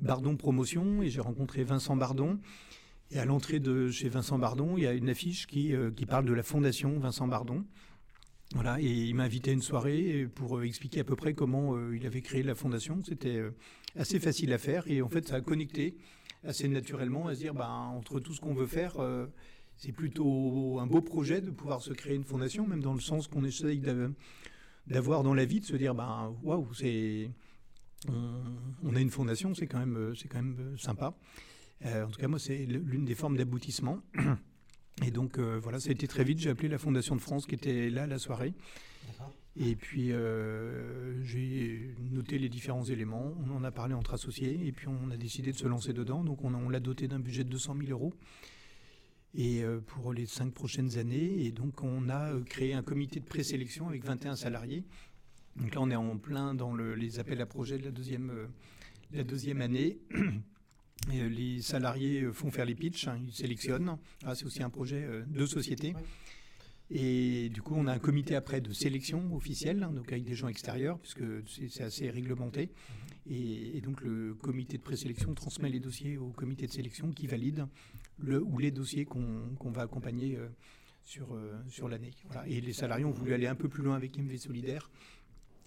Bardon 0.00 0.36
Promotion. 0.36 1.02
Et 1.02 1.08
j'ai 1.08 1.20
rencontré 1.20 1.62
Vincent 1.62 1.94
Bardon. 1.94 2.40
Et 3.12 3.20
à 3.20 3.24
l'entrée 3.24 3.60
de 3.60 3.90
chez 3.90 4.08
Vincent 4.08 4.38
Bardon, 4.38 4.76
il 4.76 4.82
y 4.82 4.86
a 4.88 4.92
une 4.92 5.08
affiche 5.08 5.46
qui, 5.46 5.72
qui 5.96 6.04
parle 6.04 6.24
de 6.24 6.32
la 6.32 6.42
fondation 6.42 6.98
Vincent 6.98 7.28
Bardon. 7.28 7.64
Voilà, 8.54 8.80
et 8.80 8.86
il 8.86 9.14
m'a 9.14 9.24
invité 9.24 9.50
à 9.50 9.52
une 9.52 9.60
soirée 9.60 10.26
pour 10.34 10.56
euh, 10.56 10.62
expliquer 10.62 11.00
à 11.00 11.04
peu 11.04 11.16
près 11.16 11.34
comment 11.34 11.76
euh, 11.76 11.94
il 11.94 12.06
avait 12.06 12.22
créé 12.22 12.42
la 12.42 12.54
fondation. 12.54 13.02
C'était 13.04 13.36
euh, 13.36 13.50
assez 13.94 14.18
facile 14.18 14.54
à 14.54 14.58
faire 14.58 14.88
et 14.88 15.02
en 15.02 15.08
fait 15.08 15.28
ça 15.28 15.36
a 15.36 15.40
connecté 15.42 15.98
assez 16.44 16.66
naturellement 16.66 17.28
à 17.28 17.34
se 17.34 17.40
dire 17.40 17.52
ben, 17.52 17.68
entre 17.68 18.20
tout 18.20 18.32
ce 18.32 18.40
qu'on 18.40 18.54
veut 18.54 18.66
faire, 18.66 18.94
c'est 19.78 19.92
plutôt 19.92 20.78
un 20.80 20.86
beau 20.86 21.00
projet 21.00 21.40
de 21.40 21.50
pouvoir 21.50 21.80
se 21.80 21.92
créer 21.92 22.14
une 22.14 22.24
fondation, 22.24 22.66
même 22.66 22.82
dans 22.82 22.94
le 22.94 23.00
sens 23.00 23.26
qu'on 23.26 23.44
essaye 23.44 23.80
d'avoir 24.86 25.22
dans 25.22 25.34
la 25.34 25.44
vie, 25.44 25.60
de 25.60 25.64
se 25.64 25.76
dire 25.76 25.94
ben 25.94 26.34
waouh, 26.42 26.72
c'est 26.74 27.30
on, 28.08 28.94
a 28.94 29.00
une 29.00 29.10
fondation, 29.10 29.54
c'est 29.54 29.66
quand 29.66 29.78
même 29.78 30.14
c'est 30.14 30.28
quand 30.28 30.42
même 30.42 30.76
sympa. 30.78 31.16
en 31.84 32.08
tout 32.08 32.20
cas 32.20 32.28
moi 32.28 32.38
c'est 32.38 32.66
l'une 32.66 33.04
des 33.04 33.14
formes 33.14 33.36
d'aboutissement. 33.36 34.00
Et 35.04 35.10
donc 35.10 35.38
euh, 35.38 35.58
voilà, 35.62 35.80
ça 35.80 35.90
a 35.90 35.92
été 35.92 36.08
très 36.08 36.24
vite. 36.24 36.38
J'ai 36.38 36.50
appelé 36.50 36.68
la 36.68 36.78
Fondation 36.78 37.14
de 37.14 37.20
France 37.20 37.46
qui 37.46 37.54
était 37.54 37.90
là 37.90 38.06
la 38.06 38.18
soirée. 38.18 38.54
Et 39.60 39.74
puis 39.74 40.12
euh, 40.12 41.22
j'ai 41.24 41.94
noté 42.12 42.38
les 42.38 42.48
différents 42.48 42.84
éléments. 42.84 43.34
On 43.44 43.56
en 43.56 43.64
a 43.64 43.70
parlé 43.70 43.94
entre 43.94 44.14
associés 44.14 44.66
et 44.66 44.72
puis 44.72 44.86
on 44.88 45.10
a 45.10 45.16
décidé 45.16 45.52
de 45.52 45.56
se 45.56 45.66
lancer 45.66 45.92
dedans. 45.92 46.22
Donc 46.22 46.44
on, 46.44 46.68
l'a 46.68 46.80
doté 46.80 47.08
d'un 47.08 47.18
budget 47.18 47.44
de 47.44 47.50
200 47.50 47.76
000 47.80 47.90
euros 47.90 48.12
et 49.34 49.62
euh, 49.62 49.80
pour 49.80 50.12
les 50.12 50.26
cinq 50.26 50.52
prochaines 50.52 50.98
années. 50.98 51.44
Et 51.44 51.52
donc 51.52 51.82
on 51.82 52.08
a 52.08 52.32
créé 52.46 52.74
un 52.74 52.82
comité 52.82 53.20
de 53.20 53.26
présélection 53.26 53.88
avec 53.88 54.04
21 54.04 54.36
salariés. 54.36 54.84
Donc 55.56 55.74
là 55.74 55.80
on 55.80 55.90
est 55.90 55.96
en 55.96 56.16
plein 56.18 56.54
dans 56.54 56.74
les 56.74 57.18
appels 57.18 57.40
à 57.40 57.46
projets 57.46 57.78
de 57.78 57.84
la 57.84 57.90
deuxième, 57.90 58.48
deuxième 59.12 59.60
année. 59.60 59.98
Euh, 61.12 61.28
les 61.28 61.62
salariés 61.62 62.22
euh, 62.22 62.32
font 62.32 62.50
faire 62.50 62.64
les 62.64 62.74
pitchs, 62.74 63.08
hein, 63.08 63.18
ils 63.26 63.32
sélectionnent. 63.32 63.96
Ah, 64.24 64.34
c'est 64.34 64.44
aussi 64.44 64.62
un 64.62 64.70
projet 64.70 65.04
euh, 65.04 65.24
de 65.26 65.46
société. 65.46 65.94
Et 66.90 67.50
du 67.50 67.62
coup, 67.62 67.74
on 67.76 67.86
a 67.86 67.92
un 67.92 67.98
comité 67.98 68.34
après 68.34 68.60
de 68.60 68.72
sélection 68.72 69.34
officielle, 69.34 69.82
hein, 69.82 69.92
donc 69.92 70.10
avec 70.10 70.24
des 70.24 70.34
gens 70.34 70.48
extérieurs, 70.48 70.98
puisque 70.98 71.22
c'est 71.46 71.82
assez 71.82 72.10
réglementé. 72.10 72.70
Et, 73.30 73.80
donc, 73.80 74.00
le 74.00 74.34
comité 74.34 74.78
de 74.78 74.82
présélection 74.82 75.34
transmet 75.34 75.68
les 75.68 75.80
dossiers 75.80 76.16
au 76.16 76.30
comité 76.30 76.66
de 76.66 76.72
sélection 76.72 77.12
qui 77.12 77.26
valide 77.26 77.66
le 78.18 78.42
ou 78.42 78.58
les 78.58 78.70
dossiers 78.70 79.04
qu'on 79.04 79.70
va 79.70 79.82
accompagner 79.82 80.38
sur, 81.04 81.38
sur 81.68 81.88
l'année. 81.88 82.12
Et 82.46 82.60
les 82.60 82.72
salariés 82.72 83.04
ont 83.04 83.10
voulu 83.10 83.34
aller 83.34 83.46
un 83.46 83.54
peu 83.54 83.68
plus 83.68 83.82
loin 83.82 83.96
avec 83.96 84.18
MV 84.18 84.36
Solidaire. 84.38 84.90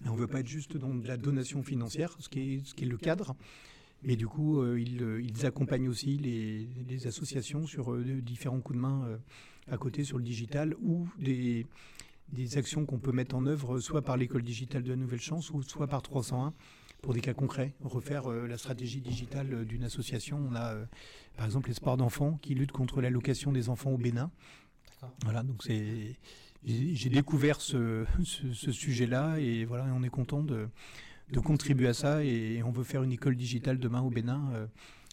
on 0.06 0.12
ne 0.12 0.18
veut 0.18 0.26
pas 0.26 0.40
être 0.40 0.48
juste 0.48 0.76
dans 0.76 0.94
de 0.94 1.06
la 1.06 1.16
donation 1.16 1.62
financière, 1.62 2.16
ce 2.18 2.28
qui 2.28 2.62
est, 2.78 2.84
le 2.84 2.96
cadre. 2.96 3.36
Mais 4.02 4.16
du 4.16 4.26
coup, 4.26 4.60
euh, 4.60 4.76
euh, 5.00 5.22
ils, 5.22 5.46
accompagnent 5.46 5.88
aussi 5.88 6.18
les, 6.18 7.06
associations 7.06 7.66
sur 7.66 7.92
euh, 7.92 8.02
différents 8.20 8.60
coups 8.60 8.76
de 8.76 8.82
main 8.82 9.18
à 9.70 9.76
côté 9.76 10.02
sur 10.04 10.18
le 10.18 10.24
digital 10.24 10.74
ou 10.82 11.08
des, 11.18 11.66
actions 12.56 12.84
qu'on 12.84 12.98
peut 12.98 13.12
mettre 13.12 13.36
en 13.36 13.46
œuvre 13.46 13.78
soit 13.78 14.02
par 14.02 14.16
l'école 14.16 14.42
digitale 14.42 14.82
de 14.82 14.90
la 14.90 14.96
Nouvelle 14.96 15.20
Chance 15.20 15.50
ou 15.50 15.62
soit 15.62 15.86
par 15.86 16.02
301 16.02 16.52
pour 17.02 17.12
des 17.14 17.20
cas 17.20 17.34
concrets, 17.34 17.74
refaire 17.82 18.28
la 18.28 18.56
stratégie 18.56 19.00
digitale 19.00 19.66
d'une 19.66 19.84
association. 19.84 20.38
On 20.50 20.54
a 20.54 20.74
par 21.36 21.44
exemple 21.46 21.68
l'espoir 21.68 21.96
d'enfants 21.96 22.38
qui 22.40 22.54
lutte 22.54 22.72
contre 22.72 23.00
l'allocation 23.00 23.52
des 23.52 23.68
enfants 23.68 23.90
au 23.90 23.98
Bénin. 23.98 24.30
Voilà, 25.24 25.42
donc 25.42 25.62
c'est 25.64 26.16
j'ai 26.64 27.10
découvert 27.10 27.60
ce, 27.60 28.06
ce 28.22 28.70
sujet-là 28.70 29.38
et 29.40 29.64
voilà, 29.64 29.84
on 29.92 30.04
est 30.04 30.08
content 30.08 30.44
de 30.44 30.68
de 31.32 31.40
contribuer 31.40 31.88
à 31.88 31.94
ça 31.94 32.22
et 32.24 32.62
on 32.62 32.70
veut 32.70 32.84
faire 32.84 33.02
une 33.02 33.12
école 33.12 33.36
digitale 33.36 33.78
demain 33.78 34.02
au 34.02 34.10
Bénin 34.10 34.50
euh, 34.52 34.66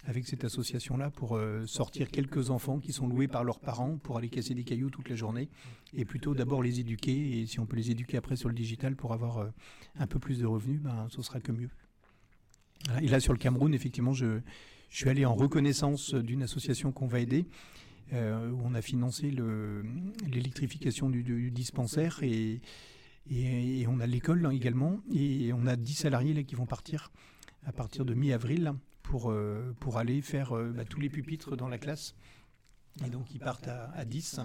avec 0.05 0.27
cette 0.27 0.43
association-là 0.43 1.09
pour 1.11 1.35
euh, 1.35 1.65
sortir 1.65 2.09
quelques 2.09 2.49
enfants 2.49 2.79
qui 2.79 2.93
sont 2.93 3.07
loués 3.07 3.27
par 3.27 3.43
leurs 3.43 3.59
parents 3.59 3.97
pour 3.97 4.17
aller 4.17 4.29
casser 4.29 4.53
des 4.53 4.63
cailloux 4.63 4.89
toute 4.89 5.09
la 5.09 5.15
journée 5.15 5.49
et 5.93 6.05
plutôt 6.05 6.33
d'abord 6.33 6.63
les 6.63 6.79
éduquer 6.79 7.39
et 7.39 7.45
si 7.45 7.59
on 7.59 7.65
peut 7.65 7.75
les 7.75 7.91
éduquer 7.91 8.17
après 8.17 8.35
sur 8.35 8.49
le 8.49 8.55
digital 8.55 8.95
pour 8.95 9.13
avoir 9.13 9.39
euh, 9.39 9.49
un 9.97 10.07
peu 10.07 10.19
plus 10.19 10.39
de 10.39 10.45
revenus, 10.45 10.79
ben, 10.81 11.07
ce 11.09 11.21
sera 11.21 11.39
que 11.39 11.51
mieux. 11.51 11.69
Et 13.01 13.07
là 13.07 13.19
sur 13.19 13.33
le 13.33 13.39
Cameroun, 13.39 13.73
effectivement, 13.73 14.13
je, 14.13 14.39
suis 14.89 15.09
allé 15.09 15.25
en 15.25 15.35
reconnaissance 15.35 16.15
d'une 16.15 16.41
association 16.41 16.91
qu'on 16.91 17.07
va 17.07 17.19
aider. 17.19 17.45
où 18.11 18.59
on 18.63 18.73
a 18.73 18.81
financé 18.81 19.31
l'électrification 20.25 21.09
du, 21.11 21.51
dispensaire 21.51 22.23
et, 22.23 22.61
on 23.87 23.99
a 23.99 24.07
l'école 24.07 24.45
hein, 24.47 24.51
également, 24.51 24.99
et 25.13 25.51
on 25.53 25.67
a 25.67 25.75
10 25.75 25.93
salariés 25.93 26.43
qui 26.45 26.55
vont 26.55 26.65
partir 26.65 27.11
à 27.65 27.71
partir 27.71 28.05
de 28.05 28.15
mi-avril 28.15 28.73
pour, 29.09 29.31
euh, 29.31 29.75
pour 29.79 29.97
aller 29.97 30.21
faire 30.21 30.55
euh, 30.55 30.71
bah, 30.71 30.85
tous 30.85 30.99
les 30.99 31.09
pupitres 31.09 31.57
dans 31.57 31.67
la 31.67 31.79
classe. 31.79 32.15
Et 33.05 33.09
donc 33.09 33.33
ils 33.33 33.39
partent 33.39 33.67
à, 33.67 34.05
10. 34.05 34.39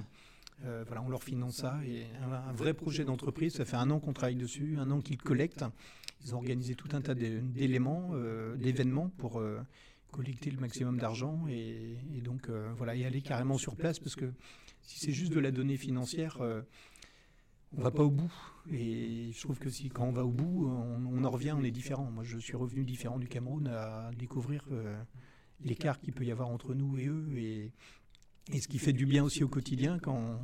Euh, 0.65 0.85
voilà, 0.87 1.03
on 1.03 1.09
leur 1.11 1.23
finance 1.23 1.57
ça. 1.57 1.79
Et 1.87 2.07
un, 2.23 2.53
vrai 2.53 2.73
projet 2.73 3.05
d'entreprise, 3.05 3.55
ça 3.55 3.65
fait 3.65 3.77
un 3.77 3.91
an 3.91 4.01
qu'on 4.01 4.15
travaille 4.15 4.37
dessus, 4.37 4.77
un 4.79 4.91
an 4.91 5.01
qu'ils 5.01 5.19
collectent. 5.19 5.65
Ils 6.25 6.35
ont 6.35 6.39
organisé 6.39 6.75
tout 6.75 6.89
un 6.93 7.03
tas 7.03 7.15
d'éléments, 7.15 8.13
d'événements 8.57 9.11
pour 9.19 9.43
collecter 10.11 10.51
le 10.51 10.59
maximum 10.59 10.97
d'argent 10.97 11.45
et, 11.51 11.99
et, 12.17 12.21
donc 12.23 12.49
voilà, 12.79 12.95
y 12.95 13.05
aller 13.05 13.21
carrément 13.21 13.59
sur 13.59 13.77
place 13.77 13.99
parce 13.99 14.17
que 14.17 14.33
si 14.81 15.01
c'est 15.01 15.13
juste 15.13 15.33
de 15.33 15.41
la 15.41 15.51
donnée 15.51 15.77
financière, 15.77 16.39
on 17.77 17.83
va 17.83 17.91
pas 17.91 18.03
au 18.03 18.11
bout. 18.11 18.33
Et 18.71 19.31
je 19.33 19.41
trouve 19.41 19.59
que 19.59 19.71
si 19.71 19.89
quand 19.89 20.05
on 20.05 20.13
va 20.13 20.25
au 20.25 20.31
bout, 20.31 20.67
on, 20.67 21.25
en 21.25 21.31
revient, 21.31 21.53
on 21.53 21.63
est 21.63 21.71
différent. 21.71 22.11
Moi, 22.11 22.25
je 22.25 22.39
suis 22.39 22.57
revenu 22.57 22.85
différent 22.85 23.19
du 23.19 23.29
Cameroun 23.29 23.67
à 23.69 24.11
découvrir 24.19 24.65
euh, 24.73 24.97
l'écart 25.63 26.01
qu'il 26.01 26.13
peut 26.13 26.25
y 26.25 26.33
avoir 26.33 26.49
entre 26.49 26.75
nous 26.75 26.99
et 26.99 27.07
eux, 27.07 27.29
et, 27.37 27.73
ce 28.61 28.69
qui 28.69 28.79
fait 28.79 28.93
du 28.93 29.07
bien 29.07 29.25
aussi 29.25 29.43
au 29.43 29.49
quotidien 29.49 29.99
quand 29.99 30.39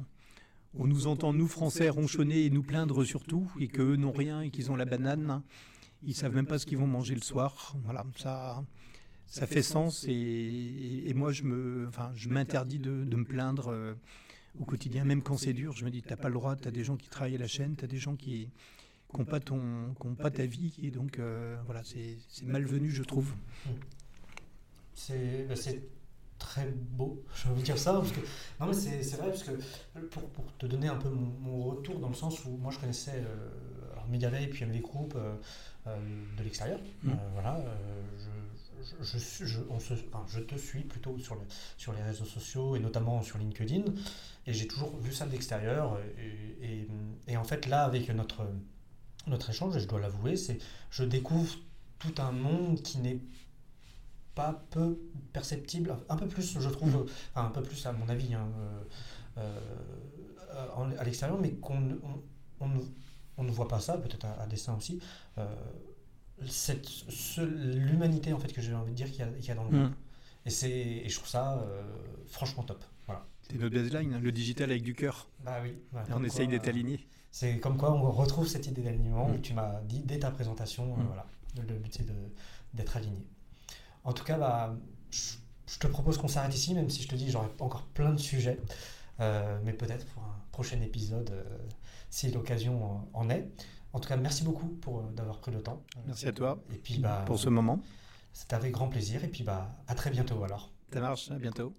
on 0.75 0.87
nous 0.87 1.07
entend, 1.07 1.33
nous 1.33 1.49
Français, 1.49 1.89
ronchonner 1.89 2.47
et 2.47 2.51
nous 2.51 2.63
plaindre 2.63 3.05
surtout, 3.05 3.51
et 3.59 3.69
qu'eux 3.69 3.97
n'ont 3.97 4.13
rien 4.13 4.41
et 4.41 4.51
qu'ils 4.51 4.71
ont 4.71 4.77
la 4.77 4.87
banane. 4.87 5.43
Ils 6.03 6.15
savent 6.15 6.35
même 6.35 6.47
pas 6.47 6.59
ce 6.59 6.65
qu'ils 6.65 6.79
vont 6.79 6.87
manger 6.87 7.15
le 7.15 7.21
soir. 7.21 7.77
Voilà, 7.85 8.07
ça, 8.17 8.65
ça 9.27 9.47
fait 9.47 9.63
sens. 9.63 10.07
Et, 10.09 11.13
moi, 11.15 11.33
je 11.33 11.43
me, 11.43 11.87
enfin, 11.89 12.11
je 12.15 12.29
m'interdis 12.29 12.79
de, 12.79 12.91
me 12.91 13.25
plaindre. 13.25 13.69
Euh, 13.69 13.95
au 14.59 14.65
quotidien, 14.65 15.05
même 15.05 15.23
quand 15.23 15.37
c'est 15.37 15.53
dur. 15.53 15.73
Je 15.73 15.85
me 15.85 15.91
dis, 15.91 16.03
tu 16.03 16.09
n'as 16.09 16.17
pas 16.17 16.29
le 16.29 16.35
droit, 16.35 16.57
tu 16.57 16.69
as 16.69 16.71
des 16.71 16.85
gens 16.85 16.97
qui 16.97 17.09
travaillent 17.09 17.37
à 17.37 17.39
la 17.39 17.47
chaîne, 17.47 17.77
tu 17.77 17.85
as 17.85 17.89
des 17.89 17.99
gens 17.99 18.17
qui 18.17 18.51
n'ont 19.17 19.25
pas, 19.25 19.41
ton, 19.41 19.95
pas 20.19 20.31
ta 20.31 20.47
vie. 20.47 20.75
Et 20.83 20.91
donc, 20.91 21.19
euh, 21.19 21.57
voilà, 21.67 21.83
c'est 21.85 22.19
malvenu, 22.45 22.91
je 22.91 23.03
trouve. 23.03 23.35
C'est 24.95 25.47
bah, 25.49 25.55
très 26.41 26.67
beau, 26.67 27.23
j'ai 27.37 27.49
envie 27.49 27.61
de 27.61 27.67
dire 27.67 27.79
ça. 27.79 27.93
Parce 27.93 28.11
que, 28.11 28.21
non, 28.59 28.67
mais 28.67 28.73
c'est 28.73 29.17
vrai, 29.17 29.29
parce 29.29 29.45
que 29.45 29.53
pour, 30.11 30.29
pour, 30.31 30.57
te 30.57 30.67
donner 30.67 30.89
un 30.89 30.97
peu 30.97 31.09
mon, 31.09 31.63
retour, 31.63 32.01
dans 32.01 32.09
le 32.09 32.15
sens 32.15 32.45
où 32.45 32.57
moi 32.57 32.73
je 32.73 32.81
connaissais 32.81 33.23
euh, 33.25 33.93
alors 33.93 34.09
Mediavay 34.09 34.45
et 34.45 34.49
puis 34.49 34.65
MV 34.65 34.81
Group 34.81 35.15
euh, 35.15 35.35
euh, 35.87 35.97
de 36.37 36.43
l'extérieur. 36.43 36.81
Mmh. 37.05 37.13
voilà, 37.35 37.63
je, 38.19 38.25
je, 39.01 40.41
te 40.41 40.57
suis 40.57 40.81
plutôt 40.81 41.19
sur, 41.19 41.35
le, 41.35 41.43
sur 41.77 41.93
les 41.93 42.03
réseaux 42.03 42.25
sociaux 42.25 42.77
et 42.77 42.81
notamment 42.81 43.23
sur 43.23 43.39
LinkedIn. 43.39 43.85
Et 44.47 44.53
j'ai 44.53 44.67
toujours 44.67 44.97
vu 44.99 45.13
ça 45.13 45.27
de 45.27 45.33
l'extérieur. 45.33 45.99
Et, 46.63 46.87
et, 47.29 47.37
en 47.37 47.45
fait, 47.45 47.67
là, 47.67 47.85
avec 47.85 48.09
notre, 48.11 48.43
échange, 49.49 49.79
je 49.79 49.87
dois 49.87 50.01
l'avouer, 50.01 50.37
c'est 50.37 50.59
je 50.91 51.05
découvre 51.05 51.55
tout 51.99 52.15
un 52.19 52.33
monde 52.33 52.83
qui 52.83 52.99
n'est 52.99 53.21
pas 54.35 54.65
peu 54.71 54.99
perceptible, 55.33 55.97
un 56.09 56.17
peu 56.17 56.27
plus, 56.27 56.59
je 56.59 56.69
trouve, 56.69 57.07
enfin, 57.35 57.47
un 57.47 57.51
peu 57.51 57.63
plus 57.63 57.85
à 57.87 57.93
mon 57.93 58.09
avis, 58.09 58.35
hein, 58.35 58.49
euh, 59.39 59.61
euh, 60.51 60.99
à 60.99 61.05
l'extérieur, 61.05 61.39
mais 61.41 61.53
qu'on 61.53 61.99
on, 62.61 63.45
ne 63.45 63.51
voit 63.51 63.69
pas 63.69 63.81
ça, 63.81 63.99
peut-être 63.99 64.27
à, 64.27 64.47
dessin 64.47 64.77
aussi. 64.77 65.01
Euh, 65.39 65.47
l'humanité 67.39 68.33
en 68.33 68.39
fait 68.39 68.53
que 68.53 68.61
j'ai 68.61 68.75
envie 68.75 68.93
de 68.93 68.97
dire 68.97 69.11
qu'il 69.11 69.27
y, 69.45 69.51
a 69.51 69.55
dans 69.55 69.65
le 69.65 69.71
monde. 69.71 69.91
Mm. 69.91 69.95
Et, 70.47 70.51
c'est, 70.51 70.71
et 70.71 71.09
je 71.09 71.15
trouve 71.17 71.29
ça 71.29 71.59
euh, 71.59 71.83
franchement 72.27 72.63
top. 72.63 72.83
Voilà. 73.07 73.27
C'est 73.43 73.59
notre 73.59 73.75
baseline, 73.75 74.15
hein, 74.15 74.21
le 74.21 74.33
digital 74.33 74.71
avec 74.71 74.83
du 74.83 74.95
cœur. 74.95 75.29
Bah 75.45 75.59
oui. 75.63 75.77
on 76.11 76.25
essaye 76.25 76.49
d'être 76.49 76.67
euh, 76.67 76.71
aligné. 76.71 77.07
C'est 77.31 77.59
comme 77.59 77.77
quoi 77.77 77.93
on 77.93 78.11
retrouve 78.11 78.49
cette 78.49 78.67
idée 78.67 78.83
d'alignement 78.83 79.29
mm. 79.29 79.41
tu 79.41 79.55
m'as 79.55 79.81
dit 79.83 80.01
dès 80.01 80.19
ta 80.19 80.31
présentation. 80.31 80.95
Euh, 80.95 81.03
mm. 81.03 81.07
voilà, 81.07 81.27
le 81.57 81.79
but 81.79 81.95
c'est 81.95 82.07
d'être 82.75 82.97
aligné. 82.97 83.27
En 84.05 84.13
tout 84.13 84.25
cas, 84.25 84.39
bah, 84.39 84.75
je, 85.11 85.79
te 85.79 85.87
propose 85.87 86.17
qu'on 86.17 86.29
s'arrête 86.29 86.55
ici, 86.55 86.75
même 86.75 86.89
si 86.89 87.03
je 87.03 87.09
te 87.09 87.15
dis 87.15 87.31
j'aurai 87.31 87.49
encore 87.59 87.83
plein 87.83 88.13
de 88.13 88.19
sujets. 88.19 88.59
mais 89.19 89.75
peut-être 89.75 90.07
pour 90.07 90.23
un 90.23 90.37
prochain 90.53 90.81
épisode, 90.81 91.45
si 92.09 92.31
l'occasion 92.31 93.07
en 93.13 93.29
est. 93.29 93.47
En 93.93 93.99
tout 94.01 94.09
cas, 94.09 94.17
merci 94.17 94.45
beaucoup 94.45 94.69
pour 94.69 95.01
euh, 95.01 95.13
d'avoir 95.13 95.41
pris 95.41 95.51
le 95.51 95.63
temps. 95.63 95.83
Merci 96.07 96.29
à 96.29 96.33
toi. 96.33 96.63
Et 96.73 96.79
puis 96.79 96.99
bah, 96.99 97.25
pour 97.27 97.39
ce 97.39 97.49
moment. 97.49 97.81
C'était 98.33 98.55
avec 98.55 98.73
grand 98.73 98.89
plaisir. 98.89 99.25
Et 99.25 99.29
puis 99.29 99.43
bah 99.43 99.69
à 99.89 99.95
très 99.95 100.11
bientôt 100.11 100.43
alors. 100.45 100.73
Ça 100.93 101.01
marche. 101.01 101.31
À 101.31 101.39
bientôt. 101.39 101.75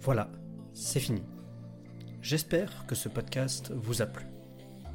Voilà, 0.00 0.30
c'est 0.74 1.00
fini. 1.00 1.22
J'espère 2.20 2.86
que 2.86 2.94
ce 2.94 3.08
podcast 3.08 3.72
vous 3.72 4.02
a 4.02 4.06
plu. 4.06 4.26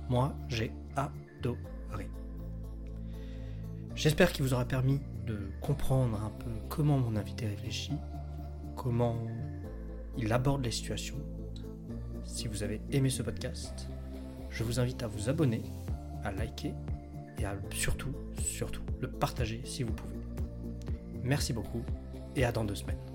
Moi, 0.07 0.35
j'ai 0.47 0.71
adoré. 0.95 2.09
J'espère 3.95 4.31
qu'il 4.31 4.43
vous 4.43 4.53
aura 4.53 4.65
permis 4.65 5.01
de 5.25 5.51
comprendre 5.61 6.21
un 6.23 6.29
peu 6.29 6.51
comment 6.69 6.97
mon 6.97 7.15
invité 7.15 7.47
réfléchit, 7.47 7.97
comment 8.75 9.17
il 10.17 10.31
aborde 10.31 10.63
les 10.63 10.71
situations. 10.71 11.17
Si 12.31 12.47
vous 12.47 12.63
avez 12.63 12.79
aimé 12.91 13.09
ce 13.09 13.23
podcast, 13.23 13.89
je 14.49 14.63
vous 14.63 14.79
invite 14.79 15.03
à 15.03 15.07
vous 15.07 15.29
abonner, 15.29 15.63
à 16.23 16.31
liker 16.31 16.73
et 17.37 17.43
à 17.43 17.57
surtout, 17.71 18.13
surtout, 18.41 18.83
le 19.01 19.09
partager 19.09 19.61
si 19.65 19.83
vous 19.83 19.91
pouvez. 19.91 20.15
Merci 21.23 21.53
beaucoup 21.53 21.83
et 22.35 22.45
à 22.45 22.51
dans 22.51 22.63
deux 22.63 22.75
semaines. 22.75 23.08